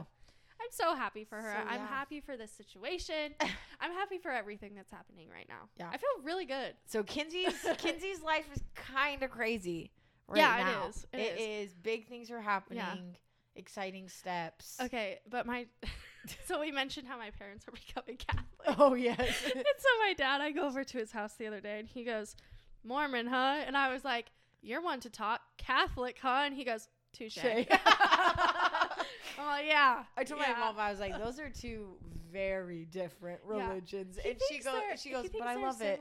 I'm 0.60 0.70
so 0.70 0.94
happy 0.94 1.24
for 1.24 1.40
her. 1.40 1.52
So, 1.52 1.68
I'm 1.68 1.80
yeah. 1.80 1.86
happy 1.88 2.20
for 2.20 2.36
this 2.36 2.52
situation. 2.52 3.34
I'm 3.80 3.92
happy 3.92 4.18
for 4.18 4.30
everything 4.30 4.74
that's 4.74 4.90
happening 4.92 5.28
right 5.28 5.46
now. 5.48 5.68
Yeah. 5.76 5.88
I 5.92 5.96
feel 5.96 6.08
really 6.22 6.44
good. 6.44 6.74
So 6.86 7.02
Kenzie's 7.02 7.54
Kenzie's 7.78 8.22
life 8.22 8.46
is 8.54 8.62
kind 8.74 9.22
of 9.22 9.30
crazy. 9.30 9.90
Right 10.28 10.38
Yeah, 10.38 10.60
it 10.60 10.64
now. 10.64 10.88
is. 10.88 11.06
It 11.12 11.18
It 11.18 11.40
is. 11.40 11.74
Big 11.74 12.06
things 12.06 12.30
are 12.30 12.40
happening. 12.40 13.16
Exciting 13.54 14.08
steps. 14.08 14.78
Okay, 14.80 15.18
but 15.28 15.44
my 15.46 15.66
so 16.46 16.58
we 16.58 16.70
mentioned 16.72 17.06
how 17.06 17.18
my 17.18 17.30
parents 17.30 17.66
are 17.68 17.72
becoming 17.86 18.16
Catholic. 18.16 18.78
Oh 18.78 18.94
yes. 18.94 19.18
and 19.44 19.64
so 19.78 19.88
my 20.00 20.14
dad, 20.16 20.40
I 20.40 20.52
go 20.52 20.66
over 20.66 20.84
to 20.84 20.98
his 20.98 21.12
house 21.12 21.34
the 21.34 21.46
other 21.46 21.60
day 21.60 21.78
and 21.78 21.86
he 21.86 22.02
goes, 22.04 22.34
Mormon, 22.82 23.26
huh? 23.26 23.62
And 23.66 23.76
I 23.76 23.92
was 23.92 24.04
like, 24.04 24.30
You're 24.62 24.80
one 24.82 25.00
to 25.00 25.10
talk 25.10 25.42
Catholic, 25.58 26.18
huh? 26.22 26.44
And 26.46 26.54
he 26.54 26.64
goes, 26.64 26.88
Touche. 27.12 27.36
Like, 27.44 27.68
Yeah. 29.66 30.04
I 30.16 30.24
told 30.24 30.40
yeah. 30.40 30.52
my 30.54 30.58
mom 30.58 30.78
I 30.78 30.90
was 30.90 31.00
like, 31.00 31.18
those 31.18 31.38
are 31.38 31.50
two 31.50 31.96
very 32.32 32.86
different 32.86 33.40
religions, 33.44 34.18
He 34.22 34.30
and 34.30 34.40
she 34.48 34.58
goes, 34.60 34.80
she 34.96 35.10
goes, 35.10 35.28
but 35.30 35.42
I 35.46 35.56
love 35.56 35.80
it. 35.82 36.00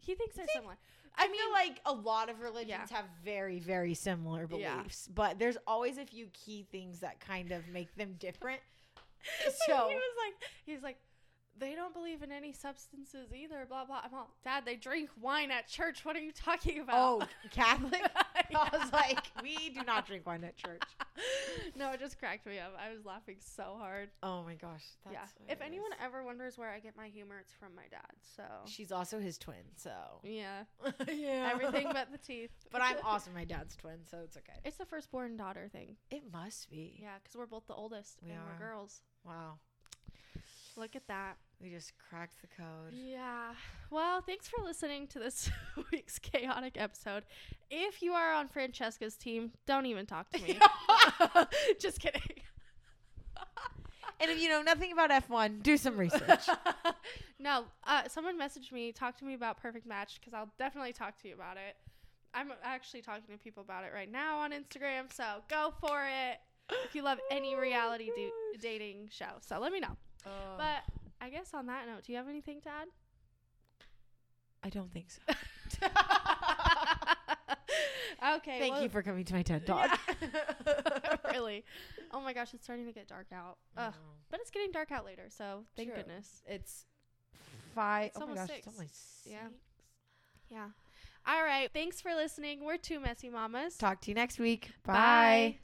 He 0.00 0.14
thinks 0.14 0.36
they're 0.36 0.46
similar. 0.52 0.76
I 1.18 1.26
feel 1.26 1.52
like 1.52 1.80
a 1.84 1.92
lot 1.92 2.30
of 2.30 2.40
religions 2.40 2.88
Yeah. 2.90 2.96
have 2.96 3.06
very, 3.24 3.58
very 3.58 3.94
similar 3.94 4.46
Yeah. 4.50 4.76
beliefs, 4.76 5.08
but 5.12 5.38
there's 5.38 5.56
always 5.66 5.98
a 5.98 6.06
few 6.06 6.28
key 6.32 6.66
things 6.70 7.00
that 7.00 7.18
kind 7.20 7.50
of 7.52 7.66
make 7.68 7.94
them 7.96 8.14
different. 8.18 8.60
So- 9.66 9.88
he 9.88 9.94
was 9.96 10.14
like, 10.24 10.50
he's 10.64 10.82
like, 10.82 10.96
they 11.58 11.74
don't 11.74 11.92
believe 11.94 12.22
in 12.22 12.30
any 12.32 12.52
substances 12.52 13.32
either. 13.32 13.66
Blah 13.68 13.84
blah. 13.84 14.00
I'm 14.04 14.14
all, 14.14 14.30
Dad, 14.44 14.64
they 14.64 14.76
drink 14.76 15.10
wine 15.20 15.50
at 15.50 15.68
church. 15.68 16.04
What 16.04 16.16
are 16.16 16.20
you 16.20 16.32
talking 16.32 16.80
about? 16.80 16.96
Oh, 16.96 17.22
Catholic? 17.50 18.02
I 18.54 18.68
was 18.72 18.92
like, 18.92 19.18
we 19.42 19.70
do 19.70 19.82
not 19.86 20.06
drink 20.06 20.26
wine 20.26 20.44
at 20.44 20.56
church. 20.56 20.82
no, 21.76 21.92
it 21.92 22.00
just 22.00 22.18
cracked 22.18 22.46
me 22.46 22.58
up. 22.58 22.74
I 22.78 22.94
was 22.94 23.04
laughing 23.04 23.36
so 23.40 23.76
hard. 23.78 24.08
Oh 24.22 24.42
my 24.42 24.54
gosh. 24.54 24.84
That's 25.04 25.14
yeah. 25.14 25.52
If 25.52 25.60
anyone 25.60 25.90
ever 26.02 26.24
wonders 26.24 26.56
where 26.56 26.70
I 26.70 26.78
get 26.78 26.96
my 26.96 27.08
humor, 27.08 27.36
it's 27.40 27.52
from 27.52 27.74
my 27.74 27.84
dad. 27.90 28.00
So 28.36 28.42
she's 28.66 28.92
also 28.92 29.18
his 29.18 29.38
twin, 29.38 29.56
so 29.76 29.90
yeah, 30.22 30.64
yeah, 31.12 31.50
everything 31.52 31.88
but 31.92 32.10
the 32.12 32.18
teeth. 32.18 32.50
But 32.70 32.82
I'm 32.82 32.96
also 33.04 33.30
my 33.34 33.44
dad's 33.44 33.76
twin, 33.76 33.98
so 34.10 34.18
it's 34.24 34.36
okay. 34.36 34.58
It's 34.64 34.76
the 34.76 34.86
firstborn 34.86 35.36
daughter 35.36 35.68
thing. 35.70 35.96
It 36.10 36.22
must 36.32 36.70
be. 36.70 36.98
Yeah, 37.02 37.14
because 37.22 37.36
we're 37.36 37.46
both 37.46 37.66
the 37.66 37.74
oldest 37.74 38.18
We 38.24 38.30
and 38.30 38.38
are. 38.40 38.44
we're 38.58 38.66
girls. 38.66 39.02
Wow. 39.24 39.58
Look 40.76 40.94
at 40.94 41.06
that. 41.08 41.36
We 41.60 41.70
just 41.70 41.92
cracked 42.08 42.40
the 42.40 42.46
code. 42.46 42.92
Yeah. 42.92 43.52
Well, 43.90 44.20
thanks 44.20 44.48
for 44.48 44.62
listening 44.62 45.08
to 45.08 45.18
this 45.18 45.50
week's 45.92 46.18
chaotic 46.18 46.76
episode. 46.80 47.24
If 47.68 48.00
you 48.00 48.12
are 48.12 48.32
on 48.32 48.48
Francesca's 48.48 49.16
team, 49.16 49.52
don't 49.66 49.86
even 49.86 50.06
talk 50.06 50.30
to 50.30 50.40
me. 50.40 50.58
Just 51.80 51.98
kidding. 52.00 52.22
And 54.20 54.30
if 54.30 54.40
you 54.40 54.48
know 54.48 54.62
nothing 54.62 54.92
about 54.92 55.10
F1, 55.10 55.62
do 55.62 55.76
some 55.76 55.96
research. 55.96 56.48
no, 57.38 57.64
uh, 57.86 58.08
someone 58.08 58.38
messaged 58.38 58.72
me, 58.72 58.90
talk 58.90 59.16
to 59.18 59.24
me 59.24 59.34
about 59.34 59.60
Perfect 59.60 59.86
Match 59.86 60.18
because 60.20 60.34
I'll 60.34 60.50
definitely 60.58 60.92
talk 60.92 61.20
to 61.22 61.28
you 61.28 61.34
about 61.34 61.56
it. 61.56 61.76
I'm 62.34 62.52
actually 62.64 63.02
talking 63.02 63.22
to 63.30 63.38
people 63.38 63.62
about 63.62 63.84
it 63.84 63.92
right 63.94 64.10
now 64.10 64.38
on 64.38 64.50
Instagram, 64.50 65.12
so 65.12 65.24
go 65.48 65.72
for 65.80 66.04
it. 66.04 66.38
If 66.84 66.94
you 66.94 67.02
love 67.02 67.18
any 67.30 67.54
Oh 67.54 67.60
reality 67.60 68.10
dating 68.60 69.08
show, 69.10 69.38
so 69.40 69.58
let 69.58 69.72
me 69.72 69.80
know. 69.80 69.96
Oh. 70.26 70.30
But 70.58 70.82
I 71.20 71.30
guess 71.30 71.52
on 71.54 71.66
that 71.66 71.86
note, 71.86 72.04
do 72.04 72.12
you 72.12 72.18
have 72.18 72.28
anything 72.28 72.60
to 72.62 72.68
add? 72.68 72.88
I 74.62 74.70
don't 74.70 74.92
think 74.92 75.06
so. 75.10 75.20
okay. 78.36 78.58
Thank 78.58 78.74
well- 78.74 78.82
you 78.82 78.88
for 78.88 79.02
coming 79.02 79.24
to 79.24 79.34
my 79.34 79.42
TED 79.42 79.66
Talk. 79.66 79.98
really. 81.32 81.64
Oh 82.12 82.20
my 82.20 82.32
gosh, 82.32 82.54
it's 82.54 82.64
starting 82.64 82.86
to 82.86 82.92
get 82.92 83.06
dark 83.06 83.26
out. 83.32 83.58
Ugh. 83.76 83.92
But 84.30 84.40
it's 84.40 84.50
getting 84.50 84.72
dark 84.72 84.90
out 84.92 85.04
later, 85.04 85.26
so 85.28 85.64
thank 85.76 85.90
True. 85.90 85.98
goodness. 85.98 86.42
It's 86.46 86.86
five. 87.74 88.06
It's 88.06 88.18
oh 88.20 88.26
my 88.26 88.34
gosh, 88.34 88.48
six. 88.48 88.66
it's 88.66 88.68
only 88.68 88.88
Yeah. 89.24 89.48
six. 89.48 89.54
Yeah. 90.50 90.66
All 91.26 91.44
right. 91.44 91.70
Thanks 91.72 92.00
for 92.00 92.14
listening. 92.14 92.64
We're 92.64 92.78
two 92.78 93.00
messy 93.00 93.28
mamas. 93.28 93.76
Talk 93.76 94.00
to 94.02 94.10
you 94.10 94.14
next 94.14 94.38
week. 94.38 94.70
Bye. 94.84 94.92
Bye. 94.94 95.58